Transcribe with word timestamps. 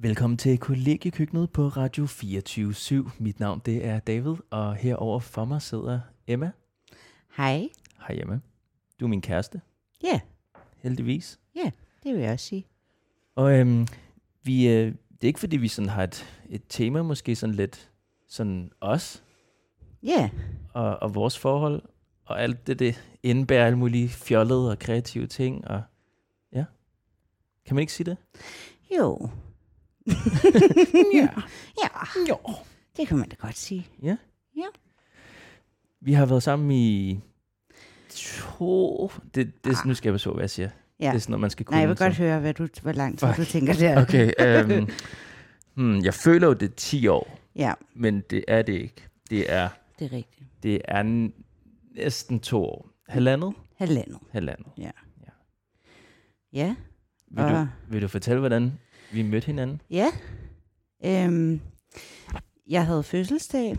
Velkommen 0.00 0.36
til 0.36 0.58
kollegiekøkkenet 0.58 1.50
på 1.50 1.68
Radio 1.68 2.06
24 2.06 2.74
Mit 3.18 3.40
navn 3.40 3.62
det 3.66 3.84
er 3.86 3.98
David, 4.00 4.34
og 4.50 4.74
herover 4.76 5.20
for 5.20 5.44
mig 5.44 5.62
sidder 5.62 6.00
Emma. 6.26 6.50
Hej. 7.36 7.68
Hej 8.08 8.18
Emma. 8.22 8.40
Du 9.00 9.04
er 9.04 9.08
min 9.08 9.22
kæreste, 9.22 9.60
Ja, 10.02 10.20
heldigvis. 10.76 11.38
det 12.02 12.14
vil 12.14 12.22
jeg 12.22 12.32
også 12.32 12.46
sige. 12.46 12.66
Og 13.34 13.58
øhm, 13.58 13.86
vi, 14.42 14.68
øh, 14.68 14.86
det 14.86 15.22
er 15.22 15.26
ikke 15.26 15.40
fordi, 15.40 15.56
vi 15.56 15.68
sådan 15.68 15.88
har 15.88 16.02
et, 16.02 16.26
et 16.48 16.62
tema, 16.68 17.02
måske 17.02 17.36
sådan 17.36 17.54
lidt 17.54 17.90
sådan 18.28 18.70
os 18.80 19.22
Ja, 20.02 20.30
og, 20.74 21.02
og 21.02 21.14
vores 21.14 21.38
forhold, 21.38 21.82
og 22.24 22.42
alt 22.42 22.66
det, 22.66 22.78
det 22.78 23.18
indebærer 23.22 23.66
alle 23.66 23.78
mulige 23.78 24.08
fjollede 24.08 24.70
og 24.70 24.78
kreative 24.78 25.26
ting, 25.26 25.68
og 25.68 25.82
ja. 26.52 26.64
Kan 27.66 27.74
man 27.74 27.80
ikke 27.80 27.92
sige 27.92 28.04
det? 28.10 28.16
jo. 28.98 29.30
Ja. 31.14 31.28
Ja, 31.82 31.88
Jo. 32.28 32.36
det 32.96 33.08
kan 33.08 33.16
man 33.18 33.28
da 33.28 33.36
godt 33.38 33.56
sige. 33.58 33.86
Vi 36.00 36.12
har 36.12 36.26
været 36.26 36.42
sammen 36.42 36.70
i 36.70 37.20
to... 38.10 39.12
Det, 39.34 39.64
det, 39.64 39.70
Ah. 39.70 39.86
nu 39.86 39.94
skal 39.94 40.10
jeg 40.10 40.20
så, 40.20 40.30
hvad 40.32 40.42
jeg 40.42 40.50
siger. 40.50 40.68
Ja. 41.00 41.06
Det 41.08 41.14
er 41.14 41.18
sådan 41.18 41.30
noget, 41.32 41.40
man 41.40 41.50
skal 41.50 41.66
kunne. 41.66 41.74
Nej, 41.74 41.80
jeg 41.80 41.88
vil 41.88 41.96
så. 41.96 42.04
godt 42.04 42.16
høre, 42.16 42.40
hvad 42.40 42.54
du, 42.54 42.68
hvor 42.82 42.92
lang 42.92 43.18
tid 43.18 43.28
du 43.36 43.44
tænker 43.44 43.72
der. 43.72 44.02
Okay, 44.02 44.32
øhm, 44.40 44.88
hmm, 45.74 46.04
jeg 46.04 46.14
føler 46.14 46.46
jo, 46.46 46.52
det 46.52 46.70
er 46.70 46.74
10 46.76 47.06
år, 47.06 47.38
Ja, 47.56 47.72
men 47.94 48.20
det 48.30 48.44
er 48.48 48.62
det 48.62 48.72
ikke. 48.72 49.08
Det 49.30 49.52
er, 49.52 49.68
det 49.98 50.04
er 50.04 50.16
rigtigt. 50.16 50.48
det 50.62 50.80
er 50.84 51.28
næsten 51.94 52.40
to 52.40 52.64
år. 52.64 52.88
Halvandet? 53.08 53.52
Halvandet. 53.76 54.18
Halvandet. 54.32 54.66
Ja, 56.52 56.74
Vil, 57.30 57.44
du, 57.44 57.48
Og- 57.54 57.68
vil 57.88 58.02
du 58.02 58.08
fortælle, 58.08 58.38
hvordan 58.40 58.78
vi 59.12 59.22
mødte 59.22 59.46
hinanden? 59.46 59.80
ja. 59.90 60.08
Øhm, 61.04 61.60
jeg 62.66 62.86
havde 62.86 63.02
fødselsdag, 63.02 63.76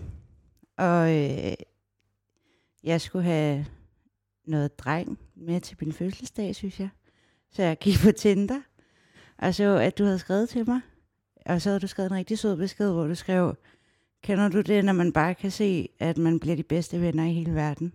og 0.78 1.16
øh, 1.16 1.54
jeg 2.84 3.02
skulle 3.02 3.26
have 3.26 3.66
noget 4.46 4.80
dreng 4.80 5.20
med 5.36 5.62
til 5.62 5.78
min 5.82 5.94
fødselsdag, 5.94 6.56
synes 6.56 6.80
jeg. 6.80 6.90
Så 7.52 7.64
jeg 7.64 7.78
gik 7.78 7.96
på 8.04 8.12
Tinder, 8.12 8.62
og 9.38 9.56
så 9.56 9.78
at 9.78 9.98
du 9.98 10.04
havde 10.04 10.20
skrevet 10.20 10.50
til 10.50 10.70
mig. 10.70 10.82
Og 11.46 11.62
så 11.62 11.70
havde 11.70 11.80
du 11.80 11.88
skrevet 11.88 12.12
en 12.12 12.18
rigtig 12.18 12.40
sød 12.40 12.58
besked, 12.58 12.92
hvor 12.92 13.08
du 13.08 13.16
skrev, 13.16 13.56
kender 14.24 14.50
du 14.50 14.62
det, 14.62 14.86
når 14.86 14.94
man 14.94 15.14
bare 15.14 15.36
kan 15.36 15.52
se, 15.52 15.90
at 16.00 16.18
man 16.18 16.40
bliver 16.40 16.56
de 16.56 16.64
bedste 16.64 17.02
venner 17.02 17.26
i 17.26 17.34
hele 17.34 17.56
verden? 17.56 17.94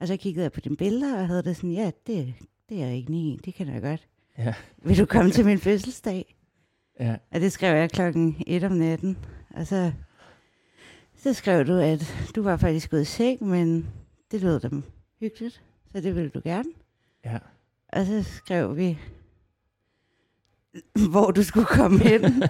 Og 0.00 0.08
så 0.08 0.16
kiggede 0.16 0.42
jeg 0.42 0.52
på 0.52 0.60
dine 0.60 0.76
billeder, 0.76 1.20
og 1.20 1.26
havde 1.26 1.42
det 1.42 1.56
sådan, 1.56 1.72
ja, 1.72 1.90
det, 2.06 2.34
det 2.68 2.82
er 2.82 2.86
jeg 2.86 2.96
ikke 2.96 3.12
i, 3.12 3.40
det 3.44 3.54
kan 3.54 3.68
jeg 3.68 3.82
godt. 3.82 4.08
Ja. 4.38 4.54
Vil 4.82 4.98
du 4.98 5.06
komme 5.06 5.30
til 5.30 5.44
min 5.44 5.58
fødselsdag? 5.58 6.36
Ja. 7.00 7.16
Og 7.34 7.40
det 7.40 7.52
skrev 7.52 7.76
jeg 7.76 7.90
klokken 7.90 8.42
1 8.46 8.64
om 8.64 8.72
natten. 8.72 9.18
Og 9.50 9.66
så, 9.66 9.92
så 11.16 11.32
skrev 11.32 11.66
du, 11.66 11.78
at 11.78 12.30
du 12.34 12.42
var 12.42 12.56
faktisk 12.56 12.90
gået 12.90 13.02
i 13.02 13.04
seng, 13.04 13.44
men 13.44 13.86
det 14.30 14.40
lød 14.40 14.60
dem 14.60 14.82
hyggeligt, 15.20 15.62
så 15.92 16.00
det 16.00 16.14
ville 16.14 16.30
du 16.30 16.40
gerne. 16.44 16.68
Ja. 17.24 17.38
Og 17.92 18.06
så 18.06 18.22
skrev 18.22 18.76
vi, 18.76 18.98
hvor 21.10 21.30
du 21.30 21.42
skulle 21.42 21.66
komme 21.66 21.98
hen. 21.98 22.22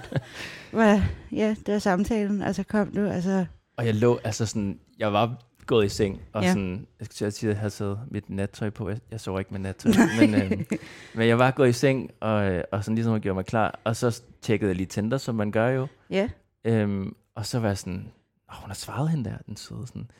Var, 0.73 1.03
ja, 1.33 1.55
det 1.67 1.73
var 1.75 1.79
samtalen, 1.79 2.43
og 2.43 2.55
så 2.55 2.63
kom 2.63 2.93
du, 2.93 3.07
og 3.07 3.23
så, 3.23 3.47
Og 3.77 3.87
jeg 3.87 3.95
lå, 3.95 4.19
altså 4.25 4.47
sådan, 4.47 4.81
jeg 4.99 5.13
var 5.13 5.46
gået 5.67 5.85
i 5.85 5.89
seng, 5.89 6.21
og 6.33 6.43
Ja. 6.43 6.49
sådan, 6.49 6.87
jeg 7.01 7.07
skal 7.11 7.33
sige, 7.33 7.51
at 7.51 7.55
jeg 7.55 7.61
havde 7.61 7.71
taget 7.71 7.99
mit 8.11 8.31
nattøj 8.31 8.71
på. 8.71 8.89
Jeg, 8.89 8.99
jeg 9.11 9.21
sov 9.21 9.39
ikke 9.39 9.51
med 9.53 9.61
nattøj, 9.61 9.93
men, 10.21 10.35
øhm, 10.43 10.67
men 11.15 11.29
jeg 11.29 11.39
var 11.39 11.51
gået 11.51 11.69
i 11.69 11.73
seng, 11.73 12.11
og, 12.21 12.51
øh, 12.53 12.65
og 12.73 12.85
sådan 12.85 12.95
ligesom 12.95 13.21
gjorde 13.21 13.35
mig 13.35 13.47
klar. 13.47 13.81
Og 13.85 13.97
så 13.97 14.23
tjekkede 14.43 14.69
jeg 14.69 14.77
lige 14.77 14.87
Tinder, 14.87 15.19
som 15.19 15.35
man 15.35 15.51
gør 15.51 15.69
jo. 15.69 15.87
ja, 16.11 16.29
Øhm, 16.65 17.17
og 17.35 17.47
så 17.47 17.59
var 17.59 17.69
jeg 17.69 17.79
sådan, 17.79 18.13
Åh, 18.53 18.57
hun 18.61 18.67
har 18.71 18.75
svaret 18.75 19.09
hende 19.11 19.31
der, 19.31 19.37
den 19.47 19.57
søde. 19.57 19.87
Sådan. 19.87 20.11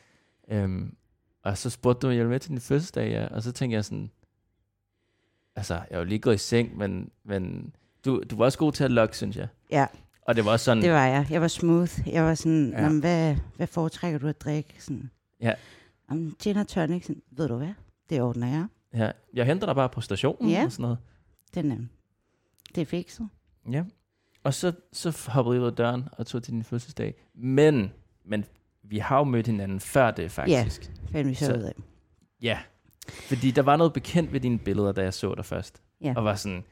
Øhm, 0.51 0.95
og 1.43 1.57
så 1.57 1.69
spurgte 1.69 2.07
du, 2.07 2.11
om 2.11 2.17
jeg 2.17 2.25
med 2.27 2.39
til 2.39 2.51
din 2.51 2.59
fødselsdag, 2.61 3.09
ja. 3.11 3.27
Og 3.27 3.43
så 3.43 3.51
tænkte 3.51 3.75
jeg 3.75 3.85
sådan, 3.85 4.11
altså, 5.55 5.73
jeg 5.91 5.97
jo 5.97 6.03
lige 6.03 6.19
gået 6.19 6.35
i 6.35 6.37
seng, 6.37 6.77
men, 6.77 7.09
men 7.25 7.73
du, 8.05 8.23
du 8.29 8.35
var 8.37 8.45
også 8.45 8.57
god 8.57 8.71
til 8.71 8.83
at 8.83 8.91
lokke, 8.91 9.17
synes 9.17 9.35
jeg. 9.37 9.47
ja, 9.71 9.85
Og 10.21 10.35
det 10.35 10.45
var 10.45 10.51
også 10.51 10.63
sådan, 10.63 10.83
det 10.83 10.91
var 10.91 11.05
jeg. 11.05 11.27
Jeg 11.29 11.41
var 11.41 11.47
smooth. 11.47 11.99
Jeg 12.07 12.23
var 12.23 12.35
sådan, 12.35 12.69
ja. 12.77 12.89
hvad, 12.99 13.35
hvad 13.55 13.67
foretrækker 13.67 14.19
du 14.19 14.27
at 14.27 14.41
drikke? 14.41 14.75
Sådan, 14.79 15.09
Ja. 15.41 15.53
Om 16.09 16.35
gin 16.43 16.57
og 16.57 16.67
tonic, 16.67 17.05
sådan, 17.05 17.21
ved 17.31 17.47
du 17.47 17.57
hvad? 17.57 17.73
Det 18.09 18.21
ordner 18.21 18.47
jeg. 18.47 18.67
ja, 18.93 19.11
jeg 19.33 19.45
henter 19.45 19.65
dig 19.65 19.75
bare 19.75 19.89
på 19.89 20.01
stationen 20.01 20.49
Ja. 20.51 20.65
og 20.65 20.71
sådan 20.71 20.81
noget. 20.83 20.97
Den, 21.55 21.71
øh, 21.71 21.79
det 22.75 22.81
er 22.81 22.85
fikset. 22.85 23.29
Ja. 23.71 23.83
Og 24.43 24.53
så, 24.53 24.73
så 24.93 25.29
hoppede 25.31 25.55
jeg 25.55 25.61
ud 25.61 25.67
af 25.67 25.73
døren 25.75 26.03
og 26.11 26.27
tog 26.27 26.43
til 26.43 26.53
din 26.53 26.63
fødselsdag. 26.63 27.15
Men, 27.35 27.91
men 28.25 28.45
vi 28.83 28.97
har 28.97 29.17
jo 29.17 29.23
mødt 29.23 29.47
hinanden 29.47 29.79
før 29.79 30.11
det, 30.11 30.31
faktisk. 30.31 30.91
Fandt 31.11 31.29
vi 31.29 31.33
så, 31.33 31.45
Så- 31.45 31.53
ud 31.57 31.61
af. 31.61 31.73
Ja. 32.41 32.59
Fordi 33.09 33.51
der 33.51 33.61
var 33.61 33.75
noget 33.77 33.93
bekendt 33.93 34.33
ved 34.33 34.39
dine 34.39 34.59
billeder, 34.59 34.91
da 34.91 35.01
jeg 35.03 35.13
så 35.13 35.35
dig 35.35 35.45
først. 35.45 35.81
Ja. 36.01 36.13
Og 36.17 36.23
var 36.25 36.35
sådan, 36.35 36.63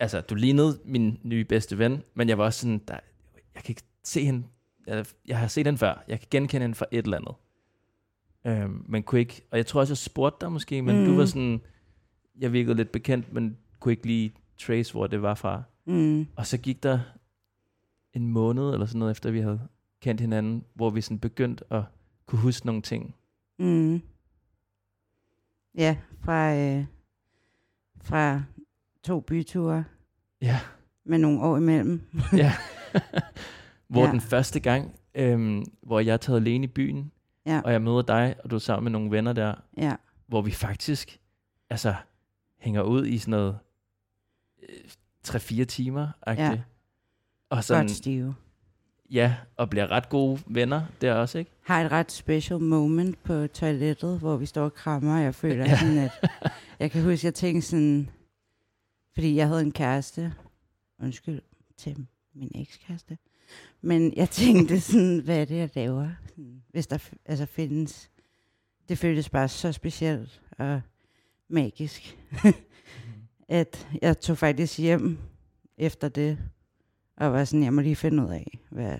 altså, 0.00 0.20
du 0.20 0.34
lignede 0.34 0.80
min 0.84 1.18
nye 1.22 1.44
bedste 1.44 1.78
ven, 1.78 2.02
men 2.14 2.28
jeg 2.28 2.38
var 2.38 2.44
også 2.44 2.60
sådan, 2.60 2.78
der, 2.88 2.98
jeg 3.54 3.62
kan 3.62 3.70
ikke 3.72 3.82
se 4.04 4.24
hende, 4.24 4.46
jeg, 4.86 5.06
jeg 5.26 5.38
har 5.38 5.46
set 5.46 5.66
hende 5.66 5.78
før, 5.78 6.04
jeg 6.08 6.18
kan 6.20 6.28
genkende 6.30 6.64
hende 6.64 6.74
fra 6.74 6.86
et 6.90 7.04
eller 7.04 7.16
andet. 7.16 7.34
Øhm, 8.46 8.84
men 8.88 9.02
kunne 9.02 9.20
ikke, 9.20 9.42
og 9.50 9.56
jeg 9.58 9.66
tror 9.66 9.80
også, 9.80 9.90
jeg 9.92 9.98
spurgte 9.98 10.44
dig 10.44 10.52
måske, 10.52 10.82
men 10.82 10.98
mm. 10.98 11.04
du 11.04 11.16
var 11.16 11.24
sådan, 11.24 11.60
jeg 12.38 12.52
virkede 12.52 12.74
lidt 12.74 12.92
bekendt, 12.92 13.32
men 13.32 13.56
kunne 13.80 13.92
ikke 13.92 14.06
lige 14.06 14.34
trace, 14.58 14.92
hvor 14.92 15.06
det 15.06 15.22
var 15.22 15.34
fra. 15.34 15.62
Mm. 15.86 16.26
Og 16.36 16.46
så 16.46 16.58
gik 16.58 16.82
der 16.82 17.00
en 18.12 18.28
måned 18.28 18.72
eller 18.72 18.86
sådan 18.86 18.98
noget, 18.98 19.10
efter 19.12 19.30
vi 19.30 19.40
havde 19.40 19.60
kendt 20.00 20.20
hinanden, 20.20 20.64
hvor 20.74 20.90
vi 20.90 21.00
sådan 21.00 21.18
begyndte 21.18 21.64
at 21.72 21.82
kunne 22.26 22.40
huske 22.40 22.66
nogle 22.66 22.82
ting. 22.82 23.14
Mm. 23.58 24.02
Ja, 25.74 25.96
fra, 26.20 26.54
øh, 26.56 26.84
fra 28.02 28.42
to 29.02 29.20
byture 29.20 29.84
Ja. 30.40 30.60
med 31.04 31.18
nogle 31.18 31.40
år 31.40 31.56
imellem. 31.56 32.02
ja. 32.32 32.52
hvor 33.88 34.04
ja. 34.04 34.10
Den 34.10 34.20
første 34.20 34.60
gang, 34.60 34.94
øhm, 35.14 35.64
hvor 35.82 36.00
jeg 36.00 36.20
taget 36.20 36.40
alene 36.40 36.64
i 36.64 36.68
byen, 36.68 37.10
Ja. 37.46 37.60
og 37.64 37.72
jeg 37.72 37.82
møder 37.82 38.02
dig, 38.02 38.34
og 38.44 38.50
du 38.50 38.54
er 38.54 38.58
sammen 38.60 38.84
med 38.84 38.92
nogle 39.00 39.10
venner 39.10 39.32
der, 39.32 39.54
Ja, 39.76 39.96
hvor 40.26 40.42
vi 40.42 40.50
faktisk 40.50 41.20
altså 41.70 41.94
hænger 42.58 42.82
ud 42.82 43.06
i 43.06 43.18
sådan 43.18 43.30
noget 43.30 43.58
øh, 44.62 44.90
3-4 45.28 45.64
timer. 45.64 46.08
Ja. 46.26 46.60
Og 47.50 47.64
sådan, 47.64 47.82
godt 47.86 47.90
stive. 47.96 48.34
ja, 49.10 49.36
og 49.56 49.70
bliver 49.70 49.90
ret 49.90 50.08
gode 50.08 50.40
venner 50.46 50.82
der 51.00 51.14
også, 51.14 51.38
ikke? 51.38 51.50
Har 51.62 51.82
et 51.84 51.92
ret 51.92 52.12
special 52.12 52.60
moment 52.60 53.22
på 53.22 53.46
toilettet, 53.46 54.18
hvor 54.18 54.36
vi 54.36 54.46
står 54.46 54.64
og 54.64 54.74
krammer, 54.74 55.16
og 55.16 55.22
jeg 55.22 55.34
føler 55.34 55.64
Ja. 55.64 55.78
sådan, 55.78 55.98
at 55.98 56.30
jeg 56.78 56.90
kan 56.90 57.02
huske, 57.04 57.26
jeg 57.26 57.34
tænkte 57.34 57.68
sådan, 57.68 58.10
fordi 59.14 59.36
jeg 59.36 59.48
havde 59.48 59.60
en 59.60 59.72
kæreste, 59.72 60.34
undskyld 61.02 61.42
til 61.76 62.06
min 62.34 62.50
ekskæreste, 62.54 63.18
men 63.84 64.16
jeg 64.16 64.30
tænkte 64.30 64.80
sådan, 64.80 65.18
hvad 65.18 65.40
er 65.40 65.44
det, 65.44 65.56
jeg 65.56 65.70
laver? 65.74 66.10
Hvis 66.70 66.86
der 66.86 67.08
altså 67.26 67.46
findes, 67.46 68.10
det 68.88 68.98
føltes 68.98 69.28
bare 69.28 69.48
så 69.48 69.72
specielt 69.72 70.42
og 70.58 70.80
magisk, 71.48 72.18
at 73.48 73.88
jeg 74.02 74.20
tog 74.20 74.38
faktisk 74.38 74.78
hjem 74.78 75.18
efter 75.78 76.08
det, 76.08 76.38
og 77.16 77.32
var 77.32 77.44
sådan, 77.44 77.62
jeg 77.62 77.72
må 77.72 77.80
lige 77.80 77.96
finde 77.96 78.22
ud 78.22 78.30
af, 78.30 78.58
hvad, 78.70 78.98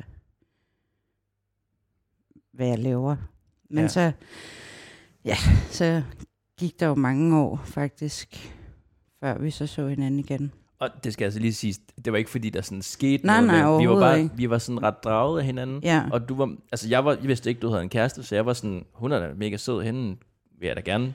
hvad 2.53 2.67
jeg 2.69 2.78
laver. 2.78 3.17
Men 3.71 3.84
ja. 3.84 3.89
så, 3.89 4.12
ja, 5.25 5.37
så 5.71 6.03
gik 6.56 6.81
der 6.81 6.87
jo 6.87 6.94
mange 6.94 7.39
år 7.39 7.56
faktisk, 7.65 8.55
før 9.21 9.39
vi 9.39 9.50
så 9.50 9.67
så 9.67 9.89
hinanden 9.89 10.21
igen. 10.21 10.53
Og 10.84 11.05
det 11.05 11.12
skal 11.12 11.25
altså 11.25 11.41
lige 11.41 11.55
sige, 11.55 11.75
det 12.05 12.12
var 12.12 12.19
ikke 12.19 12.31
fordi, 12.31 12.50
der 12.50 12.62
sådan 12.62 12.82
skete 12.82 13.26
Nej, 13.26 13.41
noget. 13.41 13.62
nej, 13.62 13.79
vi 13.81 13.88
var, 13.88 14.00
bare, 14.00 14.23
ikke. 14.23 14.37
vi 14.37 14.50
var 14.50 14.59
sådan 14.59 14.82
ret 14.82 15.05
draget 15.05 15.38
af 15.41 15.47
hinanden. 15.47 15.82
Ja, 15.82 16.05
Og 16.12 16.29
du 16.29 16.35
var, 16.35 16.56
altså 16.73 16.88
jeg, 16.88 17.05
var, 17.05 17.12
jeg 17.12 17.23
vidste 17.29 17.49
ikke, 17.50 17.61
du 17.61 17.69
havde 17.69 17.82
en 17.82 17.88
kæreste, 17.88 18.23
så 18.23 18.35
jeg 18.35 18.47
var 18.47 18.53
sådan, 18.53 18.85
hun 18.93 19.12
er 19.12 19.20
da 19.20 19.35
mega 19.35 19.56
sød, 19.56 19.82
hende 19.82 20.17
vil 20.59 20.67
jeg 20.67 20.76
da 20.76 20.81
gerne 20.81 21.14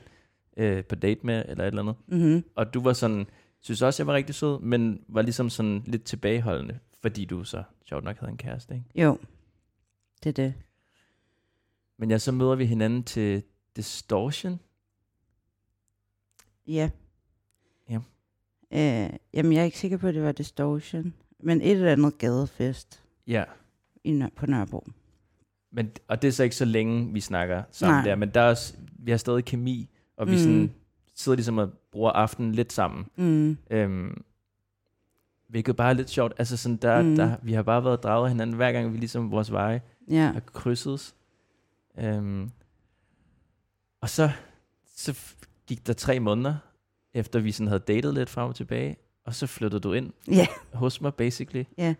øh, 0.56 0.84
på 0.84 0.94
date 0.94 1.20
med, 1.26 1.44
eller 1.48 1.64
et 1.64 1.68
eller 1.68 1.82
andet. 1.82 1.94
mm-hmm. 2.08 2.44
Og 2.56 2.74
du 2.74 2.80
var 2.80 2.92
sådan, 2.92 3.26
synes 3.60 3.82
også, 3.82 4.02
jeg 4.02 4.06
var 4.06 4.14
rigtig 4.14 4.34
sød, 4.34 4.60
men 4.60 5.00
var 5.08 5.22
ligesom 5.22 5.50
sådan 5.50 5.82
lidt 5.86 6.04
tilbageholdende, 6.04 6.78
fordi 7.02 7.24
du 7.24 7.44
så 7.44 7.62
sjovt 7.88 8.04
nok 8.04 8.18
havde 8.20 8.30
en 8.30 8.36
kæreste, 8.38 8.74
ikke? 8.74 9.02
jo, 9.04 9.18
det 10.22 10.28
er 10.28 10.44
det. 10.44 10.54
Men 11.98 12.10
ja, 12.10 12.18
så 12.18 12.32
møder 12.32 12.54
vi 12.54 12.66
hinanden 12.66 13.02
til 13.02 13.42
Distortion. 13.76 14.60
Ja. 16.66 16.90
Øh, 18.72 19.10
jamen, 19.34 19.52
jeg 19.52 19.60
er 19.60 19.64
ikke 19.64 19.78
sikker 19.78 19.96
på, 19.96 20.06
at 20.06 20.14
det 20.14 20.22
var 20.22 20.32
Distortion, 20.32 21.14
men 21.40 21.60
et 21.62 21.70
eller 21.70 21.92
andet 21.92 22.18
gadefest 22.18 23.02
Ja, 23.26 23.44
i 24.04 24.12
Nør- 24.22 24.34
på 24.36 24.46
Nørrebro. 24.46 24.86
men, 25.72 25.90
og 26.08 26.22
det 26.22 26.28
er 26.28 26.32
så 26.32 26.42
ikke 26.42 26.56
så 26.56 26.64
længe, 26.64 27.12
vi 27.12 27.20
snakker 27.20 27.62
sammen 27.70 27.96
Nej. 27.98 28.04
der, 28.04 28.14
men 28.16 28.28
der 28.30 28.40
er 28.40 28.48
også, 28.48 28.74
vi 28.98 29.10
har 29.10 29.18
stadig 29.18 29.44
kemi, 29.44 29.88
og 30.16 30.26
vi 30.26 30.32
Mm. 30.32 30.38
sådan, 30.38 30.74
sidder 31.14 31.36
ligesom 31.36 31.58
og 31.58 31.70
bruger 31.92 32.10
aftenen 32.10 32.52
lidt 32.52 32.72
sammen. 32.72 33.06
Mm. 33.16 33.58
Øhm, 33.70 34.24
hvilket 35.48 35.76
bare 35.76 35.90
er 35.90 35.94
lidt 35.94 36.10
sjovt. 36.10 36.32
Altså 36.38 36.56
sådan, 36.56 36.76
der, 36.76 37.02
Mm. 37.02 37.08
mm. 37.08 37.16
der, 37.16 37.36
vi 37.42 37.52
har 37.52 37.62
bare 37.62 37.84
været 37.84 38.02
draget 38.02 38.24
af 38.24 38.30
hinanden, 38.30 38.56
hver 38.56 38.72
gang 38.72 38.92
vi 38.92 38.98
ligesom 38.98 39.30
vores 39.30 39.52
veje 39.52 39.80
Ja. 40.10 40.32
har 40.32 40.40
krydset. 40.40 41.14
Øhm, 41.98 42.50
og 44.00 44.08
så, 44.08 44.30
så 44.96 45.12
f- 45.12 45.44
gik 45.66 45.86
der 45.86 45.92
tre 45.92 46.20
måneder, 46.20 46.56
efter 47.14 47.40
vi 47.40 47.52
sådan 47.52 47.68
havde 47.68 47.82
datet 47.88 48.14
lidt 48.14 48.30
frem 48.30 48.48
og 48.48 48.54
tilbage, 48.54 48.96
og 49.24 49.34
så 49.34 49.46
flyttede 49.46 49.80
du 49.80 49.92
ind 49.92 50.10
Ja. 50.28 50.46
hos 50.74 51.00
mig, 51.00 51.14
basically. 51.14 51.64
Ja. 51.78 51.94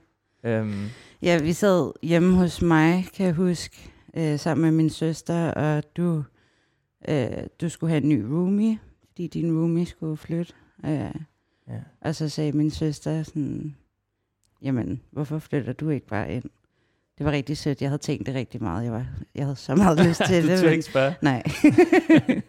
Øhm, 0.45 0.87
Ja, 1.23 1.43
vi 1.43 1.53
sad 1.53 1.93
hjemme 2.03 2.37
hos 2.37 2.63
mig, 2.63 3.07
kan 3.15 3.27
jeg 3.27 3.35
huske, 3.35 3.91
øh, 4.17 4.39
sammen 4.39 4.63
med 4.63 4.71
min 4.73 4.91
søster, 4.91 5.51
og 5.51 5.97
du, 5.97 6.25
øh, 7.09 7.27
du 7.61 7.69
skulle 7.69 7.91
have 7.91 8.03
en 8.03 8.09
ny 8.09 8.21
roomie, 8.23 8.79
fordi 9.09 9.27
din 9.27 9.59
roomie 9.59 9.87
skulle 9.87 10.17
flytte. 10.17 10.53
Øh, 10.85 10.91
ja. 11.69 11.81
og 12.01 12.15
så 12.15 12.29
sagde 12.29 12.53
min 12.53 12.71
søster 12.71 13.23
sådan, 13.23 13.77
jamen, 14.63 15.01
hvorfor 15.11 15.39
flytter 15.39 15.73
du 15.73 15.89
ikke 15.89 16.07
bare 16.07 16.33
ind? 16.35 16.45
Det 17.19 17.27
var 17.27 17.33
rigtig 17.33 17.57
sødt. 17.57 17.83
Jeg 17.83 17.91
havde 17.91 18.03
tænkt 18.03 18.27
det 18.27 18.35
rigtig 18.35 18.63
meget. 18.63 18.85
Jeg, 18.85 18.93
var, 18.93 19.07
jeg 19.35 19.45
havde 19.45 19.57
så 19.57 19.75
meget 19.75 19.99
lyst 20.07 20.23
til 20.27 20.43
du 20.43 20.49
det. 20.49 20.63
men- 20.65 20.73
ikke 20.73 20.83
spørge. 20.83 21.15
Nej. 21.23 21.43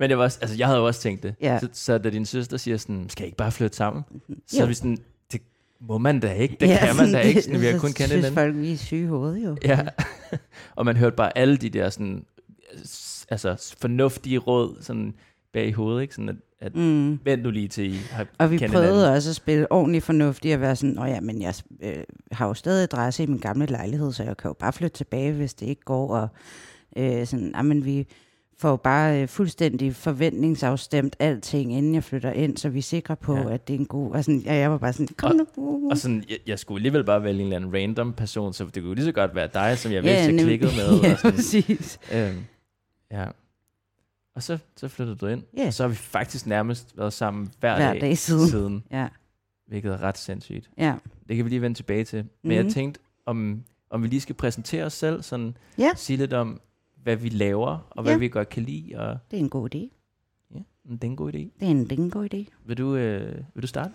Men 0.00 0.10
det 0.10 0.18
var 0.18 0.24
også, 0.24 0.38
altså, 0.42 0.56
jeg 0.56 0.66
havde 0.66 0.78
jo 0.78 0.86
også 0.86 1.00
tænkt 1.00 1.22
det. 1.22 1.34
Ja. 1.40 1.58
Så, 1.60 1.68
så 1.72 1.98
da 1.98 2.10
din 2.10 2.26
søster 2.26 2.56
siger 2.56 2.76
sådan, 2.76 3.06
skal 3.08 3.24
I 3.24 3.26
ikke 3.26 3.36
bare 3.36 3.52
flytte 3.52 3.76
sammen? 3.76 4.02
Så 4.46 4.56
Jo. 4.58 4.62
er 4.62 4.66
vi 4.66 4.74
sådan, 4.74 4.98
det 5.32 5.40
må 5.80 5.98
man 5.98 6.20
da 6.20 6.32
ikke, 6.32 6.56
det 6.60 6.68
ja, 6.68 6.78
kan 6.86 6.96
man 6.96 7.12
da 7.12 7.20
ikke, 7.20 7.42
sådan, 7.42 7.60
vi 7.60 7.66
har 7.66 7.72
så 7.72 7.78
kun 7.80 7.92
kendt 7.92 8.12
hinanden. 8.12 8.34
folk, 8.34 8.56
vi 8.56 8.72
er 8.72 8.76
syge 8.76 9.02
i 9.02 9.06
hovedet 9.06 9.44
jo. 9.44 9.56
Ja, 9.64 9.80
og 10.76 10.84
man 10.84 10.96
hørte 10.96 11.16
bare 11.16 11.38
alle 11.38 11.56
de 11.56 11.68
der 11.70 11.90
sådan, 11.90 12.24
altså 13.28 13.74
fornuftige 13.80 14.38
råd 14.38 14.76
sådan 14.80 15.14
bag 15.52 15.66
i 15.66 15.70
hovedet, 15.72 16.02
ikke? 16.02 16.14
Sådan 16.14 16.28
at, 16.28 16.36
at 16.60 16.74
Mm. 16.76 17.20
vent 17.24 17.42
nu 17.42 17.50
lige 17.50 17.68
til 17.68 17.94
I 17.94 17.96
har 18.10 18.26
Og 18.38 18.50
vi 18.50 18.58
prøvede 18.58 18.86
hinanden. 18.86 19.14
også 19.14 19.30
at 19.30 19.36
spille 19.36 19.72
ordentligt 19.72 20.04
fornuftigt 20.04 20.54
og 20.54 20.60
være 20.60 20.76
sådan, 20.76 20.94
Nå 20.94 21.04
ja, 21.04 21.20
men 21.20 21.42
jeg 21.42 21.54
øh, 21.82 21.96
har 22.32 22.46
jo 22.46 22.54
stadig 22.54 22.82
adresse 22.82 23.22
i 23.22 23.26
min 23.26 23.38
gamle 23.38 23.66
lejlighed, 23.66 24.12
så 24.12 24.22
jeg 24.22 24.36
kan 24.36 24.48
jo 24.48 24.52
bare 24.52 24.72
flytte 24.72 24.96
tilbage, 24.96 25.32
hvis 25.32 25.54
det 25.54 25.66
ikke 25.66 25.82
går. 25.84 26.08
Og 26.16 26.28
øh, 26.96 27.26
sådan, 27.26 27.54
men 27.66 27.84
vi 27.84 28.06
får 28.60 28.76
bare 28.76 29.22
øh, 29.22 29.28
fuldstændig 29.28 29.96
forventningsafstemt 29.96 31.16
alting, 31.18 31.72
inden 31.72 31.94
jeg 31.94 32.04
flytter 32.04 32.32
ind, 32.32 32.56
så 32.56 32.68
vi 32.68 32.78
er 32.78 32.82
sikre 32.82 33.16
på, 33.16 33.36
Ja. 33.36 33.54
at 33.54 33.68
det 33.68 33.74
er 33.74 33.78
en 33.78 33.86
god... 33.86 34.12
Og 34.12 34.24
sådan, 34.24 34.40
ja, 34.40 34.54
jeg 34.54 34.70
var 34.70 34.78
bare 34.78 34.92
sådan, 34.92 35.08
kom 35.16 35.36
nu. 35.56 35.90
Og 35.90 35.98
sådan, 35.98 36.24
jeg, 36.30 36.38
jeg 36.46 36.58
skulle 36.58 36.78
alligevel 36.78 37.04
bare 37.04 37.22
vælge 37.22 37.40
en 37.40 37.46
eller 37.46 37.56
anden 37.56 37.74
random 37.74 38.12
person, 38.12 38.52
så 38.52 38.64
det 38.74 38.82
kunne 38.82 38.94
lige 38.94 39.04
så 39.04 39.12
godt 39.12 39.34
være 39.34 39.48
dig, 39.54 39.78
som 39.78 39.92
jeg 39.92 40.04
Ja, 40.04 40.10
vidste, 40.26 40.34
jeg 40.36 40.44
klikkede 40.44 40.72
med. 40.76 41.00
ja, 41.02 41.12
og 41.12 41.18
sådan, 41.18 41.32
præcis. 41.36 41.98
øhm, 42.12 42.38
ja. 43.10 43.26
Og 44.34 44.42
så, 44.42 44.58
så 44.76 44.88
flyttede 44.88 45.16
du 45.16 45.26
ind. 45.26 45.42
Ja. 45.56 45.66
Og 45.66 45.74
så 45.74 45.82
har 45.82 45.88
vi 45.88 45.94
faktisk 45.94 46.46
nærmest 46.46 46.98
været 46.98 47.12
sammen 47.12 47.50
hver, 47.60 47.76
Hver 47.76 48.00
dag 48.00 48.18
siden. 48.18 48.48
siden, 48.48 48.84
Ja, 48.90 49.08
hvilket 49.66 49.92
er 49.92 50.02
ret 50.02 50.18
sindssygt. 50.18 50.70
ja. 50.78 50.94
Det 51.28 51.36
kan 51.36 51.44
vi 51.44 51.50
lige 51.50 51.62
vende 51.62 51.78
tilbage 51.78 52.04
til. 52.04 52.24
Men 52.42 52.52
jeg 52.52 52.62
Mhm. 52.64 52.72
tænkte, 52.72 53.00
om, 53.26 53.62
om 53.90 54.02
vi 54.02 54.08
lige 54.08 54.20
skal 54.20 54.34
præsentere 54.34 54.84
os 54.84 54.92
selv, 54.92 55.22
sådan 55.22 55.56
Ja. 55.78 55.90
sige 55.96 56.16
lidt 56.16 56.32
om, 56.32 56.60
hvad 57.02 57.16
vi 57.16 57.28
laver, 57.28 57.88
og 57.90 58.02
hvad 58.02 58.12
Ja. 58.12 58.18
vi 58.18 58.28
godt 58.28 58.48
kan 58.48 58.62
lide. 58.62 58.94
Og, 58.98 59.18
Det 59.30 59.36
er 59.36 59.40
en 59.40 59.50
god 59.50 59.74
idé. 59.74 59.78
ja, 60.54 60.58
det 60.92 61.04
er 61.04 61.08
en 61.08 61.16
god 61.16 61.32
idé. 61.32 61.38
Det 61.38 61.52
er 61.60 61.66
en, 61.66 61.84
det 61.90 61.98
er 61.98 62.02
en 62.02 62.10
god 62.10 62.34
idé. 62.34 62.44
Vil 62.64 62.78
du, 62.78 62.96
øh, 62.96 63.36
vil 63.54 63.62
du 63.62 63.66
starte? 63.66 63.92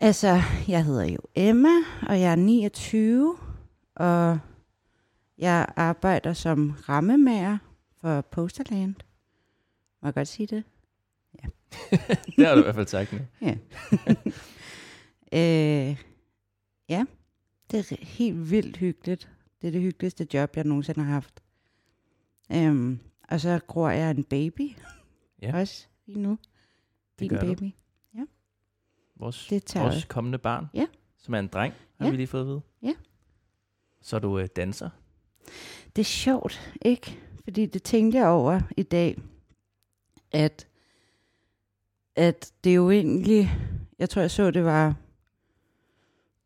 Altså, 0.00 0.40
jeg 0.68 0.84
hedder 0.84 1.04
jo 1.04 1.18
Emma, 1.34 1.68
og 2.08 2.20
jeg 2.20 2.32
er 2.32 2.36
29, 2.36 3.36
og 3.94 4.38
jeg 5.38 5.66
arbejder 5.76 6.32
som 6.32 6.70
rammemager 6.70 7.58
for 8.00 8.20
Posterland. 8.20 8.94
Må 10.02 10.06
jeg 10.08 10.14
godt 10.14 10.28
sige 10.28 10.46
det? 10.46 10.64
det 12.36 12.46
har 12.46 12.54
du 12.54 12.60
i 12.60 12.62
hvert 12.62 12.74
fald 12.74 12.86
sagt 12.86 13.12
nu. 13.12 13.18
Øh, 15.34 15.96
ja, 16.88 17.04
det 17.70 17.78
er 17.92 17.96
helt 18.04 18.50
vildt 18.50 18.76
hyggeligt. 18.76 19.30
Det 19.62 19.68
er 19.68 19.72
det 19.72 19.80
hyggeligste 19.80 20.26
job, 20.34 20.56
jeg 20.56 20.64
nogensinde 20.64 21.02
har 21.02 21.12
haft. 21.12 21.42
Øhm, 22.52 22.98
og 23.28 23.40
så 23.40 23.60
gror 23.66 23.90
jeg 23.90 24.10
en 24.10 24.24
baby. 24.24 24.70
Ja. 25.42 25.56
Også 25.60 25.86
lige 26.06 26.18
nu. 26.20 26.30
Det 26.30 27.20
Din 27.20 27.28
gør 27.28 27.40
du. 27.40 27.46
baby. 27.46 27.70
Vores, 29.16 29.46
Det 29.50 29.64
tager 29.64 29.84
vores 29.86 30.04
kommende 30.04 30.38
barn, 30.38 30.66
Ja. 30.74 30.86
som 31.16 31.34
er 31.34 31.38
en 31.38 31.46
dreng, 31.48 31.74
har 31.98 32.04
Ja. 32.06 32.10
vi 32.10 32.16
lige 32.16 32.26
fået 32.26 32.40
at 32.40 32.46
vide. 32.46 32.60
Ja. 32.82 32.92
Så 34.00 34.16
er 34.16 34.20
du 34.20 34.38
øh, 34.38 34.48
danser. 34.56 34.90
Det 35.96 36.02
er 36.02 36.04
sjovt, 36.04 36.74
ikke? 36.82 37.18
Fordi 37.44 37.66
det 37.66 37.82
tænkte 37.82 38.18
jeg 38.18 38.26
over 38.28 38.60
i 38.76 38.82
dag, 38.82 39.22
at, 40.32 40.68
at 42.16 42.52
det 42.64 42.76
jo 42.76 42.90
egentlig, 42.90 43.50
jeg 43.98 44.10
tror 44.10 44.20
jeg 44.20 44.30
så, 44.30 44.50
det 44.50 44.64
var 44.64 44.96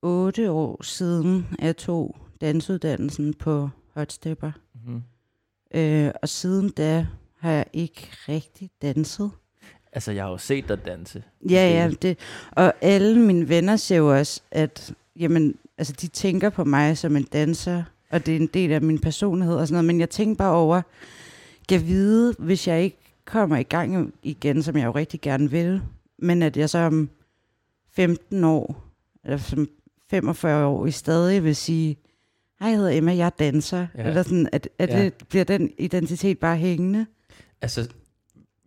otte 0.02 0.50
år 0.50 0.82
siden, 0.82 1.46
jeg 1.58 1.76
tog 1.76 2.16
dansuddannelsen 2.40 3.34
på 3.34 3.68
Hotstepper. 3.94 4.52
Mm-hmm. 4.74 5.02
Øh, 5.74 6.10
og 6.22 6.28
siden 6.28 6.68
da 6.68 7.06
har 7.38 7.50
jeg 7.50 7.64
ikke 7.72 8.08
rigtig 8.28 8.70
danset. 8.82 9.30
Altså, 9.92 10.12
jeg 10.12 10.24
har 10.24 10.30
jo 10.30 10.38
set 10.38 10.68
dig 10.68 10.86
danse. 10.86 11.22
Ja, 11.50 11.70
ja, 11.70 11.90
det, 12.02 12.18
og 12.52 12.72
alle 12.80 13.20
mine 13.20 13.48
venner 13.48 13.76
siger 13.76 13.98
jo 13.98 14.18
også, 14.18 14.40
at 14.50 14.94
jamen, 15.16 15.54
altså, 15.78 15.92
de 16.00 16.06
tænker 16.06 16.50
på 16.50 16.64
mig 16.64 16.98
som 16.98 17.16
en 17.16 17.22
danser, 17.22 17.84
og 18.10 18.26
det 18.26 18.32
er 18.32 18.40
en 18.40 18.46
del 18.46 18.72
af 18.72 18.82
min 18.82 18.98
personlighed 18.98 19.56
og 19.56 19.66
sådan 19.66 19.74
noget, 19.74 19.84
men 19.84 20.00
jeg 20.00 20.10
tænker 20.10 20.34
bare 20.34 20.54
over, 20.54 20.82
kan 21.68 21.86
vide, 21.86 22.34
hvis 22.38 22.68
jeg 22.68 22.82
ikke 22.82 22.98
kommer 23.24 23.56
i 23.56 23.62
gang 23.62 24.14
igen, 24.22 24.62
som 24.62 24.76
jeg 24.76 24.86
jo 24.86 24.90
rigtig 24.90 25.20
gerne 25.20 25.50
vil, 25.50 25.82
men 26.18 26.42
at 26.42 26.56
jeg 26.56 26.70
så 26.70 26.78
om 26.78 27.08
15 27.92 28.44
år, 28.44 28.84
eller 29.24 29.38
som 29.38 29.68
45 30.10 30.66
år, 30.66 30.86
i 30.86 30.90
stadig 30.90 31.44
vil 31.44 31.56
sige, 31.56 31.96
hej, 32.60 32.68
jeg 32.68 32.76
hedder 32.78 32.90
Emma, 32.90 33.16
jeg 33.16 33.26
er 33.26 33.30
danser, 33.30 33.86
Ja. 33.98 34.08
eller 34.08 34.22
sådan, 34.22 34.48
at, 34.52 34.68
at 34.78 34.88
Ja. 34.90 35.02
det 35.04 35.14
bliver 35.28 35.44
den 35.44 35.70
identitet 35.78 36.38
bare 36.38 36.56
hængende. 36.56 37.06
Altså, 37.62 37.88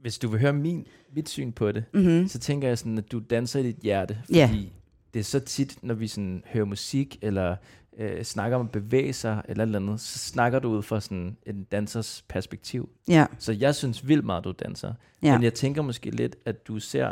hvis 0.01 0.19
du 0.19 0.27
vil 0.27 0.39
høre 0.39 0.53
min, 0.53 0.85
mit 1.15 1.29
syn 1.29 1.51
på 1.51 1.71
det, 1.71 1.83
Mm-hmm. 1.93 2.27
så 2.27 2.39
tænker 2.39 2.67
jeg 2.67 2.77
sådan, 2.77 2.97
at 2.97 3.11
du 3.11 3.19
danser 3.19 3.59
i 3.59 3.63
dit 3.63 3.77
hjerte. 3.83 4.17
Fordi 4.47 4.73
det 5.13 5.19
er 5.19 5.23
så 5.23 5.39
tit, 5.39 5.77
når 5.83 5.93
vi 5.93 6.07
sådan 6.07 6.43
hører 6.47 6.65
musik, 6.65 7.17
eller 7.21 7.55
øh, 7.97 8.23
snakker 8.23 8.57
om 8.57 8.65
at 8.65 8.71
bevæge 8.71 9.13
sig, 9.13 9.41
eller 9.47 9.63
eller 9.63 9.79
andet, 9.79 10.01
så 10.01 10.19
snakker 10.19 10.59
du 10.59 10.69
ud 10.69 10.81
fra 10.83 10.99
sådan 11.01 11.37
en 11.45 11.63
dansers 11.63 12.25
perspektiv. 12.29 12.89
Ja, 13.07 13.25
Så 13.39 13.51
jeg 13.53 13.75
synes 13.75 14.07
vildt 14.07 14.25
meget, 14.25 14.43
du 14.43 14.51
danser. 14.51 14.93
ja. 15.23 15.33
Men 15.33 15.43
jeg 15.43 15.53
tænker 15.53 15.81
måske 15.81 16.09
lidt, 16.11 16.35
at 16.45 16.67
du 16.67 16.79
ser 16.79 17.11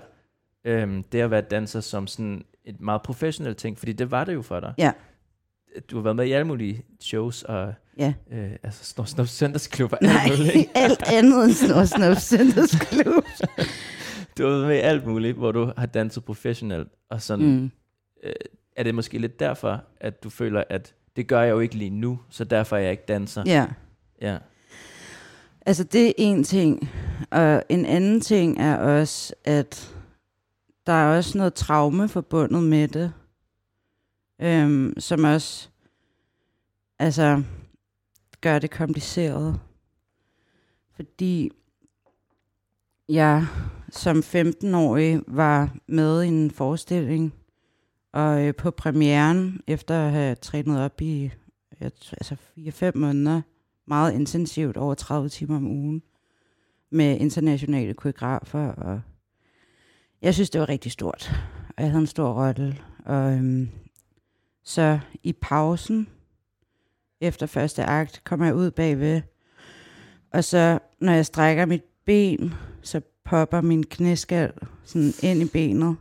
øhm, 0.65 1.03
det 1.03 1.19
at 1.19 1.31
være 1.31 1.41
danser 1.41 1.81
som 1.81 2.07
sådan 2.07 2.43
et 2.65 2.81
meget 2.81 3.01
professionelt 3.01 3.57
ting, 3.57 3.77
fordi 3.77 3.93
det 3.93 4.11
var 4.11 4.23
det 4.23 4.33
jo 4.33 4.41
for 4.41 4.59
dig. 4.59 4.73
Ja. 4.77 4.91
Du 5.91 5.95
har 5.95 6.03
været 6.03 6.15
med 6.15 6.25
i 6.25 6.31
alle 6.31 6.47
mulige 6.47 6.83
shows, 7.01 7.43
og 7.43 7.73
ja. 7.97 8.13
øh, 8.31 8.51
altså 8.63 8.85
Snor 8.85 9.05
Snop 9.05 9.27
Søndagsklub 9.27 9.91
og 9.93 9.97
alt 10.03 10.13
Nej, 10.13 10.27
muligt. 10.37 10.55
ikke? 10.55 10.71
alt 10.75 11.03
andet 11.13 11.43
end 11.45 11.53
Snor 11.53 11.83
Snop 11.85 12.17
Søndagsklub. 12.17 13.23
Du 14.37 14.43
har 14.43 14.49
været 14.51 14.67
med 14.67 14.75
i 14.75 14.79
alt 14.79 15.07
muligt, 15.07 15.37
hvor 15.37 15.51
du 15.51 15.71
har 15.77 15.85
danset 15.85 16.23
professionelt, 16.25 16.87
og 17.09 17.21
sådan. 17.21 17.45
Mm. 17.45 17.71
øh, 18.23 18.33
er 18.75 18.83
det 18.83 18.95
måske 18.95 19.17
lidt 19.17 19.39
derfor, 19.39 19.83
at 20.01 20.23
du 20.23 20.29
føler, 20.29 20.63
at 20.69 20.93
det 21.15 21.27
gør 21.27 21.41
jeg 21.41 21.51
jo 21.51 21.59
ikke 21.59 21.75
lige 21.75 21.89
nu, 21.89 22.19
så 22.29 22.43
derfor 22.43 22.75
er 22.77 22.81
jeg 22.81 22.91
ikke 22.91 23.03
danser. 23.07 23.43
Ja, 23.45 23.65
Ja. 24.21 24.37
altså 25.65 25.83
det 25.83 26.07
er 26.07 26.13
en 26.17 26.43
ting. 26.43 26.89
Og 27.31 27.63
en 27.69 27.85
anden 27.85 28.21
ting 28.21 28.59
er 28.61 28.77
også, 28.77 29.33
at 29.45 29.95
der 30.87 30.93
er 30.93 31.17
også 31.17 31.37
noget 31.37 31.53
traume 31.53 32.09
forbundet 32.09 32.63
med 32.63 32.87
det. 32.87 33.13
Øhm, 34.41 34.93
som 34.99 35.23
også 35.23 35.69
altså, 36.99 37.43
gør 38.41 38.59
det 38.59 38.71
kompliceret. 38.71 39.59
Fordi 40.95 41.51
jeg 43.09 43.47
som 43.89 44.17
15-årig 44.17 45.21
var 45.27 45.75
med 45.87 46.23
i 46.23 46.27
en 46.27 46.51
forestilling, 46.51 47.33
og 48.11 48.45
øh, 48.45 48.55
på 48.55 48.71
premieren, 48.71 49.61
efter 49.67 50.05
at 50.05 50.11
have 50.11 50.35
trænet 50.35 50.81
op 50.81 51.01
i 51.01 51.31
jeg, 51.79 51.91
altså 52.11 52.35
4-5 52.57 52.91
måneder, 52.95 53.41
meget 53.85 54.13
intensivt, 54.13 54.77
over 54.77 54.93
30 54.93 55.29
timer 55.29 55.55
om 55.55 55.67
ugen, 55.67 56.01
med 56.89 57.19
internationale 57.19 57.93
koreografer, 57.93 58.67
og 58.67 59.01
jeg 60.21 60.33
synes, 60.33 60.49
det 60.49 60.61
var 60.61 60.69
rigtig 60.69 60.91
stort, 60.91 61.31
og 61.77 61.83
jeg 61.83 61.91
havde 61.91 62.01
en 62.01 62.07
stor 62.07 62.45
rolle, 62.45 62.77
og 63.05 63.33
øhm, 63.33 63.69
så 64.67 64.99
i 65.23 65.33
pausen, 65.33 66.07
efter 67.21 67.45
første 67.45 67.83
akt, 67.83 68.21
kommer 68.23 68.45
jeg 68.45 68.55
ud 68.55 68.71
bagved, 68.71 69.21
og 70.33 70.43
så, 70.43 70.79
når 70.99 71.11
jeg 71.11 71.25
strækker 71.25 71.65
mit 71.65 71.83
ben, 72.05 72.53
så 72.81 73.01
popper 73.25 73.61
min 73.61 73.83
knæskal 73.83 74.53
sådan 74.83 75.13
ind 75.23 75.41
i 75.41 75.45
benet, 75.45 75.95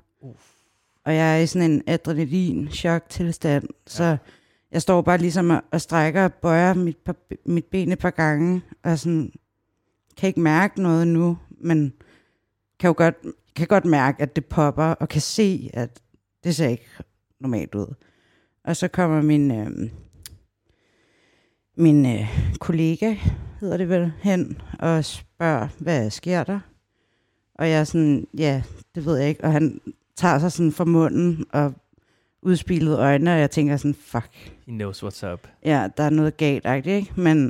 og 1.04 1.14
jeg 1.14 1.37
er 1.37 1.42
i 1.42 1.46
sådan 1.46 1.70
en 1.70 1.82
adrenalin-chok-tilstand, 1.87 3.68
så 3.87 4.16
jeg 4.73 4.82
står 4.82 5.02
bare 5.02 5.18
ligesom 5.18 5.50
og, 5.50 5.62
og 5.73 5.80
strækker 5.80 6.25
og 6.25 6.35
bøjer 6.35 6.75
mit, 6.75 6.96
par, 6.96 7.16
mit 7.44 7.64
ben 7.64 7.92
et 7.92 7.99
par 7.99 8.11
gange, 8.11 8.62
og 8.82 8.99
sådan, 8.99 9.32
kan 10.16 10.26
ikke 10.26 10.40
mærke 10.40 10.82
noget 10.82 11.08
nu, 11.08 11.38
men 11.61 11.92
kan 12.78 12.88
jo 12.88 12.94
godt 12.96 13.14
kan 13.56 13.66
godt 13.66 13.85
mærke, 13.85 14.23
at 14.23 14.37
det 14.37 14.46
popper, 14.46 14.85
og 14.85 15.08
kan 15.08 15.20
se, 15.20 15.70
at 15.75 16.00
det 16.44 16.56
ser 16.56 16.68
ikke 16.68 16.88
normalt 17.40 17.75
ud. 17.75 17.94
Og 18.66 18.76
så 18.76 18.88
kommer 18.88 19.23
min, 19.23 19.50
øh, 19.50 19.90
min 21.76 22.06
øh, 22.06 22.54
kollega, 22.61 23.14
hedder 23.61 23.76
det 23.76 23.88
vel, 23.88 24.12
hen 24.23 24.61
og 24.78 25.04
spørger, 25.04 25.68
hvad 25.78 26.11
sker 26.11 26.44
der? 26.44 26.61
Og 27.54 27.68
jeg 27.68 27.80
er 27.80 27.85
sådan, 27.85 28.26
ja, 28.38 28.62
det 28.94 29.06
ved 29.06 29.16
jeg 29.16 29.28
ikke. 29.28 29.44
Og 29.44 29.52
han 29.52 29.80
tager 30.16 30.38
sig 30.38 30.52
sådan 30.52 30.73
fra 30.73 30.85
munden 30.85 31.46
og 31.52 31.75
udspilede 32.42 32.99
øjne, 32.99 33.32
og 33.32 33.38
jeg 33.38 33.50
tænker 33.50 33.76
sådan, 33.76 33.94
fuck. 33.94 34.30
He 34.66 34.73
knows 34.73 35.02
what's 35.02 35.32
up. 35.32 35.49
Ja, 35.64 35.88
der 35.96 36.02
er 36.02 36.11
noget 36.11 36.37
galt, 36.37 36.87
ikke? 36.87 37.12
Men 37.16 37.46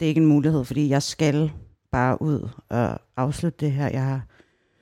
det 0.00 0.06
er 0.06 0.08
ikke 0.08 0.20
en 0.20 0.26
mulighed, 0.26 0.64
fordi 0.64 0.88
jeg 0.88 1.02
skal 1.02 1.52
bare 1.92 2.22
ud 2.22 2.48
og 2.68 2.98
afslutte 3.16 3.66
det 3.66 3.72
her. 3.72 3.88
Jeg 3.88 4.04
har 4.04 4.22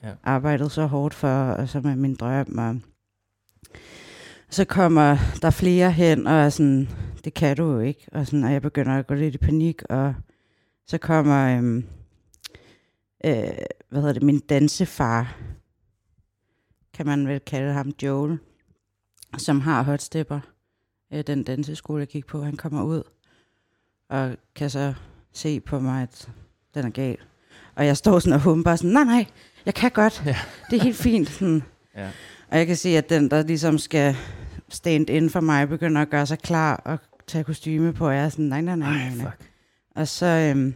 ja. 0.03 0.13
arbejdet 0.25 0.73
så 0.73 0.87
hårdt 0.87 1.15
for, 1.15 1.29
og 1.29 1.69
som 1.69 1.87
er 1.87 1.95
min 1.95 2.15
drøm. 2.15 2.59
Og 2.59 2.77
så 4.51 4.65
kommer 4.65 5.17
der 5.43 5.51
flere 5.51 5.93
hen, 5.93 6.27
og 6.27 6.33
er 6.33 6.49
sådan, 6.49 6.89
det 7.25 7.35
kan 7.35 7.57
du 7.57 7.73
jo 7.73 7.81
ikke. 7.81 8.07
Og, 8.13 8.27
sådan, 8.27 8.45
og 8.45 8.53
jeg 8.53 8.63
begynder 8.63 8.93
at 8.93 9.07
gå 9.07 9.15
lidt 9.15 9.35
i 9.35 9.39
panik, 9.39 9.83
og 9.83 10.15
så 10.87 10.99
kommer, 10.99 11.57
øhm, 11.57 11.85
øh, 13.25 13.53
hvad 13.89 14.01
hedder 14.01 14.13
det, 14.13 14.23
min 14.23 14.39
dansefar, 14.39 15.37
kan 16.95 17.07
man 17.07 17.29
vel 17.29 17.41
kalde 17.41 17.73
ham 17.73 17.93
Joel, 18.03 18.39
som 19.39 19.61
har 19.61 19.83
hotstepper, 19.83 20.41
øh, 21.13 21.25
den 21.27 21.43
danseskole, 21.43 22.01
jeg 22.01 22.09
gik 22.09 22.27
på. 22.27 22.43
Han 22.43 22.57
kommer 22.57 22.83
ud, 22.83 23.03
og 24.09 24.37
kan 24.55 24.71
så 24.71 24.95
se 25.33 25.61
på 25.61 25.81
mig, 25.81 26.03
at 26.03 26.29
den 26.75 26.87
er 26.87 26.91
gal. 26.91 27.17
Og 27.75 27.87
jeg 27.87 27.97
står 27.97 28.19
sådan 28.19 28.33
og 28.33 28.41
humper 28.41 28.77
sådan, 28.77 28.91
nej, 28.91 29.05
nej, 29.05 29.27
jeg 29.67 29.75
kan 29.75 29.91
godt. 29.91 30.23
Ja. 30.27 30.37
Det 30.71 30.79
er 30.79 30.83
helt 30.83 30.97
fint. 30.97 31.29
Sådan. 31.29 31.63
Ja. 31.97 32.11
Og 32.49 32.59
jeg 32.59 32.67
kan 32.67 32.77
se, 32.77 32.89
at 32.89 33.11
den, 33.11 33.31
der 33.31 33.43
ligesom 33.43 33.79
skal 33.79 34.17
stand 34.71 35.11
in 35.11 35.31
for 35.31 35.41
mig, 35.41 35.69
begynder 35.69 36.03
at 36.03 36.11
gøre 36.11 36.27
sig 36.27 36.39
klar 36.39 36.77
og 36.77 36.99
tage 37.27 37.45
kostyme 37.45 37.93
på, 37.93 38.07
og 38.07 38.15
jeg 38.15 38.25
er 38.25 38.29
sådan, 38.29 38.45
nej, 38.45 38.61
nej, 38.61 38.77
nej, 38.77 38.93
nej. 38.93 39.15
nej. 39.17 39.33
Og 39.97 40.09
så 40.09 40.27
øhm, 40.27 40.75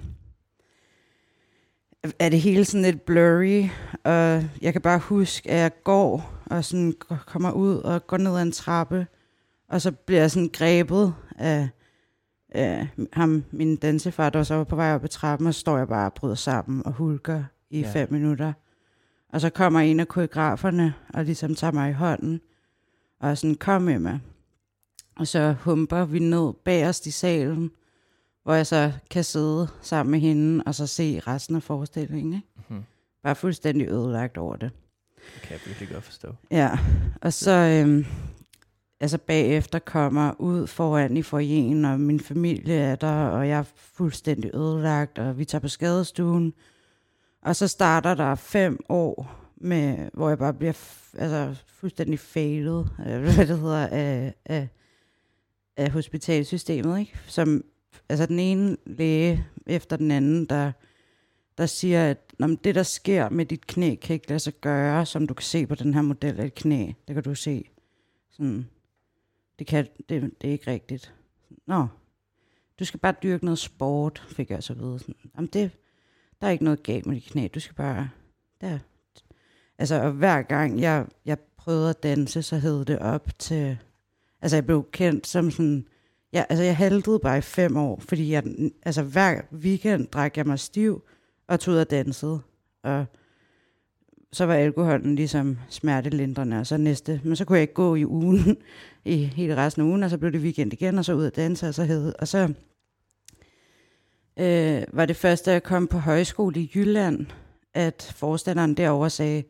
er 2.19 2.29
det 2.29 2.41
hele 2.41 2.65
sådan 2.65 2.83
lidt 2.83 3.05
blurry, 3.05 3.69
og 4.05 4.45
jeg 4.63 4.73
kan 4.73 4.83
bare 4.83 4.99
huske, 4.99 5.51
at 5.51 5.59
jeg 5.59 5.71
går 5.85 6.35
og 6.47 6.65
sådan 6.65 6.95
kommer 7.27 7.53
ud 7.53 7.77
og 7.77 8.07
går 8.07 8.17
ned 8.17 8.37
ad 8.37 8.43
en 8.43 8.53
trappe, 8.53 9.07
og 9.69 9.81
så 9.81 9.93
bliver 9.93 10.21
jeg 10.21 10.31
sådan 10.31 10.51
grebet 10.53 11.15
af 11.39 11.69
øh, 12.57 12.87
ham, 13.13 13.45
min 13.51 13.77
dansefar, 13.77 14.31
der 14.31 14.39
var 14.39 14.45
så 14.45 14.65
på 14.65 14.77
vej 14.77 14.95
op 14.95 15.05
ad 15.05 15.09
trappen, 15.09 15.47
og 15.47 15.55
så 15.55 15.61
står 15.61 15.79
jeg 15.79 15.89
bare 15.89 16.07
og 16.07 16.15
bryder 16.15 16.35
sammen 16.35 16.87
og 16.87 16.93
hulker 16.93 17.45
i 17.71 17.81
ja. 17.81 17.93
fem 17.93 18.13
minutter. 18.13 18.53
Og 19.33 19.41
så 19.41 19.51
kommer 19.51 19.81
en 19.81 20.01
af 20.01 20.09
koreograferne 20.09 20.95
og 21.15 21.25
ligesom 21.25 21.55
tager 21.55 21.73
mig 21.73 21.91
i 21.91 21.93
hånden, 21.93 22.41
og 23.25 23.39
sådan, 23.39 23.55
kom 23.55 23.83
med 23.83 23.99
mig. 23.99 24.21
Og 25.17 25.27
så 25.27 25.55
humper 25.61 26.05
vi 26.05 26.19
ned 26.19 26.53
bagerst 26.65 27.07
i 27.07 27.11
salen, 27.11 27.71
hvor 28.43 28.55
jeg 28.55 28.67
så 28.67 28.93
kan 29.11 29.25
sidde 29.25 29.69
sammen 29.83 30.11
med 30.11 30.21
hende, 30.21 30.65
og 30.67 30.75
så 30.75 30.87
se 30.87 31.21
resten 31.27 31.57
af 31.57 31.63
forestillingen. 31.63 32.35
Ikke? 32.35 32.47
Mm-hmm. 32.57 32.85
Bare 33.23 33.35
fuldstændig 33.35 33.89
ødelagt 33.89 34.39
over 34.39 34.57
det. 34.57 34.71
Det 35.35 35.43
kan 35.43 35.53
jeg 35.53 35.61
virkelig 35.67 35.89
godt 35.89 36.05
forstå. 36.05 36.29
Ja, 36.51 36.79
og 37.23 37.33
så 37.33 37.51
øhm, 37.51 38.07
altså 39.01 39.19
bagefter 39.19 39.79
kommer 39.79 40.41
ud 40.41 40.67
foran 40.67 41.17
i 41.17 41.23
forjen, 41.23 41.85
og 41.85 42.01
min 42.01 42.21
familie 42.21 42.75
er 42.75 42.97
der, 42.97 43.27
og 43.27 43.49
jeg 43.49 43.59
er 43.59 43.65
fuldstændig 43.77 44.51
ødelagt, 44.55 45.19
og 45.19 45.39
vi 45.39 45.45
tager 45.45 45.61
på 45.61 45.69
skadestuen. 45.69 46.55
Og 47.43 47.57
så 47.57 47.69
starter 47.69 48.15
der 48.15 48.35
fem 48.35 48.79
år, 48.89 49.44
med, 49.57 50.11
hvor 50.13 50.29
jeg 50.29 50.39
bare 50.39 50.55
bliver 50.55 50.73
altså, 51.19 51.63
fuldstændig 51.67 52.19
failed, 52.19 52.85
øh, 53.07 53.23
hvad 53.35 53.47
det 53.47 53.59
hedder, 53.59 53.87
af, 53.87 54.35
af, 54.45 54.69
af 55.77 55.91
hospitalsystemet, 55.91 56.99
ikke? 56.99 57.19
Som, 57.27 57.65
altså 58.09 58.27
den 58.27 58.39
ene 58.39 58.77
læge 58.87 59.47
efter 59.67 59.97
den 59.97 60.11
anden, 60.11 60.47
der, 60.47 60.73
der 61.59 61.67
siger, 61.67 62.11
at 62.11 62.35
når 62.39 62.47
det, 62.47 62.75
der 62.75 62.83
sker 62.83 63.29
med 63.29 63.47
dit 63.47 63.67
knæ, 63.67 63.95
kan 63.95 64.15
ikke 64.15 64.29
lade 64.29 64.41
sig 64.41 64.53
gøre, 64.61 65.07
som 65.07 65.27
du 65.27 65.35
kan 65.35 65.45
se 65.45 65.67
på 65.67 65.75
den 65.75 65.95
her 65.95 66.03
model 66.03 66.41
af 66.41 66.47
et 66.47 66.55
knæ. 66.55 66.93
Det 67.09 67.15
kan 67.15 67.23
du 67.23 67.35
se. 67.35 67.65
Sådan, 68.31 68.69
det, 69.59 69.67
kan, 69.67 69.87
det, 70.09 70.31
det 70.41 70.49
er 70.49 70.53
ikke 70.53 70.71
rigtigt. 70.71 71.15
Nå, 71.67 71.87
du 72.79 72.85
skal 72.85 73.01
bare 73.01 73.15
dyrke 73.23 73.45
noget 73.45 73.59
sport, 73.59 74.27
fik 74.29 74.51
jeg 74.51 74.63
så 74.63 74.73
at 74.73 74.79
vide. 74.79 74.99
Sådan, 74.99 75.15
Jamen 75.37 75.51
det, 75.53 75.71
der 76.41 76.47
er 76.47 76.51
ikke 76.51 76.65
noget 76.65 76.83
galt 76.83 77.07
med 77.07 77.15
dit 77.15 77.25
knæ, 77.25 77.49
du 77.55 77.61
skal 77.61 77.75
bare, 77.75 78.11
der. 78.61 78.79
Altså, 79.79 80.03
og 80.03 80.13
hver 80.13 80.43
gang 80.43 80.81
jeg, 80.81 81.07
jeg 81.27 81.39
prøvede 81.57 81.91
at 81.91 82.03
danse, 82.03 82.43
så 82.43 82.59
hed 82.59 82.85
det 82.85 82.99
op 82.99 83.29
til, 83.39 83.79
altså 84.43 84.57
jeg 84.57 84.67
blev 84.67 84.87
kendt 84.93 85.27
som 85.27 85.51
sådan, 85.51 85.87
ja, 86.33 86.45
altså 86.49 86.65
jeg 86.65 86.77
haltede 86.77 87.19
bare 87.19 87.39
i 87.39 87.41
fem 87.41 87.77
år, 87.77 88.03
fordi 88.09 88.33
jeg, 88.33 88.45
altså 88.83 89.03
hver 89.03 89.41
weekend 89.53 90.07
drak 90.07 90.37
jeg 90.37 90.47
mig 90.47 90.59
stiv, 90.59 91.03
og 91.49 91.61
tog 91.61 91.75
ud 91.75 91.79
og 91.79 91.91
dansede. 91.91 92.41
Og 92.83 93.07
så 94.33 94.47
var 94.47 94.55
alkoholen 94.55 95.17
ligesom 95.17 95.59
smertelindrende, 95.69 96.59
og 96.59 96.67
så 96.67 96.77
næste, 96.77 97.21
men 97.25 97.37
så 97.37 97.45
kunne 97.45 97.57
jeg 97.57 97.63
ikke 97.63 97.75
gå 97.75 97.95
i 97.95 98.05
ugen, 98.05 98.57
i 99.05 99.17
hele 99.25 99.57
resten 99.57 99.83
af 99.83 99.87
ugen, 99.87 100.03
og 100.03 100.11
så 100.11 100.19
blev 100.19 100.33
det 100.33 100.41
weekend 100.41 100.73
igen, 100.73 100.99
og 100.99 101.05
så 101.05 101.15
ud 101.15 101.27
og 101.27 101.37
danse, 101.37 101.69
og 101.69 101.75
så 101.75 101.85
hed, 101.85 102.15
og 102.19 102.29
så 102.29 102.53
øh, 104.37 104.83
var 104.93 105.07
det 105.07 105.17
første, 105.17 105.51
jeg 105.51 105.63
kom 105.63 105.87
på 105.87 105.99
højskole 105.99 106.61
i 106.61 106.71
Jylland, 106.75 107.27
at 107.75 108.13
forstanderen 108.17 108.75
derover 108.75 109.09
sagde, 109.09 109.43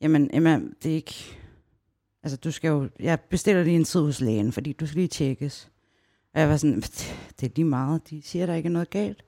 jamen 0.00 0.30
Emma, 0.32 0.60
det 0.82 0.90
er 0.90 0.94
ikke, 0.94 1.38
altså 2.22 2.36
du 2.36 2.50
skal 2.50 2.68
jo, 2.68 2.88
jeg 3.00 3.20
bestiller 3.20 3.64
lige 3.64 3.76
en 3.76 3.84
tid 3.84 4.00
hos 4.00 4.20
lægen, 4.20 4.52
fordi 4.52 4.72
du 4.72 4.86
skal 4.86 4.96
lige 4.96 5.08
tjekkes. 5.08 5.70
Og 6.34 6.40
jeg 6.40 6.48
var 6.48 6.56
sådan, 6.56 6.80
det 7.40 7.42
er 7.42 7.54
lige 7.56 7.64
meget, 7.64 8.10
de 8.10 8.22
siger, 8.22 8.46
der 8.46 8.54
ikke 8.54 8.66
er 8.66 8.72
noget 8.72 8.90
galt. 8.90 9.24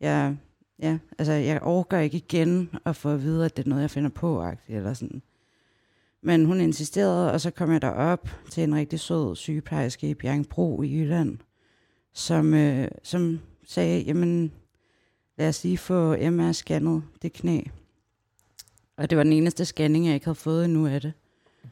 Jeg 0.00 0.36
Ja, 0.82 0.98
altså 1.18 1.32
jeg 1.32 1.62
overgår 1.62 1.96
ikke 1.96 2.16
igen 2.16 2.70
at 2.84 2.96
få 2.96 3.08
at 3.08 3.22
vide, 3.22 3.44
at 3.44 3.56
det 3.56 3.64
er 3.64 3.68
noget, 3.68 3.82
jeg 3.82 3.90
finder 3.90 4.10
på, 4.10 4.52
eller 4.68 4.94
sådan. 4.94 5.22
Men 6.22 6.44
hun 6.44 6.60
insisterede, 6.60 7.32
og 7.32 7.40
så 7.40 7.50
kom 7.50 7.72
jeg 7.72 7.82
derop 7.82 8.28
til 8.50 8.62
en 8.62 8.74
rigtig 8.74 9.00
sød 9.00 9.36
sygeplejerske 9.36 10.10
i 10.10 10.14
Bjergbro 10.14 10.82
i 10.82 10.98
Jylland, 10.98 11.38
som, 12.12 12.54
øh, 12.54 12.88
som 13.02 13.40
sagde, 13.64 14.02
jamen 14.02 14.52
lad 15.38 15.48
os 15.48 15.64
lige 15.64 15.78
få 15.78 16.14
MR-scannet 16.14 17.02
det 17.22 17.32
knæ. 17.32 17.60
Og 19.00 19.10
det 19.10 19.18
var 19.18 19.24
den 19.24 19.32
eneste 19.32 19.64
scanning, 19.64 20.06
jeg 20.06 20.14
ikke 20.14 20.26
havde 20.26 20.34
fået 20.34 20.64
endnu 20.64 20.86
af 20.86 21.00
det. 21.00 21.12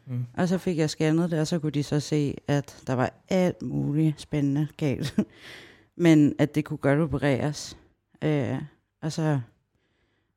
Mm. 0.07 0.27
Og 0.37 0.49
så 0.49 0.59
fik 0.59 0.79
jeg 0.79 0.91
scannet 0.91 1.31
det, 1.31 1.41
og 1.41 1.47
så 1.47 1.59
kunne 1.59 1.73
de 1.73 1.83
så 1.83 2.01
se, 2.01 2.35
at 2.47 2.83
der 2.87 2.93
var 2.93 3.13
alt 3.29 3.63
muligt 3.63 4.21
spændende 4.21 4.69
galt. 4.77 5.19
Men 5.97 6.35
at 6.39 6.55
det 6.55 6.65
kunne 6.65 6.77
godt 6.77 7.01
opereres. 7.01 7.77
Øh, 8.23 8.63
og 9.03 9.13
så 9.13 9.41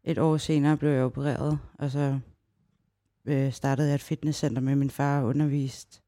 et 0.03 0.17
år 0.17 0.37
senere 0.37 0.77
blev 0.77 0.91
jeg 0.91 1.03
opereret, 1.03 1.59
og 1.73 1.91
så 1.91 2.19
øh, 3.25 3.51
startede 3.51 3.87
jeg 3.87 3.95
et 3.95 4.01
fitnesscenter 4.01 4.61
med 4.61 4.75
min 4.75 4.89
far 4.89 5.21
og 5.21 5.27
undervist 5.27 6.01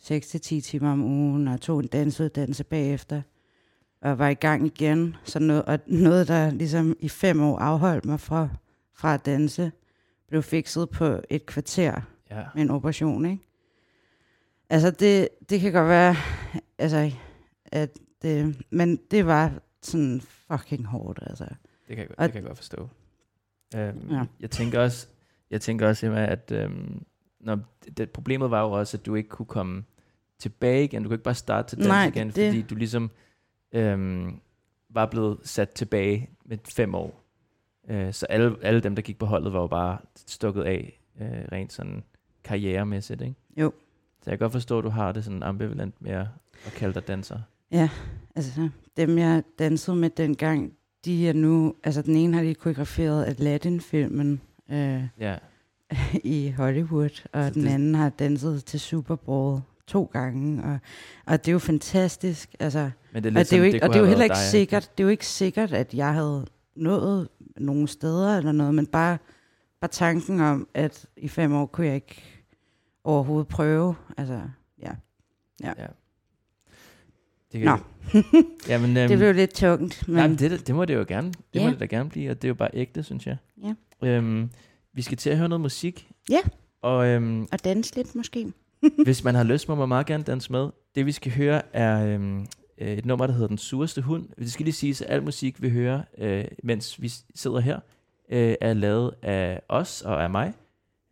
6-10 0.00 0.60
timer 0.60 0.92
om 0.92 1.02
ugen, 1.02 1.48
og 1.48 1.60
tog 1.60 1.80
en 1.80 1.86
dansuddannelse 1.86 2.64
bagefter, 2.64 3.22
og 4.02 4.18
var 4.18 4.28
i 4.28 4.34
gang 4.34 4.66
igen. 4.66 5.16
Så 5.24 5.38
noget, 5.38 5.64
og 5.64 5.78
noget, 5.86 6.28
der 6.28 6.50
ligesom 6.50 6.96
i 7.00 7.08
fem 7.08 7.42
år 7.42 7.58
afholdt 7.58 8.04
mig 8.04 8.20
fra, 8.20 8.48
fra 8.94 9.14
at 9.14 9.26
danse, 9.26 9.72
blev 10.28 10.42
fikset 10.42 10.90
på 10.90 11.20
et 11.30 11.46
kvarter 11.46 12.00
ja. 12.30 12.44
med 12.54 12.62
en 12.62 12.70
operation, 12.70 13.26
ikke? 13.26 13.42
Altså, 14.70 14.90
det, 14.90 15.28
det 15.50 15.60
kan 15.60 15.72
godt 15.72 15.88
være, 15.88 16.16
altså, 16.78 17.12
at 17.66 17.98
det, 18.22 18.62
men 18.70 18.96
det 19.10 19.26
var 19.26 19.52
sådan 19.82 20.20
fucking 20.20 20.86
hårdt, 20.86 21.18
altså. 21.22 21.44
Det 21.88 21.96
kan 21.96 21.98
jeg, 21.98 22.08
det 22.18 22.32
kan 22.32 22.34
jeg 22.34 22.42
godt 22.42 22.58
forstå. 22.58 22.88
Um, 23.76 24.10
ja. 24.10 24.24
Jeg 24.40 24.50
tænker 24.50 24.80
også, 24.80 25.08
jeg 25.50 25.60
tænker 25.60 25.88
også, 25.88 26.06
Emma, 26.06 26.26
at 26.26 26.52
um, 26.66 27.02
når 27.40 27.58
det, 27.96 28.10
problemet 28.10 28.50
var 28.50 28.62
jo 28.62 28.70
også, 28.70 28.96
at 28.96 29.06
du 29.06 29.14
ikke 29.14 29.28
kunne 29.28 29.46
komme 29.46 29.84
tilbage 30.38 30.84
igen. 30.84 31.02
Du 31.02 31.08
kunne 31.08 31.14
ikke 31.14 31.24
bare 31.24 31.34
starte 31.34 31.68
til 31.68 31.78
dans 31.78 31.88
Nej, 31.88 32.06
igen, 32.06 32.26
det... 32.26 32.34
fordi 32.34 32.62
du 32.62 32.74
ligesom 32.74 33.10
um, 33.76 34.40
var 34.90 35.06
blevet 35.06 35.38
sat 35.42 35.70
tilbage 35.70 36.30
med 36.44 36.58
fem 36.68 36.94
år. 36.94 37.23
Uh, 37.90 38.12
så 38.12 38.26
alle, 38.26 38.56
alle 38.62 38.80
dem, 38.80 38.94
der 38.94 39.02
gik 39.02 39.18
på 39.18 39.26
holdet, 39.26 39.52
var 39.52 39.60
jo 39.60 39.66
bare 39.66 39.98
stukket 40.26 40.62
af 40.62 41.00
uh, 41.20 41.26
rent 41.52 41.72
sådan 41.72 42.04
karrieremæssigt, 42.44 43.20
ikke? 43.20 43.34
Jo. 43.56 43.72
Så 44.22 44.30
jeg 44.30 44.38
kan 44.38 44.44
godt 44.44 44.52
forstå, 44.52 44.78
at 44.78 44.84
du 44.84 44.88
har 44.88 45.12
det 45.12 45.24
sådan 45.24 45.42
ambivalent 45.42 46.02
med 46.02 46.12
at 46.12 46.26
kalde 46.76 46.94
dig 46.94 47.08
danser. 47.08 47.38
Ja, 47.72 47.88
altså 48.36 48.68
dem 48.96 49.18
jeg 49.18 49.42
dansede 49.58 49.96
med 49.96 50.10
dengang, 50.10 50.72
de 51.04 51.28
er 51.28 51.32
nu, 51.32 51.74
altså 51.84 52.02
den 52.02 52.16
ene 52.16 52.34
har 52.34 52.42
lige 52.42 52.54
koreograferet 52.54 53.24
Aladdin-filmen 53.24 54.40
øh, 54.70 55.02
ja. 55.20 55.36
i 56.24 56.50
Hollywood, 56.56 57.28
og 57.32 57.44
Så 57.44 57.50
den 57.54 57.62
det... 57.62 57.70
anden 57.70 57.94
har 57.94 58.08
danset 58.08 58.64
til 58.64 58.80
Super 58.80 59.16
Bowl 59.16 59.60
to 59.86 60.10
gange, 60.12 60.64
og, 60.64 60.78
og 61.26 61.44
det 61.44 61.48
er 61.48 61.52
jo 61.52 61.58
fantastisk, 61.58 62.54
altså, 62.60 62.90
Men 63.12 63.24
det 63.24 63.36
er 63.36 63.40
og 63.40 63.44
det 63.44 63.52
er 63.52 63.58
jo, 63.58 63.64
ikke, 63.64 63.74
det 63.74 63.82
og 63.82 63.88
det 63.88 63.96
er 63.96 64.00
jo 64.00 64.06
heller 64.06 64.24
ikke 64.24 64.34
dig, 64.34 64.42
sikkert, 64.42 64.90
det 64.98 65.04
er 65.04 65.04
jo 65.04 65.10
ikke 65.10 65.26
sikkert, 65.26 65.72
at 65.72 65.94
jeg 65.94 66.14
havde 66.14 66.46
nået 66.76 67.28
nogle 67.58 67.88
steder 67.88 68.36
eller 68.38 68.52
noget, 68.52 68.74
men 68.74 68.86
bare, 68.86 69.18
bare 69.80 69.90
tanken 69.90 70.40
om, 70.40 70.68
at 70.74 71.06
i 71.16 71.28
fem 71.28 71.54
år 71.54 71.66
kunne 71.66 71.86
jeg 71.86 71.94
ikke 71.94 72.22
overhovedet 73.04 73.48
prøve. 73.48 73.94
Altså, 74.16 74.40
ja. 74.82 74.92
Det 77.52 77.64
Nå. 77.64 77.76
Jamen, 78.68 78.96
øhm, 78.96 79.08
Det 79.08 79.18
blev 79.18 79.34
lidt 79.34 79.54
tungt, 79.54 80.08
men 80.08 80.16
Jamen, 80.16 80.38
det, 80.38 80.66
det 80.66 80.74
må 80.74 80.84
det 80.84 80.94
jo 80.94 81.04
gerne. 81.08 81.28
Det 81.28 81.60
Ja. 81.60 81.64
må 81.64 81.70
det 81.70 81.80
da 81.80 81.84
gerne 81.84 82.10
blive, 82.10 82.30
og 82.30 82.42
det 82.42 82.48
er 82.48 82.50
jo 82.50 82.54
bare 82.54 82.68
ægte, 82.72 83.02
synes 83.02 83.26
jeg. 83.26 83.36
Ja. 83.62 83.74
Øhm, 84.08 84.50
vi 84.92 85.02
skal 85.02 85.16
til 85.18 85.30
at 85.30 85.36
høre 85.38 85.48
noget 85.48 85.60
musik. 85.60 86.10
Ja. 86.30 86.38
Og 86.82 87.06
øhm, 87.06 87.46
at 87.52 87.64
danse 87.64 87.96
lidt 87.96 88.14
måske. 88.14 88.52
hvis 89.04 89.24
man 89.24 89.34
har 89.34 89.42
lyst, 89.44 89.68
må 89.68 89.74
man 89.74 89.88
meget 89.88 90.06
gerne 90.06 90.22
danse 90.24 90.52
med. 90.52 90.68
Det 90.94 91.06
vi 91.06 91.12
skal 91.12 91.32
høre 91.32 91.62
er 91.76 92.06
øhm, 92.06 92.46
øh, 92.78 92.88
et 92.92 93.06
nummer, 93.06 93.26
der 93.26 93.34
hedder 93.34 93.48
Den 93.48 93.58
sureste 93.58 94.02
hund. 94.02 94.28
Det 94.38 94.52
skal 94.52 94.64
lige 94.64 94.74
siges, 94.74 95.02
at 95.02 95.10
al 95.10 95.22
musik, 95.22 95.62
vi 95.62 95.70
hører, 95.70 96.00
øh, 96.18 96.44
mens 96.62 97.02
vi 97.02 97.12
sidder 97.34 97.60
her, 97.60 97.80
øh, 98.30 98.54
er 98.60 98.72
lavet 98.72 99.10
af 99.22 99.60
os 99.68 100.02
og 100.02 100.22
af 100.22 100.30
mig. 100.30 100.52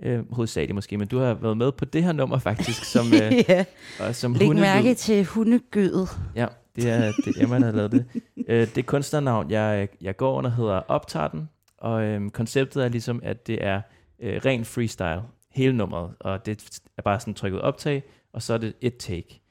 Øh, 0.02 0.32
hovedsageligt 0.32 0.74
måske, 0.74 0.98
men 0.98 1.08
du 1.08 1.18
har 1.18 1.34
været 1.34 1.56
med 1.56 1.72
på 1.72 1.84
det 1.84 2.04
her 2.04 2.12
nummer 2.12 2.38
faktisk, 2.38 2.84
som, 2.84 3.06
øh, 3.06 3.32
ja. 3.48 3.64
og 4.00 4.14
som 4.14 4.34
Læg 4.34 4.46
hundelyd. 4.46 4.66
mærke 4.66 4.94
til 4.94 5.24
hundegødet. 5.24 6.08
Ja, 6.36 6.46
det 6.76 6.90
er, 6.90 7.12
det 7.24 7.36
er 7.36 7.42
Emma, 7.42 7.58
der 7.58 7.64
har 7.64 7.72
lavet 7.72 7.92
det. 7.92 8.04
Øh, 8.48 8.74
det 8.74 8.86
kunstnernavn, 8.86 9.50
jeg, 9.50 9.88
jeg 10.00 10.16
går 10.16 10.38
under, 10.38 10.50
hedder 10.50 10.80
Optarten, 10.88 11.48
og 11.78 12.02
øhm, 12.02 12.30
konceptet 12.30 12.84
er 12.84 12.88
ligesom, 12.88 13.20
at 13.22 13.46
det 13.46 13.64
er 13.64 13.80
øh, 14.22 14.40
ren 14.44 14.64
freestyle, 14.64 15.22
hele 15.50 15.76
nummeret, 15.76 16.10
og 16.20 16.46
det 16.46 16.80
er 16.98 17.02
bare 17.02 17.20
sådan 17.20 17.34
trykket 17.34 17.60
optag, 17.60 18.02
og 18.32 18.42
så 18.42 18.54
er 18.54 18.58
det 18.58 18.72
et 18.80 18.96
take. 18.96 19.41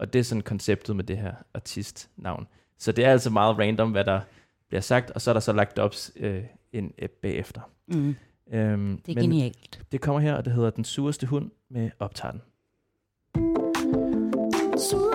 Og 0.00 0.12
det 0.12 0.18
er 0.18 0.22
sådan 0.22 0.42
konceptet 0.42 0.96
med 0.96 1.04
det 1.04 1.18
her 1.18 1.34
artistnavn. 1.54 2.46
Så 2.78 2.92
det 2.92 3.04
er 3.04 3.12
altså 3.12 3.30
meget 3.30 3.58
random, 3.58 3.90
hvad 3.90 4.04
der 4.04 4.20
bliver 4.68 4.80
sagt, 4.80 5.10
og 5.10 5.20
så 5.20 5.30
er 5.30 5.32
der 5.32 5.40
så 5.40 5.52
lagt 5.52 5.78
op 5.78 5.94
øh, 6.16 6.42
en 6.72 6.92
app 7.02 7.12
bagefter. 7.22 7.60
Mm. 7.88 8.16
Øhm, 8.52 9.00
Det 9.06 9.16
er 9.16 9.20
genialt. 9.20 9.80
det 9.92 10.00
kommer 10.00 10.20
her, 10.20 10.34
og 10.34 10.44
det 10.44 10.52
hedder 10.52 10.70
Den 10.70 10.84
sureste 10.84 11.26
hund 11.26 11.50
med 11.70 11.90
Optarten. 11.98 12.40
Sureste 14.78 15.09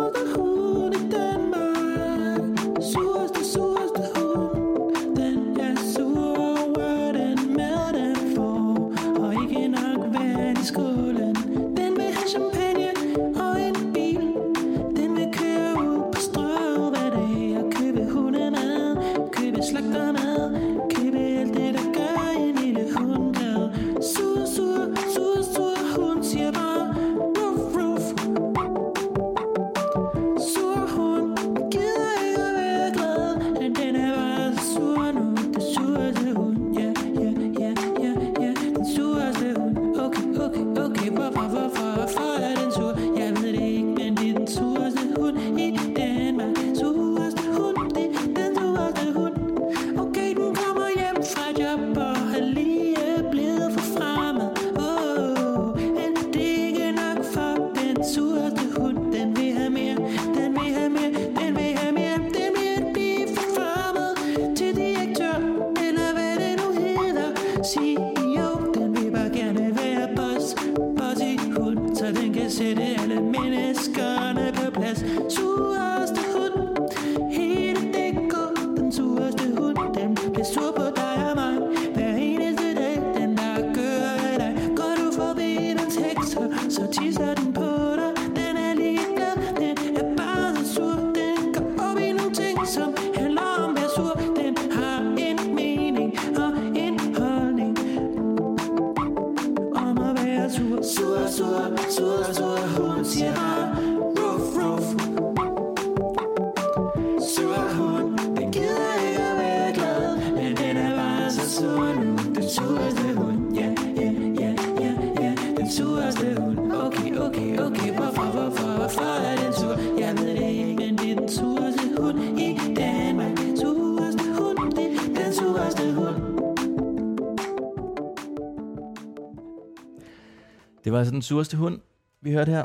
altså 131.06 131.14
den 131.14 131.22
sureste 131.22 131.58
hund, 131.58 131.80
vi 132.22 132.32
hørte 132.32 132.52
her. 132.52 132.64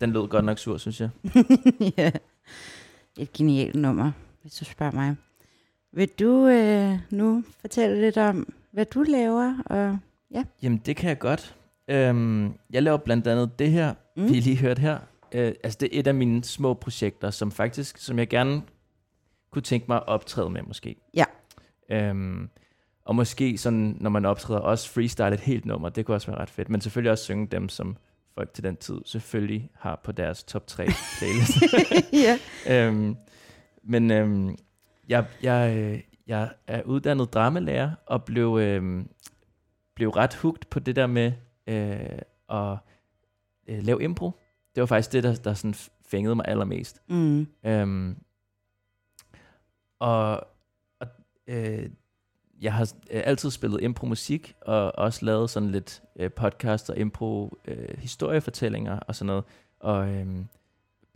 Den 0.00 0.12
lød 0.12 0.28
godt 0.28 0.44
nok 0.44 0.58
sur, 0.58 0.76
synes 0.76 1.00
jeg. 1.00 1.10
ja. 1.98 2.10
Et 3.18 3.32
genialt 3.32 3.74
nummer, 3.74 4.12
hvis 4.42 4.54
du 4.54 4.64
spørger 4.64 4.92
mig. 4.92 5.16
Vil 5.92 6.08
du 6.08 6.46
øh, 6.46 6.98
nu 7.10 7.44
fortælle 7.60 8.00
lidt 8.00 8.16
om, 8.16 8.52
hvad 8.72 8.84
du 8.84 9.02
laver? 9.02 9.62
Og, 9.66 9.98
Jamen, 10.62 10.78
det 10.86 10.96
kan 10.96 11.08
jeg 11.08 11.18
godt. 11.18 11.56
Øhm, 11.88 12.52
jeg 12.70 12.82
laver 12.82 12.96
blandt 12.96 13.26
andet 13.26 13.58
det 13.58 13.70
her, 13.70 13.94
mm. 14.16 14.28
vi 14.28 14.40
lige 14.40 14.56
hørt 14.56 14.78
her. 14.78 14.98
Øh, 15.32 15.52
altså, 15.64 15.78
det 15.80 15.96
er 15.96 16.00
et 16.00 16.06
af 16.06 16.14
mine 16.14 16.44
små 16.44 16.74
projekter, 16.74 17.30
som 17.30 17.52
faktisk, 17.52 17.98
som 17.98 18.18
jeg 18.18 18.28
gerne 18.28 18.62
kunne 19.50 19.62
tænke 19.62 19.84
mig 19.88 19.96
at 19.96 20.06
optræde 20.08 20.50
med, 20.50 20.62
måske. 20.62 20.96
Ja. 21.14 21.24
Øhm, 21.90 22.50
og 23.08 23.16
måske 23.16 23.58
sådan, 23.58 23.96
når 24.00 24.10
man 24.10 24.24
optræder, 24.24 24.60
også 24.60 24.90
freestyle 24.90 25.34
et 25.34 25.40
helt 25.40 25.64
nummer. 25.64 25.88
Det 25.88 26.06
kunne 26.06 26.14
også 26.14 26.26
være 26.26 26.40
ret 26.40 26.50
fedt. 26.50 26.68
Men 26.68 26.80
selvfølgelig 26.80 27.10
også 27.10 27.24
synge 27.24 27.46
dem, 27.46 27.68
som 27.68 27.96
folk 28.34 28.54
til 28.54 28.64
den 28.64 28.76
tid 28.76 29.00
selvfølgelig 29.04 29.70
har 29.74 30.00
på 30.04 30.12
deres 30.12 30.44
top 30.44 30.66
3 30.66 30.86
playlist. 31.18 31.56
ja. 32.26 32.38
øhm, 32.86 33.16
men 33.82 34.10
øhm, 34.10 34.56
jeg, 35.08 35.26
jeg, 35.42 35.76
øh, 35.76 36.00
jeg 36.26 36.50
er 36.66 36.82
uddannet 36.82 37.34
dramalærer 37.34 37.90
og 38.06 38.24
blev, 38.24 38.58
øhm, 38.60 39.08
blev 39.94 40.10
ret 40.10 40.34
hugt 40.34 40.70
på 40.70 40.78
det 40.78 40.96
der 40.96 41.06
med 41.06 41.32
øh, 41.66 42.18
at 42.50 42.78
øh, 43.68 43.82
lave 43.82 44.02
impro. 44.02 44.32
Det 44.74 44.80
var 44.80 44.86
faktisk 44.86 45.12
det, 45.12 45.24
der, 45.24 45.34
der 45.34 45.54
sådan 45.54 45.74
fængede 46.06 46.34
mig 46.34 46.44
allermest. 46.48 47.02
Mm. 47.08 47.46
Øhm, 47.64 48.16
og 49.98 50.46
og 51.00 51.08
øh, 51.46 51.90
jeg 52.60 52.72
har 52.72 52.92
øh, 53.10 53.22
altid 53.24 53.50
spillet 53.50 53.82
impro-musik, 53.82 54.54
og 54.60 54.98
også 54.98 55.24
lavet 55.24 55.50
sådan 55.50 55.70
lidt 55.70 56.02
øh, 56.16 56.30
podcast 56.30 56.90
og 56.90 56.98
impro-historiefortællinger 56.98 58.98
og 58.98 59.14
sådan 59.14 59.26
noget. 59.26 59.44
Og 59.80 60.08
øhm, 60.08 60.46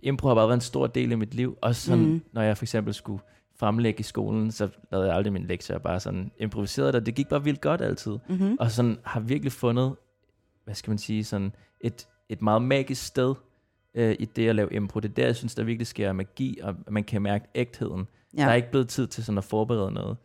impro 0.03 0.29
har 0.29 0.35
bare 0.35 0.49
været 0.49 0.57
en 0.57 0.61
stor 0.61 0.87
del 0.87 1.13
af 1.13 1.19
mit 1.19 1.35
liv. 1.35 1.59
Også 1.61 1.83
sådan, 1.83 2.05
mm. 2.05 2.23
når 2.33 2.43
jeg 2.43 2.57
for 2.57 2.65
eksempel 2.65 2.95
skulle 2.95 3.23
fremlægge 3.57 4.01
i 4.01 4.03
skolen, 4.03 4.53
så 4.53 4.69
lavede 4.93 5.09
jeg 5.09 5.17
aldrig 5.17 5.33
mine 5.33 5.47
lektier, 5.47 5.79
bare 5.79 6.01
sådan 6.01 6.31
improviserede 6.39 6.93
det. 6.93 7.07
Det 7.07 7.15
gik 7.15 7.29
bare 7.29 7.45
vildt 7.45 7.61
godt 7.61 7.81
altid. 7.81 8.19
Mm-hmm. 8.29 8.57
Og 8.61 8.71
sådan 8.71 8.99
har 9.03 9.21
virkelig 9.21 9.53
fundet, 9.53 9.95
hvad 10.65 10.75
skal 10.75 10.91
man 10.91 10.99
sige, 10.99 11.25
sådan 11.25 11.53
et, 11.81 12.09
et 12.29 12.43
meget 12.43 12.63
magisk 12.63 13.07
sted 13.07 13.35
øh, 13.95 14.17
i 14.19 14.25
det 14.25 14.49
at 14.49 14.55
lave 14.55 14.73
impro. 14.73 15.01
Det 15.01 15.09
er 15.09 15.15
der, 15.15 15.27
jeg 15.27 15.37
synes, 15.37 15.55
der 15.55 15.65
virkelig 15.65 15.87
sker 15.87 16.13
magi, 16.13 16.59
og 16.63 16.75
man 16.91 17.05
kan 17.05 17.23
mærke 17.23 17.45
ægtheden. 17.55 18.09
Ja. 18.37 18.43
Der 18.43 18.49
er 18.49 18.55
ikke 18.55 18.71
blevet 18.71 18.89
tid 18.89 19.07
til 19.07 19.25
sådan 19.25 19.39
at 19.39 19.45
forberede 19.45 19.93
noget. 19.93 20.17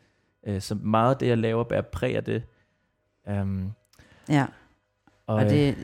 Øh, 0.47 0.61
så 0.61 0.75
meget 0.75 1.13
af 1.13 1.17
det, 1.17 1.27
jeg 1.27 1.37
laver, 1.37 1.63
bærer 1.63 1.81
præg 1.81 2.15
af 2.15 2.23
det. 2.23 2.43
Um, 3.41 3.71
ja. 4.29 4.45
og, 5.27 5.35
Og 5.35 5.43
øh, 5.43 5.49
det, 5.49 5.75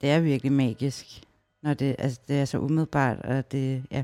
det 0.00 0.10
er 0.10 0.20
virkelig 0.20 0.52
magisk, 0.52 1.22
når 1.62 1.74
det, 1.74 1.96
altså, 1.98 2.20
det 2.28 2.40
er 2.40 2.44
så 2.44 2.58
umiddelbart, 2.58 3.18
og 3.18 3.52
det, 3.52 3.84
ja. 3.90 4.02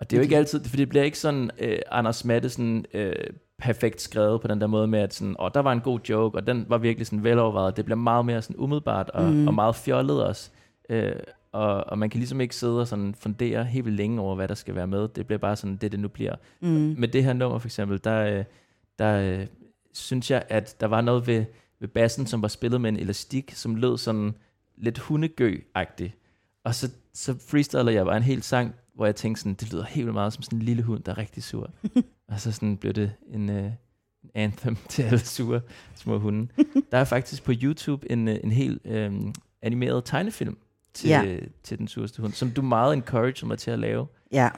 og 0.00 0.10
det 0.10 0.16
er 0.16 0.20
jo 0.20 0.22
ikke 0.22 0.36
altid, 0.36 0.64
for 0.64 0.76
det 0.76 0.88
bliver 0.88 1.04
ikke 1.04 1.18
sådan 1.18 1.50
øh, 1.58 1.78
Anders 1.90 2.24
Mattesen 2.24 2.86
øh, 2.94 3.12
perfekt 3.58 4.00
skrevet 4.00 4.40
på 4.40 4.48
den 4.48 4.60
der 4.60 4.66
måde 4.66 4.86
med, 4.86 4.98
at 4.98 5.14
sådan, 5.14 5.36
åh, 5.38 5.50
der 5.54 5.60
var 5.60 5.72
en 5.72 5.80
god 5.80 6.00
joke, 6.08 6.38
og 6.38 6.46
den 6.46 6.66
var 6.68 6.78
virkelig 6.78 7.06
sådan 7.06 7.24
velovervejet. 7.24 7.76
Det 7.76 7.84
bliver 7.84 7.98
meget 7.98 8.26
mere 8.26 8.42
sådan 8.42 8.56
umiddelbart 8.56 9.10
og, 9.10 9.24
mm. 9.24 9.48
og 9.48 9.54
meget 9.54 9.76
fjollet 9.76 10.24
også. 10.24 10.50
Øh, 10.88 11.16
og, 11.52 11.84
og 11.86 11.98
man 11.98 12.10
kan 12.10 12.18
ligesom 12.18 12.40
ikke 12.40 12.56
sidde 12.56 12.80
og 12.80 12.88
sådan 12.88 13.14
fundere 13.14 13.64
helt 13.64 13.84
vildt 13.84 13.96
længe 13.96 14.20
over, 14.20 14.34
hvad 14.34 14.48
der 14.48 14.54
skal 14.54 14.74
være 14.74 14.86
med. 14.86 15.08
Det 15.08 15.26
bliver 15.26 15.38
bare 15.38 15.56
sådan, 15.56 15.76
det 15.76 15.92
det 15.92 16.00
nu 16.00 16.08
bliver. 16.08 16.34
Mm. 16.60 16.94
Med 16.98 17.08
det 17.08 17.24
her 17.24 17.32
nummer 17.32 17.58
for 17.58 17.68
eksempel, 17.68 18.00
der, 18.04 18.38
øh, 18.38 18.44
der 18.98 19.38
øh, 19.40 19.46
synes 19.92 20.30
jeg, 20.30 20.44
at 20.48 20.76
der 20.80 20.86
var 20.86 21.00
noget 21.00 21.26
ved, 21.26 21.44
ved 21.80 21.88
bassen, 21.88 22.26
som 22.26 22.42
var 22.42 22.48
spillet 22.48 22.80
med 22.80 22.90
en 22.90 22.96
elastik, 22.96 23.52
som 23.54 23.74
lød 23.74 23.98
sådan 23.98 24.34
lidt 24.76 24.98
hundegø-agtig. 24.98 26.14
Og 26.64 26.74
så, 26.74 26.90
så 27.14 27.34
freestyler 27.48 27.92
jeg 27.92 28.04
bare 28.04 28.16
en 28.16 28.22
hel 28.22 28.42
sang, 28.42 28.74
hvor 28.94 29.06
jeg 29.06 29.16
tænkte 29.16 29.40
sådan, 29.40 29.54
det 29.54 29.72
lyder 29.72 29.84
helt 29.84 30.12
meget 30.12 30.32
som 30.32 30.42
sådan 30.42 30.58
en 30.58 30.64
lille 30.64 30.82
hund, 30.82 31.02
der 31.02 31.12
er 31.12 31.18
rigtig 31.18 31.42
sur. 31.42 31.70
og 32.28 32.40
så 32.40 32.52
sådan 32.52 32.76
blev 32.76 32.92
det 32.92 33.12
en, 33.32 33.50
øh, 33.50 33.70
anthem 34.34 34.76
til 34.88 35.02
alle 35.02 35.18
sure 35.18 35.60
små 35.94 36.18
hunde. 36.18 36.48
der 36.92 36.98
er 36.98 37.04
faktisk 37.04 37.44
på 37.44 37.52
YouTube 37.62 38.10
en, 38.12 38.28
øh, 38.28 38.36
en 38.44 38.52
helt 38.52 38.82
øh, 38.86 39.12
animeret 39.62 40.04
tegnefilm 40.04 40.56
til, 40.94 41.08
Ja. 41.08 41.22
ja. 41.22 41.38
til 41.62 41.78
den 41.78 41.88
sureste 41.88 42.22
hund, 42.22 42.32
som 42.32 42.50
du 42.50 42.62
meget 42.62 42.94
encourager 42.94 43.46
mig 43.46 43.58
til 43.58 43.70
at 43.70 43.78
lave. 43.78 44.06
Ja, 44.32 44.48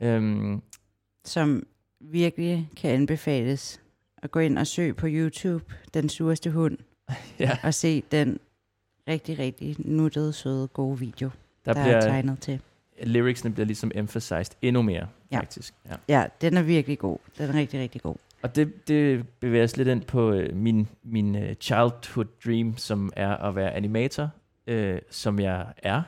Øhm, 0.00 0.62
som 1.24 1.66
virkelig 2.00 2.70
kan 2.76 2.90
anbefales 2.90 3.80
at 4.26 4.30
gå 4.30 4.38
ind 4.40 4.58
og 4.58 4.66
søge 4.66 4.94
på 4.94 5.06
YouTube, 5.10 5.64
Den 5.94 6.08
sureste 6.08 6.50
hund, 6.50 6.78
ja, 7.40 7.58
og 7.62 7.74
se 7.74 8.02
den 8.12 8.38
rigtig, 9.08 9.38
rigtig 9.38 9.76
nuttede, 9.78 10.32
søde, 10.32 10.68
gode 10.68 10.98
video, 10.98 11.30
der, 11.64 11.72
der, 11.72 11.80
der 11.84 11.90
er 11.90 12.00
bliver, 12.00 12.00
tegnet 12.00 12.40
til. 12.40 12.60
lyricsene 13.02 13.52
bliver 13.54 13.66
ligesom 13.66 13.90
emphasized 13.94 14.56
endnu 14.62 14.82
mere, 14.82 15.08
Ja. 15.32 15.38
faktisk. 15.38 15.74
Ja. 15.88 15.94
Ja, 16.08 16.26
den 16.40 16.56
er 16.56 16.62
virkelig 16.62 16.98
god. 16.98 17.18
Den 17.38 17.50
er 17.50 17.54
rigtig, 17.54 17.80
rigtig 17.80 18.02
god. 18.02 18.16
Og 18.42 18.56
det, 18.56 18.88
det 18.88 19.28
bevæger 19.40 19.64
os 19.64 19.76
lidt 19.76 19.88
ind 19.88 20.02
på 20.02 20.32
øh, 20.32 20.56
min, 20.56 20.88
min 21.02 21.36
øh, 21.36 21.54
childhood 21.54 22.26
dream, 22.44 22.76
som 22.76 23.12
er 23.16 23.36
at 23.36 23.54
være 23.56 23.72
animator, 23.74 24.30
øh, 24.66 24.98
som 25.10 25.40
jeg 25.40 25.66
er. 25.76 26.02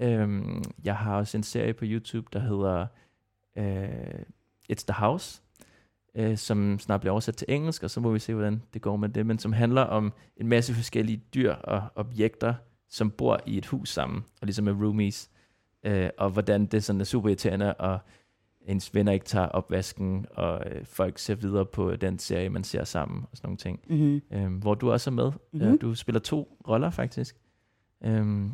Øhm, 0.00 0.62
jeg 0.84 0.96
har 0.96 1.16
også 1.16 1.36
en 1.36 1.42
serie 1.42 1.72
på 1.72 1.84
YouTube, 1.88 2.26
der 2.32 2.38
hedder 2.40 2.86
øh, 3.56 4.20
It's 4.72 4.84
the 4.88 4.94
House, 4.94 5.40
øh, 6.14 6.36
som 6.36 6.78
snart 6.78 7.00
bliver 7.00 7.12
oversat 7.12 7.36
til 7.36 7.46
engelsk, 7.48 7.82
og 7.82 7.90
så 7.90 8.00
må 8.00 8.10
vi 8.10 8.18
se, 8.18 8.34
hvordan 8.34 8.62
det 8.74 8.82
går 8.82 8.96
med 8.96 9.08
det, 9.08 9.26
men 9.26 9.38
som 9.38 9.52
handler 9.52 9.82
om 9.82 10.12
en 10.36 10.48
masse 10.48 10.74
forskellige 10.74 11.22
dyr 11.34 11.52
og 11.52 11.82
objekter, 11.94 12.54
som 12.88 13.10
bor 13.10 13.40
i 13.46 13.58
et 13.58 13.66
hus 13.66 13.88
sammen, 13.88 14.24
og 14.40 14.46
ligesom 14.46 14.68
er 14.68 14.72
roomies, 14.72 15.30
øh, 15.84 16.10
og 16.18 16.30
hvordan 16.30 16.66
det 16.66 16.84
sådan 16.84 17.00
er 17.00 17.04
super 17.04 17.28
irriterende, 17.28 17.74
og 17.74 17.98
ens 18.66 18.94
venner 18.94 19.12
ikke 19.12 19.26
tager 19.26 19.46
opvasken, 19.46 20.26
og 20.30 20.62
øh, 20.66 20.84
folk 20.84 21.18
ser 21.18 21.34
videre 21.34 21.66
på 21.66 21.96
den 21.96 22.18
serie, 22.18 22.48
man 22.48 22.64
ser 22.64 22.84
sammen, 22.84 23.24
og 23.30 23.36
sådan 23.36 23.46
nogle 23.48 23.56
ting. 23.56 23.80
Mm-hmm. 23.88 24.22
Øhm, 24.32 24.54
hvor 24.54 24.74
du 24.74 24.92
også 24.92 25.10
er 25.10 25.14
med. 25.14 25.32
Mhm. 25.52 25.62
Øh, 25.62 25.80
du 25.80 25.94
spiller 25.94 26.20
to 26.20 26.58
roller, 26.68 26.90
faktisk. 26.90 27.36
Øhm, 28.04 28.52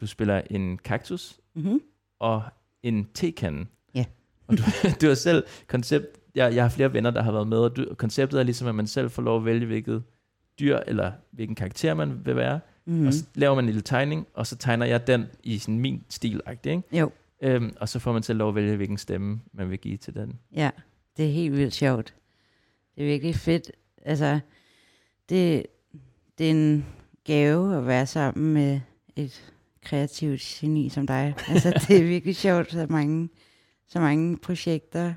du 0.00 0.06
spiller 0.06 0.42
en 0.50 0.78
kaktus 0.78 1.40
Mm-hmm. 1.54 1.80
og 2.18 2.42
en 2.82 3.08
tekande. 3.14 3.66
Ja. 3.94 4.04
Og 4.46 4.58
du, 4.58 4.62
du 5.00 5.06
har 5.06 5.14
selv 5.14 5.44
koncept... 5.66 6.06
Jeg, 6.38 6.54
jeg 6.54 6.64
har 6.64 6.68
flere 6.68 6.92
venner, 6.92 7.10
der 7.10 7.22
har 7.22 7.32
været 7.32 7.48
med, 7.48 7.58
og 7.58 7.76
du, 7.76 7.86
konceptet 7.94 8.40
er 8.40 8.44
ligesom, 8.44 8.68
at 8.68 8.74
man 8.74 8.86
selv 8.86 9.10
får 9.10 9.22
lov 9.22 9.38
at 9.38 9.44
vælge, 9.44 9.66
hvilket 9.66 10.02
dyr 10.60 10.78
eller 10.86 11.12
hvilken 11.30 11.54
karakter 11.56 11.94
man 11.94 12.20
vil 12.24 12.36
være. 12.36 12.60
Mm. 12.86 12.92
Mm-hmm. 12.92 13.06
Og 13.06 13.14
så 13.14 13.24
laver 13.34 13.54
man 13.54 13.64
en 13.64 13.66
lille 13.66 13.82
tegning, 13.82 14.26
og 14.34 14.46
så 14.46 14.56
tegner 14.56 14.86
jeg 14.86 15.06
den 15.06 15.26
i 15.42 15.58
sådan 15.58 15.78
min 15.78 16.04
stil 16.08 16.40
ikke? 16.64 16.82
Jo, 16.92 17.10
Øhm, 17.42 17.76
og 17.80 17.88
så 17.88 17.98
får 17.98 18.12
man 18.12 18.22
selv 18.22 18.38
lov 18.38 18.48
at 18.48 18.54
vælge, 18.54 18.76
hvilken 18.76 18.98
stemme 18.98 19.40
man 19.52 19.70
vil 19.70 19.78
give 19.78 19.96
til 19.96 20.14
den. 20.14 20.38
ja. 20.56 20.70
Det 21.16 21.26
er 21.26 21.32
helt 21.32 21.56
vildt 21.56 21.74
sjovt. 21.74 22.14
Det 22.94 23.02
er 23.02 23.06
virkelig 23.06 23.34
fedt. 23.34 23.70
Altså, 24.04 24.40
det, 25.28 25.66
det 26.38 26.46
er 26.46 26.50
en 26.50 26.86
gave 27.24 27.76
at 27.76 27.86
være 27.86 28.06
sammen 28.06 28.54
med 28.54 28.80
et 29.16 29.52
kreativt 29.82 30.40
geni 30.40 30.88
som 30.88 31.06
dig. 31.06 31.34
Altså, 31.48 31.84
det 31.88 31.96
er 32.00 32.04
virkelig 32.14 32.36
sjovt, 32.36 32.72
så 32.72 32.86
mange, 32.90 33.28
så 33.88 34.00
mange 34.00 34.36
projekter, 34.36 35.14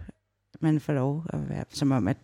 man 0.62 0.80
får 0.80 0.94
lov 0.94 1.26
at 1.30 1.50
være, 1.50 1.64
som 1.70 1.92
om, 1.92 2.08
at 2.08 2.18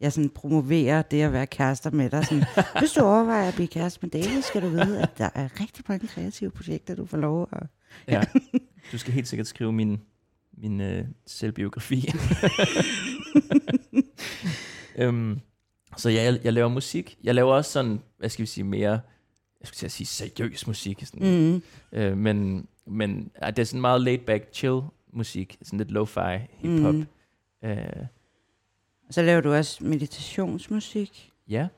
jeg 0.00 0.12
sådan 0.12 0.30
promoverer 0.30 1.02
det 1.02 1.22
at 1.22 1.32
være 1.32 1.46
kærester 1.46 1.90
med 1.90 2.10
dig. 2.10 2.26
Sådan, 2.26 2.44
hvis 2.78 2.92
du 2.92 3.00
overvejer 3.00 3.48
at 3.48 3.54
blive 3.54 3.68
kæreste 3.68 3.98
med 4.02 4.10
David, 4.10 4.42
skal 4.42 4.62
du 4.62 4.68
vide, 4.68 5.02
at 5.02 5.18
der 5.18 5.28
er 5.34 5.60
rigtig 5.60 5.84
mange 5.88 6.08
kreative 6.08 6.50
projekter, 6.50 6.94
du 6.94 7.06
får 7.06 7.16
lov 7.16 7.48
at... 7.52 7.66
Ja. 8.08 8.22
Du 8.92 8.98
skal 8.98 9.12
helt 9.12 9.28
sikkert 9.28 9.46
skrive 9.46 9.72
min, 9.72 10.00
min 10.58 10.80
øh, 10.80 11.04
selvbiografi. 11.26 12.08
øhm, 14.98 15.40
så 15.96 16.08
jeg, 16.08 16.40
jeg 16.44 16.52
laver 16.52 16.68
musik. 16.68 17.18
Jeg 17.24 17.34
laver 17.34 17.54
også 17.54 17.70
sådan, 17.70 18.00
hvad 18.18 18.28
skal 18.28 18.42
vi 18.42 18.46
sige, 18.46 18.64
mere, 18.64 18.90
jeg 19.60 19.66
skulle 19.66 19.78
til 19.78 19.86
at 19.86 19.92
sige 19.92 20.06
seriøs 20.06 20.66
musik. 20.66 21.02
Sådan. 21.06 21.52
Mm. 21.52 21.62
Øh, 21.98 22.16
men 22.16 22.66
men 22.86 23.30
det 23.46 23.58
er 23.58 23.64
sådan 23.64 23.80
meget 23.80 24.00
laid 24.00 24.18
back, 24.18 24.48
chill 24.52 24.80
musik. 25.12 25.58
Sådan 25.62 25.78
lidt 25.78 25.90
lo-fi, 25.90 26.38
hip-hop. 26.58 26.94
Mm. 26.94 27.06
Øh, 27.62 27.76
Så 29.10 29.22
laver 29.22 29.40
du 29.40 29.52
også 29.52 29.84
meditationsmusik. 29.84 31.32
ja, 31.48 31.68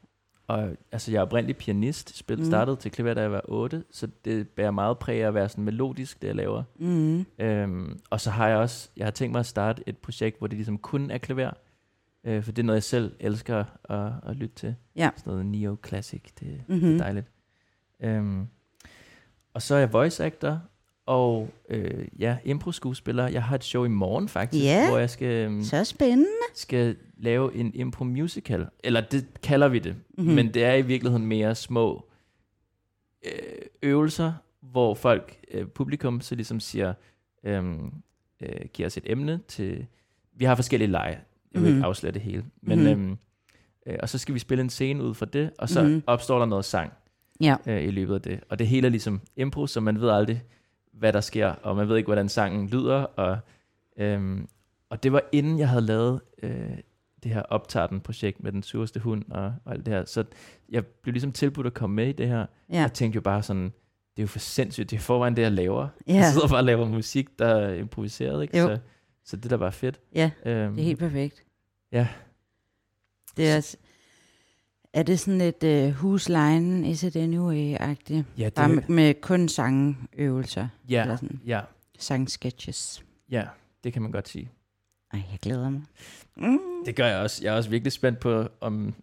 og 0.46 0.76
altså, 0.92 1.10
jeg 1.12 1.18
er 1.18 1.22
oprindelig 1.22 1.56
pianist. 1.56 2.16
Spil, 2.16 2.38
Mm. 2.38 2.44
startede 2.44 2.76
til 2.76 2.90
klaver, 2.90 3.14
da 3.14 3.20
jeg 3.20 3.32
var 3.32 3.40
8, 3.44 3.84
så 3.90 4.08
det 4.24 4.48
bærer 4.48 4.70
meget 4.70 4.98
præg 4.98 5.22
af 5.22 5.26
at 5.28 5.34
være 5.34 5.48
sådan 5.48 5.64
melodisk, 5.64 6.22
det 6.22 6.28
jeg 6.28 6.36
laver. 6.36 6.62
Mm. 6.78 7.26
Øhm, 7.38 8.00
og 8.10 8.20
så 8.20 8.30
har 8.30 8.48
jeg 8.48 8.56
også, 8.56 8.90
jeg 8.96 9.06
har 9.06 9.10
tænkt 9.10 9.32
mig 9.32 9.40
at 9.40 9.46
starte 9.46 9.82
et 9.86 9.98
projekt, 9.98 10.38
hvor 10.38 10.46
det 10.46 10.56
ligesom 10.56 10.78
kun 10.78 11.10
er 11.10 11.18
klaver. 11.18 11.50
Øh, 12.24 12.42
for 12.42 12.52
det 12.52 12.62
er 12.62 12.66
noget, 12.66 12.76
jeg 12.76 12.82
selv 12.82 13.16
elsker 13.20 13.64
at, 13.84 14.12
at 14.30 14.36
lytte 14.36 14.54
til. 14.54 14.74
Ja. 14.96 15.10
Sådan 15.16 15.30
noget 15.30 15.46
neo-classic, 15.46 16.22
det, 16.40 16.62
mm-hmm. 16.68 16.80
det 16.80 16.94
er 16.94 16.98
dejligt. 16.98 17.26
Øhm, 18.00 18.46
og 19.54 19.62
så 19.62 19.74
er 19.74 19.78
jeg 19.78 19.92
voice 19.92 20.24
actor, 20.24 20.60
og 21.06 21.50
øh, 21.68 22.08
ja, 22.18 22.36
impro-skuespiller. 22.44 23.28
Jeg 23.28 23.42
har 23.44 23.54
et 23.54 23.64
show 23.64 23.84
i 23.84 23.88
morgen 23.88 24.28
faktisk, 24.28 24.64
Ja. 24.64 24.88
hvor 24.88 24.98
jeg 24.98 25.10
skal, 25.10 25.28
øhm, 25.28 25.62
Så 25.62 25.84
spændende. 25.84 26.28
skal 26.54 26.96
lave 27.16 27.54
en 27.54 27.74
impro-musical. 27.74 28.66
Eller 28.84 29.00
det 29.00 29.26
kalder 29.42 29.68
vi 29.68 29.78
det, 29.78 29.94
Mhm. 29.94 30.04
mm-hmm. 30.18 30.34
men 30.34 30.54
det 30.54 30.64
er 30.64 30.74
i 30.74 30.82
virkeligheden 30.82 31.26
mere 31.26 31.54
små 31.54 32.06
øh, 33.24 33.30
øvelser, 33.82 34.32
hvor 34.60 34.94
folk, 34.94 35.38
øh, 35.50 35.66
publikum, 35.66 36.20
så 36.20 36.34
ligesom 36.34 36.60
siger, 36.60 36.94
øhm, 37.44 37.92
øh, 38.42 38.66
giver 38.72 38.86
os 38.86 38.96
et 38.96 39.02
emne 39.06 39.40
til... 39.48 39.86
Vi 40.36 40.44
har 40.44 40.54
forskellige 40.54 40.90
lege. 40.90 41.18
Jeg 41.54 41.62
vil 41.62 41.68
Mhm. 41.70 41.76
ikke 41.76 41.86
afsløre 41.86 42.12
det 42.12 42.22
hele. 42.22 42.44
Men, 42.62 42.78
Mhm. 42.78 42.86
øhm, 42.88 43.16
øh, 43.86 43.96
og 44.02 44.08
så 44.08 44.18
skal 44.18 44.34
vi 44.34 44.38
spille 44.38 44.62
en 44.62 44.70
scene 44.70 45.02
ud 45.04 45.14
fra 45.14 45.26
det, 45.26 45.50
og 45.58 45.68
så 45.68 45.82
Mhm. 45.82 46.02
opstår 46.06 46.38
der 46.38 46.46
noget 46.46 46.64
sang 46.64 46.92
Ja. 47.40 47.56
øh, 47.66 47.82
i 47.84 47.90
løbet 47.90 48.14
af 48.14 48.22
det. 48.22 48.40
Og 48.48 48.58
det 48.58 48.66
hele 48.68 48.86
er 48.86 48.90
ligesom 48.90 49.20
impro, 49.36 49.66
så 49.66 49.80
man 49.80 50.00
ved 50.00 50.08
aldrig, 50.10 50.42
hvad 50.98 51.12
der 51.12 51.20
sker, 51.20 51.46
og 51.48 51.76
man 51.76 51.88
ved 51.88 51.96
ikke, 51.96 52.06
hvordan 52.06 52.28
sangen 52.28 52.68
lyder. 52.68 52.94
Og, 53.02 53.38
øhm, 53.96 54.48
og 54.90 55.02
det 55.02 55.12
var 55.12 55.22
inden 55.32 55.58
jeg 55.58 55.68
havde 55.68 55.82
lavet 55.86 56.20
øh, 56.42 56.70
det 57.22 57.32
her 57.32 57.42
optarten-projekt 57.42 58.42
med 58.42 58.52
den 58.52 58.62
sureste 58.62 59.00
hund 59.00 59.24
og, 59.30 59.54
og 59.64 59.72
alt 59.72 59.86
det 59.86 59.94
her. 59.94 60.04
Så 60.04 60.24
jeg 60.68 60.86
blev 60.86 61.12
ligesom 61.12 61.32
tilbudt 61.32 61.66
at 61.66 61.74
komme 61.74 61.96
med 61.96 62.06
i 62.08 62.12
det 62.12 62.28
her. 62.28 62.46
Ja. 62.70 62.80
Jeg 62.80 62.92
tænkte 62.92 63.14
jo 63.16 63.20
bare 63.20 63.42
sådan, 63.42 63.64
det 63.64 63.72
er 64.16 64.22
jo 64.22 64.26
for 64.26 64.38
sindssygt, 64.38 64.90
det 64.90 64.96
er 64.96 65.00
forvejen 65.00 65.36
det, 65.36 65.42
jeg 65.42 65.52
laver. 65.52 65.88
Ja. 66.08 66.14
Jeg 66.14 66.32
sidder 66.32 66.48
bare 66.48 66.58
og 66.58 66.64
laver 66.64 66.86
musik, 66.88 67.38
der 67.38 67.46
er 67.46 67.74
improviseret, 67.74 68.42
ikke? 68.42 68.58
Jo. 68.58 68.66
Så, 68.66 68.78
så 69.24 69.36
det 69.36 69.50
der 69.50 69.56
bare 69.56 69.72
fedt. 69.72 70.00
Ja, 70.14 70.30
Øhm, 70.46 70.74
det 70.74 70.82
er 70.82 70.86
helt 70.86 70.98
perfekt. 70.98 71.44
Ja. 71.92 72.08
Det 73.36 73.50
er, 73.50 73.56
også- 73.56 73.76
er 74.94 75.02
det 75.02 75.20
sådan 75.20 75.40
et 75.40 75.88
uh, 75.88 75.94
huslejen, 75.94 76.84
is 76.84 77.02
it 77.02 77.16
anyway-agtigt? 77.16 78.22
ja, 78.38 78.50
Bare 78.50 78.68
med, 78.68 78.76
det, 78.82 78.88
med 78.88 79.14
kun 79.20 79.48
sangøvelser? 79.48 80.68
Eller 80.88 81.10
ja, 81.10 81.16
sådan 81.16 81.40
ja, 81.46 81.60
sangsketches? 81.98 83.04
ja, 83.30 83.44
det 83.84 83.92
kan 83.92 84.02
man 84.02 84.10
godt 84.10 84.28
sige. 84.28 84.50
Ej, 85.12 85.20
jeg 85.30 85.38
glæder 85.42 85.70
mig. 85.70 85.82
Mm. 86.36 86.58
Det 86.86 86.96
gør 86.96 87.06
jeg 87.06 87.18
også. 87.18 87.44
Jeg 87.44 87.52
er 87.52 87.56
også 87.56 87.70
virkelig 87.70 87.92
spændt 87.92 88.18
på, 88.18 88.48
om, 88.60 88.94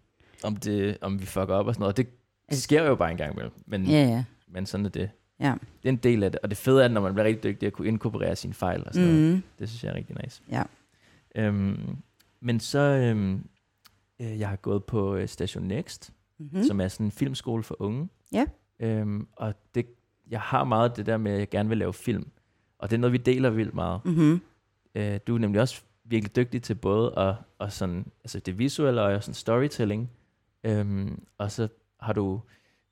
om, 0.43 0.55
det, 0.55 0.97
om 1.01 1.19
vi 1.21 1.25
fucker 1.25 1.53
op 1.55 1.67
og 1.67 1.73
sådan 1.73 1.81
noget. 1.81 1.97
Det, 1.97 2.07
det 2.49 2.57
sker 2.61 2.83
jo 2.83 2.95
bare 2.95 3.11
en 3.11 3.17
gang 3.17 3.33
imellem, 3.33 3.53
men, 3.65 3.85
Ja, 3.85 4.03
ja. 4.03 4.23
men 4.47 4.65
sådan 4.65 4.85
er 4.85 4.89
det. 4.89 5.09
Ja. 5.39 5.53
Det 5.83 5.89
er 5.89 5.89
en 5.89 5.95
del 5.95 6.23
af 6.23 6.31
det. 6.31 6.39
Og 6.43 6.49
det 6.49 6.57
fede 6.57 6.83
er, 6.83 6.87
når 6.87 7.01
man 7.01 7.13
bliver 7.13 7.25
rigtig 7.25 7.43
dygtig 7.43 7.67
at 7.67 7.73
kunne 7.73 7.87
inkorporere 7.87 8.35
sine 8.35 8.53
fejl 8.53 8.83
og 8.87 8.93
sådan 8.93 9.09
mm. 9.09 9.15
noget. 9.15 9.35
Mm. 9.35 9.43
Det 9.59 9.69
synes 9.69 9.83
jeg 9.83 9.89
er 9.91 9.95
rigtig 9.95 10.15
nice. 10.23 10.41
Ja. 10.51 10.63
Øhm, 11.35 11.97
men 12.39 12.59
så, 12.59 12.79
øhm, 12.79 13.33
øh, 13.35 13.39
jeg 14.25 14.49
har 14.49 14.55
gået 14.55 14.83
på 14.83 15.15
øh, 15.15 15.27
Station 15.27 15.63
Next, 15.63 16.13
Mm. 16.39 16.49
mm. 16.53 16.63
som 16.63 16.81
er 16.81 16.87
sådan 16.87 17.05
en 17.05 17.11
filmskole 17.11 17.63
for 17.63 17.75
unge. 17.79 18.09
Ja. 18.33 18.45
Øhm, 18.79 19.27
og 19.35 19.53
det, 19.75 19.85
jeg 20.29 20.41
har 20.41 20.63
meget 20.63 20.97
det 20.97 21.05
der 21.05 21.17
med, 21.17 21.31
at 21.31 21.39
jeg 21.39 21.49
gerne 21.49 21.69
vil 21.69 21.77
lave 21.77 21.93
film. 21.93 22.27
Og 22.79 22.89
det 22.89 22.95
er 22.95 22.99
noget, 22.99 23.11
vi 23.13 23.17
deler 23.17 23.49
vildt 23.49 23.73
meget. 23.75 24.01
Mm-hmm. 24.05 24.41
Øh, 24.95 25.19
du 25.27 25.35
er 25.35 25.39
nemlig 25.39 25.61
også 25.61 25.81
virkelig 26.03 26.35
dygtig 26.35 26.61
til 26.63 26.75
både 26.75 27.13
at, 27.19 27.33
og 27.59 27.71
sådan, 27.71 28.05
altså 28.23 28.39
det 28.39 28.59
visuelle 28.59 29.01
og 29.01 29.23
sådan 29.23 29.33
storytelling. 29.33 30.09
Øhm, 30.63 31.23
og 31.37 31.51
så 31.51 31.67
har 31.99 32.13
du 32.13 32.41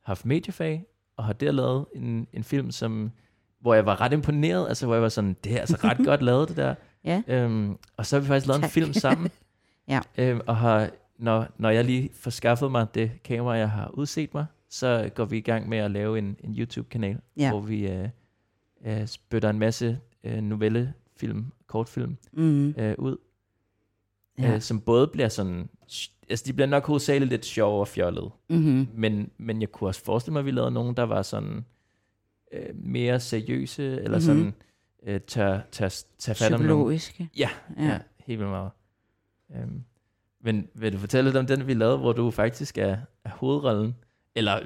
haft 0.04 0.26
mediefag, 0.26 0.86
og 1.18 1.24
har 1.26 1.34
der 1.34 1.52
lavet 1.52 1.86
en, 1.96 2.28
en 2.34 2.44
film, 2.44 2.72
som, 2.72 3.12
hvor 3.60 3.74
jeg 3.74 3.86
var 3.86 4.02
ret 4.02 4.14
imponeret, 4.14 4.68
altså 4.70 4.86
hvor 4.86 4.96
jeg 4.96 5.02
var 5.02 5.10
sådan, 5.10 5.36
det 5.44 5.54
er 5.56 5.60
altså 5.60 5.78
ret 5.84 5.98
godt 6.10 6.22
lavet 6.22 6.50
det 6.50 6.58
der. 6.58 6.76
Ja. 7.04 7.22
Øhm, 7.28 7.78
og 7.98 8.06
så 8.06 8.16
har 8.16 8.22
vi 8.22 8.28
faktisk 8.28 8.48
lavet 8.48 8.62
Tak. 8.62 8.68
en 8.70 8.72
film 8.72 8.94
sammen. 8.94 9.32
Ja. 9.88 10.00
Øhm, 10.18 10.42
og 10.48 10.58
har, 10.58 10.90
når, 11.20 11.48
når 11.58 11.70
jeg 11.70 11.86
lige 11.86 12.10
får 12.14 12.32
skaffet 12.32 12.72
mig 12.72 12.88
det 12.94 13.12
kamera, 13.24 13.54
jeg 13.54 13.70
har 13.70 13.90
udset 13.94 14.34
mig, 14.34 14.46
så 14.70 15.10
går 15.16 15.26
vi 15.26 15.38
i 15.38 15.42
gang 15.42 15.70
med 15.70 15.78
at 15.78 15.92
lave 15.92 16.18
en, 16.20 16.38
en 16.44 16.56
YouTube-kanal, 16.60 17.18
Ja. 17.38 17.50
hvor 17.52 17.62
vi 17.62 17.88
øh, 17.88 18.10
øh, 18.86 19.08
spytter 19.08 19.50
en 19.50 19.60
masse 19.60 20.00
øh, 20.24 20.42
novellefilm, 20.42 21.46
kortfilm 21.68 22.18
Mm. 22.32 22.70
øh, 22.70 22.96
ud, 22.98 23.18
Ja. 24.40 24.54
øh, 24.56 24.62
som 24.62 24.82
både 24.82 25.08
bliver 25.08 25.30
sådan, 25.30 25.70
altså 26.30 26.44
de 26.48 26.54
bliver 26.54 26.68
nok 26.68 26.86
hovedsageligt 26.88 27.30
lidt 27.30 27.46
sjove 27.46 27.80
og 27.80 27.88
fjollede, 27.88 28.30
Mm-hmm. 28.50 28.88
men, 28.94 29.32
men 29.38 29.62
jeg 29.62 29.72
kunne 29.72 29.88
også 29.88 30.04
forestille 30.04 30.34
mig, 30.34 30.40
at 30.40 30.46
vi 30.46 30.52
lavede 30.52 30.72
nogen, 30.72 30.98
der 30.98 31.04
var 31.04 31.22
sådan 31.22 31.66
øh, 32.52 32.70
mere 32.76 33.20
seriøse, 33.20 33.84
eller 34.02 34.18
Mhm. 34.18 34.22
sådan 34.26 34.54
øh, 35.04 35.22
tør, 35.22 35.60
tør, 35.72 35.90
tør 36.18 36.34
fat 36.34 36.54
om 36.54 36.62
nogle. 36.62 37.00
Ja, 37.38 37.50
ja. 37.78 37.84
ja 37.86 38.00
helt 38.20 38.40
vildt 38.40 38.52
meget. 38.52 38.72
Um, 39.50 39.84
men 40.44 40.68
vil 40.76 40.94
du 40.94 40.98
fortælle 40.98 41.30
lidt 41.30 41.38
om 41.38 41.46
den, 41.48 41.68
vi 41.68 41.74
lavede, 41.74 41.98
hvor 41.98 42.14
du 42.14 42.32
faktisk 42.32 42.78
er, 42.78 42.98
er 43.24 43.30
hovedrollen? 43.30 43.96
Eller, 44.36 44.60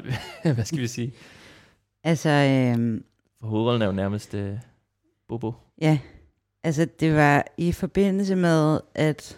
hvad 0.53 0.65
skal 0.65 0.79
vi 0.79 0.87
sige? 0.87 1.13
Altså, 2.03 2.29
øhm, 2.29 3.03
For 3.39 3.47
hovedrollen 3.47 3.81
er 3.81 3.85
jo 3.85 3.91
nærmest 3.91 4.33
uh, 4.33 4.49
Bobo. 5.27 5.53
ja. 5.81 5.99
Altså, 6.65 6.87
det 6.99 7.15
var 7.15 7.45
i 7.57 7.71
forbindelse 7.71 8.35
med, 8.35 8.79
at 8.95 9.37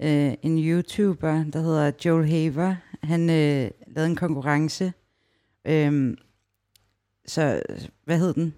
øh, 0.00 0.34
en 0.42 0.58
YouTuber, 0.58 1.44
der 1.52 1.60
hedder 1.60 1.92
Joel 2.04 2.28
Haver, 2.28 2.74
han 3.02 3.20
øh, 3.30 3.70
lavede 3.86 4.10
en 4.10 4.16
konkurrence. 4.16 4.92
Øhm, 5.64 6.16
så, 7.26 7.62
hvad 8.04 8.18
hed 8.18 8.34
den? 8.34 8.54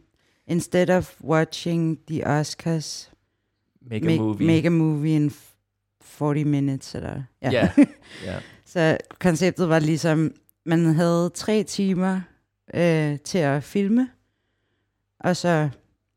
Instead 0.47 0.91
of 0.91 1.21
watching 1.25 1.99
the 2.07 2.27
Oscars, 2.27 3.11
Make 3.83 3.97
a 4.07 4.07
make, 4.07 4.23
movie. 4.23 4.47
make 4.47 4.67
a 4.67 4.71
movie 4.71 5.27
f- 5.27 5.54
40 6.05 6.45
minutes. 6.45 6.95
Eller, 6.95 7.23
Ja. 7.43 7.51
ja. 8.25 8.39
Så 8.65 8.97
konceptet 9.21 9.69
var 9.69 9.79
ligesom, 9.79 10.35
man 10.67 10.85
havde 10.95 11.31
tre 11.35 11.63
timer 11.63 12.21
øh, 12.75 13.19
til 13.19 13.39
at 13.39 13.63
filme, 13.65 14.09
og 15.21 15.37
så 15.37 15.69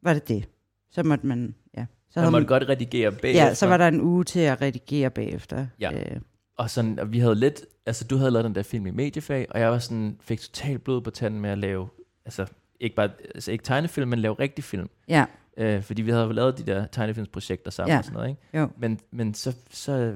var 0.04 0.14
det 0.14 0.28
det. 0.28 0.50
Så 0.92 1.04
måtte 1.04 1.28
man, 1.28 1.56
ja. 1.78 1.86
Så 2.10 2.20
Man 2.20 2.24
havde 2.24 2.32
måtte 2.32 2.48
godt 2.48 2.70
redigere 2.70 3.12
bagefter. 3.12 3.46
ja, 3.46 3.54
så 3.54 3.68
var 3.68 3.78
der 3.78 3.88
en 3.88 4.02
uge 4.02 4.24
til 4.24 4.40
at 4.40 4.62
redigere 4.62 5.10
bagefter. 5.10 5.68
Ja. 5.80 5.92
Øh, 5.94 6.22
Og 6.58 6.70
sådan, 6.70 7.00
og 7.00 7.12
vi 7.12 7.20
havde 7.20 7.36
lidt, 7.36 7.62
altså 7.86 8.06
du 8.06 8.18
havde 8.18 8.32
lavet 8.32 8.46
den 8.46 8.56
der 8.56 8.64
film 8.64 8.88
i 8.88 8.92
mediefag, 8.92 9.48
og 9.50 9.60
jeg 9.60 9.72
var 9.72 9.80
sådan, 9.80 10.18
fik 10.22 10.40
totalt 10.40 10.84
blod 10.84 11.02
på 11.02 11.10
tanden 11.10 11.42
med 11.42 11.50
at 11.50 11.58
lave, 11.58 11.88
altså 12.26 12.46
ikke 12.80 12.96
bare, 12.96 13.10
altså 13.36 13.52
ikke 13.52 13.64
tegnefilm, 13.64 14.08
men 14.10 14.20
lave 14.20 14.34
rigtig 14.40 14.64
film. 14.64 14.90
ja, 15.08 15.26
Øh, 15.58 15.82
fordi 15.84 16.02
vi 16.02 16.12
havde 16.12 16.34
lavet 16.34 16.58
de 16.58 16.64
der 16.64 16.88
tegnefilmsprojekter 16.88 17.72
sammen 17.72 17.92
Ja. 17.94 17.98
og 17.98 18.04
sådan 18.04 18.14
noget, 18.16 18.30
ikke? 18.30 18.42
jo. 18.58 18.70
Men, 18.78 19.00
men 19.12 19.34
så, 19.34 19.56
så 19.72 20.16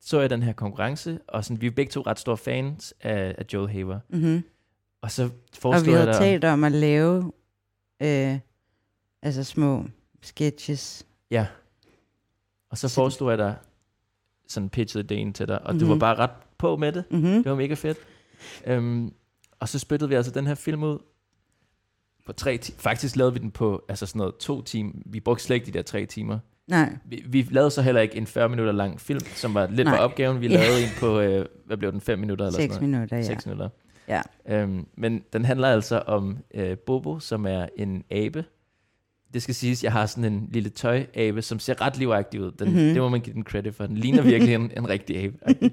så 0.00 0.20
jeg 0.20 0.30
den 0.30 0.42
her 0.42 0.52
konkurrence, 0.52 1.18
og 1.28 1.44
sådan, 1.44 1.60
vi 1.60 1.66
er 1.66 1.70
begge 1.70 1.90
to 1.90 2.00
ret 2.00 2.18
store 2.18 2.36
fans 2.36 2.94
af, 3.00 3.34
af 3.38 3.44
Joel 3.52 3.70
Haver. 3.70 4.00
Mm-hmm. 4.08 4.42
Og 5.02 5.10
så 5.10 5.22
Og 5.22 5.30
vi 5.86 5.90
jeg 5.90 5.98
havde 5.98 6.06
dig, 6.06 6.14
talt 6.20 6.44
om 6.44 6.64
at 6.64 6.72
lave 6.72 7.32
øh, 8.02 8.38
altså 9.22 9.44
små 9.44 9.84
sketches. 10.22 11.06
ja. 11.30 11.46
Og 12.70 12.78
så 12.78 12.88
foreslog 12.88 13.30
jeg 13.30 13.38
dig, 13.38 13.56
sådan 14.48 14.68
pitchede 14.68 15.04
ideen 15.04 15.32
til 15.32 15.48
dig, 15.48 15.62
og 15.62 15.74
mm-hmm. 15.74 15.86
du 15.88 15.92
var 15.92 15.98
bare 15.98 16.14
ret 16.14 16.30
på 16.58 16.76
med 16.76 16.92
det. 16.92 17.04
Mm-hmm. 17.10 17.42
Det 17.42 17.44
var 17.50 17.54
mega 17.56 17.74
fedt. 17.74 17.98
Um, 18.70 19.14
og 19.60 19.68
så 19.68 19.78
spyttede 19.78 20.08
vi 20.08 20.14
altså 20.14 20.32
den 20.32 20.46
her 20.46 20.54
film 20.54 20.82
ud 20.82 20.98
på 22.26 22.32
tre 22.32 22.56
timer. 22.56 22.78
Faktisk 22.78 23.16
lavede 23.16 23.32
vi 23.32 23.38
den 23.38 23.50
på 23.50 23.84
altså 23.88 24.06
sådan 24.06 24.18
noget 24.18 24.34
to 24.36 24.62
timer. 24.62 24.92
Vi 25.06 25.20
brugte 25.20 25.44
slet 25.44 25.54
ikke 25.56 25.66
de 25.66 25.72
der 25.72 25.82
tre 25.82 26.06
timer. 26.06 26.38
Nej, 26.68 26.96
Vi, 27.04 27.24
vi 27.28 27.46
lavede 27.50 27.70
så 27.70 27.82
heller 27.82 28.00
ikke 28.00 28.16
en 28.16 28.26
40 28.26 28.48
minutter 28.48 28.72
lang 28.72 29.00
film, 29.00 29.20
som 29.34 29.54
var 29.54 29.66
lidt 29.66 29.86
Nej. 29.88 29.96
var 29.96 30.04
opgaven. 30.04 30.40
Vi 30.40 30.46
Ja. 30.48 30.54
lavede 30.60 30.82
en 30.82 30.88
på, 31.00 31.20
øh, 31.20 31.46
hvad 31.66 31.76
blev 31.76 31.92
den, 31.92 32.00
5 32.00 32.18
minutter 32.18 32.46
eller 32.46 32.58
seks 32.60 32.74
sådan 32.74 32.88
noget? 32.88 33.00
minutter, 33.00 33.16
ja. 33.16 33.22
6 33.34 33.46
minutter. 33.46 33.68
Ja. 34.08 34.20
Øhm, 34.48 34.86
men 34.96 35.22
den 35.32 35.44
handler 35.44 35.68
altså 35.68 35.98
om 36.06 36.38
øh, 36.54 36.78
Bobo, 36.78 37.18
som 37.20 37.46
er 37.46 37.66
en 37.76 38.04
abe. 38.10 38.44
Det 39.34 39.42
skal 39.42 39.54
siges, 39.54 39.84
jeg 39.84 39.92
har 39.92 40.06
sådan 40.06 40.32
en 40.32 40.48
lille 40.52 40.70
tøj-abe, 40.70 41.42
som 41.42 41.58
ser 41.58 41.80
ret 41.80 41.98
livagtig 41.98 42.40
ud. 42.40 42.50
Den, 42.52 42.68
Mhm. 42.68 42.76
mm-hmm. 42.76 42.92
Det 42.92 43.02
må 43.02 43.08
man 43.08 43.20
give 43.20 43.34
den 43.34 43.44
credit 43.44 43.74
for. 43.74 43.86
Den 43.86 43.96
ligner 43.96 44.22
virkelig 44.22 44.54
en, 44.54 44.70
en 44.76 44.88
rigtig 44.88 45.16
abe. 45.24 45.36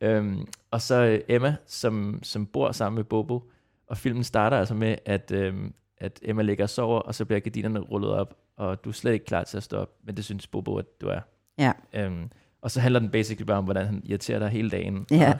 øhm, 0.00 0.46
og 0.70 0.82
så 0.82 0.94
øh, 1.04 1.20
Emma, 1.28 1.56
som, 1.66 2.20
som 2.22 2.46
bor 2.46 2.72
sammen 2.72 2.96
med 2.96 3.04
Bobo. 3.04 3.42
Og 3.86 3.96
filmen 3.96 4.24
starter 4.24 4.56
altså 4.56 4.74
med, 4.74 4.96
at, 5.04 5.30
øhm, 5.30 5.72
at 6.04 6.18
Emma 6.22 6.42
ligger 6.42 6.64
og 6.64 6.70
sover, 6.70 6.98
og 7.00 7.14
så 7.14 7.24
bliver 7.24 7.40
gardinerne 7.40 7.80
rullet 7.80 8.10
op, 8.10 8.34
og 8.56 8.84
du 8.84 8.88
er 8.88 8.92
slet 8.92 9.12
ikke 9.12 9.24
klar 9.24 9.44
til 9.44 9.56
at 9.56 9.62
stå 9.62 9.76
op. 9.76 9.90
Men 10.04 10.16
det 10.16 10.24
synes 10.24 10.46
Bobo, 10.46 10.76
at 10.76 11.00
du 11.00 11.06
er. 11.08 11.20
Ja. 11.58 11.72
Øhm, 11.92 12.30
og 12.62 12.70
så 12.70 12.80
handler 12.80 13.00
den 13.00 13.10
basically 13.10 13.46
bare 13.46 13.58
om, 13.58 13.64
hvordan 13.64 13.86
han 13.86 14.02
irriterer 14.04 14.38
dig 14.38 14.48
hele 14.48 14.70
dagen. 14.70 15.06
Ja. 15.10 15.34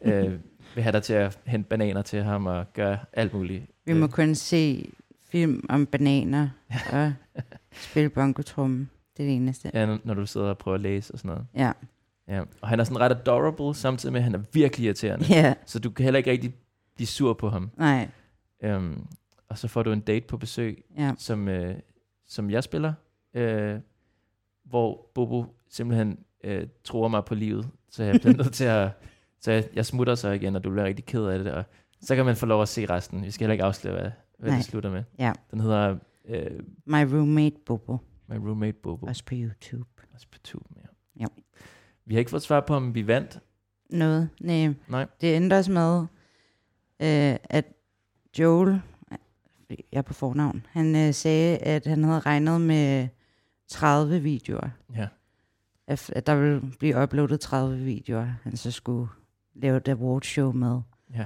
Og, 0.00 0.10
øh, 0.10 0.38
vil 0.74 0.82
have 0.82 0.92
dig 0.92 1.02
til 1.02 1.12
at 1.14 1.38
hente 1.46 1.68
bananer 1.68 2.02
til 2.02 2.22
ham 2.22 2.46
og 2.46 2.72
gøre 2.72 2.98
alt 3.12 3.34
muligt. 3.34 3.62
Vi 3.84 3.92
må 3.92 4.04
Øh, 4.04 4.10
kun 4.10 4.34
se 4.34 4.90
film 5.30 5.66
om 5.68 5.86
bananer 5.86 6.48
og 6.92 7.12
spille 7.72 8.08
bongotrumme. 8.10 8.88
Det 9.16 9.22
er 9.22 9.26
det 9.28 9.36
eneste. 9.36 9.70
ja, 9.74 9.86
når- 9.86 9.98
når 10.04 10.14
du 10.14 10.26
sidder 10.26 10.46
og 10.46 10.58
prøver 10.58 10.74
at 10.74 10.80
læse 10.80 11.12
og 11.14 11.18
sådan 11.18 11.28
noget. 11.28 11.46
Ja. 11.56 11.72
Ja. 12.28 12.42
Og 12.60 12.68
han 12.68 12.80
er 12.80 12.84
sådan 12.84 13.00
ret 13.00 13.10
adorable, 13.12 13.74
samtidig 13.74 14.12
med, 14.12 14.20
at 14.20 14.24
han 14.24 14.34
er 14.34 14.40
virkelig 14.52 14.84
irriterende. 14.86 15.26
Ja, 15.30 15.54
Så 15.66 15.78
du 15.78 15.90
kan 15.90 16.04
heller 16.04 16.18
ikke 16.18 16.30
rigtig 16.30 16.54
blive 16.96 17.06
sur 17.06 17.32
på 17.34 17.48
ham. 17.50 17.70
nej. 17.76 18.08
Øhm, 18.62 19.06
og 19.48 19.58
så 19.58 19.68
får 19.68 19.82
du 19.82 19.92
en 19.92 20.00
date 20.00 20.26
på 20.26 20.36
besøg, 20.36 20.84
Ja. 20.98 21.14
som, 21.18 21.48
øh, 21.48 21.74
som 22.26 22.50
jeg 22.50 22.64
spiller, 22.64 22.92
øh, 23.34 23.78
hvor 24.64 25.10
Bobo 25.14 25.44
simpelthen 25.68 26.18
øh, 26.44 26.66
tror 26.84 27.08
mig 27.08 27.24
på 27.24 27.34
livet. 27.34 27.68
Så 27.90 28.04
jeg 28.04 28.20
bliver 28.20 28.36
nødt 28.42 28.52
til 28.52 28.64
at... 28.64 28.90
Så 29.40 29.52
jeg, 29.52 29.68
jeg 29.74 29.86
smutter 29.86 30.14
så 30.14 30.30
igen, 30.30 30.56
og 30.56 30.64
du 30.64 30.70
bliver 30.70 30.84
rigtig 30.84 31.04
ked 31.04 31.24
af 31.24 31.38
det. 31.38 31.52
Og 31.52 31.64
så 32.00 32.16
kan 32.16 32.24
man 32.24 32.36
få 32.36 32.46
lov 32.46 32.62
at 32.62 32.68
se 32.68 32.86
resten. 32.86 33.24
Vi 33.24 33.30
skal 33.30 33.44
heller 33.44 33.52
ikke 33.52 33.64
afsløre, 33.64 34.00
hvad, 34.00 34.10
hvad 34.38 34.50
Nej. 34.50 34.56
det 34.58 34.66
slutter 34.66 34.90
med. 34.90 35.04
Ja. 35.18 35.32
Den 35.50 35.60
hedder 35.60 35.96
øh, 36.24 36.60
My 36.84 37.02
roommate 37.14 37.56
Bobo. 37.66 37.96
My 38.26 38.36
Roommate 38.36 38.72
Bobo. 38.82 39.06
Også 39.06 39.24
på 39.24 39.34
YouTube. 39.34 39.88
Også 40.14 40.26
på 40.32 40.38
tube, 40.44 40.64
ja. 40.76 40.86
Ja. 41.20 41.26
Vi 42.04 42.14
har 42.14 42.18
ikke 42.18 42.30
fået 42.30 42.42
svar 42.42 42.60
på, 42.60 42.74
om 42.74 42.94
vi 42.94 43.06
vandt. 43.06 43.40
Noget. 43.90 44.28
Nej. 44.40 44.74
Nej. 44.88 45.06
Det 45.20 45.52
også 45.52 45.72
med, 45.72 46.00
øh, 47.00 47.36
at 47.44 47.64
Joel, 48.38 48.80
jeg 49.70 49.78
er 49.92 50.02
på 50.02 50.14
fornavn, 50.14 50.66
han 50.70 50.96
øh, 50.96 51.14
sagde, 51.14 51.58
at 51.58 51.86
han 51.86 52.04
havde 52.04 52.20
regnet 52.20 52.60
med 52.60 53.08
30 53.68 54.20
videoer. 54.20 54.68
Ja. 54.96 55.08
At, 55.86 56.10
at 56.16 56.26
der 56.26 56.34
ville 56.34 56.62
blive 56.78 57.02
uploadet 57.02 57.40
30 57.40 57.78
videoer, 57.78 58.26
han 58.42 58.56
så 58.56 58.70
skulle 58.70 59.08
lave 59.54 59.76
et 59.76 59.88
awardshow 59.88 60.52
med. 60.52 60.80
Ja. 61.14 61.24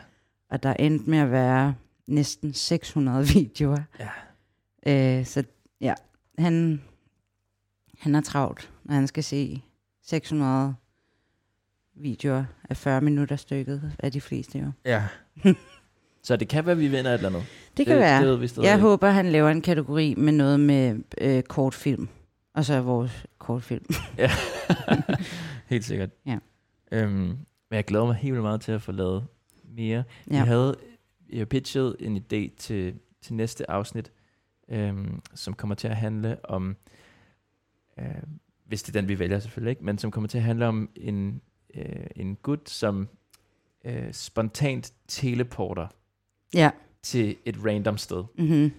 Og 0.50 0.62
der 0.62 0.74
endte 0.74 1.11
med 1.11 1.18
at 1.18 1.31
være 1.31 1.74
næsten 2.07 2.52
600 2.52 3.26
videoer. 3.35 3.83
Ja. 3.98 5.18
Øh, 5.18 5.26
så 5.26 5.44
ja, 5.81 5.94
han, 6.38 6.83
han 7.98 8.14
er 8.14 8.20
travlt, 8.20 8.72
når 8.85 8.94
han 8.94 9.07
skal 9.07 9.24
se 9.24 9.62
600 10.02 10.74
videoer 11.94 12.44
af 12.70 12.76
40 12.76 13.00
minutter 13.00 13.37
stykket 13.37 13.92
af 13.98 14.12
de 14.12 14.20
fleste 14.20 14.59
jo. 14.59 14.72
Ja. 14.85 15.09
så 16.23 16.37
det 16.37 16.49
kan 16.49 16.67
være, 16.67 16.73
at 16.73 16.79
vi 16.79 16.89
vinder 16.89 17.11
et 17.11 17.15
eller 17.15 17.29
andet. 17.29 17.45
Det 17.77 17.87
kan 17.87 17.97
det, 17.97 18.03
være. 18.03 18.21
Det 18.21 18.29
ved 18.29 18.37
vi 18.37 18.47
stadig 18.47 18.67
Jeg 18.67 18.81
håber, 18.81 19.09
han 19.09 19.27
laver 19.27 19.49
en 19.49 19.63
kategori 19.63 20.15
med 20.15 20.33
noget 20.33 20.61
med 20.61 20.99
øh, 21.21 21.43
kortfilm. 21.43 22.09
Og 22.55 22.65
så 22.65 22.81
vores 22.81 23.27
kortfilm. 23.39 23.85
Ja. 24.19 24.31
Helt 25.73 25.85
sikkert. 25.85 26.11
Ja. 26.27 26.39
Øhm, 26.93 27.13
men 27.13 27.77
jeg 27.77 27.85
glæder 27.85 28.07
mig 28.07 28.15
helt 28.15 28.33
vildt 28.33 28.43
meget 28.43 28.61
til 28.61 28.73
at 28.73 28.83
få 28.83 28.93
lavet 28.93 29.27
mere. 29.65 30.05
Ja. 30.31 30.43
Vi 30.43 30.49
havde 30.49 30.77
jeg 31.33 31.49
pitchet 31.49 31.97
en 32.01 32.17
idé 32.17 32.57
til, 32.57 32.95
til 33.23 33.35
næste 33.35 33.71
afsnit, 33.71 34.13
øhm, 34.69 35.21
som 35.35 35.55
kommer 35.55 35.75
til 35.75 35.89
at 35.89 35.97
handle 35.97 36.45
om, 36.45 36.77
øh, 37.99 38.05
hvis 38.67 38.83
det 38.83 38.97
er 38.97 39.01
den, 39.01 39.09
vi 39.09 39.19
vælger 39.19 39.39
selvfølgelig 39.39 39.71
ikke, 39.71 39.85
men 39.85 39.99
som 39.99 40.11
kommer 40.11 40.29
til 40.29 40.39
at 40.39 40.45
handle 40.45 40.67
om 40.67 40.91
en, 40.97 41.41
øh, 41.75 42.07
en 42.17 42.37
gut, 42.37 42.71
som 42.71 43.09
øh, 43.85 44.13
spontant 44.13 44.93
teleporter 45.09 45.87
Ja. 46.55 46.71
til 47.03 47.37
et 47.45 47.57
random 47.65 47.99
sted. 47.99 48.25
Mm-hmm. 48.38 48.71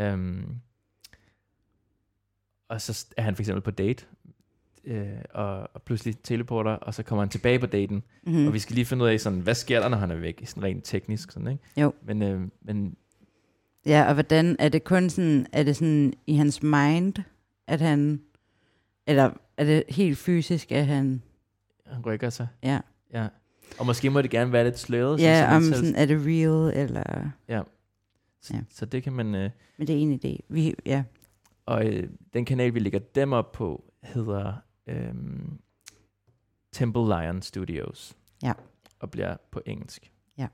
Øhm, 0.00 0.56
og 2.68 2.80
så 2.80 3.06
er 3.16 3.22
han 3.22 3.34
for 3.34 3.42
eksempel 3.42 3.62
på 3.62 3.70
date, 3.70 4.04
øh, 4.84 5.08
og, 5.34 5.68
og 5.74 5.82
pludselig 5.82 6.18
teleporter, 6.18 6.70
og 6.72 6.94
så 6.94 7.02
kommer 7.02 7.22
han 7.22 7.28
tilbage 7.28 7.58
på 7.58 7.66
daten, 7.66 7.96
mm. 7.96 8.32
Mm-hmm. 8.32 8.46
og 8.46 8.52
vi 8.52 8.58
skal 8.58 8.74
lige 8.74 8.84
finde 8.84 9.04
ud 9.04 9.08
af, 9.08 9.20
sådan, 9.20 9.40
hvad 9.40 9.54
sker 9.54 9.80
der, 9.80 9.88
når 9.88 9.96
han 9.96 10.10
er 10.10 10.16
væk, 10.16 10.42
sådan 10.46 10.62
rent 10.62 10.84
teknisk. 10.84 11.30
Sådan, 11.32 11.48
ikke? 11.48 11.64
Jo. 11.80 11.92
Men, 12.02 12.22
øh, 12.22 12.48
men 12.62 12.96
Ja, 13.86 14.04
og 14.08 14.14
hvordan, 14.14 14.56
er 14.58 14.68
det 14.68 14.84
kun 14.84 15.10
sådan, 15.10 15.46
er 15.52 15.62
det 15.62 15.76
sådan 15.76 16.12
i 16.26 16.34
hans 16.34 16.62
mind, 16.62 17.14
at 17.66 17.80
han, 17.80 18.20
eller 19.06 19.30
er 19.56 19.64
det 19.64 19.84
helt 19.88 20.18
fysisk, 20.18 20.72
at 20.72 20.86
han, 20.86 21.22
han 21.86 22.06
rykker 22.06 22.30
sig. 22.30 22.48
ja, 22.62 22.80
Ja. 23.12 23.28
Og 23.78 23.86
måske 23.86 24.10
må 24.10 24.22
det 24.22 24.30
gerne 24.30 24.52
være 24.52 24.64
lidt 24.64 24.78
sløret. 24.78 25.20
ja 25.20 25.40
sådan, 25.42 25.56
om 25.56 25.62
selv, 25.62 25.74
sådan, 25.74 25.94
er 25.94 26.06
det 26.06 26.20
real, 26.26 26.76
eller, 26.76 27.30
så, 28.40 28.54
ja. 28.54 28.60
så 28.70 28.86
det 28.86 29.02
kan 29.02 29.12
man... 29.12 29.34
Øh, 29.34 29.50
men 29.78 29.86
det 29.86 29.96
er 29.96 30.00
en 30.00 30.20
idé. 30.24 30.38
Vi, 30.48 30.74
ja, 30.86 31.04
og 31.66 31.86
øh, 31.86 32.08
den 32.34 32.44
kanal, 32.44 32.74
vi 32.74 32.78
lægger 32.78 32.98
dem 32.98 33.32
op 33.32 33.52
på, 33.52 33.84
hedder 34.02 34.52
øh, 34.86 35.14
Temple 36.72 37.02
Lion 37.06 37.42
Studios. 37.42 38.16
Ja. 38.42 38.52
Og 39.00 39.10
bliver 39.10 39.36
på 39.50 39.60
engelsk. 39.66 40.10
Ja. 40.38 40.46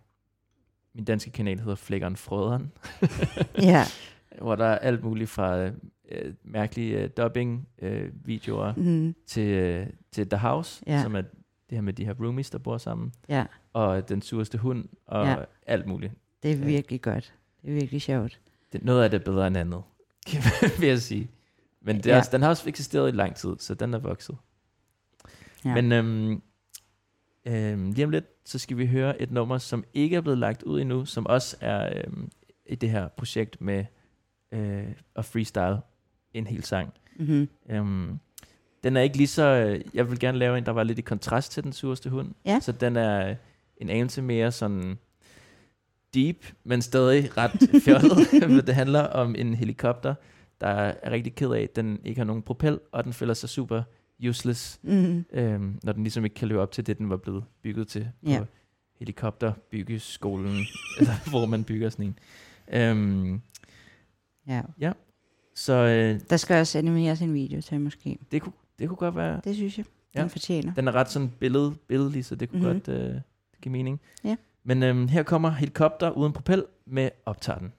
Min 0.94 1.04
danske 1.04 1.30
kanal 1.30 1.58
hedder 1.60 1.74
Flækkeren 1.74 2.16
Frøderen, 2.16 2.72
Ja. 3.70 3.84
hvor 4.42 4.54
der 4.56 4.64
er 4.64 4.78
alt 4.78 5.04
muligt 5.04 5.30
fra 5.30 5.58
øh, 5.58 5.72
øh, 6.10 6.34
mærkelige 6.44 6.98
øh, 7.02 7.10
dubbing-videoer 7.16 8.72
Mm. 8.76 9.14
til, 9.26 9.48
øh, 9.48 9.86
til 10.12 10.28
The 10.28 10.38
House, 10.38 10.82
Ja. 10.86 11.02
som 11.02 11.14
er 11.16 11.22
det 11.70 11.76
her 11.78 11.82
med 11.82 11.92
de 11.92 12.04
her 12.04 12.14
roomies, 12.20 12.50
der 12.50 12.58
bor 12.58 12.78
sammen, 12.78 13.12
ja, 13.28 13.46
og 13.72 14.08
Den 14.08 14.22
sureste 14.22 14.58
hund, 14.58 14.88
og 15.06 15.24
Ja. 15.26 15.30
ja. 15.30 15.44
alt 15.66 15.86
muligt. 15.86 16.12
det 16.42 16.50
er 16.52 16.56
Ja. 16.56 16.64
virkelig 16.64 17.02
godt. 17.02 17.34
Det 17.62 17.70
er 17.70 17.74
virkelig 17.74 18.02
sjovt. 18.02 18.40
Det, 18.72 18.84
noget 18.84 19.04
af 19.04 19.10
det 19.10 19.20
er 19.20 19.24
bedre 19.24 19.46
end 19.46 19.56
andet, 19.56 19.82
vil 20.80 20.88
jeg 20.88 20.98
sige. 21.00 21.30
Men 21.80 21.96
det 21.96 22.06
er 22.06 22.10
Ja. 22.10 22.18
også, 22.18 22.30
den 22.32 22.42
har 22.42 22.48
også 22.48 22.68
eksisteret 22.68 23.08
i 23.08 23.16
lang 23.16 23.36
tid, 23.36 23.56
så 23.58 23.74
den 23.74 23.94
er 23.94 23.98
vokset. 23.98 24.36
Ja. 25.64 25.74
Men 25.74 25.92
øhm, 25.92 26.42
øhm, 27.46 27.90
lige 27.92 28.04
om 28.04 28.10
lidt, 28.10 28.24
så 28.44 28.58
skal 28.58 28.76
vi 28.76 28.86
høre 28.86 29.22
et 29.22 29.30
nummer, 29.30 29.58
som 29.58 29.84
ikke 29.94 30.16
er 30.16 30.20
blevet 30.20 30.38
lagt 30.38 30.62
ud 30.62 30.80
endnu, 30.80 31.04
som 31.04 31.26
også 31.26 31.56
er 31.60 31.92
øhm, 32.06 32.30
i 32.66 32.74
det 32.74 32.90
her 32.90 33.08
projekt 33.08 33.60
med 33.60 33.84
øh, 34.52 34.86
at 35.16 35.24
freestyle 35.24 35.78
en 36.34 36.46
hel 36.46 36.64
sang. 36.64 36.92
Mm-hmm. 37.18 37.48
Øhm, 37.70 38.18
den 38.84 38.96
er 38.96 39.00
ikke 39.00 39.16
lige 39.16 39.26
så... 39.26 39.42
øh, 39.42 39.80
Jeg 39.94 40.10
vil 40.10 40.18
gerne 40.18 40.38
lave 40.38 40.58
en, 40.58 40.66
der 40.66 40.72
var 40.72 40.82
lidt 40.82 40.98
i 40.98 41.02
kontrast 41.02 41.52
til 41.52 41.64
den 41.64 41.72
sureste 41.72 42.10
hund. 42.10 42.28
Ja. 42.46 42.60
Så 42.60 42.72
den 42.72 42.96
er 42.96 43.30
øh, 43.30 43.36
en 43.76 43.90
anelse 43.90 44.22
mere 44.22 44.52
sådan 44.52 44.98
deep, 46.14 46.46
men 46.64 46.82
stadig 46.82 47.36
ret 47.36 47.50
fjollet. 47.84 48.66
det 48.66 48.74
handler 48.74 49.00
om 49.06 49.34
en 49.38 49.54
helikopter, 49.54 50.14
der 50.60 50.66
er 50.66 51.10
rigtig 51.10 51.34
ked 51.34 51.50
af, 51.50 51.60
at 51.62 51.76
den 51.76 52.00
ikke 52.04 52.18
har 52.18 52.24
nogen 52.24 52.42
propel, 52.42 52.78
og 52.92 53.04
den 53.04 53.12
føler 53.12 53.34
sig 53.34 53.48
super 53.48 53.82
useless, 54.28 54.78
Mm-hmm. 54.82 55.24
øhm, 55.32 55.78
når 55.82 55.92
den 55.92 56.02
ligesom 56.02 56.24
ikke 56.24 56.34
kan 56.34 56.48
leve 56.48 56.60
op 56.60 56.72
til 56.72 56.86
det, 56.86 56.98
den 56.98 57.10
var 57.10 57.16
blevet 57.16 57.44
bygget 57.62 57.88
til 57.88 58.08
på 58.24 58.30
Ja. 58.30 58.42
helikopterbyggeskolen, 58.98 60.56
eller 60.98 61.30
hvor 61.30 61.46
man 61.46 61.64
bygger 61.64 61.88
sådan 61.90 62.04
en. 62.06 62.18
Øhm, 62.72 63.40
Ja. 64.80 64.92
så 65.54 65.72
øh, 65.72 66.20
Der 66.30 66.36
skal 66.36 66.60
også 66.60 66.78
animeres 66.78 67.20
en 67.20 67.34
video 67.34 67.60
til, 67.60 67.80
måske. 67.80 68.18
det, 68.32 68.42
kunne, 68.42 68.52
det 68.80 68.88
kunne 68.88 68.96
godt 68.96 69.16
være 69.16 69.40
Det 69.44 69.54
synes 69.56 69.78
jeg, 69.78 69.84
Ja. 70.14 70.20
den 70.22 70.30
fortjener. 70.30 70.74
Den 70.74 70.88
er 70.88 70.92
ret 70.92 71.10
sådan 71.10 71.32
billed, 71.40 71.72
billedlig, 71.88 72.24
så 72.24 72.34
det 72.34 72.48
kunne 72.50 72.58
Mhm. 72.62 72.68
mm-hmm. 72.68 72.94
godt 72.94 73.14
øh, 73.14 73.20
give 73.62 73.72
mening. 73.72 74.00
Ja. 74.24 74.36
Men 74.64 74.82
øhm, 74.82 75.08
her 75.08 75.22
kommer 75.22 75.50
helikopter 75.50 76.10
uden 76.10 76.32
propel 76.32 76.64
med 76.86 77.10
optager 77.26 77.58
den. 77.58 77.72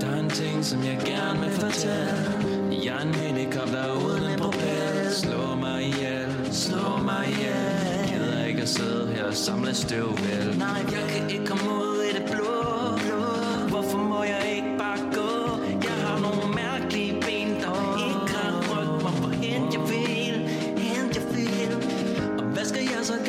Der 0.00 0.06
er 0.06 0.20
en 0.20 0.30
ting, 0.30 0.64
som 0.64 0.80
jeg 0.80 0.98
gerne 1.06 1.40
vil 1.40 1.50
fortælle 1.50 2.84
Jeg 2.84 2.96
er 2.96 3.06
en 3.08 3.14
helikopter 3.14 3.84
uden 4.06 4.32
en 4.32 4.38
propel 4.38 5.10
Slå 5.22 5.54
mig 5.54 5.82
ihjel, 5.82 6.28
slå 6.52 6.96
mig 7.08 7.22
ihjel 7.32 8.08
Gider 8.08 8.44
ikke 8.44 8.62
at 8.62 8.68
sidde 8.68 9.06
her 9.14 9.24
og 9.24 9.34
samle 9.34 9.74
støv 9.74 10.06
vel 10.26 10.58
Nej, 10.58 10.68
jeg 10.94 11.04
kan 11.12 11.30
ikke 11.30 11.46
komme 11.46 11.64
ud 11.80 11.85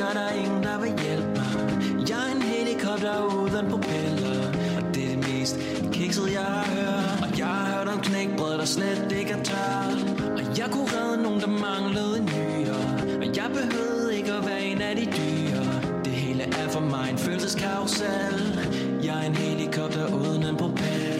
jeg 0.08 0.16
der 0.16 0.22
er 0.22 0.34
ingen, 0.34 0.64
der 0.64 0.80
vil 0.80 0.94
hjælpe 1.04 1.28
mig. 1.28 2.10
Jeg 2.10 2.20
er 2.28 2.36
en 2.36 2.42
helikopter 2.42 3.16
uden 3.36 3.70
propeller. 3.70 4.48
Og 4.78 4.96
det 4.96 5.04
er 5.04 5.10
det 5.10 5.30
mest 5.30 5.56
kiksede, 5.92 6.32
jeg 6.34 6.42
har 6.42 6.66
hørt. 6.76 7.32
Og 7.32 7.40
jeg 7.40 7.48
har 7.48 7.78
hørt 7.78 7.88
om 7.88 8.00
knækbrød, 8.02 8.58
der 8.58 8.66
slet 8.66 9.12
ikke 9.20 9.32
er 9.32 9.44
tørt. 9.44 10.00
Og 10.38 10.58
jeg 10.58 10.68
kunne 10.72 10.90
redde 10.98 11.24
nogen, 11.24 11.42
der 11.42 11.48
manglede 11.48 12.18
en 12.20 12.26
nyere 12.26 12.82
Og 13.22 13.28
jeg 13.36 13.50
behøvede 13.54 14.18
ikke 14.18 14.34
at 14.34 14.46
være 14.46 14.64
en 14.66 14.82
af 14.82 14.96
de 14.96 15.06
dyre. 15.06 15.64
Det 16.06 16.14
hele 16.14 16.44
er 16.44 16.68
for 16.70 16.80
mig 16.80 17.08
en 17.12 17.18
følelseskarusel. 17.18 18.60
Jeg 19.04 19.16
er 19.24 19.28
en 19.28 19.36
helikopter 19.36 20.06
uden 20.14 20.44
en 20.44 20.58
propeller 20.58 21.17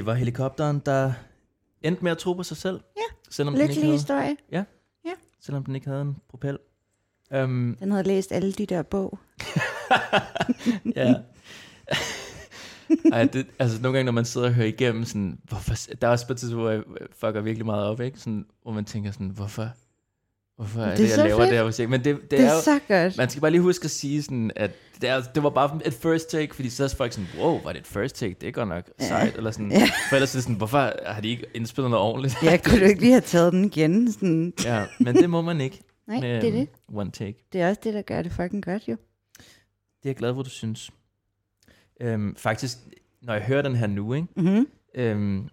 Det 0.00 0.06
var 0.06 0.14
helikopteren, 0.14 0.82
der 0.86 1.12
endte 1.82 2.04
med 2.04 2.10
at 2.12 2.18
tro 2.18 2.32
på 2.32 2.42
sig 2.42 2.56
selv. 2.56 2.80
Ja, 2.96 3.00
Selvom 3.30 3.54
den 3.54 3.62
ikke 3.62 3.74
Lykkelig 3.74 3.86
havde. 3.86 3.96
historie. 3.98 4.36
selvom 5.40 5.64
den 5.64 5.74
ikke 5.74 5.88
havde 5.88 6.02
en 6.02 6.16
propel. 6.28 6.58
Um, 7.34 7.76
Den 7.80 7.90
havde 7.90 8.04
læst 8.04 8.32
alle 8.32 8.52
de 8.52 8.66
der 8.66 8.82
bog. 8.82 9.18
ja. 10.96 11.14
Ej, 13.12 13.24
det, 13.24 13.46
altså 13.58 13.82
nogle 13.82 13.96
gange, 13.98 14.04
når 14.04 14.12
man 14.12 14.24
sidder 14.24 14.46
og 14.46 14.54
hører 14.54 14.66
igennem, 14.66 15.04
sådan, 15.04 15.38
hvorfor, 15.44 15.74
der 16.00 16.06
er 16.06 16.12
også 16.12 16.26
på 16.26 16.32
et 16.32 16.38
tidspunkt, 16.38 16.62
hvor 16.62 16.70
jeg 16.70 16.82
fucker 17.12 17.40
virkelig 17.40 17.66
meget 17.66 17.84
op, 17.84 18.00
ikke? 18.00 18.18
Sådan, 18.18 18.46
hvor 18.62 18.72
man 18.72 18.84
tænker 18.84 19.10
sådan, 19.10 19.28
hvorfor, 19.28 19.68
hvorfor 20.60 20.80
er 20.80 20.88
Det 20.88 20.98
det, 20.98 21.04
er 21.04 21.08
jeg 21.08 21.14
så 21.14 21.24
laver 21.24 21.38
fedt. 21.38 21.48
det 21.50 21.58
her 21.58 21.64
musik? 21.64 21.88
Men 21.88 22.04
det, 22.04 22.16
det, 22.22 22.30
Det 22.30 22.40
er, 22.40 22.48
er 22.50 22.54
jo, 22.54 22.60
så 22.60 22.78
godt. 22.88 23.16
man 23.16 23.28
skal 23.30 23.40
bare 23.40 23.50
lige 23.50 23.60
huske 23.60 23.84
at 23.84 23.90
sige 23.90 24.22
sådan, 24.22 24.50
at 24.56 24.70
det, 25.00 25.08
er, 25.08 25.22
det 25.34 25.42
var 25.42 25.50
bare 25.50 25.80
et 25.84 25.94
first 25.94 26.30
take, 26.30 26.54
fordi 26.54 26.70
så 26.70 26.84
er 26.84 26.88
folk 26.88 27.12
sådan, 27.12 27.28
wow, 27.38 27.62
var 27.62 27.72
det 27.72 27.80
et 27.80 27.86
first 27.86 28.16
take? 28.16 28.36
Det 28.40 28.48
er 28.48 28.52
godt 28.52 28.68
nok 28.68 28.84
Ja. 29.00 29.08
sejt, 29.08 29.36
eller 29.36 29.50
sådan. 29.50 29.72
Ja. 29.72 29.88
For 30.08 30.16
ellers 30.16 30.34
er 30.34 30.36
det 30.36 30.42
sådan, 30.42 30.56
hvorfor 30.56 30.92
har 31.06 31.20
de 31.20 31.28
ikke 31.28 31.46
indspillet 31.54 31.90
noget 31.90 32.06
ordentligt? 32.06 32.36
Jeg 32.42 32.62
kunne 32.62 32.80
du 32.80 32.84
ikke 32.84 33.00
lige 33.00 33.12
have 33.12 33.20
taget 33.20 33.52
den 33.52 33.64
igen. 33.64 34.12
Sådan. 34.12 34.52
ja, 34.64 34.84
men 35.00 35.14
det 35.16 35.30
må 35.30 35.42
man 35.42 35.60
ikke 35.60 35.80
Nej, 36.08 36.20
med 36.20 36.40
det 36.40 36.48
er 36.48 36.52
det. 36.52 36.68
um, 36.88 36.96
one 36.96 37.10
take. 37.10 37.46
Det 37.52 37.60
er 37.60 37.68
også 37.68 37.80
det, 37.84 37.94
der 37.94 38.02
gør 38.02 38.22
det 38.22 38.32
fucking 38.32 38.64
godt, 38.64 38.88
jo. 38.88 38.92
Det 38.92 40.06
er 40.06 40.10
jeg 40.10 40.16
glad 40.16 40.34
for, 40.34 40.42
du 40.42 40.50
synes. 40.50 40.90
Øhm, 42.00 42.36
faktisk, 42.36 42.78
når 43.22 43.32
jeg 43.34 43.42
hører 43.42 43.62
den 43.62 43.76
her 43.76 43.86
nu, 43.86 44.14
ikke? 44.14 44.26
Mm-hmm. 44.36 44.66
Øhm, 44.94 45.48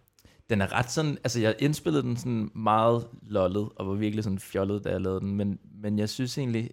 den 0.49 0.61
er 0.61 0.73
ret 0.73 0.91
sådan, 0.91 1.17
altså 1.23 1.39
jeg 1.39 1.55
indspillede 1.59 2.03
den 2.03 2.17
sådan 2.17 2.51
meget 2.55 3.07
lollet, 3.21 3.69
og 3.75 3.87
var 3.87 3.93
virkelig 3.93 4.23
sådan 4.23 4.39
fjollet, 4.39 4.83
da 4.83 4.89
jeg 4.89 5.01
lavede 5.01 5.19
den, 5.19 5.35
men, 5.35 5.59
men 5.81 5.99
jeg 5.99 6.09
synes 6.09 6.37
egentlig, 6.37 6.69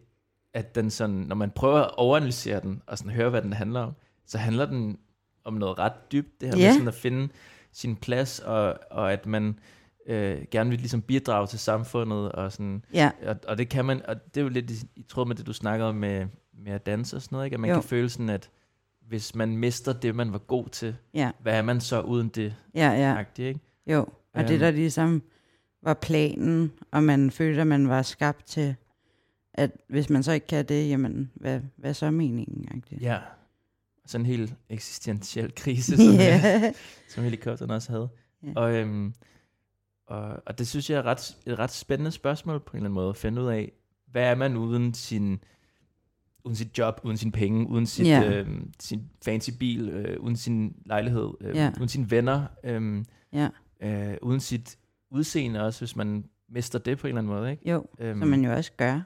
at 0.55 0.75
den 0.75 0.91
sådan, 0.91 1.17
når 1.17 1.37
man 1.37 1.51
prøver 1.51 1.81
at 1.81 1.91
overanalysere 1.97 2.61
den, 2.61 2.83
og 2.87 2.99
sådan 2.99 3.13
høre, 3.13 3.31
hvad 3.31 3.43
den 3.43 3.53
handler 3.53 3.81
om, 3.81 3.93
så 4.27 4.39
handler 4.39 4.67
den 4.67 4.99
om 5.45 5.55
noget 5.55 5.79
ret 5.79 6.13
dybt, 6.13 6.41
det 6.41 6.49
her 6.49 6.57
Ja. 6.59 6.67
med 6.67 6.73
sådan 6.73 6.89
at 6.89 6.95
finde 6.95 7.29
sin 7.73 7.97
plads, 7.97 8.39
og, 8.41 8.79
og 8.91 9.13
at 9.13 9.27
man 9.27 9.59
øh, 10.07 10.39
gerne 10.51 10.71
vil 10.71 10.79
ligesom 10.79 11.03
bidrage 11.03 11.47
til 11.47 11.59
samfundet, 11.59 12.33
og 12.33 12.53
sådan, 12.53 12.85
Ja, 12.93 13.11
og, 13.27 13.37
og 13.49 13.59
det 13.59 13.69
kan 13.69 13.85
man, 13.85 14.07
og 14.09 14.17
det 14.35 14.41
er 14.41 14.43
jo 14.45 14.49
lidt 14.49 14.71
i, 14.71 14.75
i 14.97 15.03
tråd 15.03 15.27
med 15.27 15.37
det, 15.37 15.47
du 15.47 15.53
snakkede 15.53 15.89
om 15.89 15.95
med, 15.95 16.27
med 16.65 16.73
at 16.73 16.87
danse 16.87 17.17
og 17.17 17.23
sådan 17.23 17.37
noget, 17.37 17.47
ikke? 17.47 17.55
at 17.55 17.61
man 17.61 17.71
jo. 17.71 17.77
kan 17.77 17.83
føle 17.83 18.09
sådan, 18.09 18.29
at 18.31 18.51
hvis 19.09 19.35
man 19.35 19.57
mister 19.57 19.93
det, 19.93 20.15
man 20.15 20.33
var 20.33 20.39
god 20.39 20.69
til, 20.69 20.97
ja, 21.15 21.31
hvad 21.43 21.59
er 21.59 21.63
man 21.63 21.81
så 21.81 22.01
uden 22.01 22.29
det, 22.29 22.57
ja, 22.75 22.91
ja. 22.91 23.15
agtigt, 23.19 23.49
ikke? 23.49 23.61
Jo, 23.87 24.07
og 24.35 24.43
det 24.43 24.51
Øhm. 24.51 24.59
der 24.61 24.71
ligesom 24.71 25.23
var 25.83 25.95
planen, 25.95 26.73
og 26.91 27.03
man 27.05 27.31
følte, 27.31 27.61
at 27.61 27.67
man 27.67 27.89
var 27.89 28.03
skabt 28.03 28.47
til, 28.47 28.75
at 29.55 29.71
hvis 29.89 30.11
man 30.11 30.23
så 30.23 30.33
ikke 30.33 30.47
kan 30.47 30.65
det, 30.69 30.89
jamen, 30.89 31.31
hvad, 31.35 31.61
hvad 31.77 31.91
er 31.91 31.95
så 31.95 32.11
meningen? 32.11 32.69
agtigt? 32.75 33.03
Ja. 33.03 33.19
Sådan 34.07 34.23
en 34.23 34.27
helt 34.27 34.55
eksistentiel 34.69 35.55
krise, 35.55 35.97
som, 36.07 36.15
yeah. 36.15 36.75
som 37.09 37.25
helikopteren 37.25 37.71
også 37.71 37.93
havde. 37.93 38.09
Ja. 38.43 38.53
Og, 38.57 38.75
øhm, 38.75 39.15
og, 40.07 40.43
og 40.47 40.59
det 40.59 40.69
synes 40.69 40.91
jeg 40.91 40.99
er 40.99 41.03
ret, 41.03 41.37
et 41.47 41.59
ret 41.59 41.71
spændende 41.71 42.11
spørgsmål 42.11 42.61
på 42.61 42.71
en 42.73 42.77
eller 42.77 42.85
anden 42.85 42.95
måde, 42.95 43.09
at 43.09 43.17
finde 43.17 43.43
ud 43.43 43.49
af, 43.49 43.73
hvad 44.07 44.23
er 44.31 44.35
man 44.35 44.57
uden 44.57 44.95
sin 44.95 45.41
uden 46.45 46.57
sit 46.57 46.79
job, 46.79 47.01
uden 47.05 47.17
sin 47.17 47.33
penge, 47.33 47.69
uden 47.69 47.87
sit, 47.87 48.07
Ja. 48.07 48.33
øhm, 48.41 48.73
sin 48.81 49.03
fancy 49.25 49.51
bil, 49.59 49.89
øh, 49.89 50.21
uden 50.21 50.37
sin 50.37 50.77
lejlighed, 50.87 51.31
øh, 51.41 51.57
Ja. 51.57 51.73
uden 51.77 51.89
sine 51.89 52.11
venner, 52.11 52.47
øh, 52.65 53.05
Ja, 53.33 53.49
øh, 53.83 54.17
uden 54.23 54.41
sit 54.41 54.79
udseende 55.11 55.63
også, 55.63 55.81
hvis 55.81 55.97
man 55.97 56.25
mister 56.49 56.79
det 56.79 56.99
på 56.99 57.07
en 57.07 57.09
eller 57.09 57.19
anden 57.23 57.35
måde. 57.35 57.51
Ikke? 57.51 57.71
jo, 57.71 57.87
Øhm, 57.99 58.21
som 58.21 58.29
man 58.29 58.45
jo 58.45 58.53
også 58.53 58.73
gør. 58.77 59.01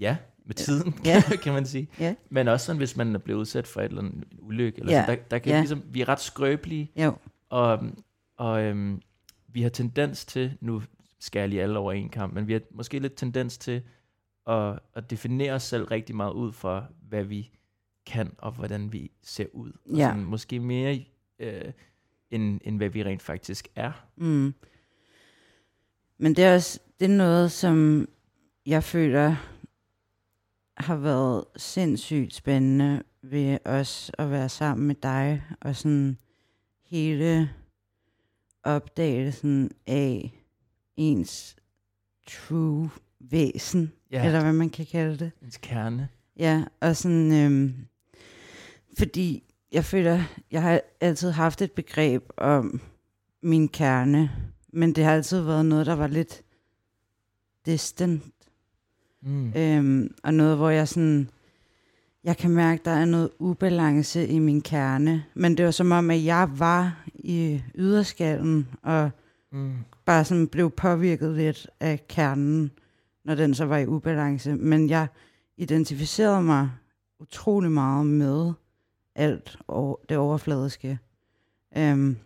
Ja, 0.00 0.16
med 0.46 0.54
tiden, 0.54 0.94
Ja. 1.04 1.22
kan 1.44 1.52
man 1.52 1.66
sige. 1.66 1.88
Ja. 2.00 2.14
Men 2.30 2.48
også 2.48 2.66
sådan, 2.66 2.78
hvis 2.78 2.96
man 2.96 3.14
er 3.14 3.18
blevet 3.18 3.40
udsat 3.40 3.66
for 3.66 3.80
et 3.80 3.84
eller 3.84 4.02
andet 4.02 4.24
ulykke. 4.38 4.80
Eller 4.80 4.92
Ja. 4.92 5.02
sådan, 5.02 5.18
der, 5.18 5.24
der 5.30 5.38
kan 5.38 5.52
Ja. 5.52 5.58
ligesom, 5.58 5.82
vi 5.90 6.00
er 6.00 6.08
ret 6.08 6.20
skrøbelige, 6.20 6.90
Jo, 6.96 7.14
og, 7.48 7.78
og 8.36 8.62
øhm, 8.62 9.00
vi 9.48 9.62
har 9.62 9.68
tendens 9.68 10.24
til, 10.24 10.52
nu 10.60 10.82
skal 11.20 11.40
jeg 11.40 11.48
lige 11.48 11.62
alle 11.62 11.78
over 11.78 11.92
en 11.92 12.08
kamp, 12.08 12.34
men 12.34 12.46
vi 12.48 12.52
har 12.52 12.60
måske 12.74 12.98
lidt 12.98 13.14
tendens 13.16 13.58
til 13.58 13.82
at, 14.46 14.78
at 14.94 15.10
definere 15.10 15.52
os 15.52 15.62
selv 15.62 15.84
rigtig 15.84 16.16
meget 16.16 16.32
ud 16.32 16.52
fra, 16.52 16.84
hvad 17.08 17.24
vi 17.24 17.50
kan, 18.06 18.34
og 18.38 18.52
hvordan 18.52 18.92
vi 18.92 19.10
ser 19.22 19.46
ud. 19.52 19.72
Og 19.90 19.96
Ja. 19.96 20.08
sådan, 20.08 20.24
måske 20.24 20.60
mere, 20.60 21.04
øh, 21.38 21.72
end, 22.30 22.60
end 22.64 22.76
hvad 22.76 22.88
vi 22.88 23.04
rent 23.04 23.22
faktisk 23.22 23.68
er. 23.74 23.92
mm. 24.16 24.54
Men 26.18 26.36
det 26.36 26.44
er 26.44 26.54
også 26.54 26.80
det 27.00 27.10
er 27.10 27.16
noget, 27.16 27.52
som 27.52 28.08
jeg 28.66 28.84
føler 28.84 29.36
har 30.76 30.96
været 30.96 31.44
sindssygt 31.56 32.34
spændende 32.34 33.02
ved 33.22 33.58
os 33.64 34.10
at 34.18 34.30
være 34.30 34.48
sammen 34.48 34.86
med 34.86 34.94
dig, 34.94 35.44
og 35.60 35.76
sådan 35.76 36.18
hele 36.84 37.50
opdagelsen 38.62 39.70
af 39.86 40.32
ens 40.96 41.56
true 42.26 42.90
væsen, 43.20 43.92
Ja, 44.12 44.26
eller 44.26 44.42
hvad 44.42 44.52
man 44.52 44.70
kan 44.70 44.86
kalde 44.86 45.16
det. 45.18 45.30
ens 45.42 45.56
kerne. 45.56 46.08
Ja, 46.38 46.64
og 46.80 46.96
sådan, 46.96 47.32
øhm, 47.32 47.74
fordi 48.98 49.42
jeg 49.72 49.84
føler, 49.84 50.22
jeg 50.50 50.62
har 50.62 50.80
altid 51.00 51.30
haft 51.30 51.62
et 51.62 51.72
begreb 51.72 52.24
om 52.36 52.80
min 53.42 53.68
kerne, 53.68 54.30
men 54.72 54.92
det 54.94 55.04
har 55.04 55.12
altid 55.14 55.40
været 55.40 55.66
noget, 55.66 55.86
der 55.86 55.94
var 55.94 56.06
lidt 56.06 56.42
distant. 57.66 58.22
Mm. 59.22 59.52
Øhm, 59.56 60.14
og 60.22 60.34
noget, 60.34 60.56
hvor 60.56 60.70
jeg 60.70 60.88
sådan, 60.88 61.28
jeg 62.24 62.36
kan 62.36 62.50
mærke, 62.50 62.82
der 62.84 62.90
er 62.90 63.04
noget 63.04 63.30
ubalance 63.38 64.26
i 64.26 64.38
min 64.38 64.60
kerne. 64.62 65.24
Men 65.34 65.56
det 65.56 65.64
var 65.64 65.70
som 65.70 65.92
om, 65.92 66.10
at 66.10 66.24
jeg 66.24 66.48
var 66.58 67.04
i 67.14 67.62
yderskallen, 67.74 68.68
og 68.82 69.10
Mm. 69.52 69.72
bare 70.04 70.24
sådan 70.24 70.48
blev 70.48 70.70
påvirket 70.70 71.36
lidt 71.36 71.66
af 71.80 72.06
kernen, 72.08 72.70
når 73.24 73.34
den 73.34 73.54
så 73.54 73.64
var 73.64 73.78
i 73.78 73.86
ubalance. 73.86 74.54
Men 74.54 74.90
jeg 74.90 75.06
identificerede 75.56 76.42
mig 76.42 76.70
utrolig 77.18 77.70
meget 77.72 78.06
med 78.06 78.52
alt 79.14 79.58
og 79.68 80.00
det 80.08 80.16
overfladiske. 80.16 80.98
Øhm, 81.76 82.16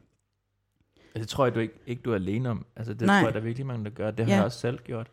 det 1.16 1.28
tror 1.28 1.46
jeg 1.46 1.54
du 1.54 1.60
ikke, 1.60 1.74
ikke 1.86 2.02
du 2.02 2.10
er 2.10 2.14
alene 2.14 2.50
om. 2.50 2.66
Altså 2.76 2.94
det 2.94 3.06
Nej. 3.06 3.20
tror 3.20 3.26
jeg, 3.26 3.34
der 3.34 3.40
er 3.40 3.44
virkelig 3.44 3.66
mange, 3.66 3.84
der 3.84 3.90
gør. 3.90 4.10
Det 4.10 4.24
har 4.24 4.32
Ja. 4.32 4.36
jeg 4.36 4.44
også 4.44 4.58
selv 4.58 4.78
gjort. 4.78 5.10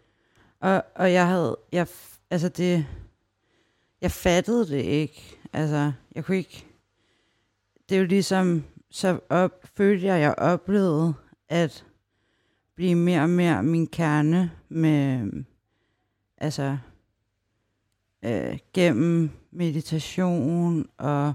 og, 0.60 0.84
og 0.96 1.14
jeg 1.14 1.28
havde, 1.28 1.58
jeg, 1.72 1.88
altså 2.30 2.50
det, 2.50 2.86
jeg 4.02 4.12
fattede 4.12 4.68
det 4.68 4.82
ikke. 4.82 5.38
Altså, 5.54 5.92
jeg 6.16 6.26
kunne 6.26 6.38
ikke, 6.38 6.66
det 7.90 7.96
er 7.96 8.00
jo 8.00 8.06
ligesom, 8.08 8.64
så 8.90 9.20
op, 9.30 9.52
følte 9.78 10.06
jeg, 10.06 10.22
jeg 10.22 10.36
oplevede 10.38 11.14
at 11.50 11.86
blive 12.76 12.96
mere 12.96 13.22
og 13.22 13.30
mere 13.30 13.64
min 13.64 13.88
kerne 13.88 14.52
med, 14.70 15.32
altså, 16.42 16.78
øh, 18.24 18.58
gennem 18.74 19.30
meditation 19.52 20.90
og 20.98 21.34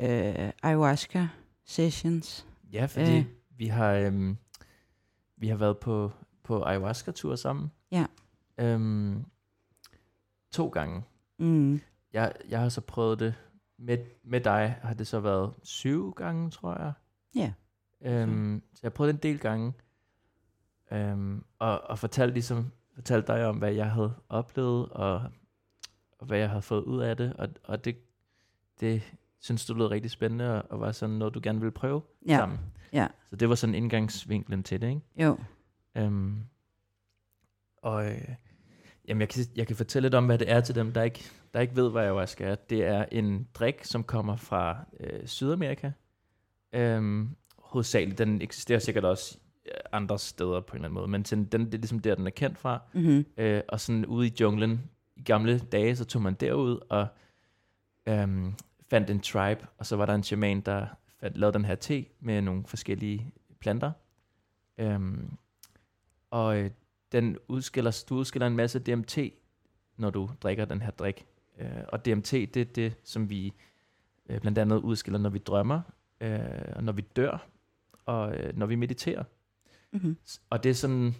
øh, 0.00 0.50
ayahuasca 0.62 1.28
sessions. 1.64 2.46
Ja, 2.72 2.86
fordi 2.86 3.18
Øh. 3.18 3.24
vi 3.50 3.66
har 3.66 3.92
øhm, 3.92 4.36
vi 5.36 5.48
har 5.48 5.56
været 5.56 5.78
på 5.78 6.10
på 6.42 6.62
ayahuasca-tur 6.64 7.36
sammen. 7.36 7.70
Ja. 7.90 8.06
Øhm, 8.58 9.24
to 10.50 10.68
gange. 10.68 11.02
Mm. 11.38 11.80
Jeg, 12.12 12.32
jeg 12.48 12.60
har 12.60 12.68
så 12.68 12.80
prøvet 12.80 13.18
det 13.18 13.34
med, 13.78 13.98
med 14.24 14.40
dig, 14.40 14.78
har 14.82 14.94
det 14.94 15.06
så 15.06 15.20
været 15.20 15.54
syv 15.62 16.12
gange, 16.12 16.50
tror 16.50 16.78
jeg. 16.82 16.92
Ja. 17.34 17.52
Øhm, 18.00 18.62
så 18.74 18.80
jeg 18.82 18.88
har 18.88 18.94
prøvet 18.94 19.14
det 19.14 19.18
en 19.24 19.32
del 19.32 19.40
gange. 19.40 19.72
Øhm, 20.92 21.44
og, 21.58 21.80
og 21.80 21.98
fortalt 21.98 22.32
ligesom, 22.32 22.72
fortalt 22.94 23.26
dig 23.26 23.46
om, 23.46 23.56
hvad 23.56 23.72
jeg 23.72 23.90
havde 23.90 24.14
oplevet, 24.28 24.88
og, 24.88 25.22
og 26.18 26.26
hvad 26.26 26.38
jeg 26.38 26.48
havde 26.48 26.62
fået 26.62 26.82
ud 26.82 27.00
af 27.00 27.16
det. 27.16 27.32
Og, 27.38 27.48
og 27.64 27.84
det, 27.84 27.96
det 28.80 29.02
synes 29.40 29.66
du 29.66 29.74
lød 29.74 29.86
rigtig 29.86 30.10
spændende, 30.10 30.62
og, 30.62 30.70
og 30.70 30.80
var 30.80 30.92
sådan 30.92 31.14
noget, 31.14 31.34
du 31.34 31.40
gerne 31.42 31.58
ville 31.60 31.72
prøve 31.72 32.02
Ja, 32.28 32.36
sammen. 32.36 32.58
ja. 32.92 33.08
Så 33.30 33.36
det 33.36 33.48
var 33.48 33.54
sådan 33.54 33.74
indgangsvinklen 33.74 34.62
til 34.62 34.80
det, 34.80 34.88
ikke? 34.88 35.00
jo. 35.16 35.38
Øhm, 35.96 36.38
og 37.82 38.06
øh, 38.06 38.28
jamen 39.08 39.20
jeg, 39.20 39.28
kan, 39.28 39.44
jeg 39.56 39.66
kan 39.66 39.76
fortælle 39.76 40.04
lidt 40.06 40.14
om, 40.14 40.26
hvad 40.26 40.38
det 40.38 40.50
er 40.50 40.60
til 40.60 40.74
dem, 40.74 40.92
der 40.92 41.02
ikke, 41.02 41.24
der 41.54 41.60
ikke 41.60 41.76
ved, 41.76 41.90
hvad 41.90 42.02
ayahuasca 42.02 42.44
er. 42.44 42.54
Det 42.54 42.84
er 42.84 43.04
en 43.12 43.48
drik, 43.54 43.84
som 43.84 44.04
kommer 44.04 44.36
fra 44.36 44.84
øh, 45.00 45.26
Sydamerika. 45.26 45.90
Øhm, 46.72 47.36
hovedsageligt, 47.58 48.18
den 48.18 48.42
eksisterer 48.42 48.78
sikkert 48.78 49.04
også 49.04 49.38
andre 49.92 50.18
steder 50.18 50.60
på 50.60 50.72
en 50.72 50.76
eller 50.76 50.88
anden 50.88 50.94
måde, 50.94 51.08
men 51.08 51.22
den, 51.22 51.44
den, 51.44 51.66
det 51.66 51.74
er 51.74 51.78
ligesom 51.78 51.98
der, 51.98 52.14
den 52.14 52.26
er 52.26 52.30
kendt 52.30 52.58
fra. 52.58 52.80
Mm-hmm. 52.92 53.24
Øh, 53.36 53.62
og 53.68 53.80
sådan 53.80 54.06
ude 54.06 54.26
i 54.26 54.32
junglen, 54.40 54.90
i 55.16 55.22
gamle 55.22 55.58
dage, 55.58 55.96
så 55.96 56.04
tog 56.04 56.22
man 56.22 56.34
derud 56.34 56.80
og 56.88 57.06
øhm, 58.06 58.54
fandt 58.90 59.10
en 59.10 59.20
tribe, 59.20 59.66
og 59.78 59.86
så 59.86 59.96
var 59.96 60.06
der 60.06 60.14
en 60.14 60.22
shaman, 60.22 60.60
der 60.60 60.86
fandt, 61.20 61.36
lavede 61.36 61.54
den 61.54 61.64
her 61.64 61.74
te 61.74 62.06
med 62.20 62.42
nogle 62.42 62.64
forskellige 62.66 63.32
planter. 63.60 63.92
Øhm, 64.78 65.36
og 66.30 66.58
øh, 66.58 66.70
den 67.12 67.38
udskiller, 67.48 68.04
du 68.08 68.16
udskiller 68.16 68.46
en 68.46 68.56
masse 68.56 68.78
DMT, 68.78 69.18
når 69.96 70.10
du 70.10 70.30
drikker 70.42 70.64
den 70.64 70.82
her 70.82 70.90
drik. 70.90 71.26
Øh, 71.58 71.68
og 71.88 72.04
DMT, 72.04 72.30
det 72.32 72.56
er 72.56 72.64
det, 72.64 72.96
som 73.04 73.30
vi 73.30 73.52
øh, 74.28 74.40
blandt 74.40 74.58
andet 74.58 74.76
udskiller, 74.76 75.18
når 75.18 75.30
vi 75.30 75.38
drømmer, 75.38 75.80
øh, 76.20 76.82
når 76.82 76.92
vi 76.92 77.02
dør, 77.16 77.46
og 78.06 78.36
øh, 78.36 78.58
når 78.58 78.66
vi 78.66 78.74
mediterer. 78.74 79.24
Mm-hmm. 79.94 80.16
Og 80.50 80.64
det 80.64 80.70
er 80.70 80.74
sådan... 80.74 81.14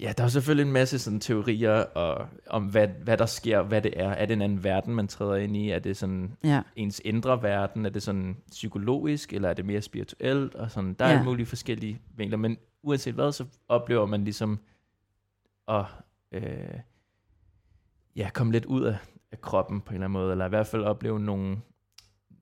Ja, 0.00 0.12
der 0.18 0.24
er 0.24 0.28
selvfølgelig 0.28 0.66
en 0.66 0.72
masse 0.72 0.98
sådan 0.98 1.20
teorier 1.20 1.72
og, 1.72 2.28
om, 2.46 2.64
hvad, 2.66 2.88
hvad 2.88 3.16
der 3.18 3.26
sker, 3.26 3.62
hvad 3.62 3.82
det 3.82 4.00
er. 4.00 4.08
Er 4.08 4.26
det 4.26 4.34
en 4.34 4.42
anden 4.42 4.64
verden, 4.64 4.94
man 4.94 5.08
træder 5.08 5.34
ind 5.36 5.56
i? 5.56 5.70
Er 5.70 5.78
det 5.78 5.96
sådan 5.96 6.36
Ja, 6.44 6.62
ens 6.76 7.00
indre 7.04 7.42
verden? 7.42 7.86
Er 7.86 7.90
det 7.90 8.02
sådan 8.02 8.36
psykologisk, 8.50 9.32
eller 9.32 9.48
er 9.48 9.54
det 9.54 9.64
mere 9.64 9.82
spirituelt? 9.82 10.54
Og 10.54 10.70
sådan, 10.70 10.94
der 10.94 11.04
er 11.04 11.08
Ja. 11.08 11.14
alle 11.14 11.24
mulige 11.24 11.46
forskellige 11.46 12.00
vinkler, 12.16 12.38
men 12.38 12.56
uanset 12.82 13.14
hvad, 13.14 13.32
så 13.32 13.44
oplever 13.68 14.06
man 14.06 14.24
ligesom 14.24 14.58
at 15.68 15.84
øh, 16.32 16.42
ja, 18.16 18.30
komme 18.34 18.52
lidt 18.52 18.64
ud 18.64 18.82
af, 18.84 18.96
af 19.32 19.40
kroppen 19.40 19.80
på 19.80 19.88
en 19.90 19.94
eller 19.94 20.04
anden 20.06 20.12
måde, 20.20 20.32
eller 20.32 20.46
i 20.46 20.48
hvert 20.48 20.66
fald 20.66 20.84
opleve 20.84 21.20
nogle... 21.20 21.56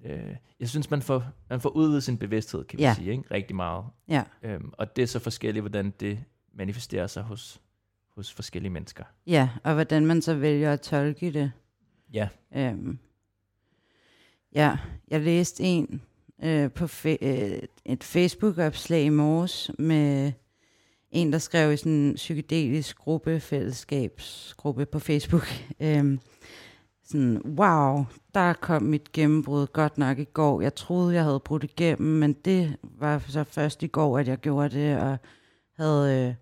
Øh, 0.04 0.36
jeg 0.60 0.68
synes, 0.68 0.90
man 0.90 1.02
får, 1.02 1.24
man 1.50 1.60
får 1.60 1.68
udvidet 1.70 2.02
sin 2.04 2.18
bevidsthed, 2.18 2.64
kan 2.64 2.78
vi 2.78 2.82
Ja. 2.82 2.94
sige, 2.94 3.10
ikke? 3.10 3.24
rigtig 3.30 3.56
meget. 3.56 3.84
ja, 4.08 4.22
Øhm, 4.42 4.72
og 4.72 4.96
det 4.96 5.02
er 5.02 5.06
så 5.06 5.18
forskelligt, 5.18 5.62
hvordan 5.62 5.92
det 6.00 6.18
manifesterer 6.54 7.06
sig 7.06 7.22
hos, 7.22 7.60
hos 8.16 8.32
forskellige 8.32 8.70
mennesker. 8.72 9.04
ja, 9.26 9.48
og 9.64 9.74
hvordan 9.74 10.06
man 10.06 10.22
så 10.22 10.34
vælger 10.34 10.72
at 10.72 10.80
tolke 10.80 11.32
det. 11.32 11.52
Ja, 12.12 12.28
Øhm, 12.56 12.98
ja, 14.54 14.76
jeg 15.08 15.20
læste 15.20 15.62
en 15.64 16.02
øh, 16.42 16.70
på 16.70 16.84
fe- 16.84 17.18
øh, 17.26 17.62
et 17.84 18.04
Facebook-opslag 18.04 19.02
i 19.04 19.08
morges 19.08 19.70
med 19.78 20.32
en, 21.10 21.32
der 21.32 21.38
skrev 21.38 21.72
i 21.72 21.76
sådan 21.76 21.92
en 21.92 22.14
psykedelisk 22.14 22.96
gruppe, 22.98 23.40
fællesskabsgruppe 23.40 24.86
på 24.86 24.98
Facebook. 24.98 25.46
Øhm, 25.80 26.20
sådan, 27.04 27.42
wow, 27.58 28.04
der 28.34 28.52
kom 28.52 28.82
mit 28.82 29.12
gennembrud 29.12 29.66
godt 29.66 29.98
nok 29.98 30.18
i 30.18 30.24
går. 30.24 30.60
Jeg 30.60 30.74
troede, 30.74 31.14
jeg 31.14 31.24
havde 31.24 31.40
brudt 31.40 31.64
igennem, 31.64 32.08
men 32.18 32.32
det 32.32 32.76
var 32.82 33.18
så 33.28 33.44
først 33.44 33.82
i 33.82 33.86
går, 33.86 34.18
at 34.18 34.28
jeg 34.28 34.38
gjorde 34.38 34.68
det, 34.68 34.98
og 34.98 35.18
havde 35.76 36.36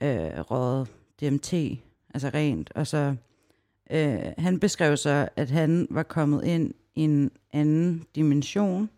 øh, 0.00 0.08
øh, 0.08 0.40
røget 0.40 0.88
DMT, 1.20 1.52
altså 2.14 2.30
rent, 2.34 2.72
og 2.74 2.86
så 2.86 3.14
Øh, 3.90 4.18
han 4.38 4.60
beskrev 4.60 4.96
så, 4.96 5.28
at 5.36 5.50
han 5.50 5.86
var 5.90 6.02
kommet 6.02 6.44
ind 6.44 6.74
i 6.94 7.00
en 7.00 7.30
anden 7.52 8.04
dimension. 8.14 8.90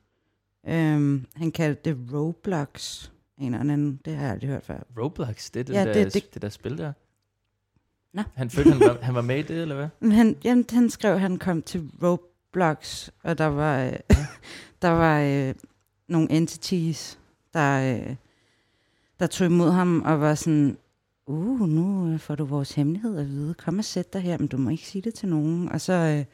Øhm, 0.68 1.26
han 1.36 1.50
kaldte 1.52 1.90
det 1.90 2.12
Roblox. 2.12 3.04
En 3.38 3.54
eller 3.54 3.72
anden, 3.72 4.00
det 4.04 4.16
har 4.16 4.22
jeg 4.24 4.32
aldrig 4.32 4.50
hørt 4.50 4.62
før. 4.64 4.78
Roblox, 5.02 5.50
det 5.50 5.60
er 5.60 5.64
det, 5.64 5.74
Ja, 5.74 5.84
der, 5.84 5.92
det, 5.92 6.14
det- 6.14 6.34
det 6.34 6.42
der 6.42 6.48
spil 6.48 6.78
der. 6.78 6.92
Nå. 8.14 8.22
Han 8.34 8.50
følte, 8.50 8.70
han 8.70 8.80
var, 8.80 8.98
han 9.02 9.14
var 9.14 9.22
med 9.22 9.38
i 9.38 9.42
det, 9.42 9.62
eller 9.62 9.74
hvad? 9.74 9.88
Men 10.00 10.12
han, 10.12 10.36
jamen, 10.44 10.64
han 10.70 10.90
skrev, 10.90 11.14
at 11.14 11.20
han 11.20 11.38
kom 11.38 11.62
til 11.62 11.90
Roblox, 12.02 13.08
og 13.22 13.38
der 13.38 13.46
var, 13.46 13.84
øh, 13.84 13.92
der 14.82 14.88
var 14.88 15.20
øh, 15.20 15.54
nogle 16.08 16.30
entities, 16.30 17.18
der, 17.54 17.96
øh, 17.96 18.14
der 19.20 19.26
tog 19.26 19.46
imod 19.46 19.70
ham 19.70 20.02
og 20.02 20.20
var 20.20 20.34
sådan, 20.34 20.76
uh, 21.26 21.68
nu 21.68 22.12
øh, 22.12 22.18
får 22.18 22.34
du 22.34 22.44
vores 22.44 22.72
hemmelighed 22.72 23.18
at 23.18 23.28
vide. 23.28 23.54
Kom 23.54 23.78
og 23.78 23.84
sæt 23.84 24.12
dig 24.12 24.20
her, 24.20 24.38
men 24.38 24.48
du 24.48 24.56
må 24.56 24.70
ikke 24.70 24.86
sige 24.86 25.02
det 25.02 25.14
til 25.14 25.28
nogen. 25.28 25.68
Og 25.68 25.80
så 25.80 25.92
øh, 25.92 26.24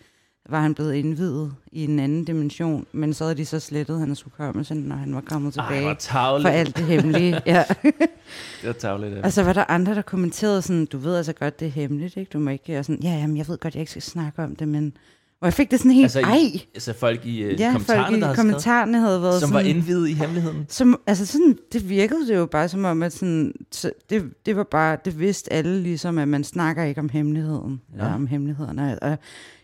var 0.49 0.61
han 0.61 0.75
blevet 0.75 0.95
indvidet 0.95 1.53
i 1.73 1.85
en 1.85 1.99
anden 1.99 2.25
dimension, 2.25 2.87
men 2.93 3.15
så 3.15 3.25
havde 3.25 3.37
de 3.37 3.45
så 3.45 3.61
slettet 3.61 3.99
hans 4.01 4.23
hukommelse, 4.23 4.75
når 4.75 4.97
han 4.97 5.15
var 5.15 5.21
kommet 5.21 5.57
Ej, 5.57 5.65
tilbage 5.67 5.83
hvor 5.85 6.41
for 6.43 6.49
alt 6.49 6.77
det 6.77 6.85
hemmelige. 6.85 7.41
ja. 7.47 7.65
Det 7.83 8.67
var 8.67 8.73
tavligt. 8.73 9.15
Ja. 9.17 9.23
Og 9.23 9.33
så 9.33 9.43
var 9.43 9.53
der 9.53 9.65
andre, 9.69 9.95
der 9.95 10.03
kommenterede 10.03 10.63
sådan, 10.63 10.87
du 10.87 10.99
ved 10.99 11.17
altså 11.17 11.33
godt, 11.33 11.61
det 11.61 11.67
er 11.67 11.71
hemmeligt, 11.73 12.17
ikke? 12.17 12.31
Du 12.33 12.39
må 12.39 12.51
ikke, 12.51 12.79
og 12.79 12.85
sådan, 12.85 13.03
ja, 13.03 13.11
jamen, 13.11 13.37
jeg 13.37 13.49
ved 13.49 13.59
godt, 13.59 13.75
jeg 13.75 13.81
ikke 13.81 13.91
skal 13.91 14.03
snakke 14.03 14.43
om 14.45 14.57
det, 14.57 14.69
men... 14.69 14.93
Og 15.41 15.47
jeg 15.47 15.55
fik 15.55 15.71
det 15.71 15.79
sådan 15.79 15.91
helt, 15.93 16.05
Altså, 16.05 16.19
altså, 16.19 16.33
i- 16.35 16.57
ej! 16.57 16.61
Altså 16.75 16.93
folk 16.93 17.27
i 17.27 17.45
uh, 17.45 17.61
Ja, 17.61 17.71
kommentarerne, 17.73 18.05
folk 18.07 18.17
i 18.17 18.21
der 18.21 18.27
har 18.27 18.35
kommentarerne 18.35 18.99
havde 19.01 19.23
været 19.23 19.35
skrevet, 19.35 19.41
som 19.41 19.53
var 19.53 19.61
sådan... 19.61 19.77
indvidet 19.77 20.09
i 20.09 20.13
hemmeligheden. 20.13 20.67
Som, 20.69 21.01
altså 21.07 21.27
sådan, 21.27 21.59
det 21.73 21.89
virkede 21.89 22.29
det 22.29 22.37
jo 22.37 22.47
bare 22.47 22.69
som 22.69 22.85
om, 22.85 23.03
at 23.03 23.13
sådan, 23.13 23.53
så 23.73 23.91
det, 24.11 24.47
det 24.47 24.57
var 24.57 24.65
bare, 24.71 24.97
det 25.05 25.19
vidste 25.21 25.53
alle 25.53 25.83
ligesom, 25.83 26.19
at 26.19 26.29
man 26.29 26.45
snakker 26.45 26.83
ikke 26.85 27.01
om 27.01 27.09
hemmeligheden, 27.09 27.81
Ja. 27.99 28.15
om 28.15 28.27
hemmelighederne. 28.27 28.99
Og 29.03 29.19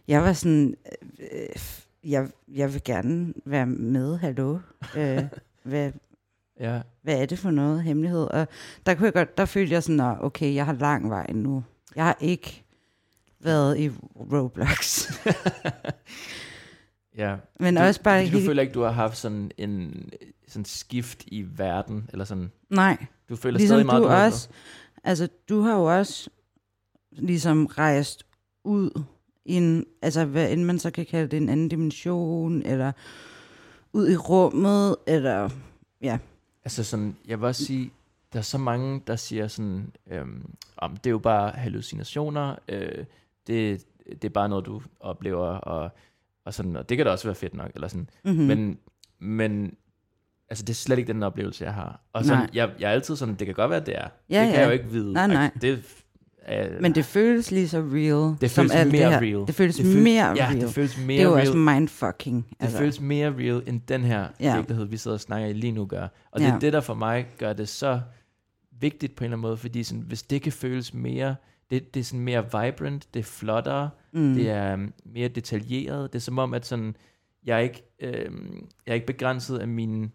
jeg 0.09 0.23
var 0.23 0.33
sådan, 0.33 0.75
øh, 1.19 1.49
jeg, 2.05 2.29
jeg 2.49 2.75
vil 2.75 2.83
gerne 2.85 3.35
være 3.45 3.67
med, 3.67 4.17
hallo. 4.19 4.59
Øh, 4.97 5.23
hvad, 5.65 5.93
Ja. 6.61 6.81
hvad 7.03 7.23
er 7.23 7.27
det 7.27 7.39
for 7.39 7.51
noget 7.51 7.83
hemmelighed? 7.83 8.25
Og 8.25 8.49
der, 8.87 8.95
kunne 8.95 9.05
jeg 9.05 9.13
godt, 9.13 9.39
der 9.39 9.45
følte 9.45 9.73
jeg 9.75 9.83
sådan, 9.83 9.97
"Nå, 9.97 10.17
okay, 10.21 10.55
jeg 10.55 10.67
har 10.67 10.73
lang 10.73 11.11
vej 11.11 11.27
nu. 11.33 11.65
Jeg 11.97 12.05
har 12.05 12.17
ikke 12.21 12.65
været 13.41 13.79
i 13.79 13.91
Roblox. 14.33 15.07
ja. 17.19 17.37
Men 17.61 17.75
du, 17.77 17.83
også 17.83 18.03
bare 18.03 18.23
Du 18.25 18.29
helt, 18.29 18.47
føler 18.47 18.63
ikke, 18.63 18.75
du 18.75 18.83
har 18.83 18.91
haft 18.91 19.17
sådan 19.17 19.51
en 19.59 20.09
sådan 20.49 20.65
skift 20.65 21.25
i 21.27 21.45
verden, 21.57 22.11
eller 22.13 22.25
sådan... 22.25 22.51
nej, 22.71 23.07
Du 23.29 23.37
føler 23.37 23.59
ligesom 23.59 23.75
stadig 23.75 23.87
meget, 23.87 24.03
du 24.03 24.09
også, 24.09 24.49
altså 25.05 25.29
du 25.49 25.61
har 25.61 25.75
jo 25.75 25.85
også 25.99 26.31
ligesom 27.13 27.67
rejst 27.67 28.27
ud 28.65 29.03
i 29.47 29.55
en, 29.55 29.85
altså 30.03 30.25
hvad 30.25 30.53
end 30.53 30.65
man 30.65 30.79
så 30.79 30.91
kan 30.91 31.07
kalde 31.07 31.29
det, 31.29 31.37
en 31.37 31.49
anden 31.49 31.69
dimension, 31.69 32.63
eller 32.63 32.93
ud 33.93 34.11
i 34.11 34.17
rummet, 34.17 34.97
eller 35.07 35.49
Altså 36.65 36.85
sådan, 36.85 37.17
jeg 37.27 37.41
vil 37.41 37.47
også 37.47 37.65
sige, 37.65 37.91
der 38.33 38.39
er 38.39 38.43
så 38.43 38.59
mange, 38.59 39.03
der 39.07 39.17
siger 39.17 39.49
sådan, 39.49 39.93
øhm, 40.11 40.55
om 40.77 40.97
det 40.97 41.07
er 41.07 41.11
jo 41.11 41.19
bare 41.19 41.51
hallucinationer, 41.51 42.57
øh, 42.69 43.05
det, 43.47 43.85
det 44.07 44.25
er 44.25 44.29
bare 44.29 44.49
noget, 44.49 44.67
du 44.67 44.83
oplever, 45.01 45.47
og, 45.47 45.91
og 46.45 46.55
sådan, 46.55 46.77
og 46.77 46.89
det 46.89 46.97
kan 46.97 47.07
da 47.07 47.13
også 47.13 47.29
være 47.29 47.35
fedt 47.35 47.55
nok, 47.55 47.71
eller 47.75 47.89
sådan. 47.89 48.11
mm-hmm. 48.25 48.41
Mm. 48.41 48.47
Men, 48.47 48.79
men 49.19 49.77
altså, 50.49 50.65
det 50.65 50.71
er 50.71 50.75
slet 50.75 50.99
ikke 50.99 51.13
den 51.13 51.23
oplevelse, 51.23 51.65
jeg 51.65 51.75
har. 51.75 52.01
Og 52.13 52.25
sådan, 52.25 52.39
Nej. 52.39 52.51
jeg, 52.55 52.71
jeg 52.79 52.89
er 52.89 52.93
altid 52.93 53.17
sådan, 53.17 53.35
det 53.35 53.47
kan 53.47 53.55
godt 53.55 53.71
være, 53.71 53.81
det 53.81 53.97
er. 53.97 54.09
Ja, 54.31 54.41
det 54.41 54.47
kan 54.47 54.55
ja. 54.55 54.61
jeg 54.61 54.67
jo 54.67 54.73
ikke 54.73 54.89
vide. 54.91 55.13
Nej, 55.13 55.27
nej. 55.27 55.51
Det, 55.61 56.05
er, 56.47 56.81
Men 56.81 56.95
det 56.95 57.05
føles 57.05 57.51
lige 57.51 57.69
så 57.69 57.79
real, 57.81 58.37
det 58.41 58.51
som 58.51 58.63
føles 58.63 58.73
alt 58.73 58.93
mere 58.93 59.03
det 59.05 59.13
her. 59.13 59.21
real. 59.21 59.47
Det 59.47 59.55
føles, 59.55 59.77
det 59.77 59.85
føles 59.87 60.03
mere 60.05 60.27
ja, 60.37 60.47
real. 60.49 60.61
det 60.61 60.71
føles 60.71 60.99
mere 60.99 61.07
det 61.09 61.19
er 61.21 61.25
jo 61.25 61.37
real. 61.37 61.41
også 61.49 61.57
mindfucking. 61.59 62.47
Det 62.51 62.57
altså. 62.61 62.79
føles 62.79 63.01
mere 63.01 63.35
real, 63.39 63.63
end 63.67 63.81
den 63.89 64.05
her 64.05 64.27
Ja. 64.41 64.55
virkelighed, 64.57 64.87
vi 64.87 64.97
sidder 64.97 65.15
og 65.17 65.21
snakker 65.21 65.49
i 65.49 65.53
lige 65.53 65.73
nu 65.73 65.87
gør. 65.87 66.09
Og 66.31 66.41
det 66.41 66.47
Ja. 66.47 66.55
er 66.55 66.59
det, 66.59 66.73
der 66.73 66.81
for 66.81 66.95
mig 66.95 67.27
gør 67.39 67.53
det 67.53 67.69
så 67.69 68.01
vigtigt 68.81 69.17
på 69.17 69.25
en 69.25 69.27
eller 69.27 69.37
anden 69.37 69.43
måde, 69.49 69.57
fordi 69.57 69.83
sådan, 69.83 70.05
hvis 70.07 70.23
det 70.23 70.43
kan 70.43 70.53
føles 70.53 70.95
mere, 70.95 71.35
det, 71.71 71.95
det 71.95 72.01
er 72.01 72.05
sådan 72.05 72.21
mere 72.21 72.43
vibrant, 72.45 73.07
det 73.15 73.21
er 73.21 73.25
flottere, 73.25 73.91
mm. 74.13 74.35
det 74.35 74.51
er 74.51 74.75
um, 74.75 74.93
mere 75.15 75.29
detaljeret. 75.29 76.13
Det 76.13 76.19
er 76.19 76.23
som 76.23 76.39
om, 76.39 76.55
at 76.55 76.67
sådan, 76.67 76.97
jeg, 77.47 77.55
er 77.57 77.61
ikke, 77.61 77.83
øh, 78.01 78.13
jeg 78.87 78.91
er 78.91 78.95
ikke 78.95 79.07
begrænset 79.07 79.59
af 79.59 79.69
mine 79.69 80.09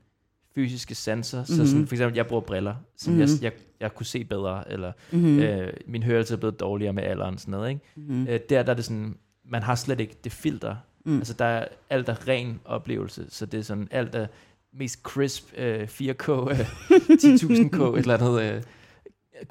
fysiske 0.56 0.96
sanser. 0.96 1.38
Mm-hmm. 1.38 1.56
Så 1.56 1.66
sådan, 1.66 1.78
Mhm. 1.80 1.88
for 1.88 1.96
eksempel, 1.96 2.16
jeg 2.16 2.28
bruger 2.28 2.42
briller, 2.42 2.76
så 2.98 3.12
Mhm. 3.12 3.20
jeg, 3.20 3.30
jeg, 3.42 3.52
jeg 3.80 3.96
kunne 3.96 4.06
se 4.06 4.24
bedre, 4.24 4.72
eller 4.72 4.92
mm-hmm. 5.12 5.30
mm. 5.30 5.40
øh, 5.40 5.74
min 5.88 6.04
hørelse 6.04 6.34
er 6.34 6.38
blevet 6.38 6.60
dårligere 6.60 6.94
med 6.94 7.04
alderen, 7.04 7.38
sådan 7.38 7.52
noget. 7.52 7.70
Ikke? 7.70 7.82
mm-hmm. 7.96 8.28
Øh, 8.28 8.40
der, 8.50 8.64
der 8.64 8.72
er 8.72 8.76
det 8.76 8.86
sådan, 8.86 9.16
man 9.46 9.64
har 9.64 9.76
slet 9.76 10.00
ikke 10.00 10.16
det 10.24 10.32
filter. 10.32 10.76
Mm. 11.06 11.18
Altså 11.18 11.34
der 11.34 11.46
er 11.46 11.66
alt 11.90 12.10
er 12.10 12.28
ren 12.28 12.60
oplevelse, 12.66 13.26
så 13.30 13.46
det 13.46 13.58
er 13.58 13.62
sådan 13.64 13.88
alt 13.92 14.16
er 14.16 14.28
mest 14.74 15.00
crisp 15.04 15.54
øh, 15.58 15.84
4K, 15.88 16.30
øh, 16.30 16.60
10.000K, 17.24 17.82
et 17.82 18.00
eller 18.00 18.18
andet 18.18 18.42
øh, 18.56 18.64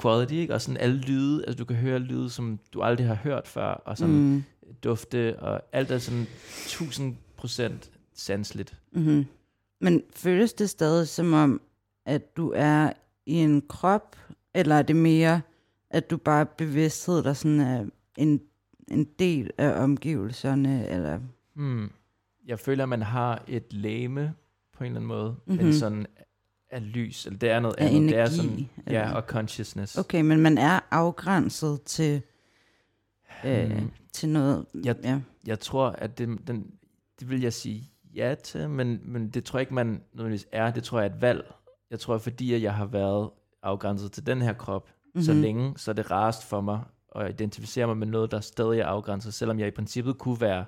quality, 0.03 0.33
ikke? 0.33 0.55
Og 0.55 0.61
sådan 0.61 0.77
alle 0.77 1.01
lyde, 1.01 1.45
altså 1.47 1.59
du 1.59 1.65
kan 1.65 1.77
høre 1.77 1.99
lyde, 1.99 2.31
som 2.31 2.59
du 2.73 2.83
aldrig 2.83 3.07
har 3.07 3.15
hørt 3.15 3.49
før, 3.49 3.67
og 3.71 3.99
sådan 3.99 4.15
mm. 4.15 4.45
Dufte, 4.85 5.39
og 5.39 5.63
alt 5.73 5.91
er 5.91 5.99
sådan 5.99 6.27
1000% 6.45 7.91
sansligt. 8.15 8.75
Mm-hmm. 8.93 9.27
Men 9.81 10.03
føles 10.17 10.53
det 10.53 10.71
stadig 10.71 11.09
som 11.09 11.33
om, 11.33 11.61
at 12.07 12.37
du 12.37 12.53
er 12.57 12.93
i 13.27 13.33
en 13.35 13.63
krop, 13.69 14.17
eller 14.55 14.75
er 14.75 14.83
det 14.83 14.97
mere, 14.97 15.41
at 15.91 16.11
du 16.11 16.17
bare 16.17 16.41
er 16.41 16.45
bevidsthed, 16.45 17.23
der 17.23 17.33
sådan 17.33 17.61
er 17.61 17.87
en, 18.17 18.41
en 18.91 19.05
del 19.19 19.51
af 19.59 19.83
omgivelserne, 19.83 20.89
eller... 20.89 21.21
Hmm. 21.55 21.91
Jeg 22.47 22.59
føler, 22.59 22.83
at 22.83 22.89
man 22.89 23.03
har 23.03 23.45
et 23.49 23.73
læme 23.73 24.35
på 24.73 24.85
en 24.85 24.87
eller 24.87 24.97
anden 25.01 25.09
måde, 25.09 25.31
mm-hmm. 25.31 25.55
Mhm. 25.55 25.65
men 25.65 25.75
sådan 25.75 26.07
af 26.71 26.93
lys, 26.93 27.27
eller 27.27 27.39
det 27.39 27.51
er 27.51 27.61
noget 27.61 27.75
Af 27.79 27.87
andet. 27.87 28.11
det 28.11 28.19
er 28.19 28.25
energi, 28.25 28.37
sådan, 28.37 28.69
ja, 28.87 29.03
eller- 29.05 29.15
og 29.15 29.23
consciousness. 29.23 29.99
Okay, 29.99 30.21
men 30.21 30.41
man 30.41 30.59
er 30.59 30.81
afgrænset 30.91 31.83
til, 31.83 32.23
øh, 33.45 33.71
Hmm. 33.71 33.91
til 34.13 34.29
noget... 34.29 34.67
Jeg- 34.85 34.97
ja. 35.05 35.21
jeg 35.47 35.61
tror, 35.61 35.89
at 35.91 36.19
det, 36.19 36.39
den, 36.47 36.71
det 37.21 37.31
vil 37.31 37.41
jeg 37.41 37.53
sige 37.53 37.90
ja 38.15 38.35
til, 38.35 38.71
men, 38.71 39.01
men 39.05 39.29
det 39.31 39.45
tror 39.45 39.59
jeg 39.59 39.63
ikke, 39.63 39.75
man 39.75 40.03
nødvendigvis 40.13 40.47
er. 40.53 40.71
Det 40.71 40.85
tror 40.85 41.01
jeg 41.01 41.11
er 41.11 41.15
et 41.15 41.21
valg. 41.23 41.53
Jeg 41.91 42.01
tror, 42.01 42.19
fordi 42.19 42.55
at 42.55 42.63
jeg 42.63 42.75
har 42.75 42.87
været 42.87 43.31
afgrænset 43.63 44.13
til 44.13 44.27
den 44.27 44.43
her 44.43 44.53
krop 44.53 44.89
mm-hmm. 45.05 45.23
så 45.23 45.33
Mhm. 45.33 45.43
længe, 45.43 45.73
så 45.79 45.91
er 45.91 45.93
det 45.93 46.11
rarest 46.11 46.45
for 46.45 46.61
mig 46.61 46.81
at 47.17 47.31
identificere 47.31 47.87
mig 47.87 47.97
med 47.97 48.07
noget, 48.07 48.31
der 48.31 48.41
stadig 48.41 48.81
er 48.81 48.87
afgrænset, 48.87 49.35
selvom 49.35 49.59
jeg 49.59 49.69
i 49.69 49.71
princippet 49.71 50.19
kunne 50.19 50.41
være 50.41 50.65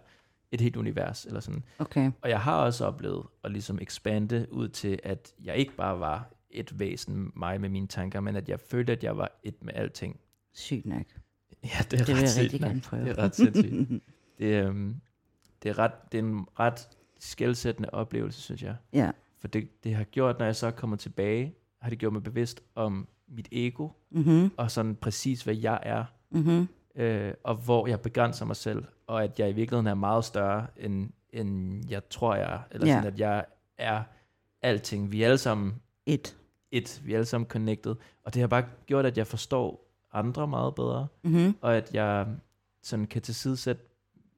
et 0.53 0.61
helt 0.61 0.76
univers. 0.76 1.24
Eller 1.24 1.40
sådan. 1.40 1.62
Okay. 1.78 2.11
Og 2.22 2.28
jeg 2.30 2.40
har 2.40 2.57
også 2.64 2.84
oplevet 2.86 3.26
at 3.45 3.51
ligesom 3.53 3.78
ekspande 3.82 4.47
ud 4.51 4.68
til, 4.68 4.99
at 5.03 5.32
jeg 5.45 5.57
ikke 5.57 5.72
bare 5.76 6.01
var 6.01 6.32
et 6.51 6.78
væsen, 6.80 7.32
mig 7.36 7.61
med 7.61 7.68
mine 7.68 7.86
tanker, 7.86 8.20
men 8.20 8.36
at 8.36 8.49
jeg 8.49 8.61
følte, 8.61 8.93
at 8.93 9.05
jeg 9.05 9.16
var 9.16 9.40
et 9.43 9.55
med 9.64 9.72
alting. 9.76 10.20
Sygt 10.55 10.86
nok. 10.86 11.03
Ja, 11.64 11.68
det 11.90 12.01
er 12.01 12.05
Det 12.05 12.09
vil 12.09 12.14
ret 12.14 12.20
jeg 12.20 12.28
sygt 12.28 12.43
rigtig 12.43 12.61
nok. 12.61 12.68
gerne 12.68 12.80
prøve. 12.80 13.05
Det 13.05 13.11
er 13.11 13.18
ret 13.22 13.36
sindssygt. 13.36 14.03
Det, 14.38 14.57
er, 14.57 14.68
øhm, 14.68 14.97
det, 15.62 15.68
er 15.68 15.78
ret, 15.78 16.12
det 16.12 16.18
er 16.18 16.22
en 16.22 16.47
ret 16.59 16.88
skældsættende 17.23 17.91
oplevelse, 17.93 18.41
synes 18.41 18.62
jeg. 18.62 18.77
ja. 18.93 19.11
For 19.41 19.49
det, 19.49 19.85
det 19.85 19.95
har 19.95 20.05
gjort, 20.05 20.39
når 20.39 20.47
jeg 20.47 20.57
så 20.57 20.66
er 20.66 20.70
kommet 20.70 21.01
tilbage, 21.01 21.55
har 21.81 21.91
det 21.91 21.99
gjort 21.99 22.12
mig 22.12 22.23
bevidst 22.23 22.62
om 22.75 23.09
mit 23.29 23.49
ego, 23.53 23.89
Mhm. 24.11 24.51
og 24.57 24.70
sådan 24.70 24.95
præcis, 24.97 25.43
hvad 25.43 25.55
jeg 25.55 25.81
er, 25.83 26.05
Mhm. 26.31 26.68
øh, 26.95 27.35
og 27.45 27.55
hvor 27.55 27.87
jeg 27.87 28.01
begrænser 28.01 28.45
mig 28.47 28.57
selv, 28.57 28.85
og 29.07 29.25
at 29.25 29.39
jeg 29.39 29.51
i 29.51 29.53
virkeligheden 29.53 29.87
er 29.87 29.95
meget 29.95 30.25
større, 30.25 30.66
end, 30.77 31.11
end 31.31 31.81
jeg 31.91 32.09
tror, 32.09 32.35
jeg 32.35 32.53
er. 32.55 32.61
Eller 32.70 32.87
Ja. 32.87 32.93
sådan, 32.95 33.12
at 33.12 33.20
jeg 33.20 33.45
er 33.79 34.03
alting. 34.62 35.12
Vi 35.12 35.23
er 35.23 35.27
alle 35.27 35.39
sammen 35.39 35.75
Et. 36.07 36.37
et, 36.70 37.03
vi 37.05 37.12
er 37.12 37.16
alle 37.16 37.27
sammen 37.27 37.49
connected, 37.49 37.95
og 38.25 38.35
det 38.35 38.41
har 38.41 38.47
bare 38.47 38.64
gjort, 38.87 39.07
at 39.07 39.18
jeg 39.18 39.27
forstår 39.27 39.93
andre 40.12 40.49
meget 40.49 40.75
bedre, 40.75 41.07
Mhm. 41.23 41.55
og 41.61 41.77
at 41.77 41.95
jeg 41.95 42.27
sådan 42.83 43.07
kan 43.07 43.23
tilsidesætte 43.23 43.83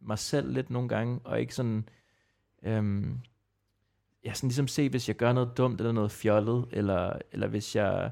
mig 0.00 0.18
selv 0.18 0.52
lidt 0.52 0.70
nogle 0.70 0.88
gange, 0.88 1.20
og 1.24 1.40
ikke 1.40 1.54
sådan, 1.54 1.88
øhm, 2.64 3.18
ja, 4.24 4.34
sådan 4.34 4.48
ligesom 4.48 4.68
se, 4.68 4.88
hvis 4.88 5.08
jeg 5.08 5.16
gør 5.16 5.32
noget 5.32 5.56
dumt, 5.56 5.80
eller 5.80 5.92
noget 5.92 6.10
fjollet, 6.12 6.64
eller, 6.70 7.12
eller 7.32 7.46
hvis 7.46 7.76
jeg 7.76 8.10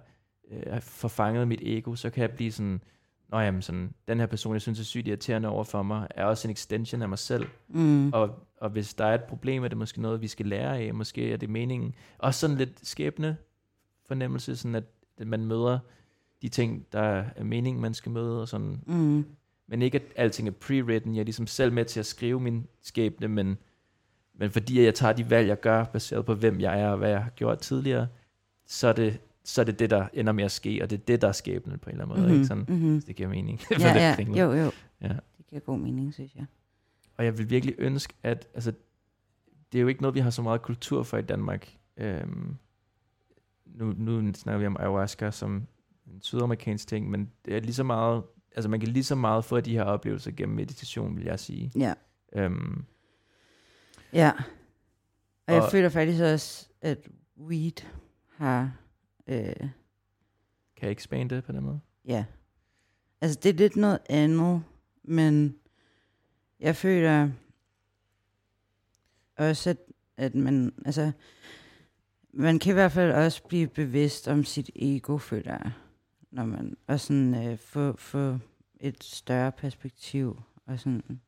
øh, 0.51 0.81
får 0.81 1.09
fanget 1.09 1.49
mit 1.49 1.61
ego, 1.63 1.95
så 1.95 2.11
kan 2.11 2.23
jeg 2.23 2.31
blive 2.31 2.53
sådan, 2.53 2.83
Nå 3.29 3.39
jamen, 3.39 3.63
sådan, 3.63 3.95
den 4.09 4.19
her 4.21 4.27
person, 4.27 4.53
jeg 4.53 4.63
synes 4.63 4.81
er 4.81 4.85
sygt 4.85 5.09
irriterende 5.09 5.49
over 5.49 5.65
for 5.65 5.83
mig, 5.83 6.09
er 6.11 6.25
også 6.25 6.49
en 6.49 6.53
extension 6.53 7.03
af 7.03 7.09
mig 7.09 7.19
selv, 7.19 7.47
Mm. 7.69 8.13
og, 8.13 8.47
og 8.57 8.71
hvis 8.71 8.95
der 8.95 9.05
er 9.05 9.15
et 9.15 9.25
problem, 9.25 9.65
er 9.65 9.69
det 9.69 9.79
måske 9.79 10.03
noget, 10.03 10.21
vi 10.21 10.29
skal 10.29 10.47
lære 10.47 10.79
af, 10.79 10.95
måske 10.95 11.33
er 11.33 11.37
det 11.37 11.51
meningen. 11.51 11.95
Også 12.19 12.41
sådan 12.41 12.57
lidt 12.57 12.87
skæbne 12.89 13.37
fornemmelse, 14.07 14.57
sådan 14.57 14.75
at, 14.75 14.85
man 15.27 15.45
møder 15.47 15.79
de 16.43 16.49
ting, 16.49 16.87
der 16.93 17.01
er 17.01 17.45
meningen, 17.45 17.83
man 17.83 17.95
skal 17.95 18.13
møde, 18.13 18.41
og 18.41 18.49
sådan. 18.49 18.83
Mm. 18.87 19.25
Men 19.67 19.83
ikke, 19.83 19.97
at 19.99 20.05
alting 20.17 20.49
er 20.49 20.53
pre-written. 20.53 21.15
Jeg 21.15 21.21
er 21.21 21.25
ligesom 21.25 21.47
selv 21.47 21.73
med 21.73 21.85
til 21.85 22.01
at 22.01 22.07
skrive 22.07 22.41
min 22.41 22.67
skæbne, 22.83 23.29
men, 23.29 23.59
men 24.43 24.51
fordi 24.51 24.83
jeg 24.85 24.95
tager 24.95 25.13
de 25.13 25.31
valg, 25.31 25.49
jeg 25.49 25.61
gør, 25.61 25.85
baseret 25.85 26.27
på, 26.27 26.35
hvem 26.35 26.61
jeg 26.61 26.81
er, 26.81 26.89
og 26.89 26.99
hvad 26.99 27.11
jeg 27.11 27.23
har 27.23 27.31
gjort 27.31 27.59
tidligere, 27.59 28.09
så 28.67 28.89
er 28.89 28.93
det, 28.93 29.21
så 29.45 29.61
er 29.61 29.65
det 29.65 29.79
det, 29.79 29.91
der 29.91 30.09
ender 30.13 30.33
med 30.33 30.45
at 30.45 30.51
ske, 30.51 30.81
og 30.83 30.91
det 30.91 30.99
er 31.01 31.03
det, 31.07 31.23
der 31.23 31.29
er 31.29 31.33
skæbnen 31.33 31.79
på 31.79 31.91
en 31.91 31.95
eller 32.01 32.05
anden 32.05 32.17
måde. 32.21 32.29
Mhm. 32.29 32.35
Ikke? 32.35 32.47
Sådan, 32.47 32.65
Mhm. 32.69 32.93
hvis 32.93 33.05
det 33.05 33.17
giver 33.17 33.29
mening. 33.29 33.61
Ja, 33.81 34.09
ja. 34.09 34.15
kringlet. 34.15 34.41
Jo, 34.41 34.53
jo. 34.53 34.71
Ja. 35.03 35.09
Det 35.09 35.47
giver 35.51 35.61
god 35.61 35.79
mening, 35.79 36.15
synes 36.15 36.35
jeg. 36.35 36.45
Og 37.17 37.25
jeg 37.25 37.39
vil 37.39 37.51
virkelig 37.51 37.75
ønske, 37.79 38.15
at 38.23 38.49
altså, 38.55 38.73
det 39.73 39.79
er 39.79 39.83
jo 39.83 39.89
ikke 39.89 40.03
noget, 40.03 40.15
vi 40.15 40.21
har 40.21 40.31
så 40.31 40.43
meget 40.43 40.63
kultur 40.63 41.03
for 41.03 41.19
i 41.19 41.23
Danmark. 41.23 41.77
Øhm, 41.97 42.57
nu, 43.67 43.93
nu 43.97 44.33
snakker 44.35 44.59
vi 44.59 44.67
om 44.67 44.77
ayahuasca 44.81 45.31
som 45.31 45.67
en 46.07 46.23
sydamerikansk 46.23 46.89
ting, 46.89 47.11
men 47.11 47.31
det 47.45 47.57
er 47.57 47.61
lige 47.61 47.75
så 47.75 47.85
meget, 47.85 48.23
altså 48.57 48.69
man 48.69 48.81
kan 48.81 48.89
lige 48.89 49.05
så 49.05 49.15
meget 49.15 49.45
få 49.45 49.61
de 49.61 49.73
her 49.73 49.83
oplevelser 49.85 50.31
gennem 50.37 50.57
meditation, 50.57 51.17
vil 51.17 51.25
jeg 51.25 51.41
sige. 51.41 51.73
Ja. 51.79 51.95
Øhm, 52.37 52.85
Ja. 54.13 54.33
Og 55.47 55.55
jeg 55.55 55.63
Og- 55.63 55.71
føler 55.71 55.89
faktisk 55.89 56.23
også, 56.23 56.69
at 56.81 57.09
weed 57.39 57.85
har... 58.37 58.77
Øh, 59.27 59.37
kan 60.77 60.89
jeg 60.89 60.91
expande 60.93 61.35
det 61.37 61.45
på 61.45 61.53
den 61.53 61.63
måde? 61.65 61.81
ja. 62.05 62.25
Altså, 63.21 63.41
det 63.43 63.49
er 63.49 63.53
lidt 63.55 63.77
noget 63.77 63.99
andet, 64.09 64.63
men 65.03 65.57
jeg 66.61 66.77
føler 66.77 67.31
også, 69.37 69.71
at, 69.71 69.77
at 70.17 70.35
man... 70.35 70.75
Altså, 70.87 71.13
man 72.33 72.59
kan 72.59 72.71
i 72.71 72.75
hvert 72.75 72.93
fald 72.93 73.13
også 73.13 73.43
blive 73.49 73.69
bevidst 73.69 74.29
om 74.29 74.45
sit 74.45 74.71
ego, 74.77 75.19
føler 75.19 75.53
jeg. 75.53 75.73
Når 76.31 76.45
man, 76.45 76.77
og 76.87 77.01
sådan 77.01 77.47
øh, 77.49 77.59
få, 77.59 77.97
få 77.97 78.39
et 78.81 79.05
større 79.05 79.53
perspektiv. 79.53 80.43
Og 80.67 80.81
sådan, 80.81 81.21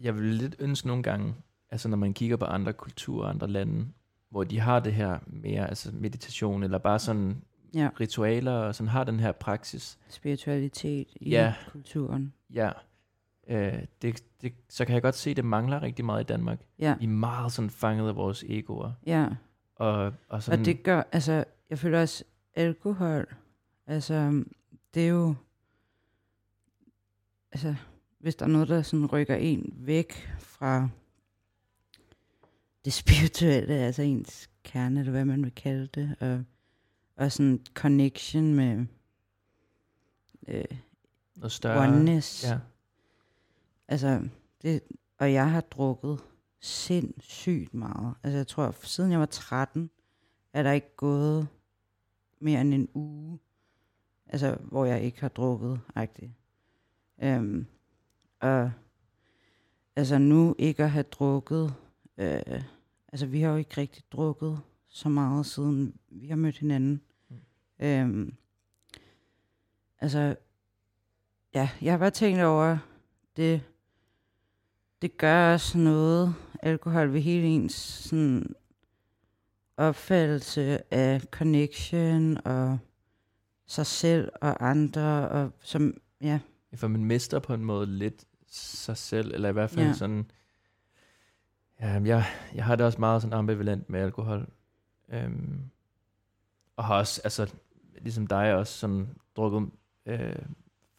Jeg 0.00 0.14
vil 0.14 0.24
lidt 0.24 0.56
ønske 0.58 0.86
nogle 0.86 1.02
gange, 1.02 1.34
altså 1.70 1.88
når 1.88 1.96
man 1.96 2.14
kigger 2.14 2.36
på 2.36 2.44
andre 2.44 2.72
kulturer, 2.72 3.28
andre 3.28 3.46
lande, 3.48 3.86
hvor 4.30 4.44
de 4.44 4.60
har 4.60 4.80
det 4.80 4.92
her 4.94 5.18
mere, 5.26 5.68
altså 5.68 5.90
meditation, 5.92 6.62
eller 6.62 6.78
bare 6.78 6.98
sådan 6.98 7.42
ja, 7.74 7.88
ritualer, 8.00 8.52
og 8.52 8.74
sådan 8.74 8.88
har 8.88 9.04
den 9.04 9.20
her 9.20 9.32
praksis, 9.32 9.98
spiritualitet 10.08 11.06
i 11.16 11.30
Ja. 11.30 11.54
kulturen. 11.68 12.32
Ja, 12.52 12.70
øh, 13.48 13.82
det, 14.02 14.24
det, 14.42 14.52
så 14.68 14.84
kan 14.84 14.94
jeg 14.94 15.02
godt 15.02 15.14
se, 15.14 15.30
at 15.30 15.36
det 15.36 15.44
mangler 15.44 15.82
rigtig 15.82 16.04
meget 16.04 16.20
i 16.20 16.26
Danmark. 16.26 16.58
Ja, 16.78 16.96
Vi 16.98 17.04
er 17.04 17.08
meget 17.08 17.52
sådan 17.52 17.70
fanget 17.70 18.08
af 18.08 18.16
vores 18.16 18.44
egoer. 18.48 18.92
ja. 19.06 19.28
Og, 19.76 20.12
og, 20.28 20.42
sådan, 20.42 20.60
Og 20.60 20.66
det 20.66 20.82
gør, 20.82 21.02
altså, 21.12 21.44
jeg 21.70 21.78
føler 21.78 22.00
også, 22.00 22.24
alkohol, 22.54 23.34
altså, 23.86 24.44
det 24.94 25.04
er 25.04 25.08
jo, 25.08 25.34
altså, 27.52 27.74
hvis 28.24 28.36
der 28.36 28.44
er 28.44 28.50
noget, 28.50 28.68
der 28.68 28.82
sådan 28.82 29.06
rykker 29.06 29.34
en 29.34 29.74
væk 29.76 30.28
fra 30.38 30.88
det 32.84 32.92
spirituelle, 32.92 33.74
altså 33.74 34.02
ens 34.02 34.50
kerne, 34.62 35.00
eller 35.00 35.12
hvad 35.12 35.24
man 35.24 35.44
vil 35.44 35.54
kalde 35.54 35.86
det, 35.86 36.16
og, 36.20 36.44
og 37.16 37.32
sådan 37.32 37.64
connection 37.74 38.54
med 38.54 38.86
øh, 40.48 40.64
noget 41.36 41.52
større. 41.52 41.88
oneness. 41.88 42.44
Ja. 42.44 42.58
Altså, 43.88 44.28
det, 44.62 44.82
og 45.18 45.32
jeg 45.32 45.50
har 45.50 45.60
drukket 45.60 46.20
sindssygt 46.60 47.74
meget. 47.74 48.14
Altså, 48.22 48.36
jeg 48.36 48.46
tror, 48.46 48.74
siden 48.82 49.10
jeg 49.12 49.20
var 49.20 49.26
13, 49.26 49.90
er 50.52 50.62
der 50.62 50.72
ikke 50.72 50.96
gået 50.96 51.48
mere 52.38 52.60
end 52.60 52.74
en 52.74 52.88
uge, 52.94 53.38
altså, 54.26 54.58
hvor 54.60 54.84
jeg 54.84 55.02
ikke 55.02 55.20
har 55.20 55.28
drukket, 55.28 55.80
rigtigt. 55.96 56.32
Øhm, 57.22 57.66
og 58.44 58.72
altså, 59.96 60.18
nu 60.18 60.54
ikke 60.58 60.84
at 60.84 60.90
have 60.90 61.02
drukket, 61.02 61.74
øh, 62.18 62.62
altså, 63.08 63.26
vi 63.26 63.40
har 63.40 63.50
jo 63.50 63.56
ikke 63.56 63.80
rigtig 63.80 64.04
drukket 64.12 64.60
så 64.88 65.08
meget, 65.08 65.46
siden 65.46 65.94
vi 66.10 66.26
har 66.28 66.36
mødt 66.36 66.58
hinanden. 66.58 67.00
Mm. 67.28 67.36
Øhm, 67.78 68.34
altså, 70.00 70.36
ja, 71.54 71.70
jeg 71.82 71.92
har 71.92 71.98
bare 71.98 72.10
tænkt 72.10 72.42
over, 72.42 72.78
det, 73.36 73.62
det 75.02 75.16
gør 75.16 75.52
også 75.52 75.78
noget, 75.78 76.34
alkohol 76.62 77.12
ved 77.12 77.20
hele 77.20 77.46
ens 77.46 77.74
sådan, 77.74 78.54
opfattelse 79.76 80.94
af 80.94 81.20
connection 81.20 82.46
og 82.46 82.78
sig 83.66 83.86
selv 83.86 84.32
og 84.40 84.70
andre, 84.70 85.28
og 85.28 85.50
som, 85.60 85.96
ja, 86.20 86.40
For 86.76 86.88
man 86.88 87.04
mister 87.04 87.38
på 87.38 87.54
en 87.54 87.64
måde 87.64 87.86
lidt 87.86 88.24
sig 88.54 88.96
selv, 88.96 89.34
eller 89.34 89.48
i 89.48 89.52
hvert 89.52 89.70
fald 89.70 89.86
Ja. 89.86 89.92
sådan... 89.92 90.30
Ja, 91.80 91.86
jeg, 92.04 92.24
jeg 92.54 92.64
har 92.64 92.76
det 92.76 92.86
også 92.86 93.00
meget 93.00 93.22
sådan 93.22 93.38
ambivalent 93.38 93.90
med 93.90 94.00
alkohol. 94.00 94.48
Øhm, 95.08 95.60
og 96.76 96.84
har 96.84 96.94
også, 96.98 97.20
altså, 97.24 97.54
ligesom 98.00 98.26
dig 98.26 98.54
også 98.54 98.78
sådan 98.78 99.08
drukket 99.36 99.68
øh, 100.06 100.36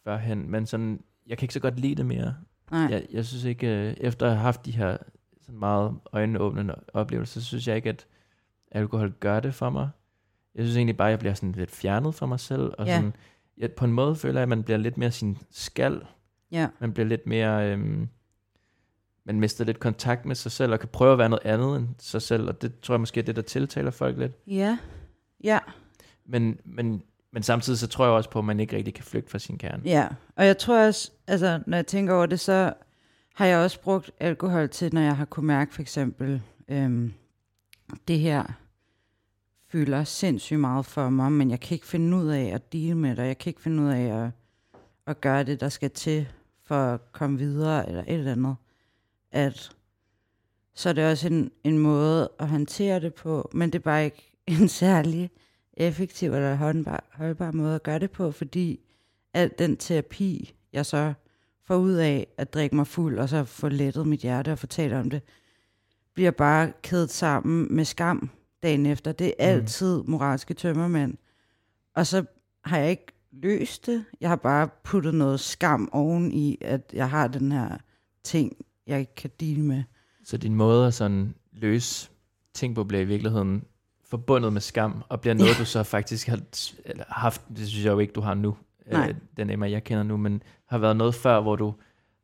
førhen, 0.04 0.50
men 0.52 0.66
sådan, 0.66 1.04
jeg 1.28 1.38
kan 1.38 1.46
ikke 1.46 1.54
så 1.54 1.60
godt 1.60 1.80
lide 1.80 1.96
det 1.96 2.06
mere. 2.06 2.36
nej, 2.72 2.82
jeg, 2.92 3.08
jeg 3.12 3.26
synes 3.26 3.44
ikke, 3.44 3.68
øh, 3.68 3.94
efter 3.98 4.26
at 4.26 4.32
have 4.32 4.42
haft 4.42 4.66
de 4.66 4.72
her 4.72 4.98
sådan 5.42 5.60
meget 5.60 5.96
øjenåbnende 6.12 6.76
oplevelser, 6.94 7.40
så 7.42 7.46
synes 7.48 7.68
jeg 7.68 7.76
ikke, 7.76 7.90
at 7.90 8.08
alkohol 8.72 9.12
gør 9.12 9.40
det 9.40 9.54
for 9.54 9.70
mig. 9.70 9.90
Jeg 10.56 10.64
synes 10.66 10.78
egentlig 10.78 10.98
bare, 10.98 11.08
at 11.08 11.12
jeg 11.12 11.20
bliver 11.20 11.34
sådan 11.34 11.52
lidt 11.52 11.72
fjernet 11.72 12.16
fra 12.16 12.26
mig 12.26 12.40
selv, 12.40 12.74
og 12.78 12.86
Ja. 12.86 12.96
sådan, 12.96 13.14
jeg, 13.58 13.72
på 13.72 13.86
en 13.86 13.92
måde 13.94 14.16
føler 14.16 14.40
jeg, 14.40 14.44
at 14.44 14.50
man 14.50 14.64
bliver 14.64 14.78
lidt 14.78 14.98
mere 14.98 15.12
sin 15.12 15.38
skal. 15.52 16.02
Ja, 16.52 16.68
Man 16.80 16.94
bliver 16.94 17.08
lidt 17.08 17.28
mere, 17.28 17.72
øhm, 17.72 18.10
man 19.26 19.40
mister 19.40 19.66
lidt 19.66 19.80
kontakt 19.80 20.26
med 20.26 20.36
sig 20.36 20.52
selv, 20.52 20.74
og 20.74 20.80
kan 20.80 20.90
prøve 20.90 21.12
at 21.12 21.18
være 21.18 21.30
noget 21.30 21.46
andet 21.46 21.78
end 21.78 21.88
sig 22.00 22.22
selv, 22.22 22.48
og 22.48 22.62
det 22.62 22.80
tror 22.80 22.94
jeg 22.96 23.00
måske 23.00 23.20
er 23.20 23.24
det, 23.24 23.36
der 23.36 23.42
tiltaler 23.42 23.92
folk 23.92 24.18
lidt. 24.18 24.32
ja, 24.48 24.78
ja, 25.44 25.60
Men, 26.26 26.60
men, 26.66 27.02
men 27.32 27.44
samtidig 27.44 27.80
så 27.80 27.88
tror 27.88 28.06
jeg 28.06 28.14
også 28.14 28.30
på, 28.30 28.40
at 28.40 28.46
man 28.46 28.60
ikke 28.60 28.76
rigtig 28.78 28.94
kan 28.94 29.04
flygte 29.04 29.32
fra 29.32 29.40
sin 29.40 29.58
kerne. 29.58 29.82
ja. 29.86 30.08
Og 30.36 30.46
jeg 30.46 30.58
tror 30.58 30.86
også, 30.88 31.12
altså, 31.28 31.60
når 31.68 31.78
jeg 31.78 31.88
tænker 31.88 32.14
over 32.14 32.26
det, 32.26 32.40
så 32.40 32.74
har 33.36 33.46
jeg 33.46 33.58
også 33.60 33.82
brugt 33.82 34.12
alkohol 34.20 34.70
til, 34.70 34.94
når 34.94 35.02
jeg 35.02 35.18
har 35.18 35.26
kunne 35.26 35.48
mærke 35.48 35.74
for 35.74 35.82
eksempel, 35.82 36.42
øhm, 36.68 37.14
det 38.08 38.20
her 38.20 38.44
fylder 39.72 40.04
sindssygt 40.04 40.60
meget 40.60 40.86
for 40.86 41.10
mig, 41.10 41.32
men 41.32 41.52
jeg 41.52 41.60
kan 41.60 41.76
ikke 41.76 41.86
finde 41.88 42.18
ud 42.18 42.28
af 42.28 42.46
at 42.46 42.74
deal 42.74 42.98
med 42.98 43.16
det, 43.16 43.24
jeg 43.24 43.38
kan 43.38 43.50
ikke 43.50 43.62
finde 43.62 43.84
ud 43.84 43.90
af 43.90 44.26
at, 44.26 44.32
at 45.08 45.22
gøre 45.22 45.44
det, 45.44 45.60
der 45.60 45.70
skal 45.70 45.92
til 45.92 46.28
for 46.64 46.76
at 46.76 47.12
komme 47.12 47.38
videre, 47.38 47.88
eller 47.90 48.02
et 48.02 48.14
eller 48.14 48.32
andet. 48.32 48.56
At 49.32 49.72
så 50.74 50.90
er 50.90 50.94
det 50.94 51.06
også 51.12 51.28
en, 51.28 51.52
en 51.64 51.80
måde 51.80 52.30
at 52.40 52.48
håndtere 52.48 53.00
det 53.00 53.14
på, 53.14 53.50
men 53.54 53.70
det 53.70 53.80
er 53.80 53.84
bare 53.84 54.06
ikke 54.06 54.38
en 54.62 54.68
særlig 54.68 55.32
effektiv 55.74 56.34
eller 56.34 56.56
holdbar, 56.56 57.04
holdbar 57.14 57.52
måde 57.52 57.76
at 57.76 57.84
gøre 57.84 58.00
det 58.00 58.12
på, 58.12 58.32
fordi 58.32 58.80
al 59.34 59.52
den 59.60 59.78
terapi, 59.78 60.54
jeg 60.74 60.86
så 60.86 61.14
får 61.64 61.76
ud 61.76 61.94
af 61.94 62.28
at 62.38 62.54
drikke 62.54 62.76
mig 62.76 62.88
fuld, 62.88 63.20
og 63.20 63.30
så 63.30 63.44
få 63.44 63.70
lettet 63.70 64.08
mit 64.08 64.20
hjerte 64.20 64.52
og 64.52 64.60
fortælle 64.60 65.00
om 65.00 65.10
det, 65.10 65.22
bliver 66.14 66.32
bare 66.32 66.74
kædet 66.82 67.10
sammen 67.10 67.76
med 67.76 67.86
skam 67.86 68.30
dagen 68.64 68.86
efter. 68.86 69.12
Det 69.12 69.34
er 69.40 69.56
Mm. 69.56 69.62
altid 69.62 70.04
moralske 70.04 70.54
tømmermænd. 70.54 71.18
Og 71.96 72.08
så 72.08 72.26
har 72.66 72.78
jeg 72.78 72.90
ikke 72.90 73.06
løst 73.42 73.86
det. 73.86 74.06
Jeg 74.22 74.30
har 74.30 74.36
bare 74.36 74.70
puttet 74.84 75.16
noget 75.16 75.40
skam 75.40 75.90
oven 75.92 76.32
i, 76.32 76.58
at 76.62 76.92
jeg 76.94 77.10
har 77.10 77.28
den 77.28 77.52
her 77.52 77.78
ting, 78.24 78.58
jeg 78.88 79.00
ikke 79.00 79.16
kan 79.16 79.30
deal 79.40 79.60
med. 79.60 79.84
Så 80.24 80.38
din 80.38 80.56
måde 80.56 80.88
at 80.88 80.94
sådan 80.94 81.36
løse 81.54 82.10
ting 82.54 82.76
på 82.76 82.84
bliver 82.84 83.02
i 83.02 83.06
virkeligheden 83.06 83.64
forbundet 84.10 84.54
med 84.54 84.62
skam, 84.62 85.04
og 85.10 85.22
bliver 85.22 85.34
noget, 85.34 85.56
du 85.60 85.66
så 85.66 85.84
faktisk 85.84 86.28
har 86.28 86.40
eller 86.86 87.04
haft, 87.08 87.42
det 87.58 87.68
synes 87.68 87.86
jeg 87.86 87.92
jo 87.92 88.00
ikke, 88.00 88.14
du 88.14 88.22
har 88.22 88.34
nu, 88.34 88.56
Nej. 88.92 89.10
øh, 89.10 89.16
den 89.38 89.50
Emma, 89.50 89.70
jeg 89.70 89.84
kender 89.84 90.04
nu, 90.04 90.18
men 90.18 90.44
har 90.66 90.78
været 90.78 90.98
noget 90.98 91.16
før, 91.16 91.42
hvor 91.42 91.56
du 91.56 91.74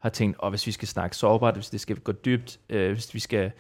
har 0.01 0.09
tænkt, 0.09 0.37
oh, 0.39 0.49
hvis 0.49 0.67
vi 0.67 0.71
skal 0.71 0.87
snakke 0.87 1.15
sårbart, 1.17 1.53
hvis 1.55 1.69
det 1.69 1.81
skal 1.81 1.95
gå 1.99 2.11
dybt, 2.11 2.59
øh, 2.69 2.91
hvis 2.91 3.13
vi 3.13 3.19
skal 3.19 3.51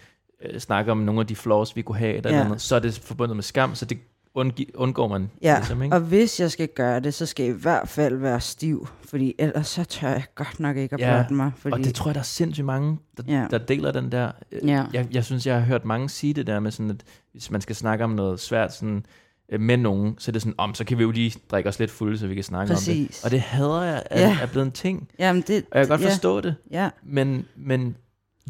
øh, 0.41 0.59
snakke 0.59 0.91
om 0.91 0.97
nogle 0.97 1.21
af 1.21 1.27
de 1.27 1.35
flaws, 1.35 1.75
vi 1.75 1.81
kunne 1.81 1.97
have, 1.97 2.15
eller, 2.15 2.29
Ja. 2.31 2.37
ja. 2.37 2.43
andet, 2.45 2.61
så 2.61 2.75
er 2.75 2.79
det 2.79 2.99
forbundet 2.99 3.37
med 3.37 3.43
skam, 3.43 3.75
så 3.75 3.85
det 3.85 3.97
undgi- 4.39 4.71
undgår 4.75 5.07
man 5.07 5.29
Ja, 5.41 5.55
ligesom, 5.57 5.83
ikke? 5.83 5.95
og 5.95 6.01
hvis 6.01 6.39
jeg 6.39 6.51
skal 6.51 6.67
gøre 6.75 6.99
det, 6.99 7.13
så 7.13 7.25
skal 7.25 7.43
jeg 7.45 7.55
i 7.55 7.59
hvert 7.59 7.89
fald 7.89 8.15
være 8.15 8.41
stiv, 8.41 8.87
fordi 9.09 9.33
ellers 9.39 9.67
så 9.67 9.83
tør 9.83 10.07
jeg 10.09 10.23
godt 10.35 10.59
nok 10.59 10.77
ikke 10.77 10.93
at 10.93 10.99
Ja, 10.99 11.15
blotte 11.17 11.33
mig. 11.33 11.51
Fordi, 11.57 11.73
Og 11.73 11.79
det 11.79 11.95
tror 11.95 12.09
jeg, 12.09 12.15
der 12.15 12.19
er 12.21 12.25
sindssygt 12.25 12.65
mange, 12.65 12.97
der, 13.17 13.23
Ja. 13.27 13.47
der 13.51 13.57
deler 13.57 13.91
den 13.91 14.11
der. 14.11 14.31
Øh, 14.51 14.67
Ja. 14.69 14.83
Jeg, 14.93 15.07
jeg 15.11 15.25
synes, 15.25 15.47
jeg 15.47 15.55
har 15.55 15.61
hørt 15.61 15.85
mange 15.85 16.09
sige 16.09 16.33
det 16.33 16.47
der 16.47 16.59
med 16.59 16.71
sådan, 16.71 16.89
at 16.89 17.03
hvis 17.31 17.51
man 17.51 17.61
skal 17.61 17.75
snakke 17.75 18.03
om 18.03 18.09
noget 18.09 18.39
svært 18.39 18.73
sådan, 18.73 19.05
øh, 19.51 19.59
med 19.61 19.77
nogen, 19.77 20.15
så 20.17 20.31
er 20.31 20.33
det 20.33 20.41
sådan, 20.41 20.55
om 20.57 20.75
så 20.75 20.83
kan 20.83 20.97
vi 20.97 21.03
jo 21.03 21.11
lige 21.11 21.39
drikke 21.51 21.69
os 21.69 21.79
lidt 21.79 21.91
fulde, 21.91 22.17
så 22.17 22.27
vi 22.27 22.35
kan 22.35 22.43
snakke 22.43 22.71
om 22.71 22.75
Præcis. 22.75 23.15
det. 23.17 23.25
Og 23.25 23.31
det 23.31 23.41
hader 23.41 23.81
jeg, 23.81 24.03
at 24.05 24.21
ja. 24.21 24.37
er 24.41 24.45
blevet 24.47 24.65
en 24.65 24.71
ting. 24.71 25.09
Jamen 25.19 25.43
det, 25.47 25.65
Og 25.71 25.77
jeg 25.79 25.87
kan 25.87 25.97
godt 25.97 26.01
ja, 26.01 26.09
forstå 26.09 26.41
det, 26.41 26.55
Ja, 26.71 26.89
men, 27.03 27.45
men 27.55 27.95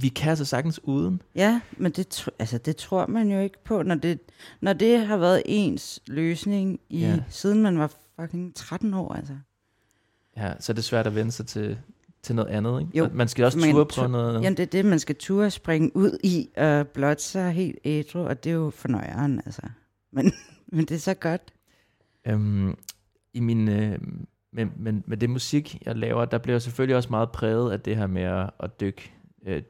vi 0.01 0.09
kan 0.09 0.29
altså 0.29 0.45
sagtens 0.45 0.79
uden. 0.83 1.21
ja, 1.35 1.61
men 1.77 1.91
det, 1.91 2.29
altså, 2.39 2.57
det 2.57 2.75
tror 2.75 3.05
man 3.07 3.31
jo 3.31 3.39
ikke 3.39 3.63
på, 3.63 3.83
når 3.83 3.95
det, 3.95 4.19
når 4.61 4.73
det 4.73 5.07
har 5.07 5.17
været 5.17 5.41
ens 5.45 5.99
løsning, 6.07 6.79
i, 6.89 6.99
Ja. 6.99 7.19
siden 7.29 7.61
man 7.61 7.79
var 7.79 7.91
fucking 8.19 8.55
13 8.55 8.93
år. 8.93 9.13
Altså. 9.13 9.33
Ja, 10.37 10.53
så 10.59 10.71
er 10.71 10.73
det 10.73 10.83
svært 10.83 11.07
at 11.07 11.15
vende 11.15 11.31
sig 11.31 11.47
til, 11.47 11.77
til 12.23 12.35
noget 12.35 12.49
andet. 12.49 12.81
Ikke? 12.81 12.97
Jo, 12.97 13.09
man 13.13 13.27
skal 13.27 13.45
også 13.45 13.57
men 13.59 13.71
ture 13.71 13.85
tu- 13.85 14.01
på 14.01 14.07
noget. 14.07 14.33
Jamen 14.43 14.57
det 14.57 14.63
er 14.63 14.67
det, 14.67 14.85
man 14.85 14.99
skal 14.99 15.15
turde 15.15 15.51
springe 15.51 15.95
ud 15.95 16.17
i, 16.23 16.49
og 16.57 16.87
blotte 16.87 17.23
sig 17.23 17.51
helt 17.51 17.77
ædru, 17.85 18.19
og 18.19 18.43
det 18.43 18.49
er 18.49 18.53
jo 18.53 18.69
fornøjeren, 18.69 19.41
altså. 19.45 19.61
Men, 20.11 20.33
men 20.73 20.85
det 20.85 20.91
er 20.95 20.99
så 20.99 21.13
godt. 21.13 21.41
Øhm, 22.27 22.77
I 23.33 23.39
min, 23.39 23.67
øh, 23.69 23.99
med, 24.53 24.65
med, 24.77 24.93
med 25.05 25.17
det 25.17 25.29
musik, 25.29 25.81
jeg 25.85 25.95
laver, 25.95 26.25
der 26.25 26.37
bliver 26.37 26.53
jeg 26.53 26.61
selvfølgelig 26.61 26.95
også 26.95 27.09
meget 27.09 27.31
præget 27.31 27.71
af 27.71 27.79
det 27.79 27.97
her 27.97 28.07
med 28.07 28.21
at, 28.21 28.49
at 28.59 28.79
dykke 28.79 29.11
øh, 29.47 29.61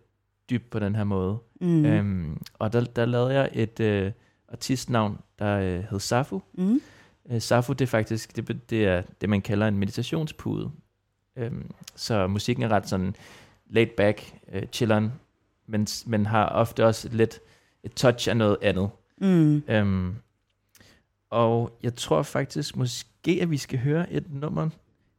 dybt 0.52 0.70
på 0.70 0.80
den 0.80 0.96
her 0.96 1.04
måde. 1.04 1.38
Mm. 1.62 1.86
Øhm, 1.86 2.42
og 2.54 2.74
der, 2.74 2.84
der 2.84 3.06
lavede 3.06 3.34
jeg 3.34 3.50
et 3.54 3.80
øh, 3.80 4.12
artistnavn, 4.48 5.20
der 5.40 5.58
øh, 5.58 5.84
hed 5.90 6.00
Safu. 6.00 6.42
Mm. 6.54 6.82
Øh, 7.32 7.42
Safu, 7.42 7.74
det 7.74 7.82
er 7.82 7.88
faktisk 7.88 8.36
det, 8.36 8.70
det, 8.70 8.86
er 8.86 9.04
det, 9.22 9.30
man 9.30 9.42
kalder 9.42 9.68
en 9.68 9.78
meditationspude. 9.78 10.72
Øhm, 11.36 11.72
så 11.96 12.28
musikken 12.28 12.64
er 12.64 12.70
ret 12.70 12.90
sådan 12.90 13.16
laid 13.70 13.88
back, 13.98 14.34
øh, 14.52 14.64
chilleren, 14.72 15.12
men, 15.68 15.88
men 16.06 16.26
har 16.26 16.46
ofte 16.46 16.86
også 16.86 17.10
lidt 17.12 17.40
et 17.84 17.94
touch 17.94 18.30
af 18.30 18.38
noget 18.38 18.58
andet. 18.62 18.90
Mm. 19.18 19.64
Øhm, 19.68 20.16
og 21.30 21.78
jeg 21.84 21.96
tror 21.96 22.24
faktisk 22.24 22.76
måske, 22.76 23.40
at 23.42 23.52
vi 23.52 23.58
skal 23.58 23.80
høre 23.80 24.12
et 24.12 24.34
nummer 24.34 24.70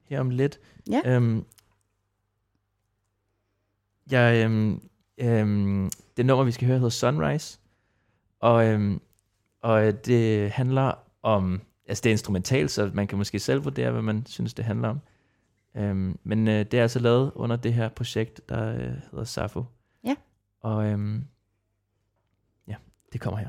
her 0.05 0.21
om 0.21 0.31
lidt. 0.31 0.61
Ja. 0.91 1.01
Øhm, 1.05 1.45
jeg, 4.11 4.45
øhm, 4.45 4.81
øhm, 5.19 5.91
det 6.17 6.27
nummer, 6.27 6.45
vi 6.45 6.53
skal 6.53 6.67
høre, 6.67 6.79
hedder 6.79 6.91
Sunrise. 6.91 7.59
Og, 8.41 8.67
øhm, 8.67 9.01
og 9.63 9.87
øh, 9.87 9.95
det 9.95 10.51
handler 10.51 10.93
om... 11.23 11.61
Altså, 11.89 12.03
det 12.03 12.11
er 12.11 12.15
instrumentalt, 12.15 12.71
så 12.71 12.91
man 12.95 13.07
kan 13.07 13.19
måske 13.19 13.39
selv 13.39 13.65
vurdere, 13.65 13.91
hvad 13.91 14.03
man 14.03 14.27
synes, 14.27 14.55
det 14.55 14.65
handler 14.65 14.89
om. 14.89 15.01
Øhm, 15.77 16.19
men 16.23 16.49
øh, 16.49 16.55
det 16.55 16.75
er 16.75 16.83
altså 16.83 16.99
lavet 16.99 17.33
under 17.35 17.57
det 17.57 17.75
her 17.75 17.89
projekt, 17.89 18.49
der 18.49 18.75
øh, 18.75 18.93
hedder 19.11 19.25
Safo. 19.25 19.65
Ja. 20.05 20.15
Og 20.61 20.87
øhm, 20.87 21.25
ja, 22.69 22.75
det 23.13 23.21
kommer 23.21 23.39
her. 23.39 23.49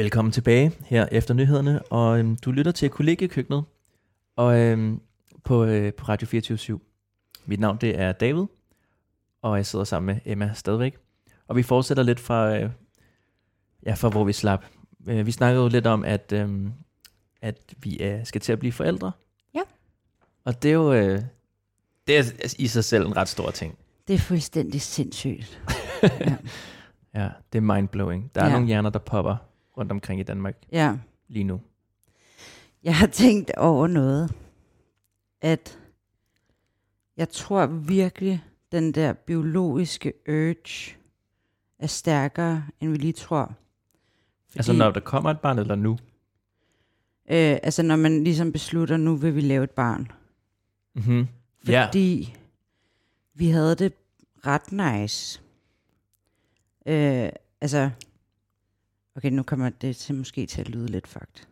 Velkommen 0.00 0.32
tilbage 0.32 0.72
her 0.84 1.08
efter 1.12 1.34
nyhederne, 1.34 1.82
og 1.82 2.18
øhm, 2.18 2.36
du 2.36 2.52
lytter 2.52 2.72
til 2.72 2.90
kollegiekøkkenet 2.90 3.64
og, 4.36 4.58
øhm, 4.58 5.00
på, 5.44 5.64
øh, 5.64 5.94
på 5.94 6.04
Radio 6.08 6.26
24 6.26 6.80
Mit 7.46 7.60
navn 7.60 7.78
det 7.80 7.98
er 8.00 8.12
David, 8.12 8.44
og 9.42 9.56
jeg 9.56 9.66
sidder 9.66 9.84
sammen 9.84 10.06
med 10.14 10.32
Emma 10.32 10.50
stadigvæk. 10.54 10.96
Og 11.48 11.56
vi 11.56 11.62
fortsætter 11.62 12.02
lidt 12.02 12.20
fra, 12.20 12.56
øh, 12.56 12.70
ja, 13.86 13.94
fra 13.94 14.08
hvor 14.08 14.24
vi 14.24 14.32
slap. 14.32 14.64
Øh, 15.08 15.26
vi 15.26 15.32
snakkede 15.32 15.62
jo 15.62 15.68
lidt 15.68 15.86
om, 15.86 16.04
at, 16.04 16.32
øhm, 16.32 16.72
at 17.42 17.74
vi 17.78 17.96
øh, 18.02 18.26
skal 18.26 18.40
til 18.40 18.52
at 18.52 18.58
blive 18.58 18.72
forældre. 18.72 19.12
Ja. 19.54 19.62
Og 20.44 20.62
det 20.62 20.68
er 20.68 20.74
jo 20.74 20.92
øh, 20.92 21.22
det 22.06 22.18
er 22.18 22.54
i 22.58 22.66
sig 22.66 22.84
selv 22.84 23.06
en 23.06 23.16
ret 23.16 23.28
stor 23.28 23.50
ting. 23.50 23.78
Det 24.08 24.14
er 24.14 24.18
fuldstændig 24.18 24.80
sindssygt. 24.80 25.60
ja. 26.02 26.36
Ja, 27.14 27.28
det 27.52 27.58
er 27.58 27.74
mindblowing. 27.74 28.30
Der 28.34 28.40
er 28.40 28.46
Ja. 28.46 28.52
nogle 28.52 28.66
hjerner, 28.66 28.90
der 28.90 28.98
popper 28.98 29.36
rundt 29.80 29.92
omkring 29.92 30.20
i 30.20 30.22
Danmark 30.22 30.56
ja. 30.72 30.96
lige 31.28 31.44
nu. 31.44 31.60
Jeg 32.82 32.96
har 32.96 33.06
tænkt 33.06 33.50
over 33.56 33.86
noget, 33.86 34.32
at 35.40 35.78
jeg 37.16 37.28
tror 37.28 37.66
virkelig, 37.66 38.44
den 38.72 38.92
der 38.92 39.12
biologiske 39.12 40.12
urge 40.28 40.96
er 41.78 41.86
stærkere, 41.86 42.64
end 42.80 42.90
vi 42.90 42.96
lige 42.96 43.12
tror. 43.12 43.44
Fordi, 44.46 44.58
Altså 44.58 44.72
når 44.72 44.90
der 44.90 45.00
kommer 45.00 45.30
et 45.30 45.40
barn, 45.40 45.58
eller 45.58 45.74
nu? 45.74 45.92
øh, 47.30 47.58
altså 47.62 47.82
når 47.82 47.96
man 47.96 48.24
ligesom 48.24 48.52
beslutter, 48.52 48.96
nu 48.96 49.16
vil 49.16 49.34
vi 49.34 49.40
lave 49.40 49.64
et 49.64 49.70
barn. 49.70 50.12
Mm-hmm. 50.94 51.28
Fordi 51.64 52.36
vi 53.34 53.48
havde 53.48 53.74
det 53.74 53.92
ret 54.46 54.72
nice. 54.72 55.40
Øh, 56.86 57.28
altså, 57.60 57.90
okay, 59.16 59.30
nu 59.30 59.42
kommer 59.42 59.68
det 59.68 59.96
til 59.96 60.14
måske 60.14 60.46
til 60.46 60.60
at 60.60 60.68
lyde 60.68 60.86
lidt 60.86 61.06
fucked. 61.06 61.46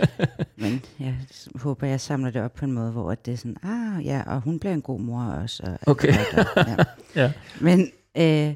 Men 0.62 0.84
jeg 0.98 1.16
håber, 1.54 1.86
jeg 1.86 2.00
samler 2.00 2.30
det 2.30 2.42
op 2.42 2.54
på 2.54 2.64
en 2.64 2.72
måde, 2.72 2.92
hvor 2.92 3.14
det 3.14 3.32
er 3.32 3.36
sådan, 3.36 3.56
ah 3.62 4.06
ja, 4.06 4.22
og 4.26 4.40
hun 4.40 4.58
bliver 4.58 4.74
en 4.74 4.82
god 4.82 5.00
mor 5.00 5.22
også. 5.22 5.62
Og 5.62 5.78
Okay. 5.86 6.12
der, 6.12 6.44
ja. 7.16 7.22
Ja. 7.22 7.32
Men 7.60 7.80
øh, 8.16 8.54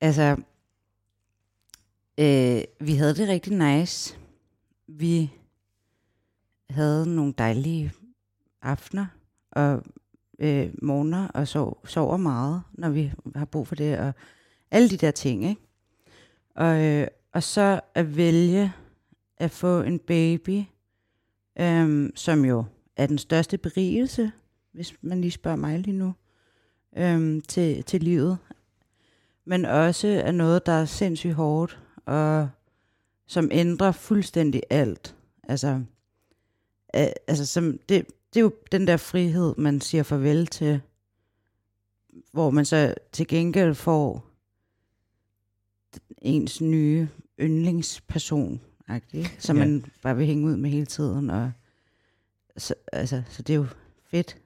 altså, 0.00 0.36
øh, 2.18 2.86
vi 2.86 2.94
havde 2.94 3.14
det 3.14 3.28
rigtig 3.28 3.52
nice. 3.52 4.18
Vi 4.86 5.30
havde 6.70 7.14
nogle 7.14 7.34
dejlige 7.38 7.92
aftener 8.62 9.06
og 9.50 9.82
øh, 10.38 10.70
morgener 10.82 11.28
og 11.28 11.48
sov, 11.48 11.86
sover 11.86 12.16
meget, 12.16 12.62
når 12.72 12.90
vi 12.90 13.12
har 13.34 13.44
brug 13.44 13.68
for 13.68 13.74
det, 13.74 13.98
og 13.98 14.12
alle 14.70 14.90
de 14.90 14.96
der 14.96 15.10
ting, 15.10 15.44
ikke? 15.44 15.60
Og, 16.56 16.84
øh, 16.84 17.06
og 17.34 17.42
så 17.42 17.80
at 17.94 18.16
vælge 18.16 18.72
at 19.36 19.50
få 19.50 19.82
en 19.82 19.98
baby, 19.98 20.62
øhm, 21.58 22.12
som 22.16 22.44
jo 22.44 22.64
er 22.96 23.06
den 23.06 23.18
største 23.18 23.58
berigelse, 23.58 24.32
hvis 24.72 24.94
man 25.02 25.20
lige 25.20 25.30
spørger 25.30 25.56
mig 25.56 25.78
lige 25.78 25.96
nu, 25.96 26.14
øhm, 26.96 27.40
til, 27.40 27.84
til 27.84 28.02
livet. 28.02 28.38
Men 29.44 29.64
også 29.64 30.08
er 30.08 30.32
noget, 30.32 30.66
der 30.66 30.72
er 30.72 30.84
sindssygt 30.84 31.34
hårdt, 31.34 31.80
og 32.06 32.48
som 33.26 33.48
ændrer 33.52 33.92
fuldstændig 33.92 34.62
alt. 34.70 35.16
Altså, 35.42 35.82
øh, 36.96 37.06
altså 37.26 37.46
som, 37.46 37.78
det, 37.88 38.06
det 38.34 38.40
er 38.40 38.44
jo 38.44 38.52
den 38.72 38.86
der 38.86 38.96
frihed, 38.96 39.54
man 39.58 39.80
siger 39.80 40.02
farvel 40.02 40.46
til, 40.46 40.80
hvor 42.32 42.50
man 42.50 42.64
så 42.64 42.94
til 43.12 43.26
gengæld 43.26 43.74
får 43.74 44.26
ens 46.18 46.60
nye 46.60 47.08
yndlingsperson, 47.40 48.60
som 49.38 49.56
Ja. 49.56 49.64
man 49.64 49.84
bare 50.02 50.16
vil 50.16 50.26
hænge 50.26 50.46
ud 50.46 50.56
med 50.56 50.70
hele 50.70 50.86
tiden. 50.86 51.30
Og, 51.30 51.52
så, 52.56 52.74
altså, 52.92 53.22
så 53.28 53.42
det 53.42 53.52
er 53.52 53.56
jo 53.56 53.66
fedt. 54.10 54.36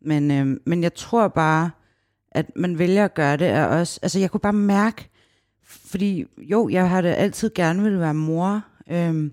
Men, 0.00 0.30
øhm, 0.30 0.62
men 0.66 0.82
jeg 0.82 0.94
tror 0.94 1.28
bare, 1.28 1.70
at 2.30 2.46
man 2.56 2.78
vælger 2.78 3.04
at 3.04 3.14
gøre 3.14 3.36
det 3.36 3.46
er 3.46 3.64
også, 3.64 4.00
altså 4.02 4.18
jeg 4.18 4.30
kunne 4.30 4.40
bare 4.40 4.52
mærke, 4.52 5.08
fordi 5.62 6.24
jo, 6.38 6.68
jeg 6.68 6.88
har 6.88 7.00
det 7.00 7.08
altid 7.08 7.50
gerne 7.54 7.82
vil 7.82 8.00
være 8.00 8.14
mor, 8.14 8.64
øhm, 8.90 9.32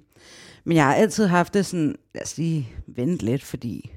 men 0.64 0.78
jeg 0.78 0.86
har 0.86 0.94
altid 0.96 1.26
haft 1.28 1.54
det 1.54 1.66
sådan, 1.66 1.96
lad 2.16 2.24
os 2.24 2.38
lige 2.38 2.70
vente 2.88 3.26
lidt, 3.26 3.44
fordi 3.44 3.92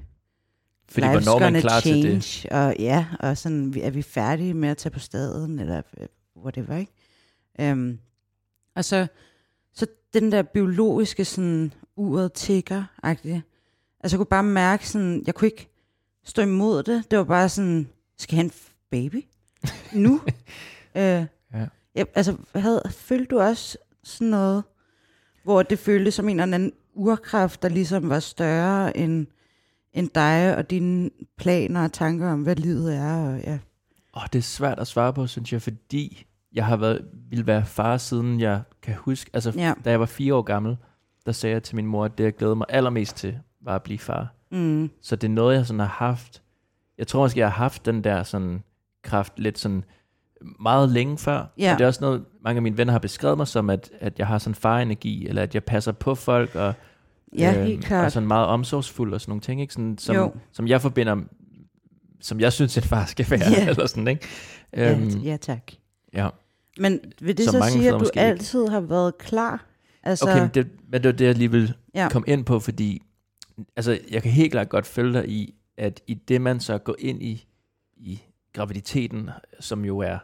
fordi 0.89 1.07
life's 1.07 1.11
hvornår 1.11 1.39
man 1.39 1.61
klar 1.61 1.79
change, 1.79 2.19
til 2.19 2.43
det? 2.43 2.51
Og 2.51 2.75
ja, 2.79 3.05
og 3.19 3.37
sådan, 3.37 3.73
er 3.81 3.89
vi 3.89 4.01
færdige 4.01 4.53
med 4.53 4.69
at 4.69 4.77
tage 4.77 4.93
på 4.93 4.99
staden, 4.99 5.59
eller 5.59 5.81
øh, 5.97 6.07
whatever, 6.37 6.77
ikke? 6.77 6.91
Øhm, 7.59 7.99
og 8.81 9.07
så, 9.73 9.85
den 10.13 10.31
der 10.31 10.41
biologiske 10.41 11.25
sådan, 11.25 11.73
uret 11.95 12.33
tigger 12.33 12.83
-agtige. 13.05 13.41
Altså 13.99 14.15
jeg 14.15 14.17
kunne 14.19 14.25
bare 14.25 14.43
mærke 14.43 14.89
sådan, 14.89 15.23
jeg 15.27 15.35
kunne 15.35 15.47
ikke 15.47 15.67
stå 16.23 16.41
imod 16.41 16.83
det. 16.83 17.11
Det 17.11 17.19
var 17.19 17.23
bare 17.25 17.49
sådan, 17.49 17.89
skal 18.17 18.35
f- 18.49 18.71
baby? 18.91 19.25
Nu? 19.93 20.21
øh, 20.97 21.25
Ja. 21.53 21.67
jeg, 21.95 22.05
altså, 22.15 22.37
havde, 22.55 22.81
følte 22.91 23.25
du 23.25 23.39
også 23.39 23.77
sådan 24.03 24.27
noget, 24.27 24.63
hvor 25.43 25.63
det 25.63 25.79
føltes 25.79 26.13
som 26.13 26.29
en 26.29 26.39
eller 26.39 26.55
anden 26.55 26.73
urkraft, 26.93 27.61
der 27.61 27.69
ligesom 27.69 28.09
var 28.09 28.19
større 28.19 28.97
end, 28.97 29.27
end 29.93 30.09
dig 30.15 30.57
og 30.57 30.69
dine 30.69 31.09
planer 31.37 31.83
og 31.83 31.93
tanker 31.93 32.31
om, 32.31 32.41
hvad 32.43 32.55
livet 32.55 32.95
er? 32.95 33.15
Og, 33.33 33.39
ja. 33.39 33.59
Åh, 34.15 34.23
det 34.33 34.39
er 34.39 34.43
svært 34.43 34.79
at 34.79 34.87
svare 34.87 35.13
på, 35.13 35.27
synes 35.27 35.53
jeg, 35.53 35.61
fordi 35.61 36.25
jeg 36.53 36.65
har 36.65 36.77
været, 36.77 37.01
vil 37.29 37.47
være 37.47 37.65
far, 37.65 37.97
siden 37.97 38.39
jeg 38.39 38.61
kan 38.81 38.95
huske. 38.95 39.29
Altså, 39.33 39.53
Ja. 39.55 39.73
da 39.85 39.89
jeg 39.89 39.99
var 39.99 40.05
fire 40.05 40.35
år 40.35 40.41
gammel, 40.41 40.77
der 41.25 41.31
sagde 41.31 41.53
jeg 41.53 41.63
til 41.63 41.75
min 41.75 41.85
mor, 41.85 42.05
at 42.05 42.17
det, 42.17 42.23
jeg 42.23 42.33
glædede 42.35 42.55
mig 42.55 42.65
allermest 42.69 43.15
til, 43.15 43.37
var 43.61 43.75
at 43.75 43.83
blive 43.83 43.99
far. 43.99 44.33
Mm. 44.51 44.89
Så 45.01 45.15
det 45.15 45.27
er 45.27 45.31
noget, 45.31 45.55
jeg 45.55 45.65
sådan 45.65 45.79
har 45.79 45.85
haft. 45.87 46.41
Jeg 46.97 47.07
tror 47.07 47.21
måske, 47.23 47.39
jeg 47.39 47.47
har 47.51 47.63
haft 47.63 47.85
den 47.85 48.03
der 48.03 48.23
sådan 48.23 48.63
kraft 49.03 49.33
lidt 49.39 49.59
sådan 49.59 49.83
meget 50.59 50.89
længe 50.89 51.17
før. 51.17 51.45
Ja. 51.57 51.73
Og 51.73 51.77
det 51.79 51.83
er 51.83 51.87
også 51.87 52.01
noget, 52.03 52.23
mange 52.43 52.57
af 52.57 52.61
mine 52.61 52.77
venner 52.77 52.91
har 52.91 52.99
beskrevet 52.99 53.37
mig 53.37 53.47
som, 53.47 53.69
at, 53.69 53.91
at 53.99 54.19
jeg 54.19 54.27
har 54.27 54.37
sådan 54.37 54.55
farenergi, 54.55 55.27
eller 55.27 55.41
at 55.43 55.53
jeg 55.55 55.63
passer 55.63 55.91
på 55.91 56.15
folk, 56.15 56.55
og, 56.55 56.73
Ja, 57.37 57.53
øhm, 57.57 57.65
helt 57.65 57.85
klart. 57.85 58.05
og 58.05 58.11
sådan 58.11 58.27
meget 58.27 58.47
omsorgsfuld 58.47 59.13
og 59.13 59.21
sådan 59.21 59.29
nogle 59.31 59.41
ting, 59.41 59.61
ikke? 59.61 59.73
Sådan, 59.73 59.97
som, 59.97 60.15
Jo. 60.15 60.33
som 60.51 60.67
jeg 60.67 60.81
forbinder, 60.81 61.15
som 62.21 62.39
jeg 62.39 62.53
synes, 62.53 62.77
en 62.77 62.83
far 62.83 63.05
skal 63.05 63.29
være, 63.29 63.39
Ja. 63.57 63.67
eller 63.69 63.85
sådan, 63.85 64.07
ikke? 64.07 64.27
ja, 64.77 64.91
Øhm, 64.97 65.09
ja, 65.09 65.37
tak. 65.37 65.71
ja. 66.13 66.29
Men 66.77 66.99
vil 67.21 67.37
det 67.37 67.45
så 67.45 67.59
mange 67.59 67.71
sige, 67.71 67.87
at 67.87 67.93
du 67.93 67.99
måske 67.99 68.07
ikke. 68.19 68.21
altid 68.21 68.67
har 68.67 68.79
været 68.81 69.17
klar? 69.17 69.65
Altså, 70.03 70.25
Okay, 70.25 70.39
men 70.41 70.49
det, 70.53 70.67
men 70.87 70.93
det 71.03 71.05
var 71.07 71.11
det, 71.17 71.25
jeg 71.25 71.35
lige 71.35 71.51
vil 71.51 71.73
Ja. 71.95 72.09
komme 72.11 72.27
ind 72.27 72.45
på, 72.45 72.59
fordi 72.59 73.01
altså, 73.75 73.99
jeg 74.11 74.23
kan 74.23 74.31
helt 74.31 74.51
klart 74.51 74.69
godt 74.69 74.85
følge 74.85 75.13
dig 75.13 75.29
i, 75.29 75.55
at 75.77 76.01
i 76.07 76.13
det, 76.13 76.41
man 76.41 76.59
så 76.59 76.77
går 76.77 76.95
ind 76.99 77.23
i, 77.23 77.47
i 77.97 78.21
graviditeten, 78.53 79.29
som 79.59 79.85
jo 79.85 79.99
er, 79.99 80.17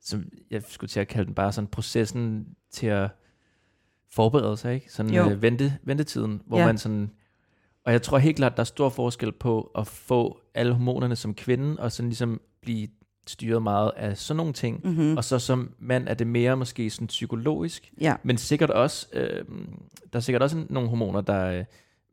som 0.00 0.24
jeg 0.50 0.62
skulle 0.68 0.88
til 0.88 1.00
at 1.00 1.08
kalde 1.08 1.26
den 1.26 1.34
bare 1.34 1.52
sådan 1.52 1.68
processen 1.68 2.46
til 2.70 2.86
at 2.86 3.10
forberede 4.10 4.56
sig, 4.56 4.74
ikke? 4.74 4.92
Sådan 4.92 5.14
Jo. 5.14 5.30
øh, 5.30 5.42
vente, 5.42 5.78
ventetiden, 5.84 6.42
hvor 6.46 6.58
Ja. 6.58 6.66
man 6.66 6.78
sådan, 6.78 7.10
og 7.84 7.92
jeg 7.92 8.02
tror 8.02 8.18
helt 8.18 8.36
klart, 8.36 8.56
der 8.56 8.60
er 8.60 8.64
stor 8.64 8.88
forskel 8.88 9.32
på 9.32 9.70
at 9.78 9.86
få 9.86 10.40
alle 10.54 10.72
hormonerne 10.72 11.16
som 11.16 11.34
kvinde, 11.34 11.76
og 11.80 11.92
sådan 11.92 12.08
ligesom 12.08 12.40
blive 12.62 12.88
styret 13.26 13.62
meget 13.62 13.92
af 13.96 14.18
sådan 14.18 14.36
nogle 14.36 14.52
ting, 14.52 14.80
mm-hmm. 14.84 15.16
og 15.16 15.24
så 15.24 15.38
som 15.38 15.74
mand 15.78 16.08
er 16.08 16.14
det 16.14 16.26
mere 16.26 16.56
måske 16.56 16.90
sådan 16.90 17.06
psykologisk, 17.06 17.92
ja. 18.00 18.14
men 18.22 18.38
sikkert 18.38 18.70
også, 18.70 19.06
øh, 19.12 19.44
der 20.12 20.16
er 20.16 20.20
sikkert 20.20 20.42
også 20.42 20.64
nogle 20.68 20.88
hormoner, 20.88 21.20
der... 21.20 21.46
Øh, 21.46 21.64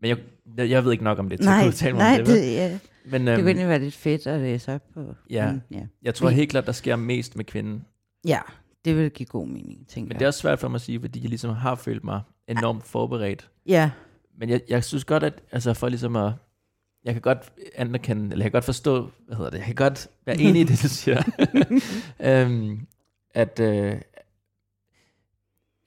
men 0.01 0.09
jeg, 0.09 0.69
jeg, 0.69 0.85
ved 0.85 0.91
ikke 0.91 1.03
nok 1.03 1.19
om 1.19 1.29
det, 1.29 1.39
til 1.39 1.45
at 1.45 1.49
Nej, 1.49 1.59
kunne 1.61 1.67
udtale 1.67 1.93
mig 1.93 1.99
nej 1.99 2.19
om 2.19 2.25
det. 2.25 2.35
det, 2.35 2.53
ja. 2.53 2.79
Men 3.05 3.27
det 3.27 3.39
kunne 3.39 3.61
øhm, 3.61 3.69
være 3.69 3.79
lidt 3.79 3.95
fedt 3.95 4.27
at 4.27 4.39
læse 4.39 4.75
op 4.75 4.81
på. 4.93 5.15
Ja. 5.29 5.51
Men, 5.51 5.61
ja. 5.71 5.81
jeg 6.01 6.15
tror 6.15 6.29
helt 6.29 6.49
klart, 6.49 6.65
der 6.65 6.71
sker 6.71 6.95
mest 6.95 7.35
med 7.35 7.45
kvinden. 7.45 7.85
ja, 8.25 8.39
det 8.85 8.97
vil 8.97 9.11
give 9.11 9.25
god 9.25 9.47
mening, 9.47 9.87
tænker 9.87 10.07
Men 10.07 10.11
jeg. 10.11 10.19
det 10.19 10.25
er 10.25 10.27
også 10.27 10.39
svært 10.39 10.59
for 10.59 10.67
mig 10.67 10.75
at 10.75 10.81
sige, 10.81 11.01
fordi 11.01 11.21
jeg 11.21 11.29
ligesom 11.29 11.55
har 11.55 11.75
følt 11.75 12.03
mig 12.03 12.21
enormt 12.47 12.83
forberedt. 12.83 13.49
Ja, 13.65 13.91
Men 14.39 14.49
jeg, 14.49 14.61
jeg 14.69 14.83
synes 14.83 15.05
godt, 15.05 15.23
at 15.23 15.33
altså 15.51 15.73
for 15.73 15.89
ligesom 15.89 16.15
at... 16.15 16.31
Jeg 17.03 17.13
kan 17.13 17.21
godt 17.21 17.51
anerkende, 17.75 18.23
eller 18.31 18.45
jeg 18.45 18.51
kan 18.51 18.57
godt 18.57 18.65
forstå, 18.65 19.09
hvad 19.27 19.35
hedder 19.37 19.51
det, 19.51 19.57
jeg 19.57 19.65
kan 19.65 19.75
godt 19.75 20.07
være 20.25 20.37
enig 20.39 20.61
i 20.61 20.63
det, 20.63 20.83
du 20.83 20.87
siger. 20.99 21.21
øhm, 22.19 22.87
at, 23.31 23.59
øh, 23.59 24.01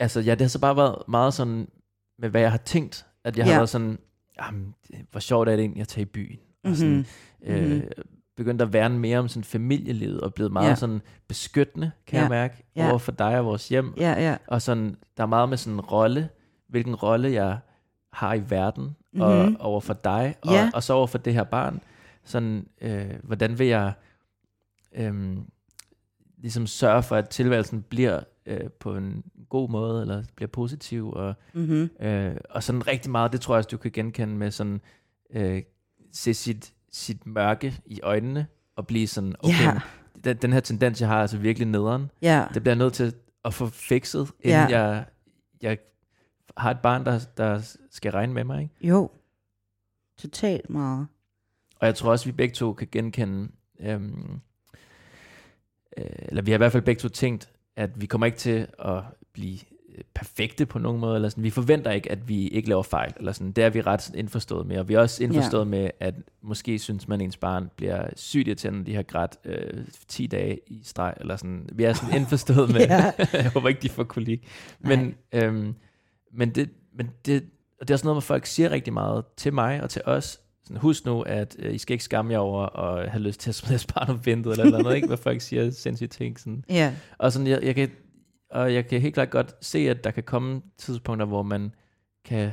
altså 0.01 0.21
ja, 0.21 0.31
det 0.31 0.41
har 0.41 0.49
så 0.49 0.61
bare 0.61 0.77
været 0.77 1.03
meget 1.09 1.35
sådan, 1.35 1.69
med 2.19 2.29
hvad 2.29 2.41
jeg 2.41 2.51
har 2.51 2.59
tænkt, 2.59 3.07
at 3.25 3.37
jeg 3.37 3.45
har 3.47 3.53
Ja. 3.53 3.59
været 3.59 3.69
sådan, 3.69 3.99
jamen, 4.41 4.75
hvor 5.11 5.21
sjovt 5.21 5.49
er 5.49 5.53
det 5.57 5.61
egentlig 5.61 5.81
at 5.81 5.89
tage 5.89 6.03
i 6.03 6.05
byen. 6.05 6.39
Og 6.65 6.77
sådan, 6.77 6.93
mm-hmm. 6.95 7.55
øh, 7.55 7.71
Mhm. 7.77 7.83
begyndt 8.37 8.63
at 8.63 8.73
værne 8.73 8.99
mere 8.99 9.19
om 9.19 9.29
sådan 9.29 9.45
familielivet, 9.45 10.21
og 10.21 10.35
blevet 10.35 10.53
meget 10.53 10.69
Ja. 10.69 10.75
sådan 10.75 11.01
beskyttende, 11.29 11.91
kan 12.07 12.17
Ja. 12.17 12.21
jeg 12.23 12.31
mærke, 12.31 12.65
Ja. 12.77 12.89
over 12.91 12.99
for 12.99 13.13
dig 13.13 13.39
og 13.39 13.45
vores 13.45 13.69
hjem. 13.69 13.95
ja, 13.97 14.13
ja. 14.31 14.37
Og 14.47 14.63
sådan, 14.63 14.97
der 15.17 15.23
er 15.23 15.27
meget 15.27 15.49
med 15.49 15.57
sådan 15.59 15.75
en 15.75 15.81
rolle, 15.81 16.29
hvilken 16.69 16.95
rolle 16.95 17.33
jeg 17.33 17.59
har 18.13 18.35
i 18.35 18.43
verden, 18.51 18.85
mm-hmm. 18.85 19.21
og 19.21 19.47
Mhm. 19.47 19.57
over 19.61 19.81
for 19.81 19.95
dig, 19.95 20.35
og, 20.43 20.53
Ja. 20.53 20.71
og 20.75 20.83
så 20.83 20.93
over 20.93 21.07
for 21.07 21.19
det 21.19 21.35
her 21.35 21.45
barn. 21.45 21.81
Sådan, 22.25 22.67
øh, 22.81 23.11
hvordan 23.23 23.59
vil 23.59 23.67
jeg 23.67 23.93
øh, 24.95 25.37
ligesom 26.39 26.67
sørge 26.67 27.03
for, 27.03 27.17
at 27.17 27.29
tilværelsen 27.29 27.83
bliver 27.83 28.21
øh, 28.47 28.71
på 28.81 28.97
en 28.97 29.25
god 29.49 29.69
måde, 29.69 30.01
eller 30.03 30.23
bliver 30.37 30.49
positiv, 30.49 31.13
og, 31.13 31.35
Mm-hmm. 31.53 31.91
øh, 32.01 32.37
og 32.51 32.63
sådan 32.63 32.87
rigtig 32.87 33.11
meget, 33.11 33.33
det 33.33 33.41
tror 33.41 33.55
jeg 33.55 33.59
også, 33.59 33.69
du 33.69 33.77
kan 33.77 33.91
genkende 33.91 34.35
med 34.35 34.51
sådan, 34.51 34.81
øh, 35.35 35.63
se 36.13 36.35
sit, 36.35 36.73
sit 36.93 37.27
mørke 37.27 37.81
i 37.87 38.01
øjnene, 38.03 38.47
og 38.77 38.87
blive 38.87 39.07
sådan, 39.07 39.35
okay, 39.39 39.65
Ja. 39.65 39.81
den, 40.25 40.37
den 40.37 40.53
her 40.53 40.61
tendens, 40.61 41.01
jeg 41.01 41.09
har, 41.09 41.17
er 41.17 41.21
altså 41.21 41.39
virkelig 41.39 41.69
nederen. 41.69 42.11
Ja. 42.23 42.45
Det 42.55 42.63
bliver 42.63 42.75
jeg 42.75 42.79
nødt 42.85 42.93
til 42.95 43.15
at 43.45 43.55
få 43.55 43.67
fikset, 43.67 44.29
inden 44.41 44.69
Ja. 44.71 44.79
jeg, 44.81 45.05
jeg 45.63 45.79
har 46.57 46.71
et 46.71 46.81
barn, 46.81 47.05
der, 47.05 47.21
der 47.37 47.77
skal 47.91 48.13
regne 48.13 48.33
med 48.33 48.45
mig. 48.45 48.63
Ikke? 48.63 48.75
Jo. 48.89 49.11
Totalt 50.19 50.71
meget. 50.71 51.07
Og 51.81 51.87
jeg 51.87 51.95
tror 51.95 52.11
også, 52.11 52.25
vi 52.25 52.33
begge 52.33 52.55
to 52.55 52.73
kan 52.73 52.89
genkende, 52.93 53.49
øhm, 53.81 54.41
øh, 55.97 56.05
eller 56.19 56.43
vi 56.43 56.51
har 56.51 56.57
i 56.57 56.59
hvert 56.59 56.73
fald 56.73 56.83
begge 56.83 57.01
to 57.01 57.09
tænkt, 57.09 57.51
at 57.77 58.01
vi 58.01 58.07
kommer 58.07 58.27
ikke 58.27 58.39
til 58.39 58.67
at 58.79 59.03
blive 59.33 59.59
øh, 59.89 60.05
perfekte 60.15 60.67
på 60.67 60.79
nogen 60.79 61.01
måde, 61.01 61.15
eller 61.15 61.29
sådan. 61.29 61.45
vi 61.45 61.51
forventer 61.51 61.91
ikke, 61.91 62.13
at 62.13 62.29
vi 62.29 62.49
ikke 62.49 62.69
laver 62.69 62.83
fejl, 62.83 63.13
eller 63.17 63.33
sådan. 63.33 63.53
det 63.53 63.65
er 63.65 63.71
vi 63.71 63.81
ret 63.81 64.15
indforstået 64.15 64.67
med, 64.67 64.79
og 64.79 64.89
vi 64.89 64.95
er 64.95 65.01
også 65.01 65.25
indforstået 65.25 65.65
ja. 65.65 65.71
med, 65.71 65.91
at 66.01 66.15
måske 66.43 66.79
synes 66.79 67.09
man, 67.09 67.21
at 67.21 67.25
ens 67.25 67.37
barn 67.37 67.71
bliver 67.77 68.09
sygt 68.17 68.49
irriterende, 68.49 68.79
når 68.79 68.85
de 68.85 68.95
har 68.95 69.03
grædt 69.03 69.37
øh, 69.45 69.85
10 70.09 70.27
dage 70.27 70.61
i 70.67 70.81
streg, 70.85 71.15
eller 71.21 71.37
sådan. 71.37 71.69
Vi 71.73 71.85
er 71.85 71.93
sådan 71.93 72.17
indforstået 72.17 72.73
med, 72.75 72.81
jeg 73.33 73.51
håber 73.55 73.69
ikke, 73.69 73.81
de 73.81 73.89
får 73.89 74.05
kolik. 74.05 74.49
Men, 74.81 75.15
øhm, 75.33 75.75
men, 76.33 76.51
det, 76.51 76.71
men 76.95 77.11
det, 77.27 77.45
og 77.81 77.89
det 77.89 77.91
er 77.91 77.95
også 77.95 78.05
noget, 78.07 78.15
hvor 78.15 78.21
folk 78.21 78.47
siger 78.47 78.71
rigtig 78.71 78.93
meget 78.93 79.25
til 79.37 79.53
mig 79.55 79.83
og 79.83 79.91
til 79.91 80.03
os. 80.05 80.41
Sådan, 80.65 80.77
husk 80.77 81.05
nu, 81.07 81.23
at 81.23 81.57
øh, 81.59 81.75
I 81.75 81.79
skal 81.79 81.95
ikke 81.95 82.05
skamme 82.05 82.33
jer 82.33 82.39
over 82.39 82.77
at 82.79 83.11
have 83.11 83.23
lyst 83.23 83.41
til 83.41 83.51
at 83.51 83.55
smide 83.55 83.81
barn 83.95 84.11
op 84.11 84.27
vinduet, 84.27 84.59
eller 84.59 84.79
noget, 84.83 84.97
ikke? 84.97 85.07
Hvad 85.09 85.17
folk 85.17 85.41
siger 85.41 85.71
sindssyge 85.71 86.09
ting. 86.09 86.41
Sådan. 86.41 86.65
Ja. 86.69 86.95
Og, 87.19 87.33
sådan, 87.33 87.47
jeg, 87.47 87.63
jeg 87.63 87.75
kan, 87.75 87.91
og 88.51 88.75
jeg 88.75 88.87
kan 88.87 89.01
helt 89.01 89.15
klart 89.15 89.31
godt 89.31 89.55
se, 89.61 89.79
at 89.79 90.05
der 90.05 90.11
kan 90.11 90.23
komme 90.23 90.63
tidspunkter, 90.79 91.27
hvor 91.27 91.43
man 91.43 91.75
kan, 92.25 92.51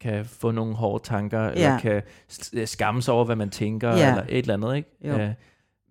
kan 0.00 0.24
få 0.24 0.50
nogle 0.50 0.74
hårde 0.74 1.04
tanker, 1.04 1.40
ja. 1.42 1.50
eller 1.50 1.78
kan 1.78 2.02
s- 2.32 2.70
skamme 2.70 3.02
sig 3.02 3.14
over, 3.14 3.24
hvad 3.24 3.36
man 3.36 3.50
tænker, 3.50 3.88
Ja. 3.96 4.08
eller 4.10 4.22
et 4.28 4.38
eller 4.38 4.54
andet. 4.54 4.76
Ikke? 4.76 4.90
Jo. 5.04 5.18
Øh, 5.18 5.30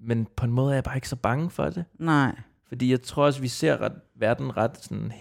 men 0.02 0.28
på 0.36 0.46
en 0.46 0.52
måde 0.52 0.70
er 0.72 0.76
jeg 0.76 0.84
bare 0.84 0.98
ikke 0.98 1.10
så 1.10 1.16
bange 1.16 1.50
for 1.50 1.70
det. 1.70 1.86
Nej. 2.00 2.36
Fordi 2.68 2.92
jeg 2.92 3.02
tror 3.02 3.26
også, 3.26 3.42
vi 3.42 3.48
ser 3.48 3.82
ret, 3.82 3.94
verden 4.16 4.58
ret 4.58 4.78
sådan 4.84 5.14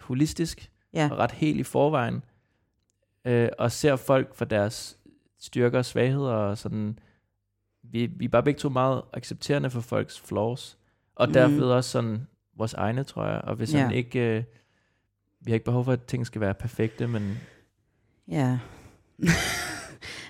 holistisk, 0.00 0.70
Ja. 0.94 1.08
og 1.12 1.18
ret 1.18 1.32
helt 1.32 1.60
i 1.60 1.62
forvejen, 1.62 2.24
øh, 3.24 3.48
og 3.58 3.72
ser 3.72 3.96
folk 3.96 4.34
for 4.34 4.44
deres 4.44 4.98
styrker 5.38 5.78
og 5.78 5.84
svagheder, 5.84 6.32
og 6.32 6.58
sådan, 6.58 6.98
vi, 7.82 8.06
vi 8.06 8.24
er 8.24 8.28
bare 8.28 8.42
begge 8.42 8.58
to 8.60 8.68
meget 8.68 9.02
accepterende 9.12 9.70
for 9.70 9.80
folks 9.80 10.20
flaws, 10.20 10.78
og 11.14 11.26
Mhm. 11.28 11.32
derved 11.34 11.62
også 11.62 11.90
sådan 11.90 12.26
vores 12.56 12.74
egne, 12.74 13.04
tror 13.04 13.26
jeg, 13.26 13.40
og 13.40 13.54
hvis 13.56 13.68
sådan 13.68 13.90
Ja. 13.90 13.96
ikke, 13.96 14.36
øh, 14.36 14.44
vi 15.40 15.50
har 15.50 15.54
ikke 15.54 15.64
behov 15.64 15.84
for, 15.84 15.92
at 15.92 16.04
ting 16.04 16.26
skal 16.26 16.40
være 16.40 16.54
perfekte, 16.54 17.06
men 17.06 17.38
Ja. 18.28 18.58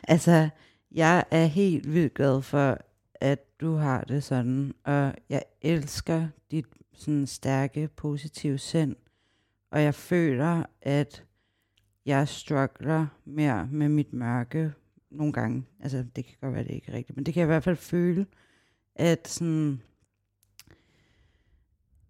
altså, 0.08 0.48
jeg 0.90 1.24
er 1.30 1.44
helt 1.46 1.94
vildt 1.94 2.14
glad 2.14 2.42
for, 2.42 2.78
at 3.14 3.60
du 3.60 3.74
har 3.76 4.00
det 4.04 4.24
sådan, 4.24 4.74
og 4.84 5.14
jeg 5.28 5.42
elsker 5.62 6.28
dit 6.50 6.66
sådan 6.94 7.26
stærke, 7.26 7.88
positive 7.96 8.58
sind, 8.58 8.96
og 9.72 9.82
jeg 9.82 9.94
føler, 9.94 10.62
at 10.82 11.24
jeg 12.06 12.28
struggler 12.28 13.06
mere 13.24 13.68
med 13.70 13.88
mit 13.88 14.12
mørke 14.12 14.72
nogle 15.10 15.32
gange. 15.32 15.64
Altså, 15.80 16.04
det 16.16 16.24
kan 16.24 16.34
godt 16.40 16.54
være, 16.54 16.64
det 16.64 16.70
ikke 16.70 16.92
er 16.92 16.96
rigtigt, 16.96 17.16
men 17.16 17.26
det 17.26 17.34
kan 17.34 17.40
jeg 17.40 17.46
i 17.46 17.52
hvert 17.52 17.64
fald 17.64 17.76
føle, 17.76 18.26
at 18.96 19.28
sådan, 19.28 19.82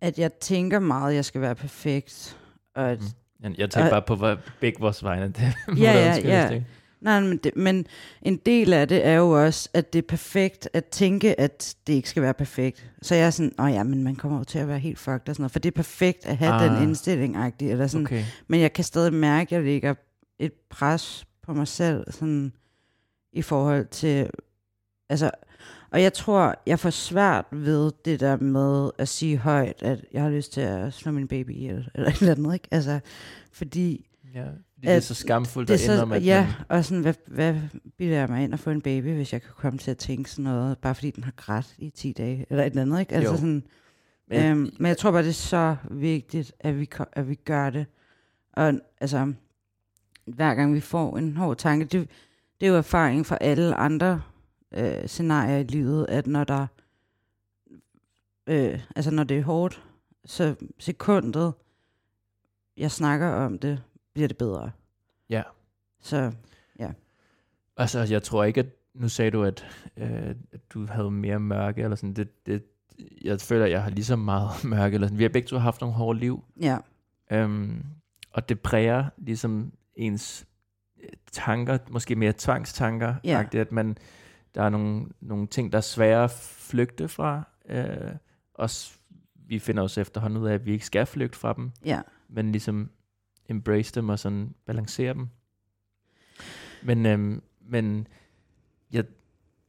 at 0.00 0.18
jeg 0.18 0.32
tænker 0.32 0.78
meget, 0.78 1.10
at 1.10 1.16
jeg 1.16 1.24
skal 1.24 1.40
være 1.40 1.54
perfekt, 1.54 2.38
og 2.74 2.90
at 2.90 3.00
mm. 3.40 3.54
jeg, 3.58 3.70
tænker 3.70 3.84
Og- 3.84 3.90
bare 3.90 4.02
på 4.02 4.14
hvor, 4.14 4.38
begge 4.60 4.80
vores 4.80 5.04
vegne. 5.04 5.26
Det 5.38 5.54
må 5.68 5.74
Ja, 5.74 5.92
ja, 5.92 6.16
ja. 6.24 6.50
ikke? 6.50 6.66
Nej, 7.02 7.20
men, 7.20 7.36
det, 7.36 7.56
men 7.56 7.86
en 8.22 8.36
del 8.36 8.72
af 8.72 8.88
det 8.88 9.06
er 9.06 9.14
jo 9.14 9.44
også, 9.44 9.68
at 9.74 9.92
det 9.92 9.98
er 9.98 10.06
perfekt 10.08 10.68
at 10.72 10.84
tænke, 10.84 11.40
at 11.40 11.76
det 11.86 11.92
ikke 11.92 12.08
skal 12.08 12.22
være 12.22 12.34
perfekt. 12.34 12.90
Så 13.02 13.14
jeg 13.14 13.26
er 13.26 13.30
sådan, 13.30 13.52
åh 13.58 13.72
ja, 13.72 13.82
men 13.82 14.02
man 14.04 14.16
kommer 14.16 14.38
jo 14.38 14.44
til 14.44 14.58
at 14.58 14.68
være 14.68 14.78
helt 14.78 14.98
fucked 14.98 15.28
og 15.28 15.34
sådan 15.34 15.42
noget, 15.42 15.52
for 15.52 15.58
det 15.58 15.70
er 15.70 15.76
perfekt 15.76 16.26
at 16.26 16.36
have 16.36 16.52
ah. 16.52 16.70
Den 16.70 16.82
indstilling 16.82 17.36
eller 17.60 17.86
sådan. 17.86 18.06
Okay. 18.06 18.24
Men 18.48 18.60
jeg 18.60 18.72
kan 18.72 18.84
stadig 18.84 19.12
mærke, 19.14 19.48
at 19.48 19.52
jeg 19.52 19.62
lægger 19.62 19.94
et 20.38 20.52
pres 20.70 21.26
på 21.42 21.54
mig 21.54 21.68
selv, 21.68 22.12
sådan 22.12 22.52
i 23.32 23.42
forhold 23.42 23.86
til, 23.86 24.30
altså, 25.08 25.30
og 25.90 26.02
jeg 26.02 26.12
tror, 26.12 26.54
jeg 26.66 26.78
får 26.78 26.90
svært 26.90 27.44
ved 27.52 27.92
det 28.04 28.20
der 28.20 28.36
med 28.36 28.90
at 28.98 29.08
sige 29.08 29.38
højt, 29.38 29.82
at 29.82 30.04
jeg 30.12 30.22
har 30.22 30.30
lyst 30.30 30.52
til 30.52 30.60
at 30.60 30.92
slå 30.92 31.12
min 31.12 31.28
baby 31.28 31.50
ihjel, 31.50 31.88
eller 31.94 32.08
et 32.08 32.20
eller 32.20 32.34
andet, 32.34 32.54
ikke? 32.54 32.68
Altså, 32.70 33.00
fordi 33.52 34.06
Ja, 34.34 34.46
fordi 34.82 34.86
det 34.86 34.92
er 34.92 34.96
At 34.96 35.04
så 35.04 35.14
skamfuldt 35.14 35.68
det 35.68 35.74
at 35.74 35.80
er 35.80 35.84
så, 35.86 35.92
indrømme, 35.92 36.16
at 36.16 36.24
ja, 36.24 36.46
man, 36.46 36.78
og 36.78 36.84
sådan, 36.84 37.02
hvad, 37.02 37.14
hvad 37.26 37.54
bilder 37.98 38.16
jeg 38.16 38.28
mig 38.28 38.44
ind 38.44 38.52
at 38.52 38.60
få 38.60 38.70
en 38.70 38.80
baby, 38.80 39.14
hvis 39.14 39.32
jeg 39.32 39.42
kan 39.42 39.50
komme 39.56 39.78
til 39.78 39.90
at 39.90 39.98
tænke 39.98 40.30
sådan 40.30 40.44
noget, 40.44 40.78
bare 40.78 40.94
fordi 40.94 41.10
den 41.10 41.24
har 41.24 41.32
grædt 41.36 41.74
i 41.78 41.90
10 41.90 42.12
dage, 42.12 42.46
eller 42.50 42.64
et 42.64 42.70
eller 42.70 42.82
andet, 42.82 43.00
ikke? 43.00 43.14
Altså 43.14 43.30
Jo. 43.30 43.36
sådan, 43.36 43.62
men, 44.28 44.44
øhm, 44.46 44.70
men 44.78 44.86
jeg 44.88 44.98
tror 44.98 45.10
bare, 45.10 45.22
det 45.22 45.28
er 45.28 45.32
så 45.32 45.76
vigtigt, 45.90 46.52
at 46.60 46.80
vi, 46.80 46.90
at 47.12 47.28
vi 47.28 47.34
gør 47.34 47.70
det. 47.70 47.86
Og 48.52 48.74
altså, 49.00 49.32
hver 50.26 50.54
gang 50.54 50.74
vi 50.74 50.80
får 50.80 51.18
en 51.18 51.36
hård 51.36 51.56
tanke, 51.56 51.84
det, 51.84 52.10
det 52.60 52.66
er 52.66 52.70
jo 52.70 52.76
erfaring 52.76 53.26
fra 53.26 53.38
alle 53.40 53.74
andre 53.74 54.22
øh, 54.74 55.06
scenarier 55.08 55.58
i 55.58 55.62
livet, 55.62 56.06
at 56.08 56.26
når 56.26 56.44
der, 56.44 56.66
øh, 58.46 58.80
altså 58.96 59.10
når 59.10 59.24
det 59.24 59.38
er 59.38 59.42
hårdt, 59.42 59.82
så 60.24 60.54
sekundet, 60.78 61.52
jeg 62.76 62.90
snakker 62.90 63.28
om 63.28 63.58
det, 63.58 63.82
bliver 64.14 64.28
det 64.28 64.36
bedre. 64.38 64.70
Ja. 65.30 65.42
Så 66.00 66.32
Altså, 67.76 68.06
jeg 68.10 68.22
tror 68.22 68.44
ikke, 68.44 68.60
at 68.60 68.66
nu 68.94 69.08
sagde 69.08 69.30
du, 69.30 69.42
at, 69.44 69.66
øh, 69.96 70.34
at 70.52 70.60
du 70.70 70.86
havde 70.86 71.10
mere 71.10 71.40
mørke, 71.40 71.82
eller 71.82 71.96
sådan, 71.96 72.14
det, 72.14 72.46
det, 72.46 72.62
jeg 73.24 73.40
føler, 73.40 73.64
at 73.64 73.70
jeg 73.70 73.82
har 73.82 73.90
lige 73.90 74.04
så 74.04 74.16
meget 74.16 74.50
mørke, 74.64 74.94
eller 74.94 75.06
sådan. 75.06 75.18
Vi 75.18 75.24
har 75.24 75.28
begge 75.30 75.48
to 75.48 75.58
haft 75.58 75.80
nogle 75.80 75.94
hårde 75.96 76.18
liv, 76.18 76.44
ja, 76.60 76.78
øhm, 77.30 77.84
og 78.30 78.48
det 78.48 78.60
præger 78.60 79.04
ligesom 79.18 79.72
ens 79.94 80.46
øh, 81.02 81.08
tanker, 81.32 81.78
måske 81.90 82.16
mere 82.16 82.32
tvangstanker, 82.38 83.14
Ja. 83.24 83.44
at 83.52 83.72
man, 83.72 83.96
der 84.54 84.62
er 84.62 84.68
nogle, 84.68 85.06
nogle 85.20 85.46
ting, 85.46 85.72
der 85.72 85.78
er 85.78 85.82
svære 85.82 86.24
at 86.24 86.30
flygte 86.70 87.08
fra, 87.08 87.42
øh, 87.68 88.12
også 88.54 88.98
vi 89.34 89.58
finder 89.58 89.82
os 89.82 89.98
efterhånden 89.98 90.42
ud 90.42 90.48
af, 90.48 90.54
at 90.54 90.66
vi 90.66 90.72
ikke 90.72 90.86
skal 90.86 91.06
flygte 91.06 91.38
fra 91.38 91.52
dem, 91.52 91.70
ja, 91.84 92.00
men 92.28 92.52
ligesom 92.52 92.90
embrace 93.48 93.94
dem 93.94 94.08
og 94.08 94.18
sådan 94.18 94.54
balancere 94.66 95.14
dem. 95.14 95.28
Men, 96.82 97.06
øhm, 97.06 97.42
men 97.60 98.06
jeg, 98.92 99.04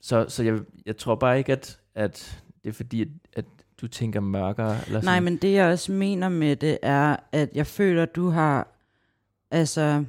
så, 0.01 0.25
så 0.29 0.43
jeg, 0.43 0.59
jeg 0.85 0.97
tror 0.97 1.15
bare 1.15 1.37
ikke, 1.37 1.51
at, 1.51 1.79
at 1.95 2.43
det 2.63 2.69
er 2.69 2.73
fordi, 2.73 3.01
at, 3.01 3.07
at 3.33 3.45
du 3.81 3.87
tænker 3.87 4.19
mørkere. 4.19 4.71
Eller 4.71 4.99
sådan. 4.99 5.03
Nej, 5.03 5.19
men 5.19 5.37
det 5.37 5.53
jeg 5.53 5.71
også 5.71 5.91
mener 5.91 6.29
med 6.29 6.55
det 6.55 6.77
er, 6.81 7.15
at 7.31 7.49
jeg 7.53 7.67
føler, 7.67 8.03
at 8.03 8.15
du 8.15 8.29
har, 8.29 8.67
altså, 9.51 10.05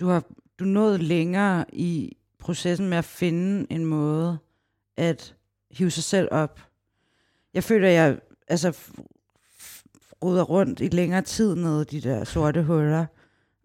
du 0.00 0.06
har 0.06 0.24
du 0.58 0.64
nået 0.64 1.00
længere 1.00 1.64
i 1.72 2.16
processen 2.38 2.88
med 2.88 2.98
at 2.98 3.04
finde 3.04 3.66
en 3.70 3.84
måde 3.84 4.38
at 4.96 5.34
hive 5.70 5.90
sig 5.90 6.04
selv 6.04 6.28
op. 6.30 6.60
Jeg 7.54 7.64
føler, 7.64 7.88
at 7.88 7.94
jeg 7.94 8.18
altså, 8.48 8.92
ruder 10.24 10.42
rundt 10.42 10.80
i 10.80 10.88
længere 10.88 11.22
tid 11.22 11.54
nede 11.54 11.82
i 11.82 11.84
de 11.84 12.08
der 12.08 12.24
sorte 12.24 12.62
huller. 12.62 13.06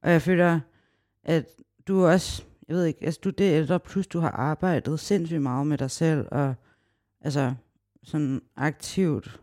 Og 0.01 0.11
jeg 0.11 0.21
føler, 0.21 0.59
at 1.23 1.45
du 1.87 2.05
også, 2.05 2.43
jeg 2.67 2.75
ved 2.75 2.85
ikke, 2.85 3.05
altså 3.05 3.19
du 3.23 3.29
er 3.29 3.33
det 3.33 3.53
ældre, 3.53 3.79
plus 3.79 4.07
du 4.07 4.19
har 4.19 4.31
arbejdet 4.31 4.99
sindssygt 4.99 5.41
meget 5.41 5.67
med 5.67 5.77
dig 5.77 5.91
selv, 5.91 6.27
og 6.31 6.55
altså 7.21 7.53
sådan 8.03 8.41
aktivt 8.55 9.41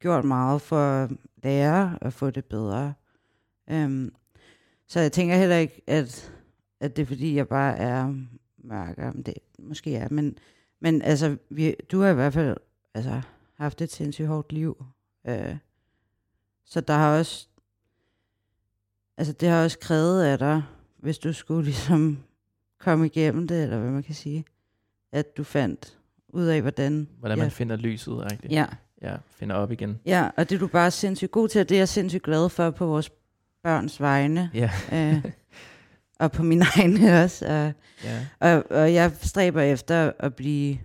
gjort 0.00 0.24
meget 0.24 0.62
for 0.62 0.76
at 0.76 1.10
lære 1.42 1.98
at 2.00 2.12
få 2.12 2.30
det 2.30 2.44
bedre. 2.44 2.94
Um, 3.72 4.12
så 4.88 5.00
jeg 5.00 5.12
tænker 5.12 5.36
heller 5.36 5.56
ikke, 5.56 5.82
at, 5.86 6.32
at 6.80 6.96
det 6.96 7.02
er 7.02 7.06
fordi, 7.06 7.36
jeg 7.36 7.48
bare 7.48 7.76
er 7.76 8.14
mørkere, 8.58 9.12
men 9.12 9.22
det 9.22 9.34
måske 9.58 9.96
er, 9.96 10.08
men, 10.10 10.38
men 10.80 11.02
altså, 11.02 11.36
vi, 11.50 11.74
du 11.92 12.00
har 12.00 12.10
i 12.10 12.14
hvert 12.14 12.32
fald 12.32 12.56
altså, 12.94 13.22
haft 13.54 13.80
et 13.80 13.92
sindssygt 13.92 14.28
hårdt 14.28 14.52
liv. 14.52 14.84
Øh, 15.28 15.56
så 16.64 16.80
der 16.80 16.94
har 16.94 17.18
også, 17.18 17.48
altså 19.16 19.32
det 19.32 19.48
har 19.48 19.64
også 19.64 19.78
krævet 19.78 20.24
af 20.24 20.38
dig, 20.38 20.62
hvis 20.96 21.18
du 21.18 21.32
skulle 21.32 21.64
ligesom 21.70 22.18
komme 22.78 23.06
igennem 23.06 23.48
det, 23.48 23.62
eller 23.62 23.78
hvad 23.78 23.90
man 23.90 24.02
kan 24.02 24.14
sige, 24.14 24.44
at 25.12 25.36
du 25.36 25.44
fandt 25.44 25.98
ud 26.28 26.44
af, 26.44 26.60
hvordan... 26.60 27.08
Hvordan 27.18 27.38
ja, 27.38 27.44
man 27.44 27.50
finder 27.50 27.76
lyset, 27.76 28.32
rigtigt. 28.32 28.52
Ja, 28.52 28.66
ja, 29.02 29.16
finder 29.30 29.56
op 29.56 29.72
igen. 29.72 30.00
Ja, 30.06 30.30
og 30.36 30.50
det 30.50 30.54
er 30.54 30.58
du 30.60 30.66
bare 30.66 30.90
sindssygt 30.90 31.30
god 31.30 31.48
til, 31.48 31.60
og 31.60 31.68
det 31.68 31.74
er 31.74 31.80
jeg 31.80 31.88
sindssygt 31.88 32.22
glad 32.22 32.48
for 32.48 32.70
på 32.70 32.86
vores 32.86 33.10
børns 33.62 34.00
vegne, 34.00 34.50
Ja, 34.54 34.70
øh, 34.92 35.32
og 36.18 36.32
på 36.32 36.42
min 36.42 36.62
egne 36.76 37.22
også. 37.22 37.46
Og, 37.46 37.72
ja. 38.04 38.26
og, 38.40 38.64
og 38.70 38.94
jeg 38.94 39.12
stræber 39.20 39.62
efter 39.62 40.12
at 40.18 40.34
blive 40.34 40.78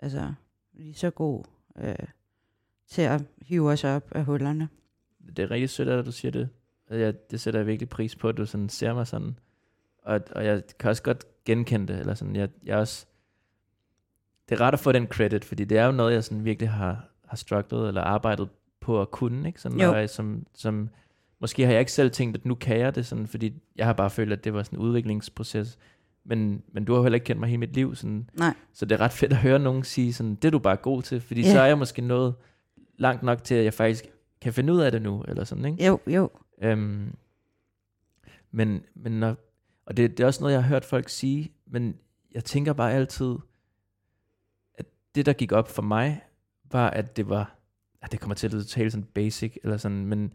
altså, 0.00 0.32
lige 0.74 0.94
så 0.94 1.10
god 1.10 1.44
øh, 1.78 1.94
til 2.88 3.02
at 3.02 3.22
hive 3.42 3.70
os 3.70 3.84
op 3.84 4.12
af 4.12 4.24
hullerne. 4.24 4.68
Det 5.36 5.38
er 5.38 5.50
rigtig 5.50 5.70
sødt, 5.70 5.88
at 5.88 6.06
du 6.06 6.12
siger 6.12 6.32
det. 6.32 6.48
Og 6.90 7.00
jeg, 7.00 7.30
det 7.30 7.40
sætter 7.40 7.60
jeg 7.60 7.66
virkelig 7.66 7.88
pris 7.88 8.16
på, 8.16 8.28
at 8.28 8.36
du 8.36 8.46
sådan 8.46 8.68
ser 8.68 8.94
mig 8.94 9.06
sådan. 9.06 9.38
Og, 10.02 10.20
og 10.32 10.44
jeg 10.44 10.62
kan 10.78 10.90
også 10.90 11.02
godt 11.02 11.24
genkende 11.44 11.92
det, 11.92 12.00
eller 12.00 12.14
sådan, 12.14 12.36
jeg, 12.36 12.48
jeg 12.64 12.76
også, 12.76 13.06
det 14.48 14.54
er 14.54 14.60
rart 14.60 14.74
at 14.74 14.80
få 14.80 14.92
den 14.92 15.06
credit, 15.06 15.44
fordi 15.44 15.64
det 15.64 15.78
er 15.78 15.86
jo 15.86 15.92
noget, 15.92 16.14
jeg 16.14 16.24
sådan 16.24 16.44
virkelig 16.44 16.70
har, 16.70 17.08
har 17.26 17.36
strugglet 17.36 17.88
eller 17.88 18.00
arbejdet 18.00 18.48
på 18.80 19.00
at 19.00 19.10
kunne, 19.10 19.48
ikke? 19.48 19.60
Sådan, 19.60 19.78
når 19.78 19.94
jeg, 19.94 20.10
som, 20.10 20.46
som, 20.54 20.88
måske 21.40 21.64
har 21.64 21.72
jeg 21.72 21.80
ikke 21.80 21.92
selv 21.92 22.10
tænkt, 22.10 22.36
at 22.36 22.44
nu 22.44 22.54
kan 22.54 22.78
jeg 22.78 22.94
det, 22.94 23.06
sådan, 23.06 23.26
fordi 23.26 23.52
jeg 23.76 23.86
har 23.86 23.92
bare 23.92 24.10
følt, 24.10 24.32
at 24.32 24.44
det 24.44 24.54
var 24.54 24.62
sådan 24.62 24.78
en 24.78 24.84
udviklingsproces. 24.84 25.78
Men, 26.24 26.62
men 26.72 26.84
du 26.84 26.94
har 26.94 27.02
heller 27.02 27.14
ikke 27.14 27.24
kendt 27.24 27.40
mig 27.40 27.48
hele 27.48 27.58
mit 27.60 27.74
liv, 27.74 27.94
sådan, 27.94 28.28
Nej. 28.38 28.54
så 28.72 28.84
det 28.84 28.94
er 28.94 29.00
ret 29.00 29.12
fedt 29.12 29.32
at 29.32 29.38
høre 29.38 29.58
nogen 29.58 29.84
sige 29.84 30.12
sådan, 30.12 30.34
det 30.34 30.44
er 30.44 30.50
du 30.50 30.58
bare 30.58 30.76
god 30.76 31.02
til, 31.02 31.20
fordi 31.20 31.40
Ja. 31.40 31.52
så 31.52 31.60
er 31.60 31.66
jeg 31.66 31.78
måske 31.78 32.02
nået 32.02 32.34
langt 32.98 33.22
nok 33.22 33.44
til, 33.44 33.54
at 33.54 33.64
jeg 33.64 33.74
faktisk 33.74 34.04
kan 34.44 34.52
finde 34.52 34.72
ud 34.72 34.80
af 34.80 34.92
det 34.92 35.02
nu, 35.02 35.22
eller 35.28 35.44
sådan, 35.44 35.64
ikke? 35.64 35.86
Jo, 35.86 36.00
jo. 36.06 36.30
Øhm, 36.62 37.14
men, 38.50 38.84
men 38.94 39.12
når, 39.12 39.36
og 39.86 39.96
det, 39.96 40.10
det 40.10 40.22
er 40.22 40.26
også 40.26 40.40
noget, 40.40 40.54
jeg 40.54 40.62
har 40.62 40.68
hørt 40.68 40.84
folk 40.84 41.08
sige, 41.08 41.52
men 41.66 41.96
jeg 42.32 42.44
tænker 42.44 42.72
bare 42.72 42.92
altid, 42.92 43.34
at 44.74 44.86
det, 45.14 45.26
der 45.26 45.32
gik 45.32 45.52
op 45.52 45.68
for 45.68 45.82
mig, 45.82 46.22
var, 46.72 46.90
at 46.90 47.16
det 47.16 47.28
var, 47.28 47.56
at 48.02 48.12
det 48.12 48.20
kommer 48.20 48.34
til 48.34 48.56
at 48.56 48.66
tale 48.66 48.90
sådan 48.90 49.04
basic, 49.04 49.56
eller 49.62 49.76
sådan, 49.76 50.06
men, 50.06 50.32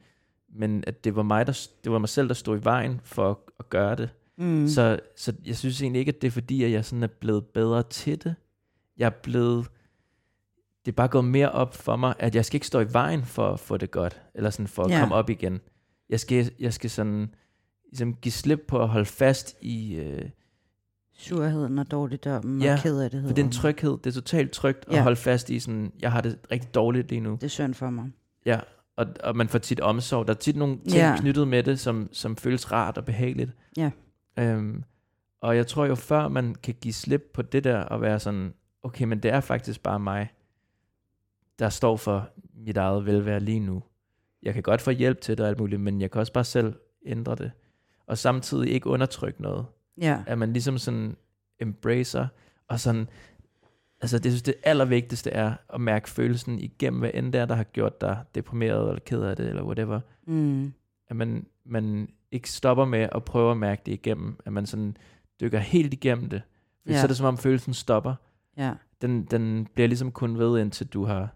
men 0.49 0.83
at 0.87 1.03
det 1.03 1.15
var 1.15 1.23
mig, 1.23 1.47
der, 1.47 1.67
det 1.83 1.91
var 1.91 1.99
mig 1.99 2.09
selv, 2.09 2.27
der 2.27 2.33
stod 2.33 2.59
i 2.59 2.63
vejen 2.63 3.01
for 3.03 3.29
at, 3.31 3.37
at 3.59 3.69
gøre 3.69 3.95
det. 3.95 4.09
Mm. 4.37 4.67
Så, 4.67 4.99
så 5.15 5.33
jeg 5.45 5.57
synes 5.57 5.81
egentlig 5.81 5.99
ikke, 5.99 6.09
at 6.09 6.21
det 6.21 6.27
er 6.27 6.31
fordi, 6.31 6.63
at 6.63 6.71
jeg 6.71 6.85
sådan 6.85 7.03
er 7.03 7.07
blevet 7.07 7.45
bedre 7.45 7.83
til 7.83 8.23
det. 8.23 8.35
Jeg 8.97 9.05
er 9.05 9.19
blevet, 9.23 9.67
det 10.85 10.91
er 10.91 10.95
bare 10.95 11.07
gået 11.07 11.25
mere 11.25 11.51
op 11.51 11.75
for 11.75 11.95
mig, 11.95 12.13
at 12.19 12.35
jeg 12.35 12.45
skal 12.45 12.55
ikke 12.57 12.67
stå 12.67 12.79
i 12.79 12.93
vejen 12.93 13.23
for 13.25 13.47
at 13.53 13.59
få 13.59 13.77
det 13.77 13.91
godt, 13.91 14.21
eller 14.35 14.49
sådan 14.49 14.67
for 14.67 14.83
at 14.83 14.91
Ja. 14.91 14.99
komme 14.99 15.15
op 15.15 15.29
igen. 15.29 15.59
Jeg 16.09 16.19
skal, 16.19 16.51
jeg 16.59 16.73
skal 16.73 16.89
sådan 16.89 17.33
ligesom 17.91 18.13
give 18.13 18.31
slip 18.31 18.59
på 18.67 18.81
at 18.81 18.87
holde 18.89 19.05
fast 19.05 19.55
i, 19.61 19.95
øh, 19.95 20.29
Surheden 21.17 21.79
og 21.79 21.91
dårligdommen 21.91 22.61
Ja, 22.61 22.73
og 22.73 22.79
kederligheden. 22.79 23.29
for 23.29 23.35
det 23.35 23.41
er 23.41 23.45
en 23.45 23.51
tryghed, 23.51 23.91
det 23.97 24.07
er 24.07 24.11
totalt 24.11 24.51
trygt 24.51 24.85
at 24.87 24.93
Ja. 24.95 25.01
holde 25.03 25.15
fast 25.15 25.49
i 25.49 25.59
sådan, 25.59 25.91
jeg 26.01 26.11
har 26.11 26.21
det 26.21 26.39
rigtig 26.51 26.73
dårligt 26.73 27.09
lige 27.09 27.21
nu. 27.21 27.31
Det 27.31 27.43
er 27.43 27.47
synd 27.47 27.73
for 27.73 27.89
mig. 27.89 28.11
Ja, 28.45 28.59
og, 28.97 29.05
og 29.23 29.35
man 29.35 29.47
får 29.47 29.59
tit 29.59 29.79
omsorg. 29.79 30.27
Der 30.27 30.33
er 30.33 30.37
tit 30.37 30.55
nogle 30.55 30.77
ting 30.77 30.93
Ja. 30.93 31.15
knyttet 31.19 31.47
med 31.47 31.63
det, 31.63 31.79
som, 31.79 32.09
som 32.11 32.35
føles 32.35 32.71
rart 32.71 32.97
og 32.97 33.05
behageligt. 33.05 33.51
Ja. 33.77 33.91
Øhm, 34.39 34.83
og 35.41 35.55
jeg 35.55 35.67
tror 35.67 35.85
jo, 35.85 35.95
før 35.95 36.27
man 36.27 36.55
kan 36.63 36.75
give 36.81 36.93
slip 36.93 37.29
på 37.33 37.41
det 37.41 37.63
der, 37.63 37.79
og 37.79 38.01
være 38.01 38.19
sådan, 38.19 38.53
okay, 38.83 39.05
men 39.05 39.19
det 39.19 39.31
er 39.33 39.39
faktisk 39.39 39.83
bare 39.83 39.99
mig, 39.99 40.29
der 41.59 41.69
står 41.69 41.97
for 41.97 42.29
mit 42.55 42.77
eget 42.77 43.05
velvære 43.05 43.39
lige 43.39 43.59
nu. 43.59 43.83
Jeg 44.43 44.53
kan 44.53 44.63
godt 44.63 44.81
få 44.81 44.91
hjælp 44.91 45.21
til 45.21 45.37
det 45.37 45.43
og 45.43 45.49
alt 45.49 45.59
muligt, 45.59 45.81
men 45.81 46.01
jeg 46.01 46.11
kan 46.11 46.19
også 46.19 46.33
bare 46.33 46.43
selv 46.43 46.73
ændre 47.05 47.35
det. 47.35 47.51
Og 48.07 48.17
samtidig 48.17 48.71
ikke 48.71 48.87
undertrykke 48.87 49.41
noget. 49.41 49.65
Ja. 50.01 50.23
At 50.27 50.37
man 50.37 50.53
ligesom 50.53 50.77
sådan 50.77 51.15
embracer, 51.59 52.27
og 52.67 52.79
sådan, 52.79 53.07
altså 54.01 54.19
det 54.19 54.31
synes 54.31 54.41
det 54.43 54.55
allervigtigste 54.63 55.31
er 55.31 55.53
at 55.73 55.81
mærke 55.81 56.09
følelsen 56.09 56.59
igennem, 56.59 56.99
hvad 56.99 57.11
end 57.13 57.33
det 57.33 57.41
er, 57.41 57.45
der 57.45 57.55
har 57.55 57.63
gjort 57.63 58.01
dig 58.01 58.23
deprimeret, 58.35 58.87
eller 58.89 58.99
ked 58.99 59.21
af 59.21 59.35
det, 59.35 59.49
eller 59.49 59.63
whatever. 59.63 59.99
Mm. 60.27 60.73
At 61.07 61.15
man, 61.15 61.45
man 61.65 62.09
ikke 62.31 62.49
stopper 62.51 62.85
med 62.85 63.09
at 63.11 63.23
prøve 63.23 63.51
at 63.51 63.57
mærke 63.57 63.81
det 63.85 63.91
igennem, 63.91 64.37
at 64.45 64.53
man 64.53 64.65
sådan 64.65 64.97
dykker 65.41 65.59
helt 65.59 65.93
igennem 65.93 66.29
det. 66.29 66.41
For 66.83 66.91
Ja. 66.91 66.97
så 66.97 67.03
er 67.03 67.07
det 67.07 67.17
som 67.17 67.25
om 67.25 67.37
følelsen 67.37 67.73
stopper. 67.73 68.15
Ja. 68.57 68.73
Den, 69.01 69.23
den 69.23 69.67
bliver 69.73 69.87
ligesom 69.87 70.11
kun 70.11 70.37
ved, 70.37 70.59
indtil 70.61 70.87
du 70.87 71.05
har... 71.05 71.35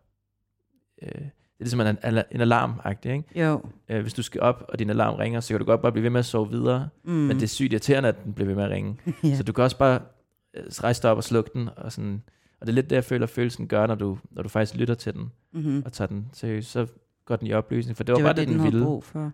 Øh, 1.03 1.21
det 1.21 1.59
er 1.59 1.75
ligesom 1.77 1.81
en, 1.81 2.23
en 2.31 2.41
alarm 2.41 2.81
ikke? 3.05 3.23
Jo. 3.35 3.61
Øh, 3.89 4.01
hvis 4.01 4.13
du 4.13 4.21
skal 4.23 4.41
op, 4.41 4.65
og 4.69 4.79
din 4.79 4.89
alarm 4.89 5.15
ringer, 5.15 5.39
så 5.39 5.53
kan 5.53 5.59
du 5.59 5.65
godt 5.65 5.81
bare 5.81 5.91
blive 5.91 6.03
ved 6.03 6.09
med 6.09 6.19
at 6.19 6.25
sove 6.25 6.49
videre. 6.49 6.89
Mm. 7.03 7.11
Men 7.13 7.35
det 7.37 7.43
er 7.43 7.47
sygt 7.47 7.73
irriterende, 7.73 8.09
at 8.09 8.23
den 8.23 8.33
bliver 8.33 8.47
ved 8.47 8.55
med 8.55 8.63
at 8.63 8.69
ringe. 8.69 8.97
ja. 9.23 9.35
Så 9.35 9.43
du 9.43 9.53
kan 9.53 9.63
også 9.63 9.77
bare 9.77 9.99
øh, 10.53 10.63
rejse 10.69 11.01
dig 11.01 11.11
op 11.11 11.17
og 11.17 11.23
slukke 11.23 11.51
den. 11.53 11.69
Og, 11.77 11.91
sådan, 11.91 12.23
og 12.61 12.67
det 12.67 12.73
er 12.73 12.75
lidt 12.75 12.89
det, 12.89 12.95
jeg 12.95 13.03
føler, 13.03 13.25
følelsen 13.27 13.67
gør, 13.67 13.87
når 13.87 13.95
du, 13.95 14.17
når 14.31 14.43
du 14.43 14.49
faktisk 14.49 14.79
lytter 14.79 14.95
til 14.95 15.13
den 15.13 15.31
mm-hmm. 15.53 15.81
og 15.85 15.93
tager 15.93 16.07
den 16.07 16.27
seriøst. 16.33 16.71
Så 16.71 16.87
går 17.25 17.35
den 17.35 17.47
i 17.47 17.53
opløsning, 17.53 17.97
for 17.97 18.03
det 18.03 18.11
var, 18.13 18.17
det 18.17 18.23
var 18.23 18.29
bare 18.33 18.35
det, 18.41 18.47
det, 18.47 18.53
den 18.53 18.59
havde 18.59 18.71
ville. 18.71 18.85
brug 18.85 19.03
for. 19.03 19.31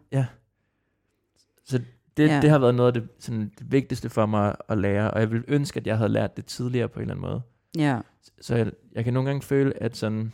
Så 1.65 1.77
det, 2.17 2.27
Ja. 2.27 2.35
ja. 2.35 2.41
det 2.41 2.49
har 2.49 2.59
været 2.59 2.75
noget 2.75 2.95
af 2.95 3.01
det, 3.01 3.09
sådan, 3.19 3.51
det 3.59 3.71
vigtigste 3.71 4.09
for 4.09 4.25
mig 4.25 4.55
at 4.69 4.77
lære, 4.77 5.11
og 5.11 5.19
jeg 5.19 5.31
vil 5.31 5.43
ønske, 5.47 5.79
at 5.79 5.87
jeg 5.87 5.97
havde 5.97 6.09
lært 6.09 6.37
det 6.37 6.45
tidligere 6.45 6.87
på 6.87 6.99
en 6.99 7.01
eller 7.01 7.13
anden 7.13 7.29
måde. 7.29 7.41
Ja. 7.77 7.99
Så 8.41 8.55
jeg, 8.55 8.71
jeg 8.91 9.03
kan 9.03 9.13
nogle 9.13 9.29
gange 9.29 9.41
føle, 9.41 9.83
at 9.83 9.97
sådan, 9.97 10.17
ja, 10.23 10.29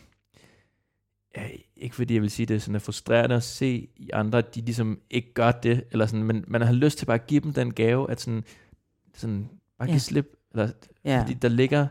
ikke 1.76 1.96
fordi 1.96 2.14
jeg 2.14 2.22
vil 2.22 2.30
sige, 2.32 2.46
det 2.46 2.56
er 2.56 2.60
sådan 2.60 2.76
er 2.76 2.80
frustrerende 2.80 3.36
at 3.36 3.44
se 3.44 3.88
i 3.96 4.10
andre, 4.14 4.38
at 4.38 4.56
de 4.56 4.62
ligesom 4.62 5.00
ikke 5.10 5.34
gør 5.34 5.52
det, 5.52 5.84
eller 5.92 6.06
sådan, 6.06 6.24
men 6.24 6.44
man 6.48 6.62
har 6.62 6.74
lyst 6.74 6.98
til 6.98 7.06
bare 7.06 7.16
at 7.20 7.28
give 7.28 7.40
dem 7.40 7.54
den 7.54 7.74
gave, 7.74 8.12
at 8.12 8.22
sådan, 8.22 8.44
sådan 9.16 9.50
bare 9.80 9.88
Ja. 9.88 9.94
give 9.94 10.00
slip, 10.00 10.28
eller, 10.52 10.70
Ja. 11.06 11.22
fordi 11.22 11.34
der 11.34 11.48
ligger, 11.48 11.88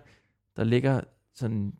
der 0.57 0.65
ligger 0.65 1.01
sådan, 1.35 1.73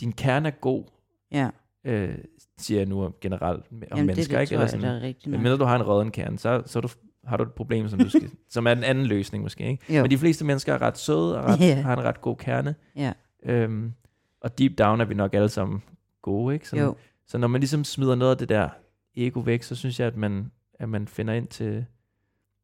din 0.00 0.12
kerne 0.12 0.48
er 0.48 0.52
god, 0.52 0.84
ja. 1.32 1.50
øh, 1.84 2.14
siger 2.58 2.80
jeg 2.80 2.86
nu 2.88 3.14
generelt 3.20 3.64
om 3.72 3.82
Jamen, 3.90 4.06
mennesker, 4.06 4.38
det, 4.38 4.38
det 4.38 4.40
ikke? 4.40 4.54
Eller 4.54 4.66
sådan, 4.66 5.14
men 5.26 5.42
mindre 5.42 5.58
du 5.58 5.64
har 5.64 5.76
en 5.76 5.82
rådden 5.82 6.10
kerne, 6.10 6.38
så, 6.38 6.62
så 6.66 6.80
du, 6.80 6.88
har 7.24 7.36
du 7.36 7.42
et 7.42 7.52
problem, 7.52 7.88
som, 7.88 7.98
du 7.98 8.08
skal, 8.08 8.30
som 8.50 8.66
er 8.66 8.72
en 8.72 8.84
anden 8.84 9.06
løsning 9.06 9.42
måske. 9.42 9.68
Ikke? 9.70 9.94
Jo. 9.96 10.02
Men 10.02 10.10
de 10.10 10.18
fleste 10.18 10.44
mennesker 10.44 10.74
er 10.74 10.82
ret 10.82 10.98
søde 10.98 11.38
og 11.38 11.44
ret, 11.44 11.60
Ja. 11.60 11.74
har 11.74 11.92
en 11.96 12.04
ret 12.04 12.20
god 12.20 12.36
kerne. 12.36 12.74
Ja. 12.96 13.12
Øhm, 13.42 13.92
og 14.40 14.58
deep 14.58 14.78
down 14.78 15.00
er 15.00 15.04
vi 15.04 15.14
nok 15.14 15.34
alle 15.34 15.48
sammen 15.48 15.82
gode. 16.22 16.54
Ikke? 16.54 16.68
Sådan, 16.68 16.84
Jo. 16.84 16.96
Så 17.26 17.38
når 17.38 17.48
man 17.48 17.60
ligesom 17.60 17.84
smider 17.84 18.14
noget 18.14 18.32
af 18.32 18.38
det 18.38 18.48
der 18.48 18.68
ego 19.16 19.40
væk, 19.40 19.62
så 19.62 19.74
synes 19.74 20.00
jeg, 20.00 20.06
at 20.06 20.16
man, 20.16 20.52
at 20.74 20.88
man 20.88 21.08
finder 21.08 21.34
ind 21.34 21.48
til, 21.48 21.86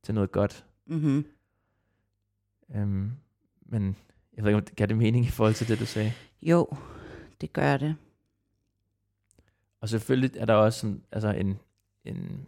til 0.03 0.15
noget 0.15 0.33
godt. 0.33 0.65
Mm-hmm. 0.87 1.27
Øhm, 2.75 3.13
men 3.67 3.97
jeg 4.37 4.45
ved 4.45 4.51
ikke, 4.51 4.57
om 4.57 4.65
det 4.65 4.77
gav 4.77 4.87
det 4.87 4.99
mening 4.99 5.27
i 5.27 5.31
forhold 5.31 5.55
til 5.55 5.69
det, 5.69 5.79
du 5.79 5.87
sagde. 5.87 6.13
Jo, 6.43 6.69
det 7.41 7.53
gør 7.53 7.77
det. 7.77 7.97
Og 9.81 9.89
selvfølgelig 9.89 10.37
er 10.37 10.45
der 10.45 10.55
også 10.55 10.81
sådan, 10.81 11.03
altså 11.13 11.31
en, 11.31 11.59
en, 12.05 12.47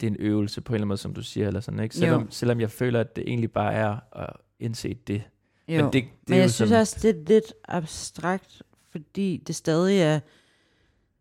det 0.00 0.06
er 0.06 0.10
en 0.10 0.16
øvelse 0.18 0.60
på 0.60 0.72
en 0.72 0.74
eller 0.74 0.82
anden 0.82 0.88
måde, 0.88 0.98
som 0.98 1.14
du 1.14 1.22
siger, 1.22 1.46
eller 1.46 1.60
sådan, 1.60 1.80
ikke? 1.80 1.94
Selvom, 1.94 2.30
selvom 2.30 2.60
jeg 2.60 2.70
føler, 2.70 3.00
at 3.00 3.16
det 3.16 3.24
egentlig 3.26 3.52
bare 3.52 3.72
er 3.74 3.98
at 4.12 4.36
indse 4.58 4.94
det. 4.94 5.22
Jo. 5.68 5.82
Men 5.82 5.84
det, 5.84 5.92
det 5.92 6.10
Men 6.28 6.38
jeg 6.38 6.44
jo 6.44 6.48
synes 6.48 6.68
sådan, 6.68 6.80
også, 6.80 6.98
det 7.02 7.10
er 7.10 7.24
lidt 7.28 7.54
abstrakt, 7.64 8.62
fordi 8.96 9.42
det 9.46 9.54
stadig 9.54 10.00
er... 10.00 10.20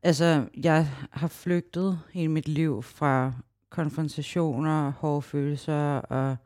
Altså, 0.04 0.46
jeg 0.64 0.88
har 1.12 1.28
flygtet 1.28 2.00
hele 2.14 2.32
mit 2.32 2.48
liv 2.48 2.84
fra 2.84 3.34
konfrontationer, 3.70 4.92
hårde 4.92 5.22
følelser 5.22 5.98
og 5.98 6.38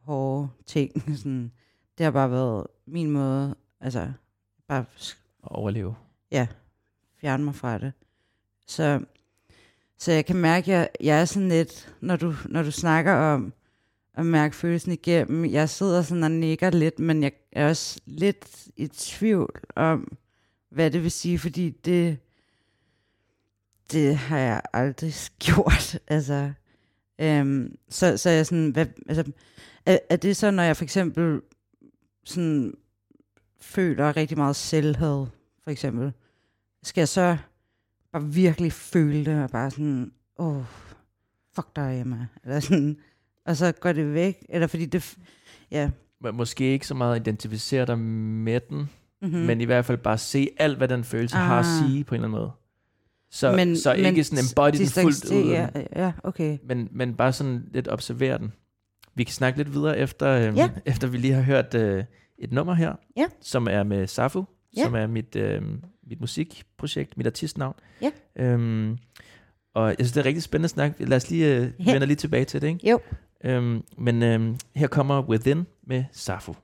hårde 0.00 0.48
ting. 0.66 1.02
Sådan, 1.18 1.52
det 1.98 2.04
har 2.04 2.10
bare 2.10 2.30
været 2.30 2.66
min 2.86 3.10
måde, 3.10 3.54
altså, 3.80 4.12
bare 4.68 4.84
at 4.98 5.16
overleve. 5.42 5.94
ja, 6.30 6.46
fjerne 7.20 7.44
mig 7.44 7.54
fra 7.54 7.78
det. 7.78 7.92
Så, 8.66 9.00
så 9.98 10.12
jeg 10.12 10.26
kan 10.26 10.36
mærke, 10.36 10.72
at 10.74 10.78
jeg, 10.78 10.88
jeg 11.00 11.20
er 11.20 11.24
sådan 11.24 11.48
lidt, 11.48 11.94
når 12.00 12.16
du, 12.16 12.34
når 12.48 12.62
du 12.62 12.70
snakker 12.70 13.14
om 13.14 13.52
at 14.14 14.26
mærke 14.26 14.56
følelsen 14.56 14.92
igennem, 14.92 15.44
jeg 15.44 15.68
sidder 15.68 16.02
sådan 16.02 16.22
og 16.22 16.30
nikker 16.30 16.70
lidt, 16.70 16.98
men 16.98 17.22
jeg 17.22 17.32
er 17.52 17.68
også 17.68 18.00
lidt 18.06 18.68
i 18.76 18.86
tvivl 18.86 19.60
om, 19.76 20.16
hvad 20.70 20.90
det 20.90 21.02
vil 21.02 21.10
sige, 21.10 21.38
fordi 21.38 21.70
det, 21.70 22.18
det 23.92 24.16
har 24.16 24.38
jeg 24.38 24.62
aldrig 24.72 25.12
gjort. 25.44 25.98
Altså, 26.08 26.52
øhm, 27.18 27.76
så, 27.88 28.16
så 28.16 28.30
jeg 28.30 28.46
sådan, 28.46 28.70
hvad, 28.70 28.86
altså, 29.08 29.32
er, 29.86 29.98
er 30.10 30.16
det 30.16 30.36
så, 30.36 30.50
når 30.50 30.62
jeg 30.62 30.76
for 30.76 30.84
eksempel 30.84 31.40
sådan 32.24 32.74
føler 33.60 34.16
rigtig 34.16 34.38
meget 34.38 34.56
selvhed, 34.56 35.26
for 35.64 35.70
eksempel, 35.70 36.12
skal 36.82 37.00
jeg 37.00 37.08
så 37.08 37.36
bare 38.12 38.24
virkelig 38.24 38.72
føle 38.72 39.24
det, 39.24 39.42
og 39.42 39.50
bare 39.50 39.70
sådan, 39.70 40.12
åh, 40.38 40.56
oh, 40.56 40.64
fuck 41.54 41.76
dig, 41.76 42.00
Emma. 42.00 42.26
Eller 42.44 42.60
sådan, 42.60 42.96
og 43.44 43.56
så 43.56 43.72
går 43.72 43.92
det 43.92 44.14
væk, 44.14 44.46
eller 44.48 44.66
fordi 44.66 44.86
det, 44.86 45.16
ja. 45.70 45.90
Men 46.20 46.34
Måske 46.34 46.64
ikke 46.72 46.86
så 46.86 46.94
meget 46.94 47.20
identificere 47.20 47.86
dig 47.86 47.98
med 47.98 48.60
den, 48.60 48.90
Mm-hmm. 49.22 49.38
mm. 49.40 49.46
men 49.46 49.60
i 49.60 49.64
hvert 49.64 49.84
fald 49.84 49.98
bare 49.98 50.18
se 50.18 50.48
alt, 50.58 50.76
hvad 50.76 50.88
den 50.88 51.04
følelse 51.04 51.36
ah. 51.36 51.42
har 51.42 51.58
at 51.58 51.66
Ah. 51.66 51.88
sige 51.90 52.04
på 52.04 52.14
en 52.14 52.16
eller 52.20 52.28
anden 52.28 52.40
måde. 52.40 52.50
Så, 53.30 53.52
men, 53.56 53.76
så 53.76 53.92
ikke 53.92 54.24
sådan 54.24 54.44
embody 54.44 54.78
den 54.78 54.86
fuldt 55.02 55.30
ud, 55.30 55.50
Ja, 55.50 55.68
ja, 55.96 56.12
okay. 56.24 56.58
men, 56.64 56.88
men 56.92 57.14
bare 57.14 57.32
sådan 57.32 57.64
lidt 57.72 57.88
observere 57.88 58.38
den. 58.38 58.52
Vi 59.14 59.24
kan 59.24 59.32
snakke 59.32 59.58
lidt 59.58 59.72
videre 59.74 59.98
efter, 59.98 60.28
øhm, 60.28 60.56
Ja. 60.56 60.70
efter 60.86 61.08
vi 61.08 61.16
lige 61.16 61.32
har 61.34 61.42
hørt 61.42 61.74
øh, 61.74 62.04
et 62.38 62.52
nummer 62.52 62.74
her, 62.74 62.92
Ja. 63.16 63.26
som 63.40 63.66
er 63.70 63.82
med 63.82 64.06
Safu, 64.06 64.44
Ja. 64.76 64.82
som 64.84 64.94
er 64.94 65.06
mit, 65.06 65.36
øh, 65.36 65.62
mit 66.06 66.20
musikprojekt, 66.20 67.16
mit 67.16 67.26
artistnavn. 67.26 67.74
Ja. 68.02 68.10
Øhm, 68.36 68.96
og 69.74 69.88
jeg 69.88 69.96
synes, 69.98 70.12
det 70.12 70.20
er 70.20 70.24
rigtig 70.24 70.42
spændende 70.42 70.68
snak. 70.68 70.92
Lad 70.98 71.16
os 71.16 71.30
lige 71.30 71.56
øh, 71.56 71.70
Ja. 71.86 71.92
vende 71.92 72.06
lige 72.06 72.16
tilbage 72.16 72.44
til 72.44 72.60
det, 72.62 72.68
ikke? 72.68 72.90
Jo. 72.90 73.00
Øhm, 73.44 73.82
men 73.98 74.22
øhm, 74.22 74.56
her 74.74 74.86
kommer 74.86 75.22
Within 75.28 75.66
med 75.86 76.04
Safu. 76.12 76.54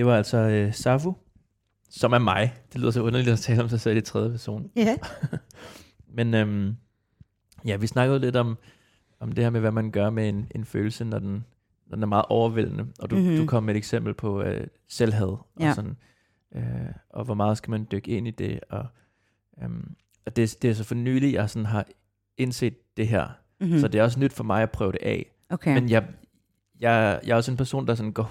Det 0.00 0.06
var 0.06 0.16
altså 0.16 0.36
øh, 0.38 0.74
Safu, 0.74 1.14
som 1.90 2.12
er 2.12 2.18
mig. 2.18 2.54
Det 2.72 2.80
lyder 2.80 2.90
så 2.90 3.02
underligt 3.02 3.30
at 3.32 3.38
tale 3.38 3.62
om 3.62 3.68
sig 3.68 3.80
selv 3.80 3.96
i 3.96 4.00
tredje 4.00 4.30
person. 4.30 4.70
Ja. 4.76 4.96
Men 6.16 6.34
øhm, 6.34 6.76
ja, 7.64 7.76
vi 7.76 7.86
snakkede 7.86 8.18
lidt 8.18 8.36
om, 8.36 8.58
om 9.20 9.32
det 9.32 9.44
her 9.44 9.50
med, 9.50 9.60
hvad 9.60 9.70
man 9.70 9.90
gør 9.90 10.10
med 10.10 10.28
en, 10.28 10.48
en 10.54 10.64
følelse, 10.64 11.04
når 11.04 11.18
den, 11.18 11.44
når 11.86 11.96
den 11.96 12.02
er 12.02 12.06
meget 12.06 12.24
overvældende. 12.28 12.86
Og 12.98 13.10
du, 13.10 13.16
Mhm. 13.16 13.24
mm-hmm. 13.24 13.40
du 13.40 13.46
kom 13.46 13.62
med 13.62 13.74
et 13.74 13.78
eksempel 13.78 14.14
på 14.14 14.42
øh, 14.42 14.66
selvhad, 14.88 15.26
og, 15.28 15.46
Ja. 15.60 15.74
sådan, 15.74 15.96
øh, 16.54 16.62
og 17.10 17.24
hvor 17.24 17.34
meget 17.34 17.58
skal 17.58 17.70
man 17.70 17.86
dykke 17.92 18.10
ind 18.10 18.28
i 18.28 18.30
det. 18.30 18.60
Og, 18.70 18.86
øhm, 19.62 19.94
og 20.26 20.36
det, 20.36 20.56
det 20.62 20.70
er 20.70 20.74
så 20.74 20.84
for 20.84 20.94
nylig, 20.94 21.32
jeg 21.32 21.50
sådan 21.50 21.66
har 21.66 21.86
indset 22.36 22.96
det 22.96 23.08
her. 23.08 23.26
Mm-hmm. 23.60 23.74
Mm. 23.74 23.80
Så 23.80 23.88
det 23.88 23.98
er 23.98 24.02
også 24.02 24.20
nyt 24.20 24.32
for 24.32 24.44
mig 24.44 24.62
at 24.62 24.70
prøve 24.70 24.92
det 24.92 25.00
af. 25.02 25.32
okay. 25.50 25.74
Men 25.74 25.90
jeg, 25.90 26.04
jeg, 26.80 27.20
jeg 27.24 27.32
er 27.32 27.36
også 27.36 27.50
en 27.50 27.56
person, 27.56 27.86
der 27.86 27.94
sådan 27.94 28.12
går 28.12 28.22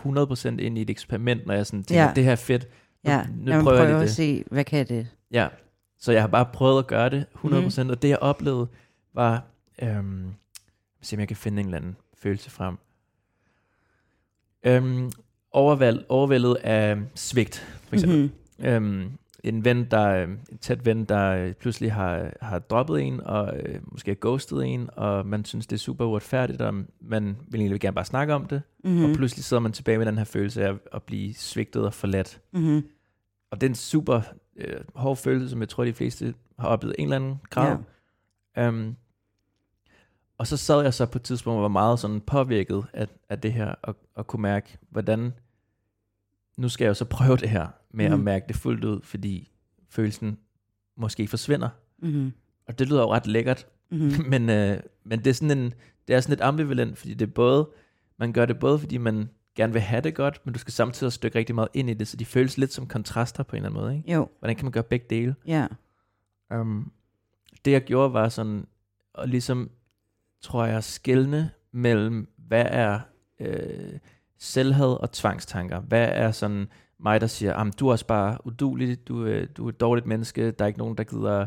100% 0.55 0.59
ind 0.59 0.77
i 0.77 0.81
et 0.81 0.89
eksperiment, 0.89 1.45
når 1.47 1.53
jeg 1.53 1.65
sådan 1.65 1.83
tænker, 1.83 2.03
Ja. 2.03 2.11
det 2.15 2.23
her 2.23 2.31
er 2.31 2.35
fedt. 2.35 2.67
Nu, 3.03 3.11
ja, 3.11 3.23
nu 3.37 3.53
mig 3.53 3.63
prøver 3.63 3.77
jeg 3.77 3.85
prøve 3.87 3.97
lige 3.99 4.03
at 4.03 4.09
se, 4.09 4.43
hvad 4.51 4.63
kan 4.63 4.87
det? 4.87 5.07
Ja, 5.31 5.47
så 5.99 6.11
jeg 6.11 6.21
har 6.21 6.27
bare 6.27 6.45
prøvet 6.53 6.79
at 6.79 6.87
gøre 6.87 7.09
det 7.09 7.25
100%, 7.35 7.81
Mhm. 7.81 7.87
mm. 7.87 7.91
og 7.91 8.01
det 8.01 8.09
jeg 8.09 8.17
oplevede 8.19 8.67
var, 9.13 9.43
øhm, 9.81 10.23
se 11.01 11.15
om 11.15 11.19
jeg 11.19 11.27
kan 11.27 11.37
finde 11.37 11.59
en 11.59 11.65
eller 11.65 11.77
anden 11.77 11.95
følelse 12.17 12.49
frem. 12.49 12.77
Øhm, 14.63 15.11
overvæld, 15.51 16.03
overvældet 16.09 16.55
af 16.55 16.97
svigt, 17.15 17.77
for 17.87 17.95
eksempel. 17.95 18.17
Mhm. 18.19 18.31
Mm-hmm. 18.57 18.73
Øhm, 18.73 19.11
en 19.43 19.65
ven, 19.65 19.85
der, 19.85 20.07
øh, 20.07 20.29
en 20.51 20.57
tæt 20.57 20.85
ven, 20.85 21.05
der 21.05 21.29
øh, 21.29 21.53
pludselig 21.53 21.93
har, 21.93 22.33
har 22.41 22.59
droppet 22.59 23.01
en, 23.01 23.21
og 23.21 23.57
øh, 23.57 23.79
måske 23.83 24.15
ghostet 24.15 24.65
en, 24.65 24.89
og 24.93 25.25
man 25.25 25.45
synes, 25.45 25.67
det 25.67 25.75
er 25.75 25.79
super 25.79 26.05
uretfærdigt, 26.05 26.61
og 26.61 26.73
man 27.01 27.37
vil 27.47 27.61
egentlig 27.61 27.81
gerne 27.81 27.95
bare 27.95 28.05
snakke 28.05 28.33
om 28.33 28.45
det, 28.45 28.61
mm. 28.83 28.91
Mhm. 28.91 29.03
og 29.03 29.15
pludselig 29.15 29.45
sidder 29.45 29.61
man 29.61 29.71
tilbage 29.71 29.97
med 29.97 30.05
den 30.05 30.17
her 30.17 30.25
følelse 30.25 30.65
af 30.65 30.73
at 30.93 31.03
blive 31.03 31.33
svigtet 31.33 31.85
og 31.85 31.93
forladt. 31.93 32.41
Mhm. 32.51 32.83
Og 33.51 33.61
det 33.61 33.67
er 33.67 33.69
en 33.69 33.75
super 33.75 34.21
øh, 34.55 34.79
hård 34.95 35.17
følelse, 35.17 35.49
som 35.49 35.59
jeg 35.59 35.69
tror, 35.69 35.85
de 35.85 35.93
fleste 35.93 36.33
har 36.59 36.67
oplevet 36.67 36.95
en 36.99 37.03
eller 37.03 37.15
anden 37.15 37.41
grad. 37.49 37.77
Ja. 38.57 38.67
Um, 38.67 38.95
og 40.37 40.47
så 40.47 40.57
sad 40.57 40.81
jeg 40.81 40.93
så 40.93 41.05
på 41.05 41.17
et 41.17 41.21
tidspunkt, 41.23 41.55
og 41.55 41.61
var 41.61 41.67
meget 41.67 41.99
sådan 41.99 42.21
påvirket 42.21 42.85
af, 42.93 43.07
af 43.29 43.39
det 43.39 43.53
her, 43.53 43.75
og, 43.81 43.95
og 44.15 44.27
kunne 44.27 44.41
mærke, 44.41 44.77
hvordan, 44.89 45.33
nu 46.57 46.69
skal 46.69 46.85
jeg 46.85 46.89
jo 46.89 46.93
så 46.93 47.05
prøve 47.05 47.37
det 47.37 47.49
her, 47.49 47.67
med 47.93 48.07
mm. 48.07 48.13
at 48.13 48.19
Mhm. 48.19 48.25
mærke 48.25 48.45
det 48.47 48.55
fuldt 48.55 48.83
ud, 48.85 49.01
fordi 49.03 49.51
følelsen 49.89 50.37
måske 50.97 51.27
forsvinder. 51.27 51.69
Mhm. 51.97 52.33
Og 52.67 52.79
det 52.79 52.87
lyder 52.89 53.01
jo 53.01 53.13
ret 53.13 53.27
lækkert, 53.27 53.67
Mhm. 53.91 54.11
men, 54.31 54.49
øh, 54.49 54.79
men 55.03 55.19
det 55.19 55.27
er 55.27 55.33
sådan 55.33 55.57
en, 55.57 55.73
det 56.07 56.15
er 56.15 56.19
sådan 56.21 56.31
lidt 56.31 56.41
ambivalent, 56.41 56.97
fordi 56.97 57.13
det 57.13 57.27
er 57.29 57.31
både, 57.33 57.69
man 58.17 58.33
gør 58.33 58.45
det 58.45 58.59
både, 58.59 58.79
fordi 58.79 58.97
man 58.97 59.29
gerne 59.55 59.73
vil 59.73 59.81
have 59.81 60.01
det 60.01 60.15
godt, 60.15 60.41
men 60.45 60.53
du 60.53 60.59
skal 60.59 60.71
samtidig 60.73 61.05
også 61.05 61.15
stykke 61.15 61.37
rigtig 61.37 61.55
meget 61.55 61.67
ind 61.73 61.89
i 61.89 61.93
det, 61.93 62.07
så 62.07 62.17
de 62.17 62.25
føles 62.25 62.57
lidt 62.57 62.73
som 62.73 62.87
kontraster 62.87 63.43
på 63.43 63.55
en 63.55 63.57
eller 63.57 63.69
anden 63.69 63.81
måde. 63.83 63.97
Ikke? 63.97 64.13
Jo, 64.13 64.29
Hvordan 64.39 64.55
kan 64.55 64.65
man 64.65 64.71
gøre 64.71 64.83
begge 64.83 65.05
dele? 65.09 65.35
ja. 65.47 65.67
Um, 66.53 66.91
det 67.65 67.71
jeg 67.71 67.81
gjorde 67.83 68.13
var 68.13 68.29
sådan, 68.29 68.67
at 69.17 69.29
ligesom, 69.29 69.69
tror 70.41 70.65
jeg, 70.65 70.83
skælne 70.83 71.49
mellem, 71.71 72.29
hvad 72.37 72.65
er 72.69 72.99
øh, 73.39 73.99
selvhad 74.37 75.01
og 75.01 75.11
tvangstanker. 75.11 75.79
Hvad 75.79 76.09
er 76.11 76.31
sådan 76.31 76.67
mig, 76.99 77.21
der 77.21 77.27
siger, 77.27 77.51
"Jamen, 77.51 77.73
du 77.79 77.87
er 77.87 77.91
også 77.91 78.07
bare 78.07 78.37
udulig, 78.45 79.07
du, 79.07 79.25
øh, 79.25 79.47
du 79.57 79.65
er 79.65 79.69
et 79.69 79.79
dårligt 79.79 80.07
menneske, 80.07 80.51
der 80.51 80.65
er 80.65 80.67
ikke 80.67 80.79
nogen, 80.79 80.97
der 80.97 81.03
gider 81.03 81.45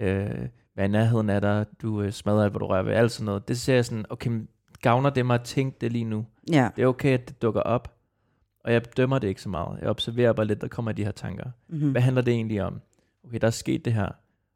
øh, 0.00 0.48
være 0.76 0.86
i 0.86 0.88
nærheden 0.88 1.30
af 1.30 1.40
dig, 1.40 1.66
du 1.82 2.02
øh, 2.02 2.12
smadrer 2.12 2.42
alt, 2.42 2.52
hvad 2.52 2.60
du 2.60 2.66
rører 2.66 2.82
ved, 2.82 2.92
alt 2.92 3.12
sådan 3.12 3.26
noget. 3.26 3.48
Det 3.48 3.58
ser 3.58 3.74
jeg 3.74 3.84
sådan, 3.84 4.04
okay, 4.10 4.40
gavner 4.82 5.10
det 5.10 5.26
mig 5.26 5.34
at 5.34 5.42
tænke 5.42 5.76
det 5.80 5.92
lige 5.92 6.04
nu? 6.04 6.26
Ja. 6.52 6.68
Det 6.76 6.82
er 6.82 6.86
okay, 6.86 7.14
at 7.14 7.28
det 7.28 7.42
dukker 7.42 7.60
op, 7.60 7.94
og 8.64 8.72
jeg 8.72 8.96
dømmer 8.96 9.18
det 9.18 9.28
ikke 9.28 9.42
så 9.42 9.48
meget. 9.48 9.78
Jeg 9.80 9.88
observerer 9.88 10.32
bare 10.32 10.46
lidt, 10.46 10.60
der 10.60 10.68
kommer 10.68 10.92
de 10.92 11.04
her 11.04 11.10
tanker. 11.10 11.50
Mhm. 11.68 11.90
Hvad 11.90 12.02
handler 12.02 12.22
det 12.22 12.34
egentlig 12.34 12.62
om? 12.62 12.80
Okay, 13.24 13.38
der 13.40 13.46
er 13.46 13.50
sket 13.50 13.84
det 13.84 13.92
her, 13.92 14.08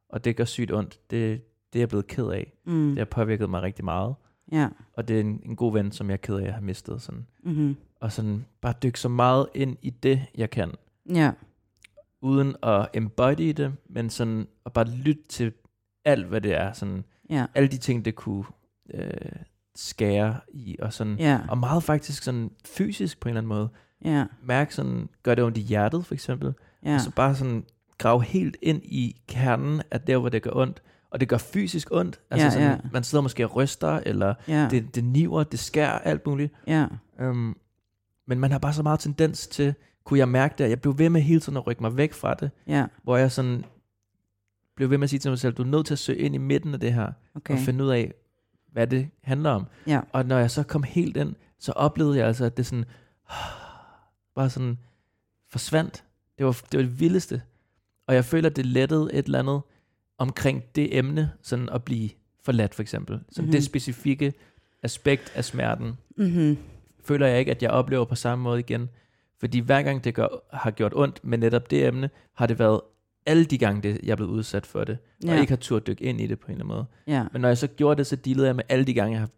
og 0.09 0.25
det 0.25 0.37
gør 0.37 0.45
sygt 0.45 0.73
ondt. 0.73 0.99
Det, 1.11 1.43
det 1.73 1.79
er 1.79 1.81
jeg 1.81 1.89
blevet 1.89 2.07
ked 2.07 2.27
af. 2.29 2.53
Mm. 2.65 2.89
Det 2.89 2.99
har 2.99 3.05
påvirket 3.05 3.51
mig 3.51 3.63
rigtig 3.63 3.85
meget. 3.85 4.15
Ja. 4.53 4.69
Og 4.93 5.09
det 5.09 5.17
er 5.17 5.21
en, 5.21 5.41
en 5.45 5.57
god 5.57 5.73
ven, 5.73 5.93
som 5.93 6.07
jeg 6.09 6.13
er 6.15 6.17
ked 6.19 6.35
af 6.37 6.45
at 6.47 6.53
have 6.53 6.65
mistet. 6.65 7.03
Sådan. 7.03 7.27
Mhm. 7.45 7.77
Og 8.01 8.13
sådan 8.13 8.45
bare 8.61 8.75
dykke 8.83 9.01
så 9.01 9.09
meget 9.09 9.47
ind 9.55 9.77
i 9.83 9.91
det, 9.91 10.23
jeg 10.35 10.51
kan. 10.51 10.73
Ja. 11.15 11.33
Uden 12.23 12.57
at 12.63 12.89
embody 12.95 13.49
det, 13.49 13.75
men 13.89 14.11
sådan 14.11 14.47
at 14.67 14.73
bare 14.73 14.89
lytte 14.89 15.23
til 15.29 15.53
alt, 16.05 16.27
hvad 16.27 16.41
det 16.41 16.55
er. 16.55 16.73
Sådan, 16.73 17.05
Ja. 17.31 17.47
alle 17.55 17.69
de 17.69 17.77
ting, 17.77 18.05
det 18.05 18.15
kunne 18.15 18.45
øh, 18.95 19.11
skære 19.75 20.37
i. 20.49 20.77
Og, 20.83 20.93
sådan, 20.93 21.17
Ja. 21.19 21.41
og 21.49 21.59
meget 21.59 21.83
faktisk 21.83 22.23
sådan 22.23 22.51
fysisk 22.65 23.21
på 23.21 23.29
en 23.29 23.31
eller 23.31 23.41
anden 23.41 23.49
måde. 23.49 23.69
Ja. 24.05 24.27
Mærke 24.43 24.75
sådan, 24.75 25.09
gør 25.23 25.35
det 25.35 25.45
ondt 25.45 25.59
i 25.59 25.61
hjertet 25.61 26.07
for 26.07 26.15
eksempel. 26.15 26.55
Ja. 26.85 26.95
Og 26.95 27.01
så 27.01 27.11
bare 27.11 27.35
sådan 27.35 27.65
grave 27.99 28.23
helt 28.23 28.57
ind 28.63 28.83
i 28.85 29.23
kernen 29.29 29.83
af 29.91 30.01
der, 30.01 30.17
hvor 30.19 30.29
det 30.29 30.43
gør 30.43 30.51
ondt. 30.55 30.83
Og 31.11 31.21
det 31.21 31.29
gør 31.29 31.39
fysisk 31.39 31.89
ondt. 31.91 32.21
Altså 32.31 32.45
Ja, 32.47 32.51
sådan, 32.51 32.71
ja. 32.71 32.77
man 32.93 33.05
sidder 33.05 33.23
måske 33.23 33.45
og 33.45 33.57
ryster, 33.57 34.01
eller 34.07 34.35
Ja. 34.49 34.69
det, 34.71 34.95
det 34.95 35.05
niver, 35.05 35.43
det 35.45 35.59
skærer, 35.59 35.99
alt 35.99 36.27
muligt. 36.27 36.53
Ja. 36.67 36.87
Um, 37.21 37.57
men 38.27 38.39
man 38.41 38.51
har 38.53 38.59
bare 38.59 38.73
så 38.73 38.83
meget 38.83 39.01
tendens 39.01 39.47
til, 39.47 39.75
kunne 40.05 40.19
jeg 40.19 40.29
mærke 40.29 40.55
det, 40.59 40.65
at 40.65 40.71
jeg 40.71 40.81
blev 40.81 40.99
ved 40.99 41.09
med 41.11 41.21
hele 41.21 41.41
tiden 41.41 41.57
at 41.57 41.67
rykke 41.67 41.83
mig 41.83 41.97
væk 41.97 42.13
fra 42.13 42.35
det, 42.35 42.51
Ja. 42.67 42.87
hvor 43.03 43.17
jeg 43.17 43.33
sådan 43.33 43.65
blev 44.77 44.91
ved 44.91 44.99
med 44.99 45.05
at 45.05 45.11
sige 45.11 45.21
til 45.21 45.31
mig 45.31 45.39
selv, 45.39 45.55
du 45.55 45.63
er 45.63 45.67
nødt 45.67 45.87
til 45.87 45.95
at 45.95 45.99
søge 45.99 46.19
ind 46.19 46.35
i 46.35 46.39
midten 46.39 46.75
af 46.75 46.81
det 46.81 46.93
her, 46.95 47.13
Okay. 47.37 47.55
og 47.55 47.61
finde 47.61 47.85
ud 47.85 47.91
af, 47.91 48.15
hvad 48.73 48.87
det 48.87 49.09
handler 49.23 49.51
om. 49.51 49.67
Ja. 49.87 50.01
Og 50.13 50.27
når 50.27 50.39
jeg 50.39 50.51
så 50.51 50.63
kom 50.63 50.83
helt 50.83 51.17
ind, 51.17 51.35
så 51.59 51.73
oplevede 51.73 52.19
jeg 52.19 52.27
altså, 52.27 52.45
at 52.45 52.57
det 52.57 52.67
sådan, 52.67 52.85
bare 54.35 54.51
sådan 54.51 54.79
forsvandt. 55.51 56.05
Det 56.39 56.47
var, 56.47 56.53
det 56.53 56.79
var 56.79 56.83
det 56.85 57.01
vildeste. 57.01 57.43
Og 58.07 58.15
jeg 58.15 58.25
føler, 58.25 58.51
at 58.51 58.57
det 58.57 58.67
lettede 58.67 59.13
et 59.15 59.27
eller 59.27 59.39
andet 59.39 59.61
omkring 60.19 60.65
det 60.75 60.99
emne, 60.99 61.31
sådan 61.43 61.69
at 61.69 61.85
blive 61.85 62.11
forladt 62.45 62.75
for 62.75 62.83
eksempel. 62.83 63.15
Så 63.17 63.23
mm-hmm. 63.29 63.45
Mhm. 63.45 63.53
det 63.53 63.65
specifikke 63.65 64.33
aspekt 64.83 65.33
af 65.35 65.45
smerten, 65.45 65.93
Mhm. 66.17 66.59
føler 67.05 67.27
jeg 67.27 67.39
ikke, 67.39 67.51
at 67.51 67.63
jeg 67.63 67.71
oplever 67.71 68.05
på 68.05 68.15
samme 68.15 68.43
måde 68.43 68.61
igen. 68.61 68.89
Fordi 69.41 69.59
hver 69.59 69.83
gang 69.83 70.05
det 70.05 70.15
gør, 70.15 70.29
har 70.57 70.71
gjort 70.71 70.93
ondt 70.95 71.25
med 71.25 71.39
netop 71.39 71.71
det 71.71 71.87
emne, 71.87 72.11
har 72.35 72.47
det 72.47 72.59
været 72.59 72.81
alle 73.27 73.45
de 73.45 73.59
gange, 73.59 73.83
det, 73.83 74.01
jeg 74.03 74.13
er 74.13 74.17
blevet 74.17 74.31
udsat 74.31 74.67
for 74.67 74.85
det, 74.85 74.99
ja. 75.25 75.33
og 75.35 75.41
ikke 75.41 75.51
har 75.51 75.57
turt 75.57 75.87
dykke 75.87 76.05
ind 76.05 76.21
i 76.21 76.27
det 76.27 76.41
på 76.41 76.47
en 76.47 76.53
eller 76.53 76.65
anden 76.65 76.77
måde. 76.77 76.87
Ja. 77.07 77.27
Men 77.33 77.41
når 77.41 77.49
jeg 77.49 77.59
så 77.59 77.67
gjorde 77.67 77.99
det, 77.99 78.07
så 78.07 78.17
dealede 78.17 78.47
jeg 78.47 78.57
med 78.57 78.65
alle 78.69 78.85
de 78.85 78.95
gange, 78.95 79.13
jeg 79.13 79.21
har, 79.21 79.29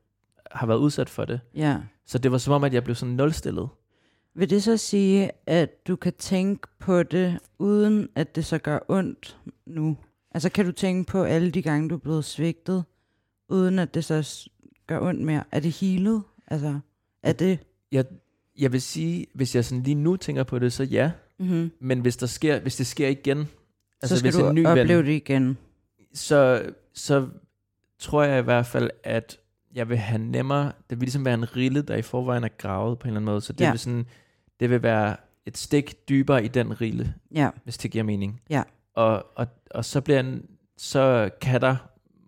har 0.52 0.66
været 0.66 0.78
udsat 0.78 1.08
for 1.08 1.24
det. 1.24 1.40
Ja. 1.54 1.76
Så 2.06 2.18
det 2.18 2.32
var 2.32 2.38
som 2.38 2.52
om, 2.52 2.64
at 2.64 2.74
jeg 2.74 2.84
blev 2.84 2.96
sådan 2.96 3.14
nulstillet. 3.14 3.68
Vil 4.34 4.50
det 4.50 4.62
så 4.62 4.76
sige, 4.76 5.30
at 5.46 5.86
du 5.88 5.96
kan 5.96 6.12
tænke 6.12 6.68
på 6.78 7.02
det, 7.02 7.38
uden 7.58 8.08
at 8.14 8.36
det 8.36 8.44
så 8.44 8.58
gør 8.58 8.78
ondt 8.88 9.38
nu? 9.66 9.96
Altså 10.38 10.48
kan 10.50 10.64
du 10.64 10.72
tænke 10.72 11.10
på 11.10 11.22
alle 11.22 11.50
de 11.50 11.62
gange, 11.62 11.88
du 11.88 11.94
er 11.94 11.98
blevet 11.98 12.24
svigtet, 12.24 12.84
uden 13.48 13.78
at 13.78 13.94
det 13.94 14.04
så 14.04 14.48
gør 14.86 15.00
ondt 15.00 15.20
mere? 15.20 15.44
Er 15.52 15.60
det 15.60 15.72
healet? 15.72 16.22
Altså, 16.46 16.80
er 17.22 17.32
det... 17.32 17.58
Jeg, 17.92 18.04
jeg 18.58 18.72
vil 18.72 18.82
sige, 18.82 19.26
hvis 19.34 19.54
jeg 19.54 19.64
sådan 19.64 19.82
lige 19.82 19.94
nu 19.94 20.16
tænker 20.16 20.42
på 20.42 20.58
det, 20.58 20.72
så 20.72 20.84
ja. 20.84 21.10
Mm-hmm. 21.38 21.70
Men 21.80 22.00
hvis, 22.00 22.16
der 22.16 22.26
sker, 22.26 22.60
hvis 22.60 22.76
det 22.76 22.86
sker 22.86 23.08
igen, 23.08 23.38
Altså, 23.38 24.14
så 24.14 24.16
skal 24.18 24.30
hvis 24.30 24.40
du 24.40 24.48
en 24.48 24.54
ny 24.54 24.66
opleve 24.66 24.98
ven, 24.98 25.06
det 25.06 25.12
igen. 25.12 25.58
så, 26.14 26.70
så 26.94 27.28
tror 27.98 28.22
jeg 28.22 28.38
i 28.38 28.42
hvert 28.42 28.66
fald, 28.66 28.90
at 29.04 29.38
jeg 29.74 29.88
vil 29.88 29.96
have 29.96 30.18
nemmere, 30.22 30.72
det 30.90 31.00
vil 31.00 31.06
ligesom 31.06 31.24
være 31.24 31.34
en 31.34 31.56
rille, 31.56 31.82
der 31.82 31.96
i 31.96 32.02
forvejen 32.02 32.44
er 32.44 32.48
gravet 32.58 32.98
på 32.98 33.04
en 33.04 33.08
eller 33.08 33.20
anden 33.20 33.32
måde, 33.32 33.40
så 33.40 33.52
det, 33.52 33.60
Ja. 33.64 33.70
vil, 33.70 33.78
sådan, 33.78 34.06
det 34.60 34.70
vil 34.70 34.82
være 34.82 35.16
et 35.46 35.56
stik 35.58 36.08
dybere 36.08 36.44
i 36.44 36.48
den 36.48 36.80
rille, 36.80 37.14
Ja. 37.34 37.50
hvis 37.64 37.78
det 37.78 37.90
giver 37.90 38.04
mening. 38.04 38.40
Ja. 38.50 38.62
Og, 38.98 39.26
og, 39.36 39.46
og 39.70 39.84
så 39.84 40.00
bliver 40.00 40.20
en, 40.20 40.46
så 40.76 41.30
kan 41.40 41.60
der 41.60 41.76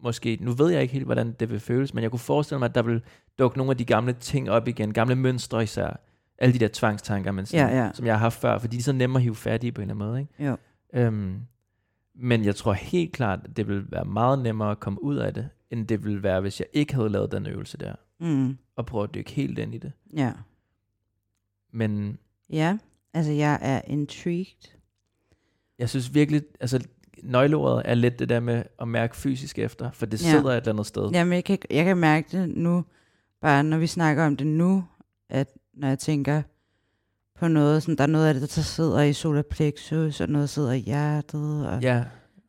måske, 0.03 0.39
nu 0.41 0.53
ved 0.53 0.71
jeg 0.71 0.83
ikke 0.83 0.93
helt, 0.95 1.05
hvordan 1.05 1.33
det 1.33 1.51
vil 1.51 1.61
føles, 1.61 1.95
men 1.95 2.03
jeg 2.03 2.11
kunne 2.11 2.19
forestille 2.21 2.59
mig, 2.59 2.67
at 2.67 2.75
der 2.75 2.83
vil 2.83 3.03
dukke 3.39 3.57
nogle 3.57 3.71
af 3.71 3.77
de 3.77 3.85
gamle 3.85 4.13
ting 4.13 4.51
op 4.51 4.69
igen, 4.69 4.93
gamle 4.93 5.15
mønstre 5.15 5.63
især, 5.63 6.01
alle 6.39 6.53
de 6.55 6.59
der 6.59 6.69
tvangstanker, 6.73 7.33
man 7.33 7.47
sådan, 7.47 7.69
Ja, 7.71 7.85
ja. 7.85 7.91
som 7.95 8.07
jeg 8.07 8.15
har 8.15 8.19
haft 8.19 8.41
før, 8.41 8.59
fordi 8.59 8.77
de 8.77 8.81
er 8.81 8.83
så 8.83 8.93
nemme 8.93 9.19
at 9.19 9.23
hive 9.23 9.35
fat 9.37 9.65
i 9.65 9.71
på 9.71 9.81
en 9.83 9.91
eller 9.91 9.95
anden 10.05 10.09
måde. 10.09 10.21
Ikke? 10.21 10.45
Jo. 10.45 10.57
Øhm, 10.95 11.41
men 12.15 12.45
jeg 12.45 12.57
tror 12.57 12.73
helt 12.73 13.13
klart, 13.13 13.41
at 13.45 13.57
det 13.57 13.69
vil 13.69 13.85
være 13.93 14.05
meget 14.05 14.39
nemmere 14.39 14.71
at 14.71 14.81
komme 14.81 15.03
ud 15.03 15.17
af 15.17 15.35
det, 15.35 15.49
end 15.71 15.87
det 15.89 16.05
ville 16.05 16.23
være, 16.23 16.41
hvis 16.41 16.61
jeg 16.61 16.67
ikke 16.73 16.95
havde 16.95 17.09
lavet 17.09 17.33
den 17.33 17.47
øvelse 17.47 17.79
der, 17.79 17.95
Mm. 18.21 18.59
og 18.77 18.87
prøve 18.87 19.05
at 19.05 19.15
dykke 19.15 19.31
helt 19.31 19.59
ind 19.59 19.75
i 19.75 19.79
det. 19.79 19.93
Ja. 20.17 20.33
Men 21.73 22.19
Ja. 22.51 22.79
Altså, 23.15 23.33
jeg 23.33 23.59
er 23.63 23.81
intrigued. 23.87 24.80
Jeg 25.81 25.89
synes 25.89 26.15
virkelig, 26.15 26.43
altså 26.61 26.81
nøgleordet 27.23 27.83
er 27.85 27.95
lidt 27.95 28.19
det 28.19 28.29
der 28.29 28.41
med 28.41 28.63
at 28.81 28.89
mærke 28.89 29.17
fysisk 29.17 29.59
efter, 29.59 29.91
for 29.91 30.07
det 30.07 30.25
Ja. 30.25 30.31
sidder 30.31 30.51
et 30.57 30.67
andet 30.67 30.87
sted. 30.87 31.11
Jamen, 31.11 31.33
jeg 31.33 31.45
kan, 31.45 31.59
jeg 31.71 31.85
kan 31.85 31.97
mærke 31.97 32.39
det 32.39 32.49
nu, 32.49 32.85
bare 33.41 33.65
når 33.65 33.79
vi 33.79 33.87
snakker 33.87 34.27
om 34.27 34.37
det 34.37 34.47
nu, 34.47 34.85
at 35.31 35.49
når 35.75 35.89
jeg 35.89 35.99
tænker 35.99 36.43
på 37.39 37.49
noget. 37.49 37.83
Sådan, 37.83 37.97
der 37.97 38.03
er 38.03 38.07
noget 38.09 38.27
af 38.29 38.35
det, 38.35 38.43
der 38.57 38.63
sidder 38.63 39.01
i 39.03 39.13
solar 39.13 39.43
plexus, 39.43 40.21
og 40.21 40.29
noget 40.29 40.51
sidder 40.51 40.73
i 40.73 40.79
hjertet, 40.79 41.67
og 41.69 41.83
ja. 41.83 41.97
Ja, 41.97 42.05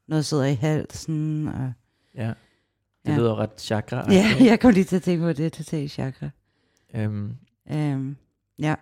noget 0.08 0.26
sidder 0.26 0.46
i 0.46 0.54
halsen. 0.54 1.48
Og, 1.48 1.72
ja. 2.16 2.28
Det 3.06 3.12
Ja. 3.12 3.18
lyder 3.18 3.36
ret 3.40 3.50
chakra 3.62 4.06
ja, 4.14 4.26
jeg 4.40 4.60
kom 4.60 4.72
lige 4.72 4.84
til 4.84 4.96
at 4.96 5.02
tænke 5.04 5.24
på 5.24 5.34
det, 5.34 5.54
totalt 5.54 5.92
chakra. 5.92 6.30
Øhm, 6.96 7.36
Øhm, 7.72 8.16
ja, 8.60 8.76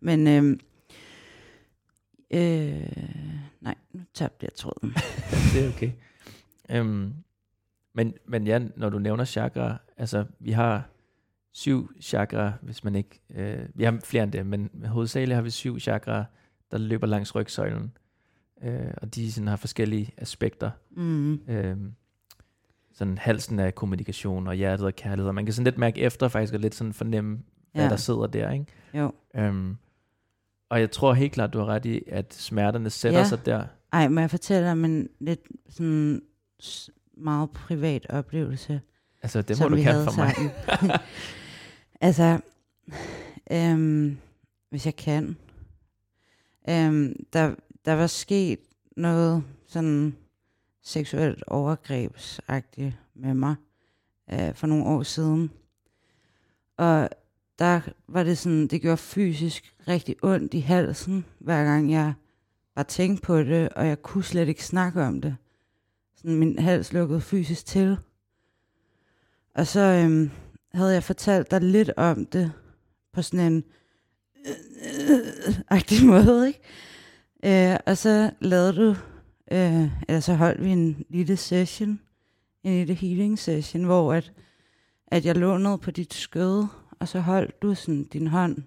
men 0.00 0.26
øhm, 0.26 0.60
øh, 2.30 2.86
nej, 3.66 3.74
nu 3.92 4.00
tabte 4.14 4.44
jeg 4.44 4.54
tråden. 4.54 4.90
det 5.54 5.64
er 5.64 5.68
okay. 5.68 5.90
Øhm, 6.70 7.12
men, 7.94 8.14
men 8.26 8.46
ja, 8.46 8.60
når 8.76 8.90
du 8.90 8.98
nævner 8.98 9.24
chakra, 9.24 9.76
altså 9.96 10.24
vi 10.40 10.50
har 10.52 10.88
syv 11.52 11.90
chakra, 12.00 12.52
hvis 12.62 12.84
man 12.84 12.94
ikke, 12.94 13.20
øh, 13.34 13.58
vi 13.74 13.84
har 13.84 13.98
flere 14.04 14.22
end 14.24 14.32
det, 14.32 14.46
men 14.46 14.70
hovedsageligt 14.86 15.34
har 15.34 15.42
vi 15.42 15.50
syv 15.50 15.78
chakra, 15.80 16.24
der 16.70 16.78
løber 16.78 17.06
langs 17.06 17.34
rygsøjlen, 17.34 17.96
øh, 18.62 18.90
og 18.96 19.14
de 19.14 19.32
sådan 19.32 19.48
har 19.48 19.56
forskellige 19.56 20.12
aspekter. 20.16 20.70
Mm, 20.90 21.34
Øh, 21.48 21.76
sådan 22.92 23.18
halsen 23.18 23.58
af 23.58 23.74
kommunikation, 23.74 24.46
og 24.46 24.54
hjertet 24.54 24.86
og 24.86 24.94
kærlighed, 24.96 25.28
og 25.28 25.34
man 25.34 25.44
kan 25.46 25.52
sådan 25.54 25.64
lidt 25.64 25.78
mærke 25.78 26.00
efter 26.00 26.28
faktisk, 26.28 26.54
og 26.54 26.60
lidt 26.60 26.74
sådan 26.74 26.92
fornemme, 26.92 27.38
hvad 27.72 27.84
Ja. 27.84 27.90
der 27.90 27.96
sidder 27.96 28.26
der, 28.26 28.50
ikke? 28.50 28.66
jo. 28.94 29.12
Øhm, 29.34 29.76
og 30.68 30.80
jeg 30.80 30.90
tror 30.90 31.14
helt 31.14 31.32
klart, 31.32 31.52
du 31.52 31.58
har 31.58 31.66
ret 31.66 31.84
i, 31.84 32.02
at 32.08 32.34
smerterne 32.34 32.90
sætter 32.90 33.18
Ja. 33.18 33.24
sig 33.28 33.46
der. 33.46 33.64
Ej, 33.92 34.08
må 34.08 34.20
jeg 34.20 34.30
fortælle 34.30 34.72
om 34.72 34.84
en 34.84 35.08
lidt 35.20 35.40
sådan 35.68 36.22
meget 37.16 37.50
privat 37.50 38.06
oplevelse? 38.10 38.80
Altså, 39.22 39.42
det 39.42 39.60
må 39.60 39.68
du 39.68 39.76
havde 39.82 40.04
for 40.04 40.16
mig. 40.16 40.34
altså, 42.00 42.40
øhm, 43.50 44.18
hvis 44.70 44.86
jeg 44.86 44.96
kan. 44.96 45.36
Øhm, 46.68 47.26
der, 47.32 47.54
der 47.84 47.92
var 47.92 48.06
sket 48.06 48.58
noget 48.96 49.44
sådan 49.66 50.16
seksuelt 50.82 51.44
overgrebsagtigt 51.46 52.94
med 53.14 53.34
mig 53.34 53.54
øh, 54.32 54.54
for 54.54 54.66
nogle 54.66 54.84
år 54.84 55.02
siden. 55.02 55.50
Og 56.76 57.08
der 57.58 57.80
var 58.08 58.22
det 58.22 58.38
sådan, 58.38 58.66
det 58.66 58.82
gjorde 58.82 58.96
fysisk 58.96 59.74
rigtig 59.88 60.16
ondt 60.22 60.54
i 60.54 60.60
halsen, 60.60 61.24
hver 61.38 61.64
gang 61.64 61.92
jeg 61.92 62.14
bare 62.74 62.84
tænkte 62.84 63.22
på 63.22 63.38
det, 63.38 63.68
og 63.68 63.86
jeg 63.86 64.02
kunne 64.02 64.24
slet 64.24 64.48
ikke 64.48 64.64
snakke 64.64 65.02
om 65.02 65.20
det. 65.20 65.36
Sådan, 66.16 66.36
min 66.36 66.58
hals 66.58 66.92
lukkede 66.92 67.20
fysisk 67.20 67.66
til. 67.66 67.96
Og 69.54 69.66
så 69.66 69.80
øhm, 69.80 70.30
havde 70.74 70.92
jeg 70.92 71.02
fortalt 71.02 71.50
dig 71.50 71.60
lidt 71.60 71.90
om 71.96 72.26
det 72.26 72.52
på 73.12 73.22
sådan 73.22 73.52
en 73.52 73.64
øh, 74.46 75.54
agtig 75.76 76.06
måde, 76.06 76.46
ikke? 76.46 76.60
Øh, 77.72 77.78
og 77.86 77.96
så 77.96 78.30
lavede 78.40 78.72
du, 78.76 78.88
øh, 79.52 79.90
eller 80.08 80.20
så 80.20 80.34
holdt 80.34 80.64
vi 80.64 80.70
en 80.70 81.04
lille 81.08 81.36
session, 81.36 82.00
en 82.62 82.72
lille 82.72 82.94
healing 82.94 83.38
session, 83.38 83.84
hvor 83.84 84.14
at, 84.14 84.32
at 85.06 85.24
jeg 85.24 85.36
lå 85.36 85.58
ned 85.58 85.78
på 85.78 85.90
dit 85.90 86.14
skød, 86.14 86.66
og 87.00 87.08
så 87.08 87.20
holdt 87.20 87.62
du 87.62 87.74
sådan 87.74 88.04
din 88.04 88.26
hånd 88.26 88.62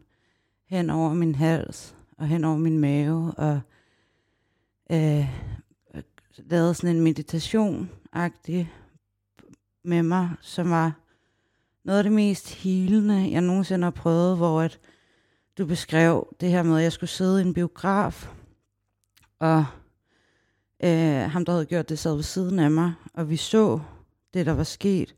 hen 0.65 0.89
over 0.89 1.13
min 1.13 1.35
hals, 1.35 1.95
og 2.17 2.27
hen 2.27 2.43
over 2.43 2.57
min 2.57 2.79
mave, 2.79 3.33
og 3.37 3.61
øh, 4.91 5.29
lavede 6.37 6.73
sådan 6.73 6.95
en 6.95 7.03
meditation-agtig 7.03 8.73
med 9.83 10.03
mig, 10.03 10.29
som 10.41 10.69
var 10.69 10.93
noget 11.83 11.97
af 11.97 12.03
det 12.03 12.13
mest 12.13 12.49
helende, 12.53 13.31
jeg 13.31 13.41
nogensinde 13.41 13.83
har 13.83 13.91
prøvet, 13.91 14.37
hvor 14.37 14.61
at 14.61 14.79
du 15.57 15.65
beskrev 15.65 16.35
det 16.39 16.49
her 16.49 16.63
med, 16.63 16.77
at 16.77 16.83
jeg 16.83 16.91
skulle 16.91 17.09
sidde 17.09 17.41
i 17.41 17.45
en 17.45 17.53
biograf, 17.53 18.29
og 19.39 19.65
øh, 20.83 21.29
ham, 21.31 21.45
der 21.45 21.51
havde 21.51 21.65
gjort 21.65 21.89
det, 21.89 21.99
sad 21.99 22.15
ved 22.15 22.23
siden 22.23 22.59
af 22.59 22.71
mig, 22.71 22.93
og 23.13 23.29
vi 23.29 23.37
så 23.37 23.79
det, 24.33 24.45
der 24.45 24.51
var 24.53 24.63
sket. 24.63 25.15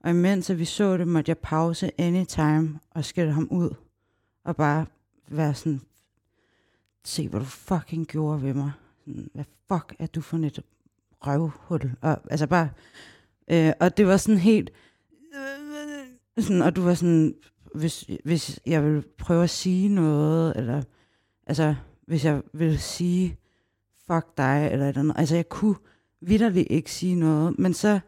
Og 0.00 0.10
imens 0.10 0.50
at 0.50 0.58
vi 0.58 0.64
så 0.64 0.96
det, 0.96 1.08
måtte 1.08 1.30
jeg 1.30 1.38
pause 1.38 1.90
anytime 1.98 2.80
og 2.90 3.04
skælde 3.04 3.32
ham 3.32 3.48
ud, 3.50 3.74
og 4.44 4.56
bare 4.56 4.86
være 5.28 5.54
sådan, 5.54 5.80
se 7.04 7.28
hvad 7.28 7.40
du 7.40 7.46
fucking 7.46 8.06
gjorde 8.06 8.42
ved 8.42 8.54
mig. 8.54 8.72
Sådan, 9.04 9.30
Hvad 9.34 9.44
fuck 9.68 9.94
er 9.98 10.06
du 10.06 10.20
for 10.20 10.36
et 10.36 10.62
røvhul? 11.26 11.92
Og, 12.00 12.20
altså 12.30 12.46
bare, 12.46 12.70
øh, 13.50 13.72
og 13.80 13.96
det 13.96 14.06
var 14.06 14.16
sådan 14.16 14.38
helt, 14.38 14.70
sådan, 16.38 16.62
og 16.62 16.76
du 16.76 16.82
var 16.82 16.94
sådan, 16.94 17.34
hvis, 17.74 18.04
hvis 18.24 18.60
jeg 18.66 18.84
ville 18.84 19.02
prøve 19.18 19.42
at 19.42 19.50
sige 19.50 19.88
noget, 19.88 20.56
eller 20.56 20.82
altså, 21.46 21.74
hvis 22.06 22.24
jeg 22.24 22.42
ville 22.52 22.78
sige, 22.78 23.38
fuck 24.06 24.26
dig, 24.36 24.68
eller 24.72 24.84
et 24.84 24.88
eller 24.88 25.00
andet, 25.00 25.14
altså 25.18 25.34
jeg 25.34 25.48
kunne 25.48 25.76
vidderligt 26.20 26.66
ikke 26.70 26.92
sige 26.92 27.14
noget, 27.14 27.58
men 27.58 27.74
så 27.74 28.00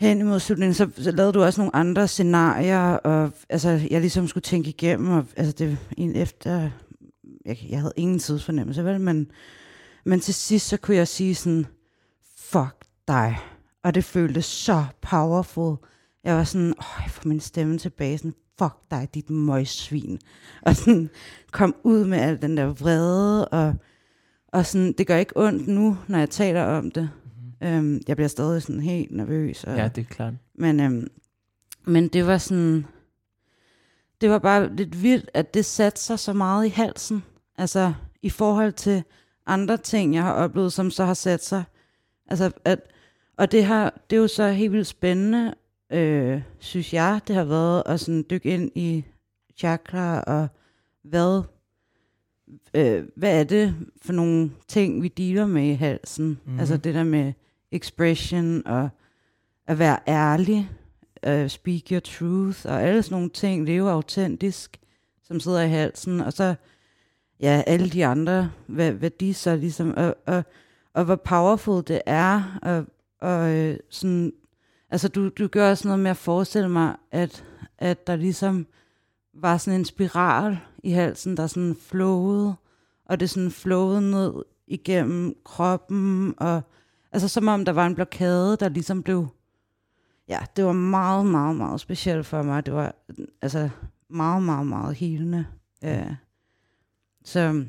hen 0.00 0.20
imod 0.20 0.40
slutningen, 0.40 0.74
så, 0.74 1.10
lavede 1.10 1.32
du 1.32 1.42
også 1.42 1.60
nogle 1.60 1.76
andre 1.76 2.08
scenarier, 2.08 2.92
og 2.92 3.32
altså, 3.48 3.68
jeg 3.90 4.00
ligesom 4.00 4.28
skulle 4.28 4.42
tænke 4.42 4.68
igennem, 4.68 5.10
og 5.10 5.26
altså 5.36 5.52
det 5.52 5.78
en 5.96 6.16
efter, 6.16 6.70
jeg, 7.44 7.58
jeg 7.68 7.78
havde 7.78 7.92
ingen 7.96 8.18
tidsfornemmelse, 8.18 8.84
vel, 8.84 9.00
men, 9.00 9.30
men 10.04 10.20
til 10.20 10.34
sidst, 10.34 10.68
så 10.68 10.76
kunne 10.76 10.96
jeg 10.96 11.08
sige 11.08 11.34
sådan, 11.34 11.66
fuck 12.36 12.84
dig, 13.08 13.38
og 13.84 13.94
det 13.94 14.04
føltes 14.04 14.44
så 14.44 14.84
powerful, 15.02 15.76
jeg 16.24 16.36
var 16.36 16.44
sådan, 16.44 16.74
åh, 16.78 17.02
jeg 17.02 17.10
får 17.10 17.28
min 17.28 17.40
stemme 17.40 17.78
tilbage, 17.78 18.18
sådan, 18.18 18.34
fuck 18.58 18.74
dig, 18.90 19.08
dit 19.14 19.30
møgsvin. 19.30 20.18
Og 20.62 20.76
sådan, 20.76 21.10
kom 21.52 21.74
ud 21.84 22.04
med 22.04 22.18
al 22.18 22.42
den 22.42 22.56
der 22.56 22.66
vrede, 22.66 23.48
og, 23.48 23.74
og 24.48 24.66
sådan, 24.66 24.92
det 24.98 25.06
gør 25.06 25.16
ikke 25.16 25.36
ondt 25.36 25.68
nu, 25.68 25.96
når 26.08 26.18
jeg 26.18 26.30
taler 26.30 26.64
om 26.64 26.90
det. 26.90 27.10
Øhm, 27.62 28.00
jeg 28.08 28.16
bliver 28.16 28.28
stadig 28.28 28.62
sådan 28.62 28.80
helt 28.80 29.10
nervøs. 29.16 29.64
Og, 29.64 29.76
Ja, 29.76 29.88
det 29.88 30.00
er 30.00 30.14
klart. 30.14 30.34
men, 30.54 30.80
øhm, 30.80 31.08
men 31.84 32.08
det 32.08 32.26
var 32.26 32.38
sådan, 32.38 32.86
det 34.20 34.30
var 34.30 34.38
bare 34.38 34.76
lidt 34.76 35.02
vildt, 35.02 35.30
at 35.34 35.54
det 35.54 35.64
satte 35.64 36.00
sig 36.00 36.18
så 36.18 36.32
meget 36.32 36.66
i 36.66 36.68
halsen. 36.68 37.22
Altså, 37.58 37.92
i 38.22 38.30
forhold 38.30 38.72
til 38.72 39.02
andre 39.46 39.76
ting, 39.76 40.14
jeg 40.14 40.22
har 40.22 40.32
oplevet, 40.32 40.72
som 40.72 40.90
så 40.90 41.04
har 41.04 41.14
sat 41.14 41.44
sig. 41.44 41.64
Altså, 42.26 42.50
at, 42.64 42.80
og 43.36 43.52
det, 43.52 43.64
har, 43.64 44.00
det 44.10 44.16
er 44.16 44.20
jo 44.20 44.28
så 44.28 44.48
helt 44.48 44.72
vildt 44.72 44.86
spændende, 44.86 45.54
øh, 45.92 46.42
synes 46.58 46.92
jeg, 46.94 47.20
det 47.28 47.36
har 47.36 47.44
været 47.44 47.82
at 47.86 48.00
sådan 48.00 48.24
dykke 48.30 48.48
ind 48.54 48.70
i 48.74 49.04
chakra 49.56 50.20
og 50.20 50.48
hvad, 51.02 51.42
øh, 52.74 53.04
hvad 53.16 53.40
er 53.40 53.44
det 53.44 53.74
for 54.02 54.12
nogle 54.12 54.50
ting, 54.68 55.02
vi 55.02 55.08
dealer 55.08 55.46
med 55.46 55.62
i 55.64 55.72
halsen. 55.72 56.26
Mm-hmm. 56.28 56.60
Altså 56.60 56.76
det 56.76 56.94
der 56.94 57.04
med 57.04 57.32
expression 57.72 58.66
og 58.66 58.88
at 59.66 59.78
være 59.78 59.98
ærlig, 60.08 60.70
uh, 61.26 61.48
speak 61.48 61.82
your 61.90 62.00
truth 62.00 62.66
og 62.66 62.82
alle 62.82 63.02
sådan 63.02 63.14
nogle 63.14 63.30
ting, 63.30 63.64
leve 63.64 63.90
autentisk, 63.90 64.80
som 65.22 65.40
sidder 65.40 65.62
i 65.62 65.68
halsen. 65.68 66.20
Og 66.20 66.32
så, 66.32 66.54
ja, 67.40 67.62
alle 67.66 67.90
de 67.90 68.06
andre, 68.06 68.50
hvad, 68.66 68.92
hvad 68.92 69.10
de 69.10 69.34
så 69.34 69.56
ligesom, 69.56 69.94
og, 69.96 70.16
og, 70.26 70.44
og 70.94 71.04
hvor 71.04 71.16
powerful 71.16 71.82
det 71.86 72.00
er, 72.06 72.58
og, 72.62 72.86
og 73.20 73.50
øh, 73.50 73.76
sådan, 73.90 74.32
altså 74.90 75.08
du, 75.08 75.28
du 75.28 75.46
gør 75.46 75.70
også 75.70 75.88
noget 75.88 76.00
med 76.00 76.10
at 76.10 76.16
forestille 76.16 76.68
mig, 76.68 76.96
at, 77.10 77.44
at 77.78 78.06
der 78.06 78.16
ligesom 78.16 78.66
var 79.34 79.56
sådan 79.56 79.80
en 79.80 79.84
spiral 79.84 80.58
i 80.82 80.90
halsen, 80.90 81.36
der 81.36 81.46
sådan 81.46 81.76
flowede, 81.80 82.54
og 83.04 83.20
det 83.20 83.30
sådan 83.30 83.50
flowede 83.50 84.10
ned 84.10 84.32
igennem 84.66 85.36
kroppen, 85.44 86.34
og 86.36 86.62
altså 87.12 87.28
som 87.28 87.48
om 87.48 87.64
der 87.64 87.72
var 87.72 87.86
en 87.86 87.94
blokade, 87.94 88.56
der 88.60 88.68
ligesom 88.68 89.02
blev, 89.02 89.28
ja, 90.28 90.38
det 90.56 90.64
var 90.64 90.72
meget, 90.72 91.26
meget, 91.26 91.56
meget 91.56 91.80
specielt 91.80 92.26
for 92.26 92.42
mig. 92.42 92.66
Det 92.66 92.74
var 92.74 92.94
altså 93.42 93.68
meget, 94.10 94.42
meget, 94.42 94.66
meget 94.66 94.94
helende. 94.94 95.46
Ja. 95.82 96.06
Så 97.24 97.64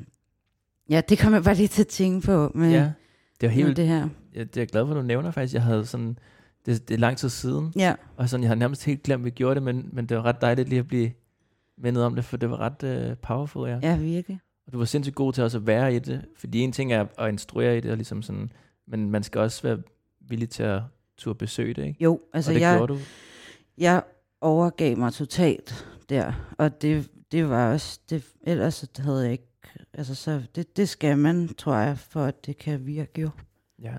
ja, 0.88 1.00
det 1.08 1.18
kom 1.18 1.34
jeg 1.34 1.44
bare 1.44 1.54
lige 1.54 1.68
til 1.68 1.82
at 1.82 1.88
tænke 1.88 2.26
på 2.26 2.52
med, 2.54 2.70
Ja, 2.70 2.92
det 3.40 3.48
var 3.48 3.48
helt 3.48 3.66
med 3.66 3.74
det 3.74 3.86
her. 3.86 4.08
Jeg, 4.34 4.46
det 4.46 4.56
er 4.56 4.60
jeg 4.60 4.68
glad 4.68 4.86
for, 4.86 4.90
at 4.90 4.96
du 4.96 5.02
nævner 5.02 5.30
faktisk. 5.30 5.54
Jeg 5.54 5.62
havde 5.62 5.86
sådan, 5.86 6.18
det, 6.66 6.88
det 6.88 6.94
er 6.94 6.98
lang 6.98 7.16
tid 7.16 7.28
siden, 7.28 7.72
Ja, 7.76 7.94
og 8.16 8.28
sådan, 8.28 8.42
jeg 8.42 8.50
har 8.50 8.54
nærmest 8.54 8.84
helt 8.84 9.02
glemt, 9.02 9.20
at 9.20 9.24
vi 9.24 9.30
gjorde 9.30 9.54
det, 9.54 9.62
men, 9.62 9.88
men 9.92 10.06
det 10.06 10.16
var 10.16 10.22
ret 10.24 10.40
dejligt 10.40 10.68
lige 10.68 10.78
at 10.78 10.88
blive 10.88 11.10
mindet 11.78 12.04
om 12.04 12.14
det, 12.14 12.24
for 12.24 12.36
det 12.36 12.50
var 12.50 12.60
ret 12.60 13.10
uh, 13.10 13.16
powerful, 13.16 13.68
ja. 13.68 13.78
ja, 13.82 13.96
virkelig. 13.96 14.40
Og 14.66 14.72
du 14.72 14.78
var 14.78 14.84
sindssygt 14.84 15.16
god 15.16 15.32
til 15.32 15.44
også 15.44 15.58
at 15.58 15.66
være 15.66 15.94
i 15.94 15.98
det, 15.98 16.24
fordi 16.36 16.60
en 16.60 16.72
ting 16.72 16.92
er 16.92 17.06
at 17.18 17.28
instruere 17.28 17.76
i 17.76 17.80
det, 17.80 17.90
og 17.90 17.96
ligesom 17.96 18.22
sådan, 18.22 18.52
men 18.92 19.10
man 19.10 19.22
skal 19.22 19.40
også 19.40 19.62
være 19.62 19.82
villig 20.20 20.50
til 20.50 20.62
at 20.62 20.82
turde 21.16 21.38
besøge 21.38 21.74
det, 21.74 21.86
ikke? 21.86 22.04
Jo, 22.04 22.20
altså 22.32 22.50
og 22.50 22.54
det 22.54 22.60
jeg, 22.60 22.78
gjorde 22.78 22.92
du. 22.92 22.98
jeg 23.78 24.02
overgav 24.40 24.96
mig 24.96 25.12
totalt 25.12 25.86
der, 26.08 26.54
og 26.58 26.82
det, 26.82 27.10
det 27.32 27.48
var 27.48 27.72
også, 27.72 28.00
det, 28.10 28.24
ellers 28.42 28.84
havde 28.98 29.22
jeg 29.22 29.32
ikke, 29.32 29.48
altså 29.92 30.14
så, 30.14 30.42
det, 30.54 30.76
det 30.76 30.88
skal 30.88 31.18
man, 31.18 31.48
tror 31.48 31.76
jeg, 31.76 31.98
for 31.98 32.24
at 32.24 32.46
det 32.46 32.58
kan 32.58 32.86
virke 32.86 33.20
jo. 33.20 33.30
Ja. 33.82 33.94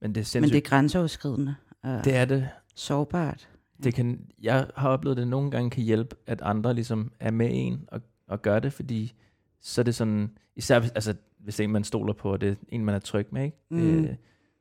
Men 0.00 0.14
det 0.14 0.20
er 0.20 0.24
sindssygt. 0.24 0.40
Men 0.40 0.50
det 0.50 0.56
er 0.56 0.70
grænseoverskridende 0.70 1.54
og 1.82 2.04
det 2.04 2.16
er 2.16 2.24
det. 2.24 2.48
sårbart. 2.74 3.48
det 3.82 3.94
kan, 3.94 4.30
jeg 4.42 4.66
har 4.76 4.88
oplevet, 4.88 5.16
at 5.16 5.20
det 5.20 5.28
nogle 5.28 5.50
gange 5.50 5.70
kan 5.70 5.82
hjælpe, 5.82 6.16
at 6.26 6.42
andre 6.42 6.74
ligesom 6.74 7.12
er 7.20 7.30
med 7.30 7.48
en 7.52 7.88
og 7.92 8.00
at 8.28 8.42
gøre 8.42 8.60
det, 8.60 8.72
fordi 8.72 9.12
så 9.60 9.80
er 9.80 9.82
det 9.82 9.94
sådan, 9.94 10.38
især 10.56 10.78
hvis, 10.78 10.90
altså, 10.90 11.14
hvis 11.46 11.56
det 11.56 11.64
er 11.64 11.68
en, 11.68 11.72
man 11.72 11.84
stoler 11.84 12.12
på, 12.12 12.32
og 12.32 12.40
det 12.40 12.48
er 12.50 12.54
en, 12.68 12.84
man 12.84 12.94
er 12.94 12.98
tryg 12.98 13.26
med, 13.30 13.44
ikke? 13.44 13.56
Mm. 13.70 14.04
Øh, 14.04 14.14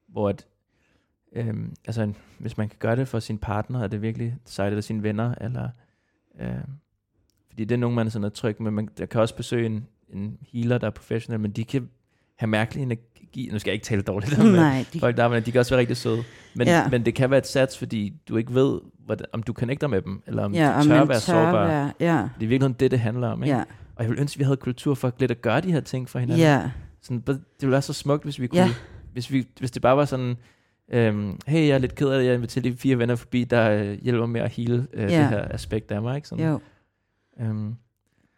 hvor 0.07 0.30
at, 0.30 0.45
øhm, 1.36 1.74
altså, 1.86 2.02
en- 2.02 2.16
hvis 2.40 2.57
man 2.57 2.70
kan 2.70 2.78
gøre 2.80 2.95
det 2.95 3.07
for 3.07 3.20
sin 3.20 3.38
partner, 3.38 3.84
er 3.84 3.88
det 3.88 4.02
virkelig 4.02 4.36
sejt, 4.45 4.68
eller 4.72 4.82
sine 4.82 5.03
venner, 5.03 5.36
eller, 5.41 5.70
øh, 6.41 6.48
fordi 7.49 7.66
det 7.66 7.76
er 7.76 7.80
nogen, 7.80 7.95
man 7.95 8.07
er 8.07 8.12
sådan 8.12 8.24
er 8.26 8.30
tryg 8.30 8.62
med. 8.62 8.72
Man 8.72 8.90
der 8.98 9.06
kan 9.06 9.22
også 9.22 9.36
besøge 9.36 9.66
en, 9.66 9.88
en 10.10 10.38
healer, 10.53 10.78
der 10.78 10.88
er 10.88 10.91
professionel, 10.91 11.40
men 11.40 11.52
de 11.52 11.64
kan 11.64 11.90
have 12.36 12.48
mærkelig 12.48 12.84
energi. 12.84 13.49
Nu 13.52 13.60
skal 13.60 13.70
jeg 13.72 13.74
ikke 13.74 13.84
tale 13.86 14.02
dårligt 14.02 14.40
om 14.40 14.48
øh, 14.48 14.53
Nej, 14.53 14.86
de, 14.94 14.99
folk, 14.99 15.18
der 15.18 15.24
arbejder, 15.24 15.45
de 15.45 15.52
kan 15.52 15.60
også 15.60 15.72
være 15.72 15.80
rigtig 15.80 15.98
søde. 15.98 16.24
Men, 16.56 16.68
Ja. 16.68 16.90
men 16.90 17.06
det 17.06 17.16
kan 17.16 17.30
være 17.30 17.38
et 17.38 17.48
sats, 17.48 17.78
fordi 17.78 18.14
du 18.30 18.38
ikke 18.38 18.53
ved, 18.53 18.80
hvordan, 19.06 19.26
om 19.34 19.44
du 19.44 19.53
connecter 19.53 19.88
med 19.88 20.02
dem, 20.02 20.22
eller 20.28 20.44
om 20.45 20.53
ja, 20.53 20.78
du 20.84 20.88
tør 20.88 21.02
at 21.02 21.10
være 21.10 21.20
sårbar. 21.20 21.68
være, 21.68 21.94
ja, 21.99 22.14
Det 22.14 22.22
er 22.24 22.28
i 22.41 22.45
virkeligheden 22.45 22.74
det, 22.80 22.91
det 22.91 22.99
handler 22.99 23.28
om. 23.28 23.44
Ikke? 23.44 23.56
ja, 23.57 23.64
Og 23.95 24.03
jeg 24.03 24.09
vil 24.11 24.19
ønske, 24.19 24.35
at 24.35 24.39
vi 24.39 24.43
havde 24.43 24.57
kultur 24.57 24.95
for 24.95 25.13
lidt 25.19 25.31
at 25.31 25.41
gøre 25.41 25.61
de 25.61 25.72
her 25.72 25.80
ting 25.80 26.09
for 26.09 26.19
hinanden. 26.19 26.41
ja, 26.45 26.72
Sådan, 27.01 27.22
det 27.27 27.41
ville 27.61 27.72
være 27.72 27.81
så 27.81 27.93
smukt, 27.93 28.23
hvis 28.23 28.39
vi 28.39 28.47
kunne, 28.47 28.61
ja. 28.61 28.69
hvis, 29.13 29.31
vi, 29.31 29.47
hvis 29.59 29.72
det 29.72 29.81
bare 29.81 29.97
var 29.97 30.05
sådan, 30.05 30.35
øhm, 30.89 31.39
hey, 31.47 31.67
jeg 31.67 31.73
er 31.76 31.77
lidt 31.77 31.95
ked 31.95 32.09
af 32.09 32.19
det, 32.19 32.26
jeg 32.27 32.35
inviterer 32.35 32.61
lige 32.63 32.77
fire 32.77 32.97
venner 32.99 33.15
forbi, 33.15 33.43
der 33.43 33.69
øh, 33.72 33.91
hjælper 34.01 34.26
med 34.26 34.41
at 34.41 34.49
hele 34.51 34.88
øh, 34.93 35.01
Ja. 35.11 35.19
det 35.19 35.30
her 35.30 35.47
aspekt 35.51 35.91
af 35.91 36.01
mig. 36.01 36.15
Ikke? 36.15 36.27
Sådan, 36.27 36.45
jo. 36.45 36.59
Øhm, 37.39 37.76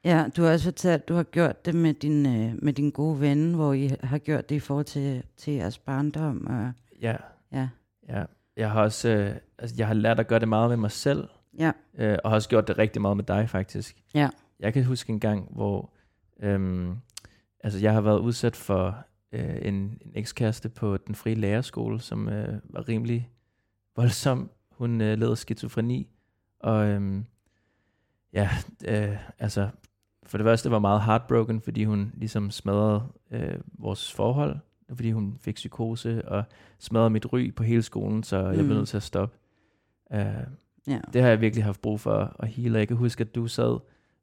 Ja, 0.04 0.26
du 0.38 0.44
har 0.44 0.52
også 0.52 0.66
fortalt, 0.66 1.02
at 1.02 1.08
du 1.08 1.14
har 1.14 1.24
gjort 1.24 1.66
det 1.66 1.76
med 1.76 1.94
din, 1.94 2.26
øh, 2.26 2.54
med 2.64 2.74
din 2.74 2.92
gode 2.92 3.20
ven, 3.22 3.54
hvor 3.54 3.74
I 3.74 3.92
har 4.04 4.18
gjort 4.18 4.50
det 4.50 4.56
i 4.56 4.60
forhold 4.60 4.86
til, 4.86 5.24
til 5.38 5.54
jeres 5.54 5.78
barndom. 5.78 6.48
Og, 6.48 6.72
ja, 7.02 7.16
ja, 7.54 7.68
ja. 8.10 8.24
Jeg 8.58 8.72
har 8.72 8.82
også 8.82 9.10
øh, 9.10 9.36
altså, 9.60 9.76
jeg 9.80 9.88
har 9.88 9.94
lært 9.94 10.20
at 10.20 10.28
gøre 10.28 10.40
det 10.40 10.48
meget 10.48 10.70
med 10.70 10.78
mig 10.78 10.92
selv, 10.92 11.28
ja, 11.60 11.72
øh, 11.98 12.18
og 12.24 12.30
har 12.32 12.36
også 12.36 12.50
gjort 12.50 12.68
det 12.68 12.78
rigtig 12.78 13.02
meget 13.02 13.18
med 13.18 13.24
dig, 13.24 13.50
faktisk. 13.50 13.96
Ja. 14.14 14.30
Jeg 14.60 14.74
kan 14.74 14.84
huske 14.84 15.10
en 15.14 15.20
gang, 15.20 15.48
hvor 15.52 15.94
øhm, 16.40 16.96
altså, 17.60 17.80
jeg 17.80 17.94
har 17.94 18.02
været 18.02 18.20
udsat 18.20 18.56
for 18.56 18.98
øh, 19.32 19.58
en, 19.62 19.74
en 19.74 20.12
ekskæreste 20.16 20.70
på 20.70 20.98
den 20.98 21.16
frie 21.16 21.36
lærerskole, 21.36 22.00
som 22.02 22.30
øh, 22.30 22.60
var 22.64 22.90
rimelig 22.90 23.30
voldsom. 23.96 24.52
Hun 24.72 25.02
øh, 25.02 25.18
led 25.20 25.36
skizofreni, 25.36 26.10
og 26.60 26.88
øhm, 26.88 27.26
ja, 28.34 28.50
øh, 28.88 29.18
altså, 29.40 29.70
for 30.24 30.38
det 30.38 30.46
første 30.46 30.72
var 30.72 30.80
meget 30.80 31.02
heartbroken, 31.04 31.62
fordi 31.62 31.84
hun 31.84 32.12
ligesom 32.16 32.52
smadrede 32.52 33.04
øh, 33.32 33.60
vores 33.80 34.14
forhold, 34.14 34.58
fordi 34.94 35.12
hun 35.12 35.38
fik 35.42 35.56
psykose, 35.56 36.28
og 36.30 36.44
smadrede 36.80 37.10
mit 37.10 37.34
ry 37.34 37.54
på 37.56 37.64
hele 37.64 37.82
skolen, 37.84 38.24
så 38.24 38.38
jeg 38.38 38.58
Mm. 38.60 38.66
blev 38.66 38.78
nødt 38.78 38.88
til 38.90 38.98
at 38.98 39.04
stoppe. 39.04 39.38
Uh, 40.12 40.18
ja. 40.88 41.00
det 41.14 41.22
har 41.22 41.30
jeg 41.30 41.42
virkelig 41.42 41.64
haft 41.66 41.82
brug 41.82 42.00
for 42.00 42.36
at 42.40 42.48
hele. 42.48 42.80
Jeg 42.80 42.88
kan 42.88 42.98
huske, 42.98 43.22
at 43.22 43.36
du 43.36 43.48
sad 43.48 43.80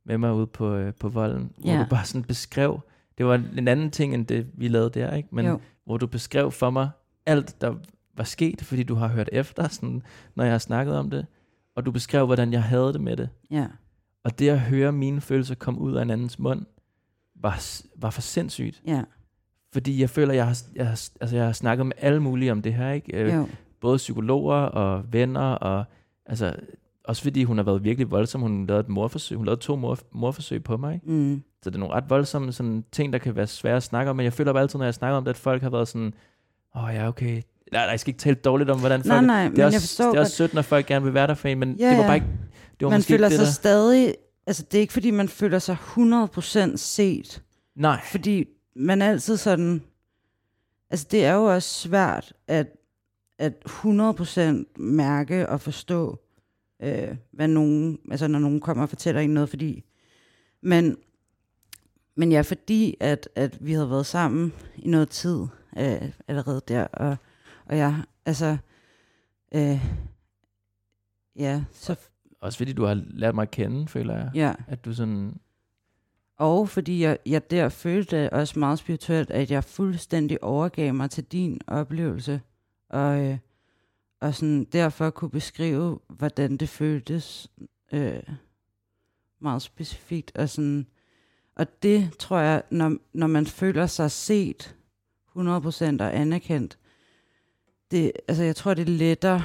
med 0.07 0.19
mig 0.19 0.35
ude 0.35 0.47
på, 0.47 0.75
øh, 0.75 0.95
på 0.95 1.09
volden, 1.09 1.51
hvor 1.59 1.71
Ja. 1.73 1.79
du 1.79 1.87
bare 1.91 2.05
sådan 2.05 2.25
beskrev, 2.25 2.81
det 3.19 3.27
var 3.27 3.35
en 3.57 3.69
anden 3.69 3.91
ting, 3.91 4.15
end 4.15 4.27
det 4.27 4.47
vi 4.55 4.69
lavede 4.69 4.91
der, 5.01 5.15
ikke? 5.15 5.29
Men 5.33 5.47
jo, 5.47 5.61
hvor 5.87 5.97
du 5.97 6.07
beskrev 6.07 6.51
for 6.53 6.71
mig 6.71 6.91
alt, 7.27 7.61
der 7.61 7.75
var 8.17 8.25
sket, 8.25 8.63
fordi 8.63 8.83
du 8.83 8.95
har 8.95 9.09
hørt 9.09 9.29
efter, 9.33 9.69
sådan, 9.69 10.03
når 10.35 10.45
jeg 10.45 10.53
har 10.53 10.59
snakket 10.59 10.97
om 10.97 11.11
det, 11.11 11.27
og 11.77 11.87
du 11.87 11.91
beskrev, 11.91 12.27
hvordan 12.27 12.53
jeg 12.53 12.63
havde 12.63 12.93
det 12.93 13.01
med 13.01 13.17
det. 13.17 13.29
ja, 13.51 13.67
Og 14.25 14.39
det 14.39 14.49
at 14.49 14.61
høre 14.61 14.93
mine 14.93 15.21
følelser 15.21 15.55
komme 15.55 15.81
ud 15.81 15.95
af 15.95 16.03
en 16.03 16.11
andens 16.11 16.39
mund, 16.39 16.67
var, 17.35 17.83
var 17.97 18.11
for 18.11 18.21
sindssygt. 18.21 18.83
ja, 18.87 19.03
Fordi 19.73 20.01
jeg 20.01 20.11
føler, 20.11 20.35
jeg 20.35 20.47
har, 20.47 20.59
jeg 20.77 20.87
har, 20.87 21.09
altså 21.21 21.37
jeg 21.37 21.45
har 21.45 21.53
snakket 21.53 21.87
med 21.87 21.95
alle 21.99 22.21
mulige 22.23 22.53
om 22.53 22.63
det 22.63 22.75
her, 22.75 22.91
ikke? 22.91 23.17
Øh, 23.17 23.35
jo, 23.35 23.49
både 23.81 23.97
psykologer 23.97 24.57
og 24.57 25.13
venner, 25.13 25.41
og 25.41 25.85
altså, 26.27 26.57
også 27.05 27.23
fordi 27.23 27.45
hun 27.45 27.57
har 27.57 27.65
været 27.65 27.85
virkelig 27.85 28.11
voldsom. 28.11 28.41
Hun 28.41 28.67
lavede 28.67 28.81
et 28.81 28.89
morforsøg. 28.89 29.37
Hun 29.37 29.45
lavede 29.47 29.61
to 29.61 29.77
mor, 29.77 29.99
morforsøg 30.13 30.65
på 30.65 30.77
mig. 30.77 30.95
Ikke? 30.95 31.07
mm, 31.11 31.43
Så 31.63 31.71
det 31.71 31.77
er 31.77 31.81
nogle 31.81 31.95
ret 31.95 32.05
voldsomme 32.11 32.53
sådan, 32.53 32.85
ting, 32.93 33.13
der 33.13 33.19
kan 33.19 33.37
være 33.37 33.47
svære 33.47 33.77
at 33.77 33.83
snakke 33.83 34.11
om. 34.11 34.17
Men 34.17 34.25
jeg 34.25 34.33
føler 34.33 34.53
bare 34.53 34.63
altid, 34.63 34.79
når 34.79 34.87
jeg 34.87 34.95
snakker 34.95 35.17
om 35.17 35.25
det, 35.25 35.31
at 35.31 35.37
folk 35.37 35.63
har 35.63 35.71
været 35.71 35.89
sådan, 35.89 36.15
åh 36.77 36.85
oh, 36.85 36.95
ja, 36.95 37.09
okay. 37.09 37.43
Nej, 37.73 37.83
nej, 37.85 37.91
jeg 37.91 38.01
skal 38.01 38.11
ikke 38.11 38.19
tale 38.19 38.35
dårligt 38.37 38.71
om, 38.71 38.79
hvordan 38.81 39.01
folk... 39.03 39.09
nej, 39.09 39.21
nej, 39.21 39.43
det 39.43 39.53
men 39.53 39.61
er 39.61 39.65
også, 39.65 39.75
jeg 39.75 39.81
forstår 39.81 40.09
det 40.11 40.17
er 40.17 40.21
også 40.21 40.37
sødt, 40.37 40.55
når 40.55 40.63
folk 40.63 40.87
gerne 40.87 41.05
vil 41.05 41.15
være 41.15 41.27
der 41.27 41.35
for 41.35 41.49
en, 41.49 41.59
men 41.59 41.77
Ja, 41.77 41.91
det 41.91 41.99
var 41.99 42.05
bare 42.07 42.15
ikke... 42.15 42.27
Det 42.81 42.85
var 42.85 42.91
man 42.91 43.03
føler 43.03 43.27
ikke 43.29 43.39
det, 43.39 43.39
sig 43.39 43.47
der... 43.47 43.53
stadig, 43.53 44.15
altså 44.47 44.65
det 44.71 44.79
er 44.79 44.81
ikke 44.81 44.93
fordi, 44.93 45.11
man 45.11 45.29
føler 45.29 45.59
sig 45.59 45.77
100% 45.97 46.77
set, 46.77 47.43
Nej, 47.77 48.01
fordi 48.11 48.45
man 48.77 49.03
er 49.03 49.07
altid 49.11 49.37
sådan, 49.37 49.83
altså 50.91 51.07
det 51.11 51.25
er 51.25 51.35
jo 51.35 51.45
også 51.45 51.69
svært 51.81 52.33
at, 52.49 52.67
at 53.39 53.53
100% 53.69 54.83
mærke 54.83 55.49
og 55.49 55.61
forstå, 55.61 56.21
øh, 56.85 57.17
hvad 57.31 57.49
nogen, 57.49 57.99
altså 58.11 58.29
når 58.29 58.39
nogen 58.39 58.61
kommer 58.61 58.83
og 58.83 58.89
fortæller 58.89 59.21
en 59.21 59.31
noget, 59.31 59.49
fordi, 59.49 59.85
men, 60.61 60.97
men 62.15 62.33
ja, 62.33 62.41
fordi 62.41 62.97
at, 63.01 63.29
at 63.35 63.67
vi 63.67 63.73
havde 63.73 63.91
været 63.91 64.07
sammen 64.07 64.53
i 64.77 64.89
noget 64.89 65.09
tid 65.09 65.47
øh, 65.79 66.11
allerede 66.29 66.61
der, 66.69 66.87
og, 66.87 67.17
og 67.67 67.77
jeg, 67.77 68.03
altså, 68.27 68.57
øh, 69.55 69.81
ja, 71.37 71.65
så, 71.73 71.97
også 72.41 72.59
fordi 72.59 72.73
du 72.73 72.85
har 72.85 73.03
lært 73.07 73.35
mig 73.35 73.43
at 73.43 73.51
kende, 73.51 73.89
føler 73.89 74.15
jeg. 74.17 74.31
ja, 74.35 74.55
At 74.69 74.85
du 74.85 74.95
sådan... 74.95 75.41
Og 76.39 76.69
fordi 76.69 77.03
jeg, 77.03 77.19
jeg 77.27 77.51
der 77.51 77.69
følte 77.69 78.33
også 78.33 78.59
meget 78.59 78.79
spirituelt, 78.79 79.31
at 79.31 79.51
jeg 79.51 79.65
fuldstændig 79.65 80.45
overgav 80.45 80.95
mig 80.95 81.11
til 81.11 81.25
din 81.25 81.61
oplevelse. 81.67 82.41
Og, 82.89 83.25
øh, 83.25 83.39
og 84.25 84.35
sådan 84.35 84.65
derfor 84.65 85.11
kunne 85.11 85.31
beskrive, 85.31 85.99
hvordan 86.09 86.57
det 86.57 86.69
føltes 86.69 87.51
øh, 87.93 88.23
meget 89.41 89.63
specifikt. 89.63 90.37
Og, 90.37 90.49
sådan, 90.49 90.87
og 91.57 91.83
det 91.83 92.17
tror 92.19 92.39
jeg, 92.39 92.63
når, 92.71 92.97
når 93.13 93.27
man 93.27 93.47
føler 93.47 93.87
sig 93.87 94.11
set 94.11 94.77
100% 95.29 95.35
og 96.01 96.17
anerkendt, 96.17 96.79
det, 97.91 98.13
altså 98.29 98.43
jeg 98.45 98.57
tror, 98.57 98.75
det 98.75 98.89
er 98.89 98.93
lettere. 98.93 99.45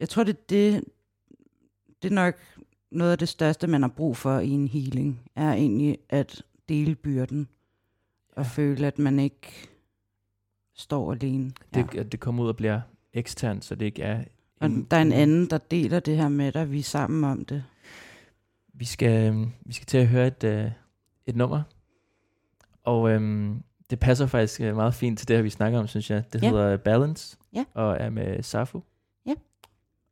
Jeg 0.00 0.08
tror, 0.08 0.24
det 0.24 0.50
det, 0.50 0.84
det 2.02 2.10
er 2.10 2.14
nok 2.14 2.34
noget 2.90 3.12
af 3.12 3.18
det 3.18 3.28
største, 3.28 3.66
man 3.66 3.82
har 3.82 3.88
brug 3.88 4.16
for 4.16 4.38
i 4.38 4.50
en 4.50 4.68
healing, 4.68 5.30
er 5.36 5.52
egentlig 5.52 5.98
at 6.08 6.42
dele 6.68 6.94
byrden 6.94 7.48
og 8.32 8.44
Ja. 8.44 8.48
føle, 8.48 8.86
at 8.86 8.98
man 8.98 9.18
ikke 9.18 9.68
står 10.74 11.12
alene. 11.12 11.52
Det, 11.74 11.94
at 11.94 12.12
det 12.12 12.20
kommer 12.20 12.44
ud 12.44 12.48
og 12.48 12.56
bliver 12.56 12.80
eksternt, 13.12 13.64
så 13.64 13.74
det 13.74 13.86
ikke 13.86 14.02
er... 14.02 14.24
Og 14.60 14.70
der 14.90 14.96
er 14.96 15.02
en 15.02 15.12
anden, 15.12 15.50
der 15.50 15.58
deler 15.58 16.00
det 16.00 16.16
her 16.16 16.28
med 16.28 16.52
dig, 16.52 16.72
vi 16.72 16.78
er 16.78 16.82
sammen 16.82 17.24
om 17.24 17.44
det. 17.44 17.64
Vi 18.74 18.84
skal, 18.84 19.26
øhm, 19.28 19.50
vi 19.66 19.72
skal 19.72 19.86
til 19.86 19.98
at 19.98 20.06
høre 20.08 20.26
et, 20.26 20.44
øh, 20.44 20.70
et 21.26 21.36
nummer, 21.36 21.62
og 22.84 23.10
øhm, 23.10 23.62
det 23.90 23.98
passer 24.00 24.26
faktisk 24.26 24.60
øh, 24.60 24.76
meget 24.76 24.94
fint 24.94 25.18
til 25.18 25.28
det 25.28 25.36
her, 25.36 25.42
vi 25.42 25.50
snakker 25.50 25.78
om, 25.78 25.86
synes 25.86 26.10
jeg. 26.10 26.24
Det 26.32 26.42
Ja. 26.42 26.48
hedder 26.50 26.76
Balance, 26.76 27.36
Ja. 27.54 27.64
og 27.74 27.96
er 28.00 28.10
med 28.10 28.42
Safu. 28.42 28.82
Ja. 29.26 29.34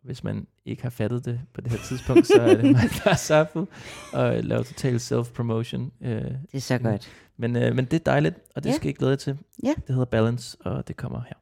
Hvis 0.03 0.25
man 0.25 0.47
ikke 0.65 0.83
har 0.83 0.91
fattet 0.91 1.25
det 1.25 1.41
på 1.55 1.61
det 1.61 1.71
her 1.73 1.79
tidspunkt, 1.79 2.27
så 2.27 2.41
er 2.43 2.55
det 2.55 2.65
mig, 2.65 2.81
der 3.05 3.11
er 3.11 3.15
Safu, 3.15 3.67
og 4.13 4.45
laver 4.45 4.63
total 4.63 4.97
self-promotion. 5.01 5.93
Øh, 6.01 6.11
Det 6.25 6.39
er 6.53 6.59
så 6.61 6.79
godt. 6.79 7.09
men, 7.37 7.57
øh, 7.57 7.75
men 7.77 7.85
det 7.85 7.93
er 7.95 8.05
dejligt, 8.05 8.37
og 8.55 8.65
det 8.65 8.71
Ja. 8.71 8.75
skal 8.75 8.89
jeg 8.89 8.97
glæde 8.97 9.11
jer 9.11 9.17
til. 9.17 9.39
Ja. 9.63 9.75
Det 9.87 9.89
hedder 9.95 10.05
Balance, 10.05 10.57
og 10.61 10.89
det 10.89 10.97
kommer 10.97 11.21
her. 11.21 11.35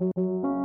Balance 0.00 0.57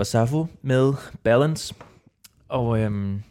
var 0.00 0.04
Safo 0.04 0.46
med 0.62 0.92
Balance. 1.22 1.74
Og 2.48 2.78
øhm, 2.80 3.22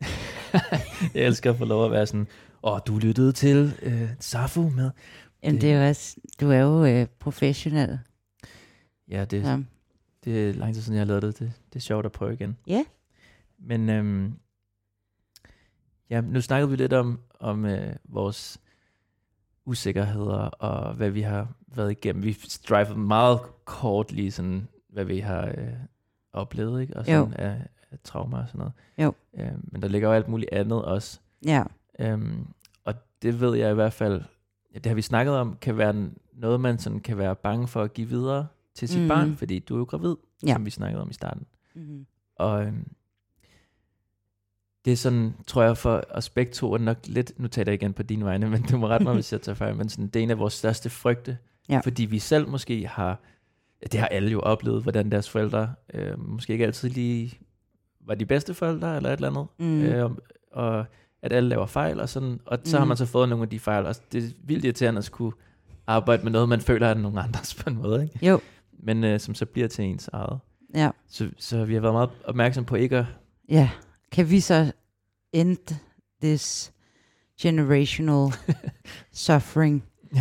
jeg 1.14 1.22
elsker 1.26 1.50
at 1.50 1.58
få 1.58 1.64
lov 1.64 1.84
at 1.84 1.90
være 1.90 2.06
sådan, 2.06 2.26
åh, 2.62 2.78
du 2.86 2.98
lyttede 2.98 3.32
til 3.32 3.72
øh, 3.82 4.08
Safo 4.20 4.68
med. 4.68 4.90
Jamen, 5.42 5.60
Det- 5.60 5.72
er 5.72 5.82
jo 5.82 5.88
også, 5.88 6.16
du 6.40 6.50
er 6.50 6.58
jo 6.58 6.84
øh, 6.84 7.06
professionel. 7.18 7.98
Ja, 9.08 9.24
det, 9.24 9.44
Så. 9.44 9.62
det 10.24 10.48
er 10.48 10.52
lang 10.54 10.74
tid 10.74 10.82
siden, 10.82 10.96
jeg 10.96 11.00
har 11.00 11.06
lavet 11.06 11.22
det. 11.22 11.38
Det, 11.38 11.52
det 11.68 11.76
er 11.76 11.80
sjovt 11.80 12.06
at 12.06 12.12
prøve 12.12 12.32
igen. 12.32 12.56
Ja. 12.66 12.84
Men 13.58 13.88
øhm, 13.90 14.34
ja, 16.10 16.20
nu 16.20 16.40
snakkede 16.40 16.70
vi 16.70 16.76
lidt 16.76 16.92
om, 16.92 17.20
om 17.40 17.64
øh, 17.64 17.96
vores 18.04 18.60
usikkerheder 19.66 20.36
og 20.48 20.94
hvad 20.94 21.10
vi 21.10 21.22
har 21.22 21.48
været 21.74 21.90
igennem. 21.90 22.22
Vi 22.24 22.32
strivede 22.32 22.98
meget 22.98 23.40
kort 23.64 24.12
lige 24.12 24.30
sådan, 24.32 24.68
hvad 24.88 25.04
vi 25.04 25.18
har 25.20 25.46
øh, 25.46 25.72
oplevet, 26.36 26.80
ikke? 26.80 26.96
Og 26.96 27.04
sådan 27.04 27.34
af, 27.34 27.62
af 27.90 27.98
traumer 28.04 28.38
og 28.38 28.48
sådan 28.48 28.58
noget. 28.58 28.72
Jo. 28.98 29.12
Øh, 29.38 29.52
men 29.72 29.82
der 29.82 29.88
ligger 29.88 30.08
jo 30.08 30.14
alt 30.14 30.28
muligt 30.28 30.52
andet 30.52 30.84
også. 30.84 31.20
Ja, 31.46 31.62
Øhm, 31.98 32.46
og 32.84 32.94
det 33.22 33.40
ved 33.40 33.54
jeg 33.56 33.70
i 33.70 33.74
hvert 33.74 33.92
fald, 33.92 34.22
ja, 34.74 34.78
det 34.78 34.86
har 34.86 34.94
vi 34.94 35.02
snakket 35.02 35.34
om, 35.34 35.56
kan 35.60 35.78
være 35.78 36.08
noget, 36.32 36.60
man 36.60 36.78
sådan 36.78 37.00
kan 37.00 37.18
være 37.18 37.36
bange 37.36 37.68
for 37.68 37.82
at 37.82 37.94
give 37.94 38.08
videre 38.08 38.46
til 38.74 38.88
sit 38.88 39.02
mm. 39.02 39.08
barn, 39.08 39.36
fordi 39.36 39.58
du 39.58 39.74
er 39.74 39.78
jo 39.78 39.84
gravid, 39.84 40.16
Ja. 40.46 40.52
som 40.52 40.64
vi 40.64 40.70
snakkede 40.70 41.02
om 41.02 41.10
i 41.10 41.12
starten. 41.12 41.46
mm-hmm. 41.74 42.06
Og 42.36 42.64
øhm, 42.66 42.88
det 44.84 44.92
er 44.92 44.96
sådan, 44.96 45.34
tror 45.46 45.62
jeg, 45.62 45.76
for 45.76 46.02
os 46.10 46.30
begge 46.30 46.52
to 46.52 46.72
er 46.74 46.78
nok 46.78 46.98
lidt, 47.06 47.32
nu 47.40 47.48
taler 47.48 47.72
jeg 47.72 47.82
igen 47.82 47.92
på 47.92 48.02
dine 48.02 48.24
vegne, 48.24 48.50
men 48.50 48.62
du 48.62 48.76
må 48.76 48.88
rette 48.88 49.04
mig, 49.04 49.14
hvis 49.14 49.32
jeg 49.32 49.42
tager 49.42 49.56
fejl, 49.56 49.76
men 49.76 49.88
sådan, 49.88 50.06
det 50.08 50.20
er 50.20 50.22
en 50.22 50.30
af 50.30 50.38
vores 50.38 50.54
største 50.54 50.90
frygte, 50.90 51.38
Ja. 51.68 51.80
fordi 51.84 52.04
vi 52.04 52.18
selv 52.18 52.48
måske 52.48 52.86
har, 52.86 53.20
det 53.92 54.00
har 54.00 54.06
alle 54.06 54.30
jo 54.30 54.40
oplevet, 54.40 54.82
hvordan 54.82 55.10
deres 55.10 55.30
forældre 55.30 55.74
øh, 55.94 56.18
måske 56.20 56.52
ikke 56.52 56.64
altid 56.66 56.88
lige 56.90 57.38
var 58.00 58.14
de 58.14 58.26
bedste 58.26 58.54
forældre, 58.54 58.96
eller 58.96 59.08
et 59.10 59.16
eller 59.16 59.30
andet, 59.30 59.46
Mm. 59.58 59.82
øh, 59.82 60.10
og 60.52 60.84
at 61.22 61.32
alle 61.32 61.48
laver 61.48 61.66
fejl, 61.66 62.00
og 62.00 62.08
sådan, 62.08 62.40
og 62.46 62.58
så 62.64 62.76
har 62.78 62.84
Mm. 62.84 62.88
man 62.88 62.96
så 62.96 63.06
fået 63.06 63.28
nogle 63.28 63.42
af 63.42 63.48
de 63.48 63.58
fejl, 63.58 63.86
og 63.86 63.94
det 64.12 64.24
er 64.24 64.28
vildt 64.44 64.64
irriterende 64.64 64.98
at 64.98 65.04
skulle 65.04 65.36
arbejde 65.86 66.22
med 66.22 66.32
noget, 66.32 66.48
man 66.48 66.60
føler 66.60 66.86
er 66.88 66.94
nogen 66.94 67.18
andres 67.18 67.54
på 67.54 67.70
en 67.70 67.76
måde, 67.76 68.02
ikke? 68.02 68.26
Jo, 68.26 68.40
men 68.72 69.04
øh, 69.04 69.20
som 69.20 69.34
så 69.34 69.46
bliver 69.46 69.68
til 69.68 69.84
ens 69.84 70.08
eget. 70.12 70.38
ja. 70.74 70.90
Så, 71.08 71.30
så 71.38 71.64
vi 71.64 71.74
har 71.74 71.80
været 71.80 71.94
meget 71.94 72.10
opmærksom 72.24 72.64
på 72.64 72.74
ikke 72.76 72.96
at 72.98 73.04
Ja, 73.48 73.70
kan 74.12 74.30
vi 74.30 74.40
så 74.40 74.72
end 75.32 75.56
this 76.22 76.72
generational 77.40 78.28
suffering? 79.12 79.84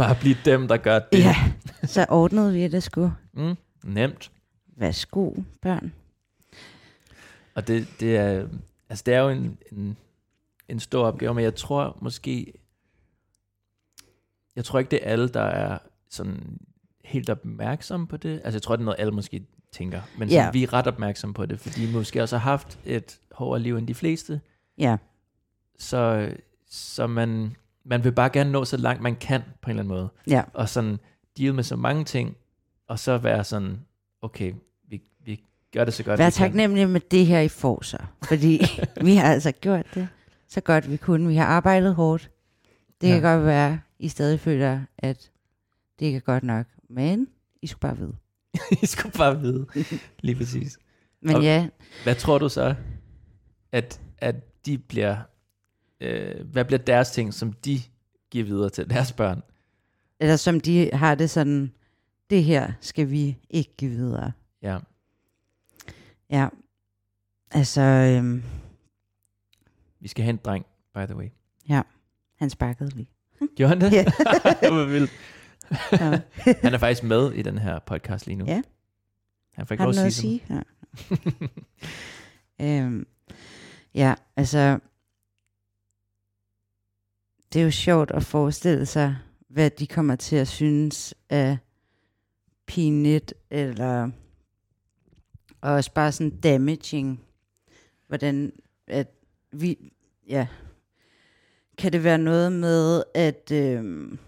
bare 0.00 0.16
blive 0.20 0.36
dem, 0.44 0.68
der 0.68 0.76
gør 0.76 0.98
det. 0.98 1.18
Ja, 1.18 1.36
så 1.84 2.06
ordnede 2.08 2.52
vi 2.52 2.68
det 2.68 2.82
sgu. 2.82 3.12
Mm, 3.32 3.54
nemt. 3.84 4.30
Værsgo, 4.76 5.32
børn. 5.62 5.92
Og 7.54 7.66
det, 7.66 7.88
det, 8.00 8.16
er, 8.16 8.46
altså 8.88 9.02
det 9.06 9.14
er 9.14 9.18
jo 9.20 9.28
en, 9.28 9.58
en, 9.72 9.96
en 10.68 10.80
stor 10.80 11.06
opgave, 11.06 11.34
men 11.34 11.44
jeg 11.44 11.54
tror 11.54 11.98
måske, 12.00 12.52
jeg 14.56 14.64
tror 14.64 14.78
ikke, 14.78 14.90
det 14.90 15.00
er 15.06 15.10
alle, 15.12 15.28
der 15.28 15.42
er 15.42 15.78
sådan 16.10 16.58
helt 17.04 17.30
opmærksomme 17.30 18.06
på 18.06 18.16
det. 18.16 18.40
Altså 18.44 18.56
jeg 18.56 18.62
tror, 18.62 18.76
det 18.76 18.82
er 18.82 18.84
noget, 18.84 19.00
alle 19.00 19.12
måske 19.12 19.46
tænker. 19.72 20.00
Men 20.18 20.28
Ja. 20.28 20.42
yeah. 20.42 20.54
vi 20.54 20.62
er 20.62 20.72
ret 20.72 20.86
opmærksomme 20.86 21.34
på 21.34 21.46
det, 21.46 21.60
fordi 21.60 21.80
vi 21.84 21.92
måske 21.92 22.22
også 22.22 22.38
har 22.38 22.50
haft 22.50 22.78
et 22.84 23.18
hårdere 23.32 23.62
liv 23.62 23.76
end 23.76 23.86
de 23.86 23.94
fleste. 23.94 24.40
Ja, 24.78 24.96
Så, 25.78 26.30
så 26.70 27.06
man, 27.06 27.56
man 27.84 28.04
vil 28.04 28.12
bare 28.12 28.30
gerne 28.30 28.52
nå 28.52 28.64
så 28.64 28.76
langt, 28.76 29.02
man 29.02 29.16
kan 29.16 29.42
på 29.62 29.70
en 29.70 29.78
eller 29.78 29.82
anden 29.82 29.94
måde. 29.98 30.08
ja, 30.26 30.42
og 30.54 30.68
sådan 30.68 30.98
deal 31.38 31.54
med 31.54 31.62
så 31.64 31.76
mange 31.76 32.04
ting, 32.04 32.36
og 32.88 32.98
så 32.98 33.18
være 33.18 33.44
sådan, 33.44 33.80
okay, 34.22 34.52
vi, 34.88 35.02
vi 35.24 35.44
gør 35.72 35.84
det 35.84 35.94
så 35.94 36.04
godt, 36.04 36.18
vær 36.18 36.26
vi 36.26 36.30
taknemmelig 36.32 36.88
med 36.88 37.00
det 37.00 37.26
her, 37.26 37.40
I 37.40 37.48
får 37.48 37.82
så. 37.84 37.98
Fordi 38.28 38.60
vi 39.04 39.14
har 39.14 39.32
altså 39.32 39.52
gjort 39.52 39.86
det 39.94 40.08
så 40.48 40.60
godt 40.60 40.90
vi 40.90 40.96
kunne. 40.96 41.28
Vi 41.28 41.34
har 41.36 41.44
arbejdet 41.46 41.94
hårdt. 41.94 42.30
Det 43.00 43.08
Ja. 43.08 43.12
kan 43.12 43.22
godt 43.22 43.44
være, 43.46 43.80
I 43.98 44.08
stadig 44.08 44.40
føler, 44.40 44.80
at 44.98 45.30
det 45.98 46.06
ikke 46.06 46.16
er 46.16 46.20
godt 46.20 46.44
nok. 46.44 46.66
Men 46.88 47.28
I 47.62 47.66
skulle 47.66 47.80
bare 47.80 47.96
vide. 47.98 48.14
I 48.82 48.86
skulle 48.86 49.12
bare 49.12 49.40
vide, 49.40 49.66
lige 50.20 50.36
præcis. 50.36 50.78
Men 51.22 51.36
Og- 51.36 51.42
ja, 51.42 51.68
Hvad 52.04 52.14
tror 52.14 52.38
du 52.38 52.48
så, 52.48 52.74
at, 53.72 54.00
at 54.18 54.66
de 54.66 54.78
bliver, 54.78 55.16
øh, 56.00 56.46
hvad 56.46 56.64
bliver 56.64 56.78
deres 56.78 57.10
ting, 57.10 57.34
som 57.34 57.52
de 57.52 57.80
giver 58.30 58.44
videre 58.44 58.70
til 58.70 58.90
deres 58.90 59.12
børn? 59.12 59.42
eller 60.22 60.36
som 60.36 60.60
de 60.60 60.90
har 60.92 61.14
det 61.14 61.30
sådan, 61.30 61.72
det 62.30 62.44
her 62.44 62.72
skal 62.80 63.10
vi 63.10 63.36
ikke 63.50 63.70
give 63.76 63.90
videre. 63.90 64.32
Ja, 64.62 64.78
Ja, 66.30 66.48
altså, 67.50 67.80
øhm, 67.80 68.42
vi 70.00 70.08
skal 70.08 70.24
have 70.24 70.30
en 70.30 70.40
dreng, 70.44 70.66
by 70.94 70.98
the 71.06 71.16
way. 71.16 71.28
han 72.38 72.50
sparkede 72.50 72.90
lige. 72.90 73.10
Gjorde 73.56 73.68
han 73.68 73.80
det? 73.80 73.92
Ja. 73.92 74.04
Hvor 74.72 74.84
vildt. 74.84 75.10
Ja. 75.92 76.20
Han 76.64 76.74
er 76.74 76.78
faktisk 76.78 77.02
med 77.02 77.32
i 77.32 77.42
den 77.42 77.58
her 77.58 77.78
podcast 77.78 78.26
lige 78.26 78.36
nu. 78.36 78.44
Ja. 78.44 78.62
Han 79.54 79.66
får 79.66 79.72
ikke 79.74 79.84
Har 79.84 79.92
lov 79.92 80.04
at 80.06 80.12
sige, 80.12 80.40
sige? 80.48 80.62
Ja. 82.60 82.82
øhm, 82.82 83.06
ja, 83.94 84.14
altså, 84.36 84.78
det 87.52 87.60
er 87.60 87.64
jo 87.64 87.70
sjovt 87.70 88.10
at 88.10 88.24
forestille 88.24 88.86
sig, 88.86 89.16
hvad 89.48 89.70
de 89.70 89.86
kommer 89.86 90.16
til 90.16 90.36
at 90.36 90.48
synes 90.48 91.14
af 91.30 91.58
pinligt, 92.66 93.34
eller 93.50 94.10
og 95.60 95.72
også 95.72 95.92
bare 95.92 96.12
sådan 96.12 96.40
damaging, 96.40 97.20
hvordan 98.08 98.52
at 98.86 99.08
vi, 99.52 99.92
ja, 100.28 100.46
kan 101.78 101.92
det 101.92 102.04
være 102.04 102.18
noget 102.18 102.52
med, 102.52 103.02
at 103.14 103.50
øhm, 103.52 104.18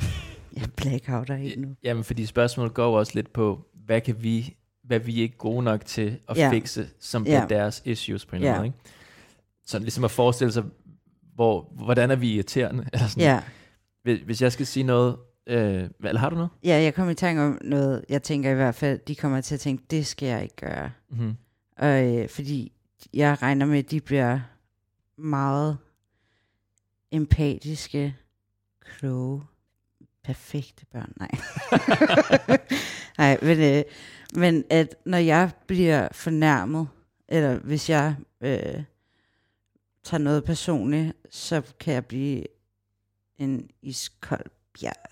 jeg 0.56 0.68
blackouter 0.76 1.34
helt 1.34 1.60
nu. 1.60 1.76
Jamen, 1.82 2.04
fordi 2.04 2.26
spørgsmålet 2.26 2.74
går 2.74 2.98
også 2.98 3.12
lidt 3.14 3.32
på, 3.32 3.66
hvad 3.72 4.00
kan 4.00 4.22
vi, 4.22 4.56
hvad 4.82 4.98
vi 5.00 5.18
er 5.18 5.22
ikke 5.22 5.36
gode 5.36 5.62
nok 5.62 5.84
til 5.84 6.20
at 6.28 6.36
Ja. 6.36 6.50
fikse, 6.50 6.88
som 6.98 7.26
Ja. 7.26 7.42
er 7.42 7.46
deres 7.48 7.82
issues 7.84 8.26
på 8.26 8.36
en 8.36 8.42
eller 8.42 8.52
Ja. 8.52 8.56
måde, 8.58 8.66
ikke? 8.66 8.78
Så 9.66 9.78
ligesom 9.78 10.04
at 10.04 10.10
forestille 10.10 10.52
sig, 10.52 10.64
hvor, 11.34 11.72
hvordan 11.76 12.10
er 12.10 12.16
vi 12.16 12.32
irriterende? 12.34 12.86
Eller 12.92 13.06
sådan. 13.06 13.22
Ja, 13.22 13.42
Hvis, 14.02 14.20
hvis 14.20 14.42
jeg 14.42 14.52
skal 14.52 14.66
sige 14.66 14.82
noget, 14.82 15.16
øh, 15.46 15.56
hvad- 15.98 16.10
eller 16.10 16.20
har 16.20 16.30
du 16.30 16.36
noget? 16.36 16.50
ja, 16.64 16.82
jeg 16.82 16.94
kommer 16.94 17.12
i 17.12 17.14
tanke 17.14 17.42
om 17.42 17.58
noget, 17.64 18.04
jeg 18.08 18.22
tænker 18.22 18.50
i 18.50 18.54
hvert 18.54 18.74
fald, 18.74 18.98
de 19.08 19.14
kommer 19.14 19.40
til 19.40 19.54
at 19.54 19.60
tænke, 19.60 19.84
det 19.90 20.06
skal 20.06 20.26
jeg 20.28 20.42
ikke 20.42 20.56
gøre. 20.56 20.90
Mm-hmm. 21.10 21.34
Og, 21.78 22.04
øh, 22.16 22.28
fordi 22.28 22.72
jeg 23.14 23.42
regner 23.42 23.66
med, 23.66 23.78
at 23.78 23.90
de 23.90 24.00
bliver 24.00 24.40
meget 25.18 25.78
empatiske, 27.12 28.16
kloge, 28.80 29.42
perfekte 30.24 30.86
børn. 30.92 31.12
Nej. 31.18 31.30
Nej, 33.18 33.38
men, 33.42 33.60
øh, 33.78 33.82
men 34.34 34.64
at 34.70 34.96
når 35.06 35.18
jeg 35.18 35.50
bliver 35.66 36.08
fornærmet, 36.12 36.88
eller 37.28 37.58
hvis 37.58 37.90
jeg 37.90 38.14
øh, 38.40 38.82
tager 40.04 40.22
noget 40.22 40.44
personligt, 40.44 41.16
så 41.30 41.62
kan 41.80 41.94
jeg 41.94 42.06
blive 42.06 42.44
en 43.38 43.70
iskold 43.82 44.50
bjerg, 44.74 45.10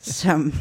som 0.00 0.52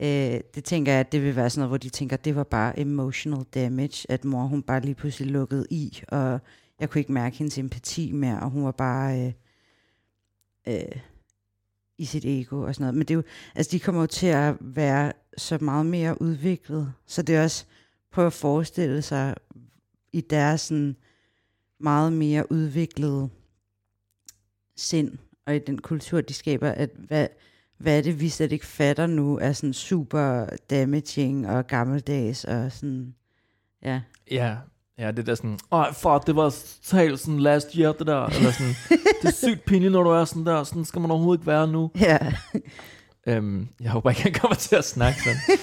Øh, 0.00 0.40
det 0.54 0.64
tænker 0.64 0.92
jeg, 0.92 1.00
at 1.00 1.12
det 1.12 1.22
vil 1.22 1.36
være 1.36 1.50
sådan 1.50 1.60
noget, 1.60 1.70
hvor 1.70 1.76
de 1.76 1.88
tænker, 1.88 2.16
at 2.16 2.24
det 2.24 2.36
var 2.36 2.44
bare 2.44 2.78
emotional 2.78 3.44
damage, 3.54 4.06
at 4.08 4.24
mor 4.24 4.42
hun 4.42 4.62
bare 4.62 4.80
lige 4.80 4.94
pludselig 4.94 5.30
lukkede 5.30 5.66
i, 5.70 6.02
og 6.08 6.40
jeg 6.80 6.90
kunne 6.90 6.98
ikke 6.98 7.12
mærke 7.12 7.36
hendes 7.36 7.58
empati 7.58 8.12
mere, 8.12 8.40
og 8.40 8.50
hun 8.50 8.64
var 8.64 8.72
bare 8.72 9.20
øh, 9.20 9.32
øh, 10.68 11.00
i 11.98 12.04
sit 12.04 12.24
ego 12.24 12.60
og 12.60 12.74
sådan 12.74 12.82
noget. 12.82 12.94
Men 12.94 13.06
det 13.08 13.10
er 13.10 13.16
jo, 13.16 13.22
altså 13.54 13.70
de 13.72 13.80
kommer 13.80 14.00
jo 14.00 14.06
til 14.06 14.26
at 14.26 14.54
være 14.60 15.12
så 15.36 15.58
meget 15.60 15.86
mere 15.86 16.22
udviklet, 16.22 16.92
så 17.06 17.22
det 17.22 17.36
er 17.36 17.42
også 17.42 17.64
prøve 18.12 18.26
at 18.26 18.32
forestille 18.32 19.02
sig 19.02 19.34
i 20.12 20.20
deres 20.20 20.60
sådan 20.60 20.96
meget 21.82 22.12
mere 22.12 22.52
udviklede 22.52 23.28
sind, 24.76 25.18
og 25.46 25.56
i 25.56 25.58
den 25.58 25.78
kultur, 25.78 26.20
de 26.20 26.34
skaber, 26.34 26.70
at 26.70 26.90
hvad, 27.08 27.26
hvad 27.78 27.98
er 27.98 28.02
det, 28.02 28.20
vi 28.20 28.28
slet 28.28 28.52
ikke 28.52 28.66
fatter 28.66 29.06
nu, 29.06 29.38
er 29.38 29.52
sådan 29.52 29.72
super 29.72 30.46
damaging 30.70 31.48
og 31.48 31.66
gammeldags 31.66 32.44
og 32.44 32.72
sådan, 32.72 33.14
ja. 33.82 34.00
Ja, 34.30 34.56
ja, 34.98 35.10
det 35.10 35.26
der 35.26 35.34
sådan, 35.34 35.58
ej 35.72 35.92
fuck, 35.92 36.26
det 36.26 36.36
var 36.36 36.54
totalt 36.82 37.20
sådan 37.20 37.40
last 37.40 37.72
year, 37.72 37.92
det 37.92 38.06
der, 38.06 38.26
eller 38.26 38.50
sådan, 38.50 38.74
det 39.22 39.28
er 39.28 39.32
sygt 39.32 39.64
pinligt, 39.64 39.92
når 39.92 40.02
du 40.02 40.10
er 40.10 40.24
sådan 40.24 40.46
der, 40.46 40.64
sådan 40.64 40.84
skal 40.84 41.00
man 41.00 41.10
overhovedet 41.10 41.40
ikke 41.40 41.46
være 41.46 41.68
nu. 41.68 41.90
Ja, 42.00 42.32
Øhm, 43.26 43.68
jeg 43.80 43.90
håber 43.90 44.10
ikke, 44.10 44.22
han 44.22 44.32
kommer 44.32 44.54
til 44.54 44.76
at 44.76 44.84
snakke 44.84 45.18
sådan. 45.22 45.58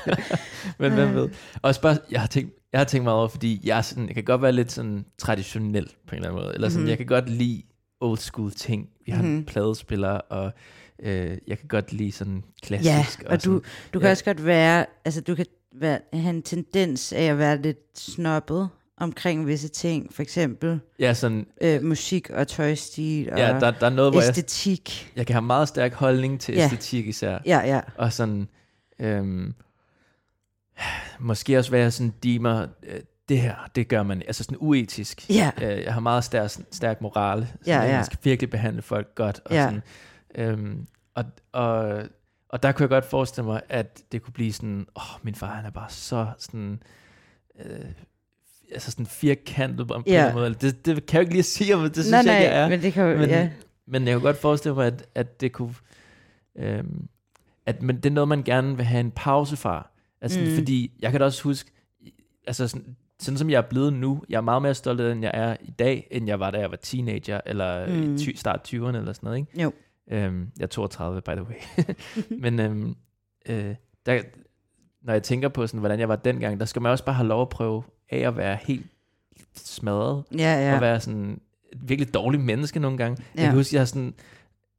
Men 0.78 0.92
hvem 0.92 1.14
ved. 1.14 1.28
Også 1.62 1.80
bare, 1.80 1.98
jeg 2.10 2.20
har 2.20 2.26
tænkt, 2.26 2.54
jeg 2.74 2.80
har 2.80 2.84
tænkt 2.84 3.04
meget 3.04 3.18
over, 3.18 3.28
fordi 3.28 3.60
jeg, 3.64 3.78
er 3.78 3.82
sådan, 3.82 4.06
jeg 4.06 4.14
kan 4.14 4.24
godt 4.24 4.42
være 4.42 4.52
lidt 4.52 4.72
sådan 4.72 5.04
traditionel 5.18 5.86
på 6.06 6.14
en 6.14 6.16
eller 6.16 6.28
anden 6.28 6.42
måde. 6.42 6.54
Eller 6.54 6.68
sådan, 6.68 6.80
mm-hmm. 6.80 6.88
jeg 6.88 6.96
kan 6.96 7.06
godt 7.06 7.28
lide 7.30 7.62
old 8.00 8.18
school 8.18 8.50
ting. 8.50 8.88
Vi 9.06 9.12
har 9.12 9.22
Mhm. 9.22 9.30
mm-hmm. 9.30 10.20
og 10.30 10.52
øh, 11.02 11.38
jeg 11.46 11.58
kan 11.58 11.68
godt 11.68 11.92
lide 11.92 12.12
sådan 12.12 12.42
klassisk. 12.62 13.22
Ja, 13.22 13.30
og 13.30 13.44
du, 13.44 13.62
du 13.94 13.98
kan 13.98 14.06
Ja. 14.06 14.10
også 14.10 14.24
godt 14.24 14.46
være, 14.46 14.86
altså 15.04 15.20
du 15.20 15.34
kan 15.34 15.46
være, 15.74 15.98
have 16.12 16.30
en 16.34 16.42
tendens 16.42 17.12
af 17.12 17.22
at 17.22 17.38
være 17.38 17.62
lidt 17.62 17.98
snobbet 17.98 18.68
omkring 18.98 19.46
visse 19.46 19.68
ting, 19.68 20.14
for 20.14 20.22
eksempel 20.22 20.80
Ja, 20.98 21.14
sådan, 21.14 21.46
øh, 21.62 21.82
musik 21.84 22.30
og 22.30 22.48
tøjstil 22.48 23.32
og 23.32 23.38
ja 23.38 23.48
der, 23.60 23.70
der 23.70 23.86
er 23.86 23.90
noget, 23.90 24.12
hvor 24.12 24.20
jeg, 24.20 24.28
æstetik. 24.30 25.12
jeg 25.16 25.26
kan 25.26 25.34
have 25.34 25.42
meget 25.42 25.68
stærk 25.68 25.92
holdning 25.94 26.40
til 26.40 26.54
Ja. 26.54 26.64
æstetik 26.64 27.06
især. 27.06 27.38
Ja, 27.46 27.58
ja. 27.66 27.80
Og 27.96 28.12
sådan, 28.12 28.48
øhm, 29.00 29.54
måske 31.18 31.58
også 31.58 31.70
være 31.70 31.90
sådan 31.90 32.14
deemer, 32.22 32.66
øh, 32.82 33.00
det 33.28 33.40
her, 33.40 33.54
det 33.74 33.88
gør 33.88 34.02
man, 34.02 34.22
altså 34.26 34.44
sådan 34.44 34.58
uetisk. 34.60 35.30
Ja. 35.30 35.50
Øh, 35.62 35.84
jeg 35.84 35.92
har 35.92 36.00
meget 36.00 36.24
stærk, 36.24 36.50
stærk 36.70 37.00
moral. 37.00 37.46
Ja, 37.66 37.82
at 37.82 37.88
ja. 37.90 37.96
Man 37.96 38.04
skal 38.04 38.18
virkelig 38.22 38.50
behandle 38.50 38.82
folk 38.82 39.14
godt. 39.14 39.40
Og, 39.44 39.52
Ja. 39.52 39.62
sådan, 39.64 39.82
øhm, 40.34 40.86
og, 41.14 41.24
og, 41.52 42.02
og 42.48 42.62
der 42.62 42.72
kunne 42.72 42.82
jeg 42.82 42.88
godt 42.88 43.04
forestille 43.04 43.46
mig, 43.46 43.60
at 43.68 44.02
det 44.12 44.22
kunne 44.22 44.32
blive 44.32 44.52
sådan, 44.52 44.86
åh, 44.96 45.02
min 45.22 45.34
far 45.34 45.54
han 45.54 45.64
er 45.64 45.70
bare 45.70 45.90
så 45.90 46.26
sådan, 46.38 46.82
øh, 47.64 47.84
altså 48.72 48.90
sådan 48.90 49.06
firkantet 49.06 49.88
på 49.88 49.94
en 49.94 50.02
ja. 50.06 50.32
måde. 50.34 50.54
Det, 50.54 50.86
det 50.86 51.06
kan 51.06 51.14
jeg 51.14 51.14
jo 51.14 51.20
ikke 51.20 51.32
lige 51.32 51.42
sige, 51.42 51.76
men 51.76 51.84
det 51.84 51.94
synes 51.94 52.10
nej, 52.10 52.18
jeg 52.18 52.24
nej, 52.26 52.38
ikke, 52.38 52.54
jeg 52.54 52.64
er. 52.64 52.68
men 52.68 52.82
det 52.82 52.92
kan 52.92 53.18
Men, 53.18 53.28
ja. 53.28 53.50
men 53.86 54.06
jeg 54.06 54.14
kunne 54.14 54.22
godt 54.26 54.40
forestille 54.40 54.74
mig, 54.74 54.86
at, 54.86 55.06
at 55.14 55.40
det 55.40 55.52
kunne... 55.52 55.74
Øhm, 56.58 57.08
at 57.66 57.82
men 57.82 57.96
det 57.96 58.06
er 58.06 58.10
noget, 58.10 58.28
man 58.28 58.42
gerne 58.42 58.76
vil 58.76 58.84
have 58.86 59.00
en 59.00 59.10
pause 59.10 59.56
fra. 59.56 59.88
Altså, 60.24 60.40
Mm. 60.40 60.54
Fordi 60.54 60.90
jeg 61.00 61.10
kan 61.10 61.20
da 61.20 61.26
også 61.26 61.42
huske, 61.42 61.70
altså 62.46 62.68
sådan, 62.68 62.96
sådan 63.20 63.38
som 63.38 63.50
jeg 63.50 63.56
er 63.58 63.62
blevet 63.68 63.92
nu, 63.92 64.22
jeg 64.28 64.36
er 64.36 64.40
meget 64.40 64.62
mere 64.62 64.74
stolt 64.74 65.00
af, 65.00 65.12
end 65.12 65.22
jeg 65.22 65.30
er 65.34 65.56
i 65.60 65.70
dag, 65.70 66.08
end 66.10 66.26
jeg 66.26 66.40
var, 66.40 66.50
da 66.50 66.58
jeg 66.58 66.70
var 66.70 66.76
teenager, 66.76 67.40
eller 67.46 67.86
Mm. 67.86 67.92
mm. 68.10 68.18
ty, 68.18 68.30
start 68.34 68.60
20'erne, 68.74 68.96
eller 68.96 69.12
sådan 69.12 69.26
noget, 69.26 69.38
ikke? 69.38 69.62
Jo. 69.62 69.72
Øhm, 70.10 70.50
jeg 70.58 70.62
er 70.64 70.68
32, 70.68 71.20
by 71.20 71.30
the 71.30 71.42
way. 71.42 71.84
men 72.42 72.60
øhm, 72.60 72.96
øh, 73.48 73.74
der, 74.06 74.22
når 75.02 75.12
jeg 75.12 75.22
tænker 75.22 75.48
på, 75.48 75.66
sådan, 75.66 75.80
hvordan 75.80 76.00
jeg 76.00 76.08
var 76.08 76.16
dengang, 76.16 76.60
der 76.60 76.66
skal 76.66 76.82
man 76.82 76.92
også 76.92 77.04
bare 77.04 77.14
have 77.14 77.28
lov 77.28 77.42
at 77.42 77.48
prøve 77.48 77.82
af 78.10 78.18
at 78.18 78.36
være 78.36 78.58
helt 78.62 78.86
smadret, 79.56 80.24
Ja, 80.38 80.68
ja. 80.68 80.74
og 80.74 80.80
være 80.80 81.00
sådan 81.00 81.40
et 81.72 81.78
virkelig 81.88 82.14
dårligt 82.14 82.42
menneske 82.42 82.80
nogle 82.80 82.98
gange. 82.98 83.22
Ja. 83.36 83.40
Jeg 83.40 83.48
kan 83.48 83.56
huske, 83.56 83.74
jeg 83.74 83.80
har 83.80 83.86
sådan 83.86 84.14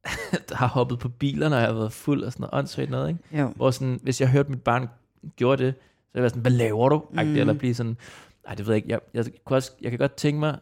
har 0.52 0.66
hoppet 0.66 0.98
på 0.98 1.08
biler, 1.08 1.48
når 1.48 1.56
jeg 1.56 1.66
har 1.66 1.74
været 1.74 1.92
fuld 1.92 2.22
og 2.22 2.32
sådan 2.32 2.42
noget 2.42 2.54
åndssvagt 2.58 2.90
noget, 2.90 3.08
ikke? 3.08 3.40
Jo. 3.42 3.52
Hvor 3.56 3.70
sådan, 3.70 4.00
hvis 4.02 4.20
jeg 4.20 4.30
hørte 4.30 4.50
mit 4.50 4.62
barn 4.62 4.88
gjorde 5.36 5.64
det, 5.64 5.74
så 5.74 5.80
ville 6.12 6.14
jeg 6.14 6.22
være 6.22 6.30
sådan, 6.30 6.42
hvad 6.42 6.50
laver 6.50 6.88
du? 6.88 7.02
Mm. 7.10 7.18
Eller 7.18 7.54
blive 7.54 7.74
sådan, 7.74 7.96
nej, 8.46 8.54
det 8.54 8.66
ved 8.66 8.74
jeg 8.74 8.76
ikke. 8.76 8.88
Jeg, 8.88 9.00
jeg, 9.14 9.26
kunne 9.44 9.56
også, 9.56 9.72
jeg 9.80 9.90
kan 9.90 9.98
godt 9.98 10.14
tænke 10.14 10.40
mig, 10.40 10.58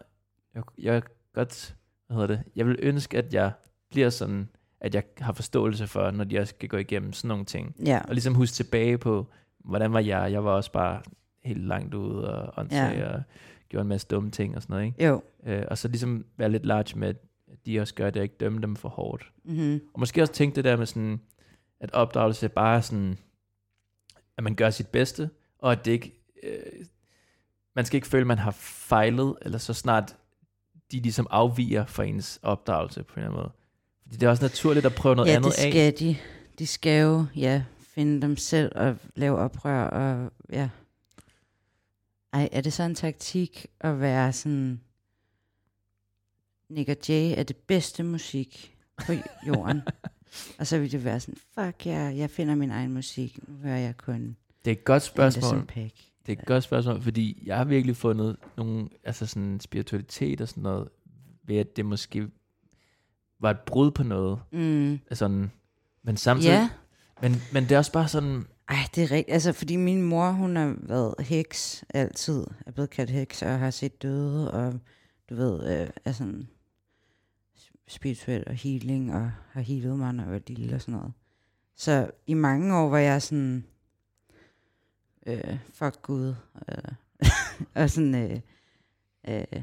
jeg, 0.55 0.63
jeg 0.79 1.03
godt, 1.35 1.77
hvad 2.07 2.15
hedder 2.17 2.27
det, 2.37 2.43
jeg 2.57 2.67
vil 2.67 2.77
ønske, 2.83 3.19
at 3.19 3.35
jeg 3.35 3.53
bliver 3.91 4.11
sådan, 4.11 4.49
at 4.81 4.95
jeg 4.95 5.03
har 5.19 5.33
forståelse 5.33 5.87
for, 5.87 6.11
når 6.11 6.25
de 6.25 6.39
også 6.39 6.55
skal 6.57 6.69
gå 6.69 6.77
igennem 6.77 7.13
sådan 7.13 7.29
nogle 7.29 7.45
ting. 7.45 7.77
Ja. 7.87 8.01
Og 8.09 8.15
ligesom 8.15 8.35
huske 8.35 8.55
tilbage 8.55 8.99
på, 8.99 9.27
hvordan 9.65 9.93
var 9.93 10.01
jeg? 10.01 10.33
Jeg 10.33 10.45
var 10.45 10.51
også 10.51 10.73
bare 10.73 11.03
helt 11.45 11.67
langt 11.67 11.95
ude 11.95 12.35
og 12.35 12.55
åndssvag 12.57 12.99
Ja. 12.99 13.09
og 13.09 13.23
gjorde 13.69 13.83
en 13.83 13.89
masse 13.89 14.07
dumme 14.11 14.31
ting 14.31 14.57
og 14.57 14.63
sådan 14.63 14.75
noget, 14.75 14.87
ikke? 14.87 15.07
Jo. 15.07 15.23
Øh, 15.47 15.63
og 15.69 15.79
så 15.79 15.89
ligesom 15.89 16.25
være 16.37 16.51
lidt 16.51 16.67
large 16.67 16.99
med, 16.99 17.09
at 17.09 17.17
de 17.67 17.81
også 17.81 17.95
gør 17.95 18.11
det, 18.11 18.17
og 18.17 18.23
ikke 18.23 18.37
dømme 18.41 18.63
dem 18.63 18.77
for 18.77 18.89
hårdt. 18.89 19.31
Mm-hmm. 19.45 19.81
Og 19.95 20.01
måske 20.01 20.23
også 20.23 20.33
tænke 20.33 20.57
det 20.57 20.65
der 20.65 20.77
med 20.77 20.87
sådan, 20.87 21.21
at 21.81 21.93
opdragelse 21.93 22.49
bare 22.49 22.77
er 22.77 22.81
sådan, 22.81 23.19
at 24.39 24.45
man 24.45 24.55
gør 24.55 24.71
sit 24.71 24.89
bedste, 24.89 25.31
og 25.59 25.73
at 25.73 25.85
det 25.85 25.91
ikke, 25.93 26.21
øh, 26.43 26.87
man 27.77 27.85
skal 27.85 27.97
ikke 27.97 28.09
føle, 28.09 28.21
at 28.21 28.27
man 28.27 28.39
har 28.39 28.51
fejlet, 28.61 29.35
eller 29.43 29.59
så 29.59 29.75
snart 29.75 30.17
de 30.93 31.01
ligesom 31.01 31.27
afviger 31.31 31.87
fra 31.87 32.05
ens 32.05 32.39
opdragelse 32.43 33.03
på 33.03 33.13
en 33.15 33.19
eller 33.19 33.29
anden 33.31 33.43
måde. 33.43 33.53
Fordi 34.03 34.17
det 34.17 34.27
er 34.27 34.31
også 34.31 34.45
naturligt 34.45 34.87
at 34.87 34.95
prøve 34.95 35.15
noget 35.17 35.31
Ja, 35.31 35.37
andet 35.37 35.53
det 35.53 35.65
af. 35.65 35.71
skal 35.73 35.99
de. 35.99 36.17
De 36.59 36.67
skal 36.67 37.03
jo, 37.03 37.25
ja, 37.37 37.65
finde 37.79 38.23
dem 38.23 38.37
selv 38.37 38.73
og 38.75 38.97
lave 39.15 39.39
oprør 39.39 39.85
og, 39.85 40.33
ja. 40.53 40.69
Ej, 42.33 42.49
er 42.53 42.61
det 42.61 42.73
så 42.73 42.83
en 42.83 42.95
taktik 42.95 43.67
at 43.81 44.01
være 44.01 44.33
sådan, 44.33 44.81
Nick 46.69 46.89
og 46.89 46.97
Jay 47.09 47.35
er 47.39 47.43
det 47.43 47.57
bedste 47.57 48.03
musik 48.03 48.77
på 49.07 49.13
jorden. 49.47 49.83
og 50.59 50.67
så 50.67 50.79
vil 50.79 50.93
det 50.93 51.05
være 51.05 51.21
sådan, 51.21 51.37
fuck 51.55 51.87
ja, 51.87 51.99
jeg 51.99 52.31
finder 52.31 52.55
min 52.55 52.71
egen 52.71 52.95
musik. 52.95 53.39
Nu 53.49 53.55
hører 53.63 53.79
jeg 53.79 53.97
kun 53.97 54.37
Det 54.65 54.71
er 54.71 54.75
et 54.75 54.85
godt 54.85 55.03
spørgsmål. 55.03 55.67
Det 56.27 56.33
er 56.39 56.41
et 56.41 56.47
godt 56.47 56.65
spørgsmål, 56.65 57.03
fordi 57.03 57.43
jeg 57.47 57.57
har 57.57 57.65
virkelig 57.65 57.97
fundet 57.97 58.37
nogle, 58.57 58.89
altså 59.05 59.27
sådan 59.27 59.61
spiritualitet 59.61 60.41
og 60.41 60.49
sådan 60.49 60.63
noget, 60.63 60.89
ved 61.47 61.57
at 61.57 61.77
det 61.77 61.87
måske 61.87 62.29
var 63.41 63.51
et 63.51 63.61
brud 63.61 63.91
på 63.91 64.03
noget. 64.03 64.39
Mm. 64.53 64.99
Sådan, 65.13 65.51
men 66.03 66.17
samtidig, 66.17 66.53
Ja, 66.53 66.71
men, 67.23 67.43
men 67.53 67.65
det 67.65 67.73
er 67.73 67.79
også 67.79 67.93
bare 67.93 68.09
sådan, 68.09 68.47
ej, 68.69 68.77
det 68.95 69.03
er 69.03 69.11
rigtigt. 69.11 69.35
Altså, 69.35 69.53
fordi 69.53 69.77
min 69.77 70.03
mor, 70.03 70.31
hun 70.31 70.57
har 70.57 70.77
været 70.79 71.15
heks 71.21 71.85
altid. 71.95 72.47
Er 72.67 72.71
blevet 72.73 72.91
kaldt 72.91 73.11
heks 73.11 73.43
og 73.43 73.59
har 73.59 73.71
set 73.71 74.03
døde, 74.03 74.51
og 74.51 74.81
du 75.31 75.35
ved, 75.35 75.81
øh, 76.07 76.15
sådan 76.15 76.49
spirituel 77.89 78.45
og 78.47 78.55
healing, 78.55 79.15
og 79.15 79.33
har 79.51 79.61
healet 79.61 79.99
mig, 79.99 80.13
når 80.13 80.23
jeg 80.23 80.33
var 80.33 80.41
lille 80.47 80.75
og 80.75 80.81
sådan 80.81 80.95
noget. 80.95 81.13
Så 81.77 82.11
i 82.27 82.35
mange 82.35 82.77
år 82.77 82.89
var 82.89 82.99
jeg 82.99 83.23
sådan, 83.23 83.65
øh, 85.27 85.59
fuck 85.73 86.03
Gud, 86.03 86.35
øh, 86.69 86.93
og 87.83 87.91
sådan, 87.91 88.15
øh, 88.15 88.41
øh, 89.29 89.63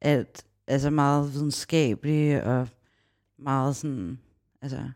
alt, 0.00 0.46
altså 0.66 0.90
meget 0.90 1.34
videnskabelig, 1.34 2.44
og 2.44 2.68
meget 3.36 3.76
sådan, 3.76 4.18
altså, 4.62 4.90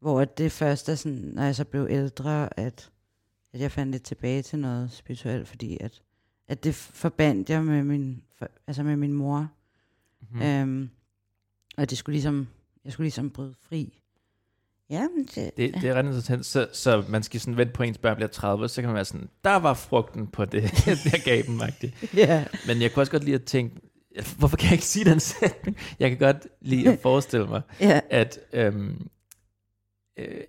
hvor 0.00 0.20
at 0.20 0.38
det 0.38 0.52
først 0.52 0.88
er 0.88 0.94
sådan, 0.94 1.18
når 1.18 1.42
jeg 1.42 1.54
så 1.54 1.64
blev 1.64 1.86
ældre, 1.90 2.58
at, 2.58 2.90
at 3.52 3.60
jeg 3.60 3.72
fandt 3.72 3.92
lidt 3.92 4.02
tilbage 4.02 4.42
til 4.42 4.58
noget 4.58 4.92
spirituelt, 4.92 5.48
fordi 5.48 5.78
at, 5.80 6.02
at 6.48 6.64
det 6.64 6.74
forbandt 6.74 7.50
jeg 7.50 7.64
med 7.64 7.82
min, 7.82 8.22
for, 8.34 8.48
altså 8.66 8.82
med 8.82 8.96
min 8.96 9.12
mor. 9.12 9.48
Mm. 10.30 10.42
Øhm, 10.42 10.90
og 11.76 11.90
det 11.90 11.98
skulle 11.98 12.14
ligesom, 12.14 12.48
jeg 12.84 12.92
skulle 12.92 13.04
ligesom 13.04 13.30
bryde 13.30 13.54
fri. 13.68 14.00
Ja, 14.90 15.08
men 15.16 15.24
det, 15.34 15.50
Det, 15.56 15.74
det 15.74 15.84
er 15.84 15.94
ret 15.94 16.04
interessant. 16.04 16.46
Så, 16.46 16.68
så 16.72 17.04
man 17.08 17.22
skal 17.22 17.40
sådan 17.40 17.56
vente 17.56 17.72
på, 17.72 17.82
at 17.82 17.88
ens 17.88 17.98
børn 17.98 18.16
bliver 18.16 18.28
30, 18.28 18.68
så 18.68 18.82
kan 18.82 18.88
man 18.88 18.94
være 18.94 19.04
sådan, 19.04 19.28
der 19.44 19.56
var 19.56 19.74
frugten 19.74 20.26
på 20.26 20.44
det, 20.44 20.86
jeg 21.12 21.22
gav 21.24 21.42
dem, 21.42 21.60
ja. 22.16 22.44
Men 22.66 22.82
jeg 22.82 22.92
kunne 22.92 23.02
også 23.02 23.12
godt 23.12 23.24
lide 23.24 23.34
at 23.34 23.44
tænke, 23.44 23.80
hvorfor 24.38 24.56
kan 24.56 24.64
jeg 24.64 24.72
ikke 24.72 24.84
sige 24.84 25.04
den 25.04 25.20
sætning? 25.20 25.76
Jeg 25.98 26.10
kan 26.10 26.18
godt 26.18 26.46
lide 26.60 26.92
at 26.92 26.98
forestille 27.08 27.46
mig, 27.46 27.62
ja, 27.80 28.00
at, 28.10 28.38
øhm, 28.52 29.08
øh, 30.16 30.40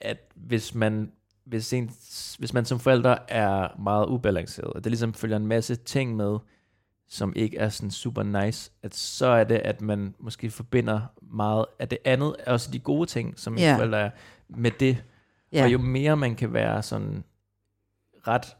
at 0.00 0.18
hvis 0.34 0.74
man 0.74 1.12
hvis, 1.44 1.72
en, 1.72 1.90
hvis 2.38 2.52
man 2.52 2.64
som 2.64 2.80
forældre 2.80 3.30
er 3.30 3.80
meget 3.82 4.06
ubalanceret, 4.06 4.72
og 4.72 4.84
det 4.84 4.90
ligesom 4.90 5.14
følger 5.14 5.36
en 5.36 5.46
masse 5.46 5.74
ting 5.76 6.16
med, 6.16 6.38
som 7.12 7.32
ikke 7.36 7.58
er 7.58 7.68
sådan 7.68 7.90
super 7.90 8.22
nice, 8.22 8.70
at 8.82 8.94
så 8.94 9.26
er 9.26 9.44
det, 9.44 9.54
at 9.54 9.80
man 9.80 10.14
måske 10.18 10.50
forbinder 10.50 11.00
meget 11.22 11.66
af 11.78 11.88
det 11.88 11.98
andet, 12.04 12.36
også 12.46 12.70
de 12.70 12.78
gode 12.78 13.06
ting, 13.06 13.38
som 13.38 13.58
yeah. 13.58 13.76
forældre 13.76 14.00
er, 14.00 14.10
med 14.48 14.70
det. 14.80 15.04
ja. 15.52 15.64
Og 15.64 15.72
jo 15.72 15.78
mere 15.78 16.16
man 16.16 16.36
kan 16.36 16.52
være 16.52 16.82
sådan 16.82 17.24
ret 18.26 18.56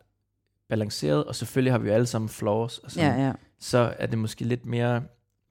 balanceret, 0.69 1.25
og 1.25 1.35
selvfølgelig 1.35 1.73
har 1.73 1.79
vi 1.79 1.89
jo 1.89 1.95
alle 1.95 2.07
sammen 2.07 2.29
flaws, 2.29 2.79
og 2.79 2.91
sådan, 2.91 3.19
ja, 3.19 3.27
ja. 3.27 3.33
så 3.59 3.95
er 3.99 4.07
det 4.07 4.19
måske 4.19 4.45
lidt 4.45 4.67
mere... 4.67 5.03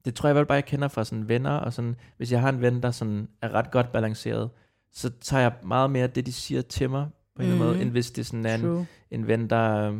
Det 0.04 0.14
tror 0.14 0.28
jeg 0.28 0.36
vel 0.36 0.46
bare, 0.46 0.54
jeg 0.54 0.64
kender 0.64 0.88
fra 0.88 1.04
sådan 1.04 1.28
venner, 1.28 1.56
og 1.56 1.72
sådan, 1.72 1.96
hvis 2.16 2.32
jeg 2.32 2.40
har 2.40 2.48
en 2.48 2.60
ven, 2.60 2.82
der 2.82 2.90
sådan 2.90 3.28
er 3.42 3.54
ret 3.54 3.70
godt 3.70 3.92
balanceret, 3.92 4.50
så 4.92 5.10
tager 5.20 5.40
jeg 5.40 5.52
meget 5.62 5.90
mere 5.90 6.06
det, 6.06 6.26
de 6.26 6.32
siger 6.32 6.62
til 6.62 6.90
mig, 6.90 7.08
på 7.36 7.42
en 7.42 7.48
eller 7.48 7.54
anden 7.54 7.68
måde, 7.68 7.82
end 7.82 7.90
hvis 7.90 8.10
det 8.10 8.26
sådan 8.26 8.46
er 8.46 8.54
en, 8.54 8.88
en 9.10 9.26
ven, 9.26 9.50
der... 9.50 9.92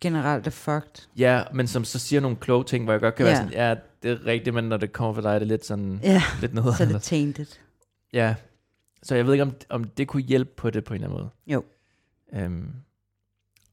Generelt 0.00 0.46
er 0.46 0.50
fucked. 0.50 1.08
Ja, 1.16 1.42
men 1.54 1.66
som 1.66 1.84
så 1.84 1.98
siger 1.98 2.20
nogle 2.20 2.36
kloge 2.36 2.64
ting, 2.64 2.84
hvor 2.84 2.92
jeg 2.92 3.00
godt 3.00 3.14
kan 3.14 3.26
Ja. 3.26 3.30
være 3.32 3.36
sådan, 3.42 3.52
ja, 3.52 3.74
det 4.02 4.10
er 4.10 4.26
rigtigt, 4.26 4.54
men 4.54 4.64
når 4.64 4.76
det 4.76 4.92
kommer 4.92 5.14
fra 5.14 5.22
dig, 5.22 5.34
er 5.34 5.38
det 5.38 5.48
lidt 5.48 5.64
sådan, 5.66 6.00
Ja, 6.02 6.22
lidt 6.40 6.54
noget. 6.54 6.76
så 6.76 6.82
er 6.84 6.88
det 6.88 7.02
tainted. 7.02 7.46
Ja, 8.12 8.34
så 9.02 9.14
jeg 9.14 9.26
ved 9.26 9.32
ikke, 9.34 9.42
om, 9.42 9.52
om 9.68 9.84
det 9.84 10.08
kunne 10.08 10.22
hjælpe 10.22 10.50
på 10.56 10.70
det 10.70 10.84
på 10.84 10.94
en 10.94 11.00
eller 11.02 11.08
anden 11.08 11.20
måde. 11.22 11.30
Jo. 11.46 11.64
Øhm, 12.32 12.72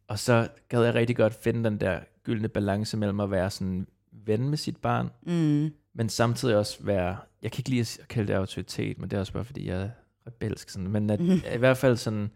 og 0.07 0.19
så 0.19 0.47
gad 0.69 0.83
jeg 0.83 0.93
rigtig 0.93 1.15
godt 1.15 1.33
finde 1.43 1.63
den 1.69 1.77
der 1.79 1.99
gyldne 2.23 2.47
balance 2.47 2.97
mellem 2.97 3.19
at 3.19 3.31
være 3.31 3.49
sådan 3.49 3.87
ven 4.11 4.49
med 4.49 4.57
sit 4.57 4.77
barn, 4.77 5.09
Mm. 5.21 5.71
men 5.93 6.09
samtidig 6.09 6.55
også 6.57 6.77
være, 6.83 7.17
jeg 7.41 7.51
kan 7.51 7.59
ikke 7.59 7.69
lide 7.69 7.81
at 8.01 8.07
kalde 8.07 8.27
det 8.27 8.33
autoritet, 8.33 8.99
men 8.99 9.09
det 9.09 9.15
er 9.17 9.19
også 9.19 9.33
bare 9.33 9.45
fordi, 9.45 9.67
jeg 9.67 9.81
er 9.81 9.89
rebelsk, 10.27 10.69
sådan, 10.69 10.87
men 10.87 11.09
at, 11.09 11.19
Mhm. 11.19 11.41
i 11.53 11.57
hvert 11.57 11.77
fald 11.77 11.97
sådan, 11.97 12.31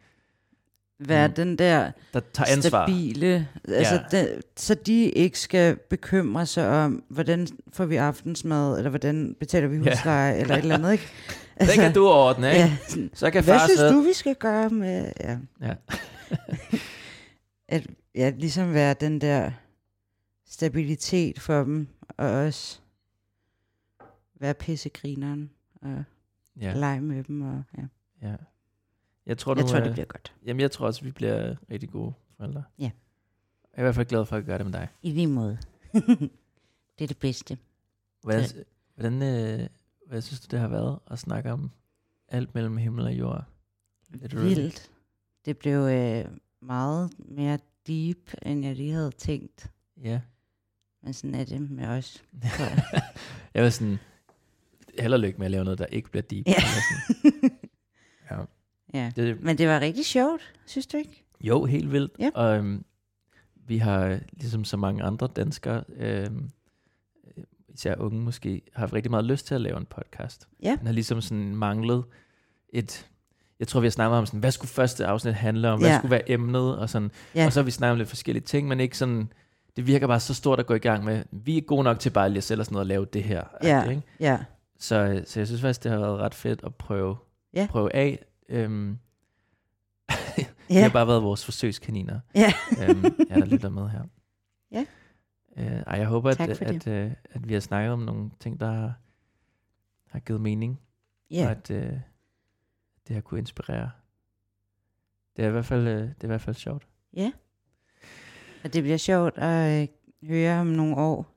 Være 1.07 1.27
Mm. 1.27 1.33
den 1.33 1.55
der 1.57 1.91
der 2.13 2.19
tager 2.33 2.51
ansvar. 2.55 2.85
stabile, 2.87 3.47
altså 3.67 4.01
Ja. 4.11 4.17
den, 4.17 4.27
så 4.57 4.73
de 4.75 5.03
ikke 5.03 5.39
skal 5.39 5.75
bekymre 5.89 6.45
sig 6.45 6.69
om, 6.69 7.03
hvordan 7.09 7.47
får 7.73 7.85
vi 7.85 7.95
aftensmad, 7.95 8.77
eller 8.77 8.89
hvordan 8.89 9.35
betaler 9.39 9.67
vi 9.67 9.77
Ja. 9.77 9.81
husleje, 9.95 10.35
eller 10.37 10.55
et 10.55 10.61
eller 10.61 10.75
andet, 10.75 10.91
ikke? 10.91 11.07
Det 11.59 11.69
kan 11.73 11.93
du 11.93 12.07
ordne, 12.07 12.47
ikke? 12.47 12.59
ja, 12.59 12.77
Så 13.13 13.31
kan 13.31 13.43
hvad 13.43 13.53
far 13.59 13.67
synes 13.67 13.79
sidde- 13.79 13.93
du, 13.93 13.99
vi 14.01 14.13
skal 14.13 14.35
gøre 14.35 14.69
med... 14.69 15.11
Ja. 15.19 15.37
Ja. 15.61 15.73
at 17.67 17.87
ja, 18.15 18.31
ligesom 18.37 18.73
være 18.73 18.93
den 18.93 19.21
der 19.21 19.51
stabilitet 20.49 21.39
for 21.39 21.63
dem, 21.63 21.87
og 22.17 22.29
også 22.29 22.79
være 24.39 24.53
pissegrineren 24.53 25.49
og 25.81 25.89
ja. 26.61 26.67
Ja, 26.67 26.73
lege 26.73 27.01
med 27.01 27.23
dem. 27.23 27.41
Og, 27.41 27.63
ja. 27.77 27.83
ja. 28.29 28.35
Jeg 29.25 29.37
tror, 29.37 29.55
Jeg 29.55 29.63
du, 29.63 29.67
tror, 29.67 29.79
øh, 29.79 29.85
det 29.85 29.93
bliver 29.93 30.05
godt. 30.05 30.33
Jamen, 30.45 30.59
jeg 30.59 30.71
tror 30.71 30.85
også, 30.85 31.03
vi 31.03 31.11
bliver 31.11 31.55
rigtig 31.71 31.89
gode 31.89 32.13
forældre. 32.37 32.63
Ja. 32.79 32.83
Jeg 32.83 32.91
er 33.73 33.81
i 33.81 33.83
hvert 33.83 33.95
fald 33.95 34.07
glad 34.07 34.25
for 34.25 34.37
at 34.37 34.45
gøre 34.45 34.57
det 34.57 34.65
med 34.65 34.73
dig. 34.73 34.87
I 35.01 35.11
lige 35.11 35.27
måde. 35.27 35.57
det 36.99 37.03
er 37.03 37.07
det 37.07 37.17
bedste. 37.17 37.57
Hvordan, 38.21 38.43
hvordan, 38.95 39.21
øh, 39.21 39.67
hvad 40.07 40.21
synes 40.21 40.39
du, 40.39 40.47
det 40.51 40.59
har 40.59 40.67
været 40.67 40.99
at 41.11 41.19
snakke 41.19 41.51
om 41.51 41.71
alt 42.27 42.55
mellem 42.55 42.77
himmel 42.77 43.05
og 43.05 43.13
jord? 43.13 43.43
Literally. 44.09 44.47
Vildt. 44.47 44.91
Det 45.45 45.57
blev 45.57 45.79
øh, 45.79 46.25
meget 46.61 47.11
mere 47.17 47.59
deep, 47.87 48.33
end 48.41 48.65
jeg 48.65 48.75
lige 48.75 48.91
havde 48.93 49.11
tænkt. 49.11 49.71
Ja. 50.03 50.21
Men 51.03 51.13
sådan 51.13 51.35
er 51.35 51.43
det 51.45 51.71
med 51.71 51.87
os. 51.87 52.23
jeg 53.53 53.63
var 53.63 53.69
sådan, 53.69 53.99
held 54.99 55.13
og 55.13 55.19
lykke 55.19 55.37
med 55.37 55.45
at 55.45 55.51
lave 55.51 55.63
noget, 55.63 55.79
der 55.79 55.85
ikke 55.85 56.09
bliver 56.09 56.23
deep. 56.23 56.47
Ja. 56.47 56.53
Ja. 58.31 58.45
Ja. 58.93 59.11
Det, 59.15 59.41
Men 59.43 59.57
det 59.57 59.67
var 59.67 59.79
rigtig 59.79 60.05
sjovt, 60.05 60.41
synes 60.65 60.87
du 60.87 60.97
ikke? 60.97 61.23
jo, 61.41 61.65
helt 61.65 61.91
vildt. 61.91 62.11
Ja. 62.19 62.29
Og 62.33 62.57
øhm, 62.57 62.85
vi 63.67 63.77
har, 63.77 64.19
ligesom 64.33 64.63
så 64.63 64.77
mange 64.77 65.03
andre 65.03 65.27
danskere, 65.35 65.83
øhm, 65.97 66.49
øh, 67.37 67.43
især 67.69 67.95
unge 67.97 68.19
måske, 68.21 68.61
har 68.73 68.93
rigtig 68.93 69.11
meget 69.11 69.25
lyst 69.25 69.47
til 69.47 69.55
at 69.55 69.61
lave 69.61 69.77
en 69.77 69.85
podcast. 69.85 70.47
Ja. 70.63 70.75
Den 70.79 70.85
har 70.85 70.93
ligesom 70.93 71.21
sådan 71.21 71.55
manglet 71.55 72.03
et... 72.73 73.07
Jeg 73.59 73.67
tror, 73.67 73.79
vi 73.79 73.85
har 73.85 73.91
snakket 73.91 74.17
om, 74.17 74.25
sådan, 74.25 74.39
hvad 74.39 74.51
skulle 74.51 74.69
første 74.69 75.05
afsnit 75.05 75.33
handle 75.33 75.69
om? 75.69 75.79
Hvad 75.79 75.89
Ja. 75.89 75.97
skulle 75.97 76.11
være 76.11 76.31
emnet? 76.31 76.77
Og, 76.77 76.89
sådan. 76.89 77.11
Ja. 77.35 77.45
og 77.45 77.53
så 77.53 77.59
har 77.59 77.65
vi 77.65 77.71
snakket 77.71 77.91
om 77.91 77.97
lidt 77.97 78.09
forskellige 78.09 78.43
ting, 78.43 78.67
men 78.67 78.79
ikke 78.79 78.97
sådan... 78.97 79.31
Det 79.75 79.87
virker 79.87 80.07
bare 80.07 80.19
så 80.19 80.33
stort 80.33 80.59
at 80.59 80.65
gå 80.65 80.73
i 80.73 80.79
gang 80.79 81.03
med. 81.03 81.23
Vi 81.31 81.57
er 81.57 81.61
gode 81.61 81.83
nok 81.83 81.99
til 81.99 82.09
bare 82.09 82.29
lige 82.29 82.37
at 82.37 82.43
sætte 82.43 82.61
os 82.61 82.71
ned 82.71 82.79
og 82.79 82.85
lave 82.85 83.05
det 83.05 83.23
her. 83.23 83.43
Ja. 83.63 83.77
agtigt, 83.77 83.91
Ikke? 83.95 84.07
Ja. 84.19 84.37
Så, 84.79 85.21
så 85.25 85.39
jeg 85.39 85.47
synes 85.47 85.61
faktisk, 85.61 85.83
det 85.83 85.91
har 85.91 85.99
været 85.99 86.19
ret 86.19 86.35
fedt 86.35 86.61
at 86.63 86.75
prøve, 86.75 87.15
Ja. 87.53 87.67
prøve 87.69 87.95
af. 87.95 88.25
Øhm, 88.51 88.97
det 90.35 90.47
Ja. 90.69 90.81
har 90.81 90.89
bare 90.89 91.07
været 91.07 91.23
vores 91.23 91.45
forsøgskaniner, 91.45 92.19
Ja. 92.35 92.53
øhm, 92.89 93.03
ja, 93.29 93.35
der 93.35 93.45
lytter 93.45 93.69
med 93.69 93.89
her. 93.89 94.03
Ja. 94.71 94.85
Øh, 95.57 95.65
ej, 95.87 95.97
jeg 95.97 96.07
håber, 96.07 96.33
Tak 96.33 96.49
at, 96.49 96.57
for 96.57 96.65
at, 96.65 96.87
øh, 96.87 97.11
at 97.31 97.47
vi 97.47 97.53
har 97.53 97.59
snakket 97.61 97.91
om 97.93 97.99
nogle 97.99 98.31
ting, 98.39 98.59
der 98.59 98.71
har, 98.71 98.93
har 100.09 100.19
givet 100.19 100.41
mening, 100.41 100.79
ja. 101.31 101.45
og 101.45 101.51
at 101.51 101.71
øh, 101.71 101.93
det 103.07 103.13
har 103.13 103.21
kunne 103.21 103.39
inspirere. 103.39 103.91
Det 105.35 105.43
er 105.45 105.49
i 105.49 105.51
hvert 105.51 105.65
fald, 105.65 105.87
øh, 105.87 106.01
det 106.01 106.09
er 106.19 106.23
i 106.23 106.27
hvert 106.27 106.41
fald 106.41 106.55
sjovt. 106.55 106.87
Ja. 107.13 107.31
Og 108.63 108.73
det 108.73 108.83
bliver 108.83 108.97
sjovt 108.97 109.37
at 109.37 109.81
øh, 109.81 109.87
høre 110.29 110.59
om 110.61 110.67
nogle 110.67 110.95
år. 110.97 111.35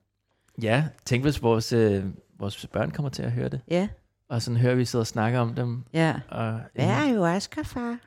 Ja, 0.61 0.87
tænk 1.05 1.23
hvis 1.23 1.41
vores, 1.41 1.73
øh, 1.73 2.05
vores 2.39 2.67
børn 2.67 2.91
kommer 2.91 3.09
til 3.09 3.23
at 3.23 3.31
høre 3.31 3.49
det, 3.49 3.61
Ja. 3.67 3.89
Og 4.29 4.41
sådan 4.41 4.57
hører 4.59 4.75
vi 4.75 4.85
sidder 4.85 5.03
og 5.03 5.07
snakker 5.07 5.39
om 5.39 5.55
dem. 5.55 5.83
Ja. 5.93 6.15
Og, 6.29 6.61
Hvad 6.73 6.85
er 6.85 7.05
jo 7.13 7.25
Asger, 7.25 7.63
far? 7.63 7.97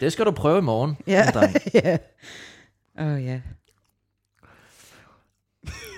det 0.00 0.12
skal 0.12 0.24
du 0.26 0.30
prøve 0.30 0.58
i 0.58 0.62
morgen. 0.62 0.96
Ja. 1.06 1.24
ja. 1.84 1.98
Åh 3.00 3.24
ja. 3.24 3.40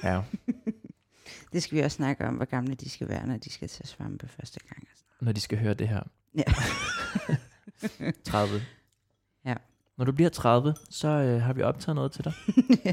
ja. 0.04 0.22
Det 1.52 1.62
skal 1.62 1.78
vi 1.78 1.82
også 1.82 1.94
snakke 1.96 2.26
om, 2.26 2.34
hvor 2.34 2.44
gamle 2.44 2.74
de 2.74 2.90
skal 2.90 3.08
være, 3.08 3.26
når 3.26 3.36
de 3.36 3.50
skal 3.52 3.68
til 3.68 3.86
svampe 3.86 4.28
første 4.28 4.60
gang. 4.68 4.88
når 5.20 5.32
de 5.32 5.40
skal 5.40 5.58
høre 5.58 5.74
det 5.74 5.88
her. 5.88 6.02
Ja. 6.34 6.42
30. 8.30 8.60
Ja. 9.44 9.54
Når 9.98 10.04
du 10.04 10.12
bliver 10.12 10.30
30, 10.30 10.74
så 10.90 11.08
øh, 11.08 11.42
har 11.42 11.52
vi 11.52 11.62
optaget 11.62 11.94
noget 11.94 12.12
til 12.12 12.24
dig. 12.24 12.32
ja. 12.84 12.92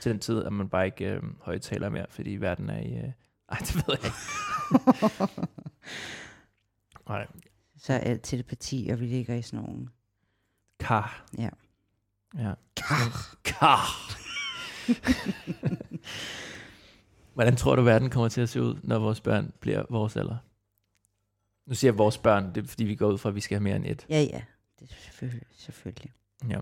Til 0.00 0.12
den 0.12 0.20
tid, 0.20 0.44
at 0.44 0.52
man 0.52 0.68
bare 0.68 0.86
ikke 0.86 1.04
øh, 1.04 1.22
højtaler 1.40 1.88
mere, 1.88 2.06
fordi 2.10 2.30
verden 2.30 2.70
er 2.70 2.78
i... 2.80 2.94
Øh... 2.98 3.12
Ej, 3.54 3.58
det 3.60 3.74
ved 3.74 3.84
jeg 3.88 4.04
ikke. 4.04 4.16
Nej, 7.08 7.26
Så 7.76 7.92
er 7.92 7.98
alt 7.98 8.22
telepati, 8.22 8.88
og 8.92 9.00
vi 9.00 9.06
ligger 9.06 9.34
i 9.34 9.42
sådan 9.42 9.64
nogle... 9.64 9.88
kar. 10.80 11.26
Ja. 11.38 11.48
Ja. 12.38 12.54
Kar. 12.76 13.36
Kar. 13.44 13.86
Hvordan 17.34 17.56
tror 17.56 17.76
du, 17.76 17.82
verden 17.82 18.10
kommer 18.10 18.28
til 18.28 18.40
at 18.40 18.48
se 18.48 18.62
ud, 18.62 18.80
når 18.82 18.98
vores 18.98 19.20
børn 19.20 19.52
bliver 19.60 19.84
vores 19.90 20.16
alder? 20.16 20.36
Nu 21.66 21.74
siger 21.74 21.92
jeg 21.92 21.98
vores 21.98 22.18
børn, 22.18 22.54
det 22.54 22.64
er 22.64 22.68
fordi, 22.68 22.84
vi 22.84 22.94
går 22.94 23.12
ud 23.12 23.18
fra, 23.18 23.28
at 23.28 23.34
vi 23.34 23.40
skal 23.40 23.54
have 23.54 23.62
mere 23.62 23.76
end 23.76 23.86
et. 23.86 24.06
Ja, 24.08 24.20
ja. 24.20 24.42
Det 24.80 24.90
er 24.90 24.94
selvfølgelig. 25.00 25.46
selvfølgelig. 25.56 26.12
Ja. 26.48 26.60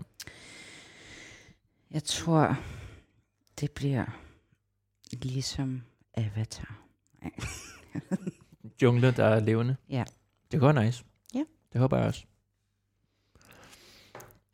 Jeg 1.91 2.03
tror, 2.03 2.57
det 3.59 3.71
bliver 3.71 4.05
ligesom 5.11 5.81
Avatar. 6.13 6.82
Nej. 7.93 8.17
Jungle, 8.81 9.11
der 9.11 9.25
er 9.25 9.39
levende. 9.39 9.75
Ja. 9.89 10.03
Det 10.51 10.59
går 10.59 10.71
nice. 10.71 11.03
Ja. 11.35 11.43
Det 11.73 11.81
håber 11.81 11.97
jeg 11.97 12.07
også. 12.07 12.25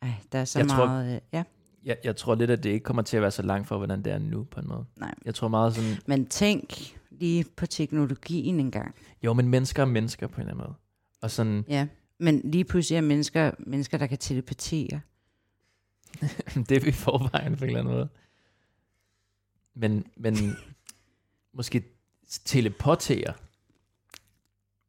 Ej, 0.02 0.12
der 0.32 0.38
er 0.38 0.44
så 0.44 0.58
Jeg 0.58 0.68
tror- 0.68 0.86
meget... 0.86 1.14
øh, 1.14 1.20
ja. 1.32 1.44
Jeg, 1.84 1.96
jeg 2.04 2.16
tror 2.16 2.34
lidt, 2.34 2.50
at 2.50 2.62
det 2.62 2.70
ikke 2.70 2.84
kommer 2.84 3.02
til 3.02 3.16
at 3.16 3.22
være 3.22 3.30
så 3.30 3.42
langt 3.42 3.68
fra, 3.68 3.76
hvordan 3.76 4.02
det 4.04 4.12
er 4.12 4.18
nu, 4.18 4.44
på 4.44 4.60
en 4.60 4.68
måde. 4.68 4.84
Nej. 4.96 5.14
Jeg 5.24 5.34
tror 5.34 5.48
meget 5.48 5.74
sådan, 5.74 5.96
Men 6.06 6.26
tænk 6.26 6.98
lige 7.10 7.44
på 7.56 7.66
teknologien 7.66 8.60
engang. 8.60 8.94
jo, 9.22 9.32
men 9.32 9.48
mennesker 9.48 9.82
er 9.82 9.86
mennesker 9.86 10.26
på 10.26 10.34
en 10.34 10.40
eller 10.40 10.52
anden 10.54 10.66
måde. 10.66 10.74
Og 11.22 11.30
sådan, 11.30 11.64
Ja. 11.68 11.86
Men 12.18 12.40
lige 12.44 12.64
pludselig 12.64 12.96
er 12.96 13.00
mennesker, 13.00 13.50
mennesker 13.58 13.98
der 13.98 14.06
kan 14.06 14.18
telepatere. 14.18 15.00
det 16.68 16.70
er 16.76 16.80
vi 16.80 16.88
i 16.88 16.92
forvejen 16.92 17.56
på 17.56 17.64
en 17.64 17.68
eller 17.70 17.80
anden 17.80 17.94
måde. 17.94 18.08
Men, 19.74 20.06
men 20.16 20.34
måske 21.56 21.82
teleportere. 22.38 23.32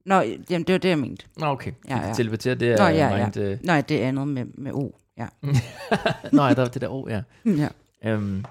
Nå, 0.05 0.15
jamen, 0.21 0.63
det 0.63 0.73
var 0.73 0.77
det, 0.77 0.89
jeg 0.89 0.99
mente. 0.99 1.25
Nå, 1.37 1.45
okay. 1.45 1.71
Ja, 1.89 2.07
ja. 2.07 2.13
Teleportere, 2.13 2.55
det 2.55 2.67
er 2.71 2.77
Nå, 2.77 2.83
ja, 2.83 3.07
ja. 3.07 3.23
mind, 3.23 3.37
øh, 3.37 3.57
Nej, 3.63 3.81
det 3.81 4.03
er 4.03 4.07
andet 4.07 4.27
med, 4.27 4.45
med 4.45 4.71
O. 4.71 4.91
Ja. 5.17 5.27
Nå, 6.31 6.43
ja, 6.43 6.53
der 6.53 6.61
er 6.61 6.67
det 6.67 6.81
der 6.81 6.87
ord, 6.87 7.09
ja. 7.09 7.21
ja. 7.63 7.67
Øhm, 8.05 8.45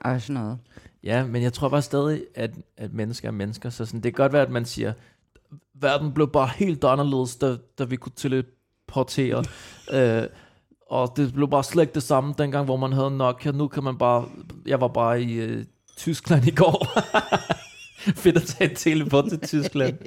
Og 0.00 0.20
sådan 0.20 0.42
noget. 0.42 0.58
ja, 1.02 1.24
men 1.26 1.42
jeg 1.42 1.52
tror 1.52 1.68
bare 1.68 1.82
stadig, 1.82 2.22
at, 2.34 2.50
at 2.76 2.92
mennesker 2.92 3.28
er 3.28 3.32
mennesker. 3.32 3.70
Så 3.70 3.84
sådan, 3.86 4.00
det 4.00 4.14
kan 4.14 4.22
godt 4.22 4.32
være, 4.32 4.42
at 4.42 4.50
man 4.50 4.64
siger, 4.64 4.92
verden 5.74 6.12
blev 6.12 6.30
bare 6.30 6.48
helt 6.56 6.84
anderledes, 6.84 7.36
da, 7.36 7.56
da 7.78 7.84
vi 7.84 7.96
kunne 7.96 8.12
teleportere. 8.16 9.44
øh, 9.94 10.28
og 10.90 11.12
det 11.16 11.32
blev 11.32 11.50
bare 11.50 11.64
slet 11.64 11.82
ikke 11.82 11.94
det 11.94 12.02
samme, 12.02 12.34
dengang, 12.38 12.64
hvor 12.64 12.76
man 12.76 12.92
havde 12.92 13.10
Nokia. 13.10 13.52
Nu 13.52 13.68
kan 13.68 13.82
man 13.82 13.98
bare... 13.98 14.28
Jeg 14.66 14.80
var 14.80 14.88
bare 14.88 15.22
i 15.22 15.32
øh, 15.34 15.64
Tyskland 15.96 16.46
i 16.46 16.50
går. 16.50 16.86
Fedt 18.22 18.36
at 18.36 18.42
tage 18.42 18.70
et 18.70 18.78
teleport 18.78 19.28
til 19.28 19.40
Tyskland. 19.40 19.98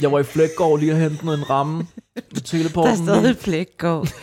Jeg 0.00 0.12
var 0.12 0.18
i 0.18 0.22
Flækgaard 0.22 0.78
lige 0.78 0.92
og 0.92 0.98
hente 0.98 1.22
en 1.22 1.50
ramme 1.50 1.86
Der 2.34 2.40
teleporten. 2.40 2.92
er 2.92 2.96
stadig 2.96 3.38
plækgård. 3.38 4.08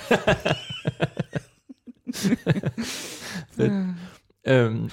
Fedt. 3.55 3.95
Øhm, 4.47 4.89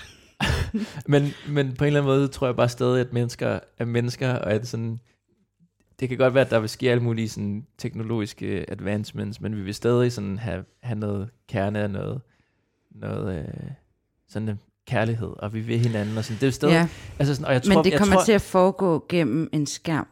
men, 1.12 1.32
men 1.48 1.74
på 1.74 1.84
en 1.84 1.86
eller 1.86 2.00
anden 2.00 2.14
måde 2.14 2.28
tror 2.28 2.46
jeg 2.46 2.56
bare 2.56 2.68
stadig, 2.68 3.00
at 3.00 3.12
mennesker 3.12 3.60
er 3.78 3.84
mennesker, 3.84 4.32
og 4.32 4.52
at 4.52 4.68
sådan, 4.68 5.00
det 6.00 6.08
kan 6.08 6.18
godt 6.18 6.34
være, 6.34 6.44
at 6.44 6.50
der 6.50 6.58
vil 6.60 6.68
ske 6.68 6.90
alle 6.90 7.02
mulige 7.02 7.28
sådan, 7.28 7.66
teknologiske 7.78 8.70
advancements, 8.70 9.40
men 9.40 9.56
vi 9.56 9.60
vil 9.62 9.74
stadig 9.74 10.12
sådan 10.12 10.38
have, 10.38 10.64
have 10.82 10.98
noget 10.98 11.30
kerne 11.48 11.84
og 11.84 11.90
noget, 11.90 12.20
noget 12.90 13.38
øh, 13.38 13.70
sådan 14.28 14.58
kærlighed, 14.86 15.32
og 15.38 15.54
vi 15.54 15.60
vil 15.60 15.78
hinanden, 15.78 16.18
og 16.18 16.24
sådan, 16.24 16.40
det 16.40 16.46
er 16.46 16.50
stadig, 16.50 16.72
Ja, 16.72 16.88
altså 17.18 17.34
sådan, 17.34 17.46
og 17.46 17.52
jeg 17.52 17.62
tror, 17.62 17.74
men 17.74 17.84
det 17.84 17.90
jeg 17.90 17.98
kommer 17.98 18.14
tror, 18.14 18.24
til 18.24 18.32
at 18.32 18.40
foregå 18.40 19.04
gennem 19.08 19.48
en 19.52 19.66
skærm. 19.66 20.06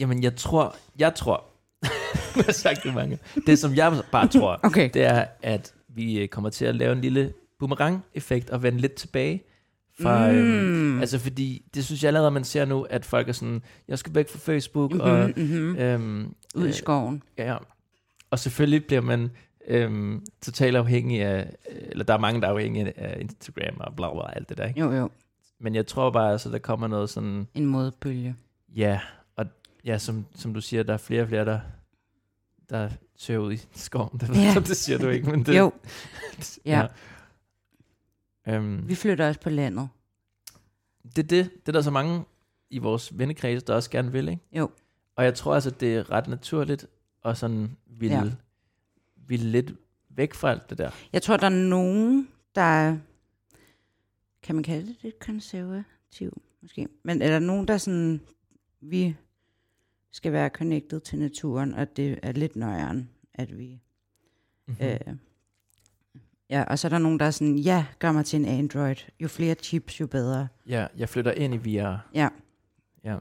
jamen 0.00 0.22
jeg 0.22 0.36
tror, 0.36 0.76
jeg 0.98 1.14
tror, 1.14 1.44
jeg 2.36 2.44
har 2.44 2.52
sagt 2.52 2.82
det 2.82 2.94
mange, 2.94 3.18
det 3.46 3.58
som 3.58 3.74
jeg 3.74 4.02
bare 4.12 4.28
tror, 4.28 4.60
Okay. 4.66 4.90
det 4.94 5.04
er, 5.04 5.24
at 5.42 5.72
vi 5.88 6.18
øh, 6.18 6.28
kommer 6.28 6.50
til 6.50 6.64
at 6.64 6.74
lave 6.76 6.92
en 6.92 7.00
lille 7.00 7.32
boomerang-effekt 7.58 8.50
og 8.50 8.62
vende 8.62 8.80
lidt 8.80 8.94
tilbage. 8.94 9.42
Fra, 10.02 10.32
mm. 10.32 10.38
øhm, 10.38 11.00
altså 11.00 11.18
fordi, 11.18 11.62
det 11.74 11.84
synes 11.84 12.02
jeg 12.02 12.08
allerede, 12.08 12.30
man 12.30 12.44
ser 12.44 12.64
nu, 12.64 12.82
at 12.82 13.04
folk 13.04 13.28
er 13.28 13.32
sådan, 13.32 13.62
jeg 13.88 13.98
skal 13.98 14.14
væk 14.14 14.28
fra 14.28 14.38
Facebook, 14.38 14.92
mm-hmm, 14.92 15.10
og 15.10 15.30
mm-hmm. 15.36 15.76
øhm, 15.76 16.34
Ud 16.54 16.64
i 16.64 16.68
øh, 16.68 16.74
skoven. 16.74 17.22
ja, 17.38 17.56
og 18.30 18.38
selvfølgelig 18.38 18.84
bliver 18.86 19.00
man 19.00 19.30
øhm, 19.66 20.24
totalt 20.42 20.76
afhængig 20.76 21.22
af, 21.22 21.56
eller 21.70 22.04
der 22.04 22.14
er 22.14 22.18
mange, 22.18 22.40
der 22.40 22.46
er 22.48 22.52
afhængige 22.52 22.98
af 23.00 23.20
Instagram 23.20 23.76
og 23.80 23.96
bla 23.96 24.12
bla, 24.12 24.32
alt 24.36 24.48
det 24.48 24.58
der, 24.58 24.66
ikke? 24.66 24.80
Jo, 24.80 24.92
jo. 24.92 25.10
Men 25.58 25.74
jeg 25.74 25.86
tror 25.86 26.10
bare, 26.10 26.32
altså, 26.32 26.50
der 26.50 26.58
kommer 26.58 26.86
noget 26.86 27.10
sådan, 27.10 27.48
En 27.54 27.66
modbølge. 27.66 28.36
ja, 28.76 29.00
og 29.36 29.46
ja, 29.84 29.98
som, 29.98 30.26
som 30.34 30.54
du 30.54 30.60
siger, 30.60 30.82
der 30.82 30.92
er 30.92 30.96
flere 30.98 31.22
og 31.22 31.28
flere, 31.28 31.44
der, 31.44 31.60
der 32.70 32.90
søger 33.16 33.40
ud 33.40 33.52
i 33.52 33.56
skoven. 33.74 34.18
Det, 34.20 34.28
Ja. 34.36 34.40
ja. 34.42 34.54
det 34.60 34.76
siger 34.76 34.98
du 34.98 35.08
ikke, 35.08 35.30
men 35.30 35.46
det, 35.46 35.58
Jo, 35.58 35.72
ja. 36.66 36.86
Øhm, 38.48 38.88
vi 38.88 38.94
flytter 38.94 39.28
også 39.28 39.40
på 39.40 39.50
landet. 39.50 39.88
det 41.02 41.18
er 41.18 41.28
det. 41.28 41.50
Det 41.60 41.68
er 41.68 41.72
der 41.72 41.82
så 41.82 41.90
mange 41.90 42.24
i 42.70 42.78
vores 42.78 43.18
vennekreds, 43.18 43.62
der 43.62 43.74
også 43.74 43.90
gerne 43.90 44.12
vil, 44.12 44.28
ikke? 44.28 44.42
Jo. 44.52 44.70
Og 45.16 45.24
jeg 45.24 45.34
tror 45.34 45.54
altså, 45.54 45.70
det 45.70 45.96
er 45.96 46.10
ret 46.10 46.28
naturligt 46.28 46.86
at 47.24 47.38
sådan 47.38 47.76
ville, 47.86 48.16
Ja. 48.16 48.30
Ja. 49.26 49.28
ville 49.28 49.50
lidt 49.50 49.72
væk 50.08 50.34
fra 50.34 50.50
alt 50.50 50.70
det 50.70 50.78
der. 50.78 50.90
Jeg 51.12 51.22
tror, 51.22 51.36
der 51.36 51.46
er 51.46 51.68
nogen, 51.68 52.28
der 52.54 52.60
er, 52.60 52.98
kan 54.42 54.54
man 54.54 54.64
kalde 54.64 54.86
det 54.86 54.96
lidt 55.02 55.18
konservativ? 55.18 56.42
måske. 56.66 56.88
Men 57.02 57.22
er 57.22 57.28
der 57.28 57.38
nogen, 57.38 57.68
der 57.68 57.78
sådan, 57.78 58.20
vi 58.80 59.16
skal 60.10 60.32
være 60.32 60.48
connected 60.48 61.00
til 61.00 61.18
naturen, 61.18 61.74
og 61.74 61.96
det 61.96 62.18
er 62.22 62.32
lidt 62.32 62.56
nøjeren, 62.56 63.10
at 63.34 63.58
vi... 63.58 63.80
Mm-hmm. 64.66 64.86
Øh, 64.86 65.16
ja, 66.50 66.62
og 66.62 66.78
så 66.78 66.86
er 66.86 66.88
der 66.88 66.98
nogen, 66.98 67.18
der 67.18 67.26
er 67.26 67.30
sådan, 67.30 67.58
ja, 67.58 67.86
gør 67.98 68.12
mig 68.12 68.24
til 68.24 68.40
en 68.40 68.44
Android. 68.44 68.96
Jo 69.20 69.28
flere 69.28 69.54
chips, 69.54 70.00
jo 70.00 70.06
bedre. 70.06 70.48
Ja, 70.68 70.86
jeg 70.96 71.08
flytter 71.08 71.32
ind 71.32 71.54
i 71.54 71.58
VR. 71.58 72.08
Ja. 72.14 72.28
Ja. 73.04 73.18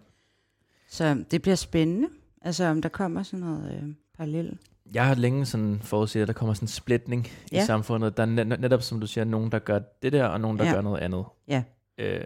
Så 0.88 1.26
det 1.32 1.42
bliver 1.42 1.56
spændende. 1.56 2.10
Altså, 2.42 2.66
om 2.66 2.82
der 2.82 2.90
kommer 2.90 3.24
sådan 3.24 3.46
noget 3.46 3.84
øh, 3.84 3.94
parallelt. 4.18 4.62
Jeg 4.94 5.06
har 5.08 5.16
længe 5.16 5.46
sådan 5.46 5.80
forudset, 5.82 6.22
at 6.22 6.28
der 6.28 6.34
kommer 6.34 6.54
sådan 6.54 6.64
en 6.64 6.68
splitning 6.68 7.28
ja. 7.52 7.64
I 7.64 7.66
samfundet. 7.66 8.18
Der 8.18 8.24
er 8.24 8.28
net, 8.28 8.60
netop, 8.60 8.82
som 8.82 9.00
du 9.00 9.08
siger, 9.08 9.24
nogen, 9.24 9.52
der 9.52 9.60
gør 9.60 9.80
det 10.02 10.12
der, 10.14 10.26
og 10.26 10.42
nogen, 10.42 10.60
der 10.60 10.66
ja. 10.66 10.74
Gør 10.74 10.82
noget 10.82 11.00
andet. 11.00 11.26
Ja. 11.48 11.64
Øh, 11.98 12.26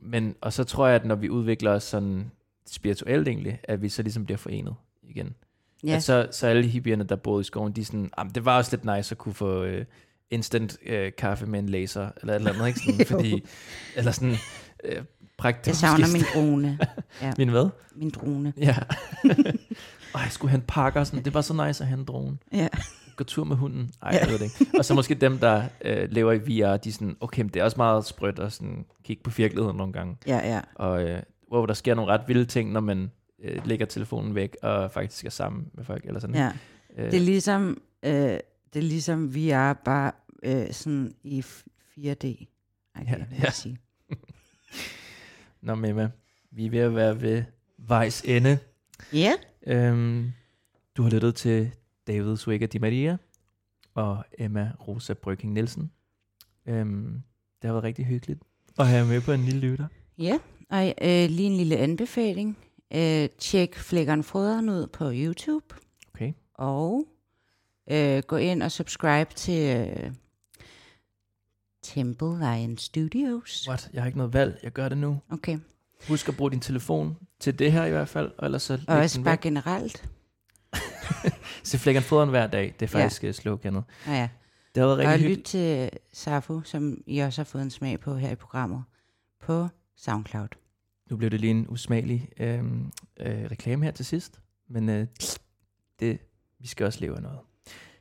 men, 0.00 0.34
og 0.40 0.52
så 0.52 0.64
tror 0.64 0.86
jeg, 0.86 0.96
at 0.96 1.04
når 1.04 1.14
vi 1.14 1.30
udvikler 1.30 1.70
os 1.70 1.82
sådan 1.82 2.30
spirituelt 2.66 3.28
egentlig, 3.28 3.60
at 3.62 3.82
vi 3.82 3.88
så 3.88 4.02
ligesom 4.02 4.24
bliver 4.24 4.38
forenet 4.38 4.74
igen. 5.02 5.34
Ja, 5.84 5.96
At 5.96 6.02
så, 6.02 6.28
så 6.30 6.46
alle 6.46 6.66
hippierne, 6.66 7.04
der 7.04 7.16
boede 7.16 7.40
i 7.40 7.44
skoven, 7.44 7.72
de 7.72 7.84
sådan, 7.84 8.10
"Jamen, 8.18 8.32
det 8.34 8.44
var 8.44 8.56
også 8.56 8.76
lidt 8.76 8.96
nice 8.96 9.12
at 9.12 9.18
kunne 9.18 9.34
få 9.34 9.62
øh, 9.64 9.84
instant 10.30 10.78
øh, 10.86 11.12
kaffe 11.18 11.46
med 11.46 11.58
en 11.58 11.68
laser, 11.68 12.10
eller 12.20 12.34
et 12.34 12.38
eller 12.38 12.52
andet, 12.52 12.66
ikke? 12.68 12.80
Sådan, 12.80 13.06
fordi, 13.16 13.44
eller 13.96 14.10
sådan, 14.12 14.34
øh, 14.84 15.02
praktisk. 15.38 15.82
jeg 15.82 15.90
savner 15.90 16.06
min 16.12 16.22
drone. 16.34 16.78
Min 17.38 17.48
hvad? 17.48 17.68
Min 17.96 18.10
drone. 18.10 18.52
Ja. 18.56 18.76
og 20.14 20.20
jeg 20.20 20.28
skulle 20.30 20.50
have 20.50 20.58
en 20.58 20.64
pakker, 20.68 21.04
sådan, 21.04 21.24
det 21.24 21.34
var 21.34 21.40
så 21.40 21.66
nice 21.66 21.84
at 21.84 21.88
have 21.88 21.98
en 21.98 22.04
drone. 22.04 22.38
Ja. 22.52 22.68
Gå 23.16 23.24
tur 23.24 23.44
med 23.44 23.56
hunden. 23.56 23.90
Ej, 24.02 24.10
Ja. 24.14 24.18
jeg 24.20 24.28
ved 24.28 24.38
det 24.38 24.44
ikke. 24.60 24.78
Og 24.78 24.84
så 24.84 24.94
måske 24.94 25.14
dem, 25.14 25.38
der 25.38 25.62
øh, 25.84 26.08
lever 26.10 26.32
i 26.32 26.38
VR, 26.38 26.76
de 26.76 26.88
er 26.88 26.92
sådan, 26.92 27.16
okay, 27.20 27.42
men 27.42 27.48
det 27.54 27.60
er 27.60 27.64
også 27.64 27.76
meget 27.76 28.04
sprødt 28.04 28.38
at 28.38 28.52
sådan, 28.52 28.84
kigge 29.04 29.22
på 29.22 29.30
virkeligheden 29.30 29.76
nogle 29.76 29.92
gange. 29.92 30.16
Ja, 30.26 30.54
ja. 30.54 30.60
Og 30.74 31.02
øh, 31.08 31.22
hvor 31.48 31.66
der 31.66 31.74
sker 31.74 31.94
nogle 31.94 32.12
ret 32.12 32.20
vilde 32.28 32.44
ting, 32.44 32.72
når 32.72 32.80
man 32.80 33.10
øh, 33.44 33.66
lægger 33.66 33.86
telefonen 33.86 34.34
væk, 34.34 34.56
og 34.62 34.90
faktisk 34.90 35.24
er 35.26 35.30
sammen 35.30 35.66
med 35.74 35.84
folk, 35.84 36.04
eller 36.04 36.20
sådan. 36.20 36.36
ja. 36.36 36.52
Øh, 36.96 37.10
Det 37.10 37.14
er 37.20 37.24
ligesom, 37.24 37.80
øh, 38.02 38.12
det 38.12 38.76
er 38.76 38.80
ligesom 38.80 39.34
VR, 39.34 39.72
bare 39.72 40.12
øh, 40.42 40.72
sådan 40.72 41.14
i 41.24 41.40
f- 41.40 41.64
4D. 41.98 42.04
Okay, 42.06 42.34
Ja, 42.96 43.02
ja, 43.08 43.16
ja. 43.18 43.24
ja. 43.42 43.50
Sige. 43.50 43.78
Nå, 45.68 45.74
Memma, 45.74 46.10
vi 46.50 46.66
er 46.66 46.70
ved 46.70 46.78
at 46.80 46.94
være 46.94 47.20
ved 47.20 47.42
vejs 47.78 48.22
ende. 48.22 48.58
Ja. 49.12 49.32
Øhm, 49.66 50.32
du 50.96 51.02
har 51.02 51.10
lyttet 51.10 51.34
til 51.34 51.70
David 52.06 52.36
Suega 52.36 52.66
Di 52.66 52.78
Maria 52.78 53.16
og 53.94 54.24
Emma 54.38 54.72
Rosa 54.88 55.14
Brøking 55.14 55.52
Nielsen. 55.52 55.92
Øhm, 56.66 57.22
det 57.62 57.68
har 57.68 57.72
været 57.72 57.84
rigtig 57.84 58.06
hyggeligt 58.06 58.42
at 58.78 58.86
have 58.86 59.06
med 59.06 59.20
på 59.20 59.32
en 59.32 59.40
lille 59.40 59.60
lytter. 59.60 59.86
Ja, 60.18 60.38
og 60.70 60.86
øh, 60.86 61.30
lige 61.30 61.46
en 61.46 61.56
lille 61.56 61.76
anbefaling. 61.76 62.58
Øh, 62.94 63.28
tjek 63.38 63.76
Flækkeren 63.76 64.22
Froderen 64.22 64.68
ud 64.68 64.86
på 64.86 65.10
YouTube. 65.14 65.74
Okay. 66.14 66.32
Og 66.54 67.04
øh, 67.90 68.22
gå 68.22 68.36
ind 68.36 68.62
og 68.62 68.72
subscribe 68.72 69.34
til 69.34 69.76
øh, 69.76 70.12
Temple 71.94 72.38
Lion 72.38 72.78
Studios. 72.78 73.64
What? 73.68 73.90
Jeg 73.92 74.02
har 74.02 74.06
ikke 74.06 74.18
noget 74.18 74.32
valg. 74.32 74.58
Jeg 74.62 74.72
gør 74.72 74.88
det 74.88 74.98
nu. 74.98 75.20
Okay. 75.30 75.58
Husk 76.08 76.28
at 76.28 76.36
bruge 76.36 76.50
din 76.50 76.60
telefon 76.60 77.16
til 77.40 77.58
det 77.58 77.72
her 77.72 77.84
i 77.84 77.90
hvert 77.90 78.08
fald, 78.08 78.30
og 78.38 78.44
ellers 78.44 78.62
så 78.62 78.80
Og 78.88 78.96
også 78.96 79.22
bare 79.22 79.32
væk. 79.32 79.40
generelt. 79.40 80.08
Se 81.62 81.78
flækkeren 81.78 82.04
foderen 82.04 82.28
hver 82.30 82.46
dag. 82.46 82.74
Det 82.80 82.86
er 82.86 82.90
faktisk 82.98 83.24
ja. 83.24 83.32
sloganet. 83.32 83.84
Ja, 84.06 84.12
ja. 84.12 84.28
Det 84.74 84.80
har 84.80 84.86
været 84.88 84.92
Og 84.92 84.98
rigtig 84.98 85.14
lyt 85.20 85.28
hyggeligt. 85.28 85.46
til 85.46 85.90
Safo, 86.12 86.60
som 86.64 87.02
I 87.06 87.18
også 87.18 87.40
har 87.40 87.44
fået 87.44 87.62
en 87.62 87.70
smag 87.70 88.00
på 88.00 88.16
her 88.16 88.30
i 88.30 88.34
programmet, 88.34 88.84
på 89.40 89.68
SoundCloud. 89.96 90.48
Nu 91.10 91.16
blev 91.16 91.30
det 91.30 91.40
lige 91.40 91.50
en 91.50 91.66
usmagelig 91.68 92.28
øh, 92.40 92.58
øh, 93.20 93.44
reklame 93.50 93.84
her 93.84 93.92
til 93.92 94.04
sidst, 94.04 94.40
men 94.68 94.88
øh, 94.88 95.06
det, 96.00 96.18
vi 96.58 96.66
skal 96.66 96.86
også 96.86 97.00
leve 97.00 97.16
af 97.16 97.22
noget. 97.22 97.38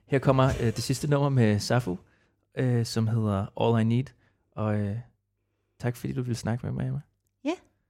Her 0.06 0.20
kommer 0.20 0.46
øh, 0.60 0.66
det 0.66 0.84
sidste 0.84 1.08
nummer 1.10 1.30
med 1.30 1.60
Safu, 1.60 1.98
øh, 2.58 2.86
som 2.86 3.08
hedder 3.08 3.62
All 3.62 3.82
I 3.82 3.84
Need, 3.84 4.06
og 4.52 4.80
øh, 4.80 4.98
tak 5.80 5.96
fordi 5.96 6.14
du 6.14 6.22
ville 6.22 6.36
snakke 6.36 6.66
med 6.66 6.74
mig, 6.74 6.88
Emma. 6.88 7.02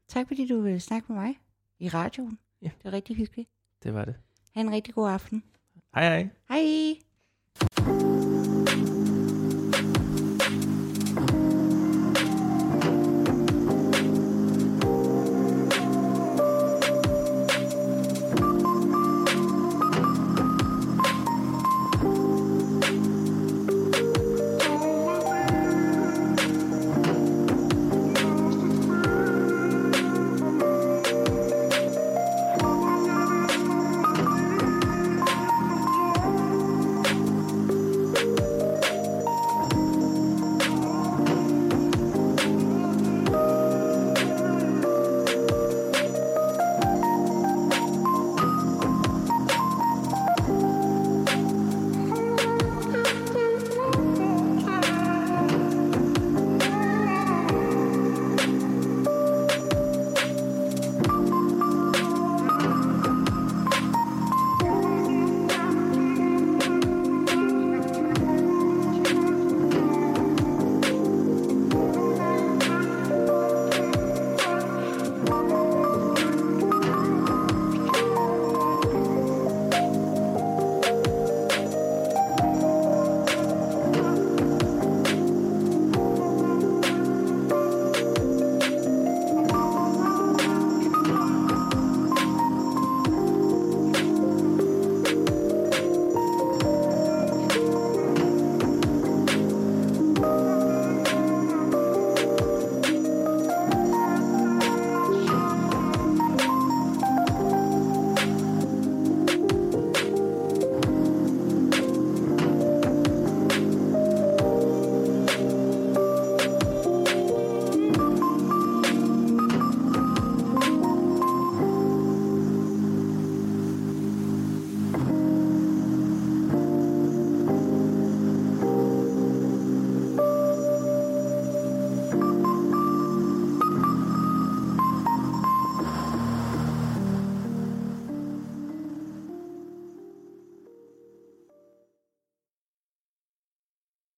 Tak 0.08 0.28
fordi 0.28 0.48
du 0.48 0.62
vil 0.62 0.82
snakke 0.82 1.14
med 1.14 1.22
mig 1.22 1.36
i 1.80 1.90
radioen. 1.90 2.40
Ja. 2.62 2.70
Det 2.78 2.86
er 2.86 2.94
rigtig 2.94 3.16
hyggeligt. 3.16 3.50
Det 3.84 3.94
var 3.94 4.06
det. 4.06 4.16
Ha' 4.56 4.62
en 4.62 4.72
rigtig 4.72 4.94
god 4.94 5.10
aften. 5.10 5.44
Hej 5.96 6.04
hej. 6.04 6.30
Hej! 6.50 8.17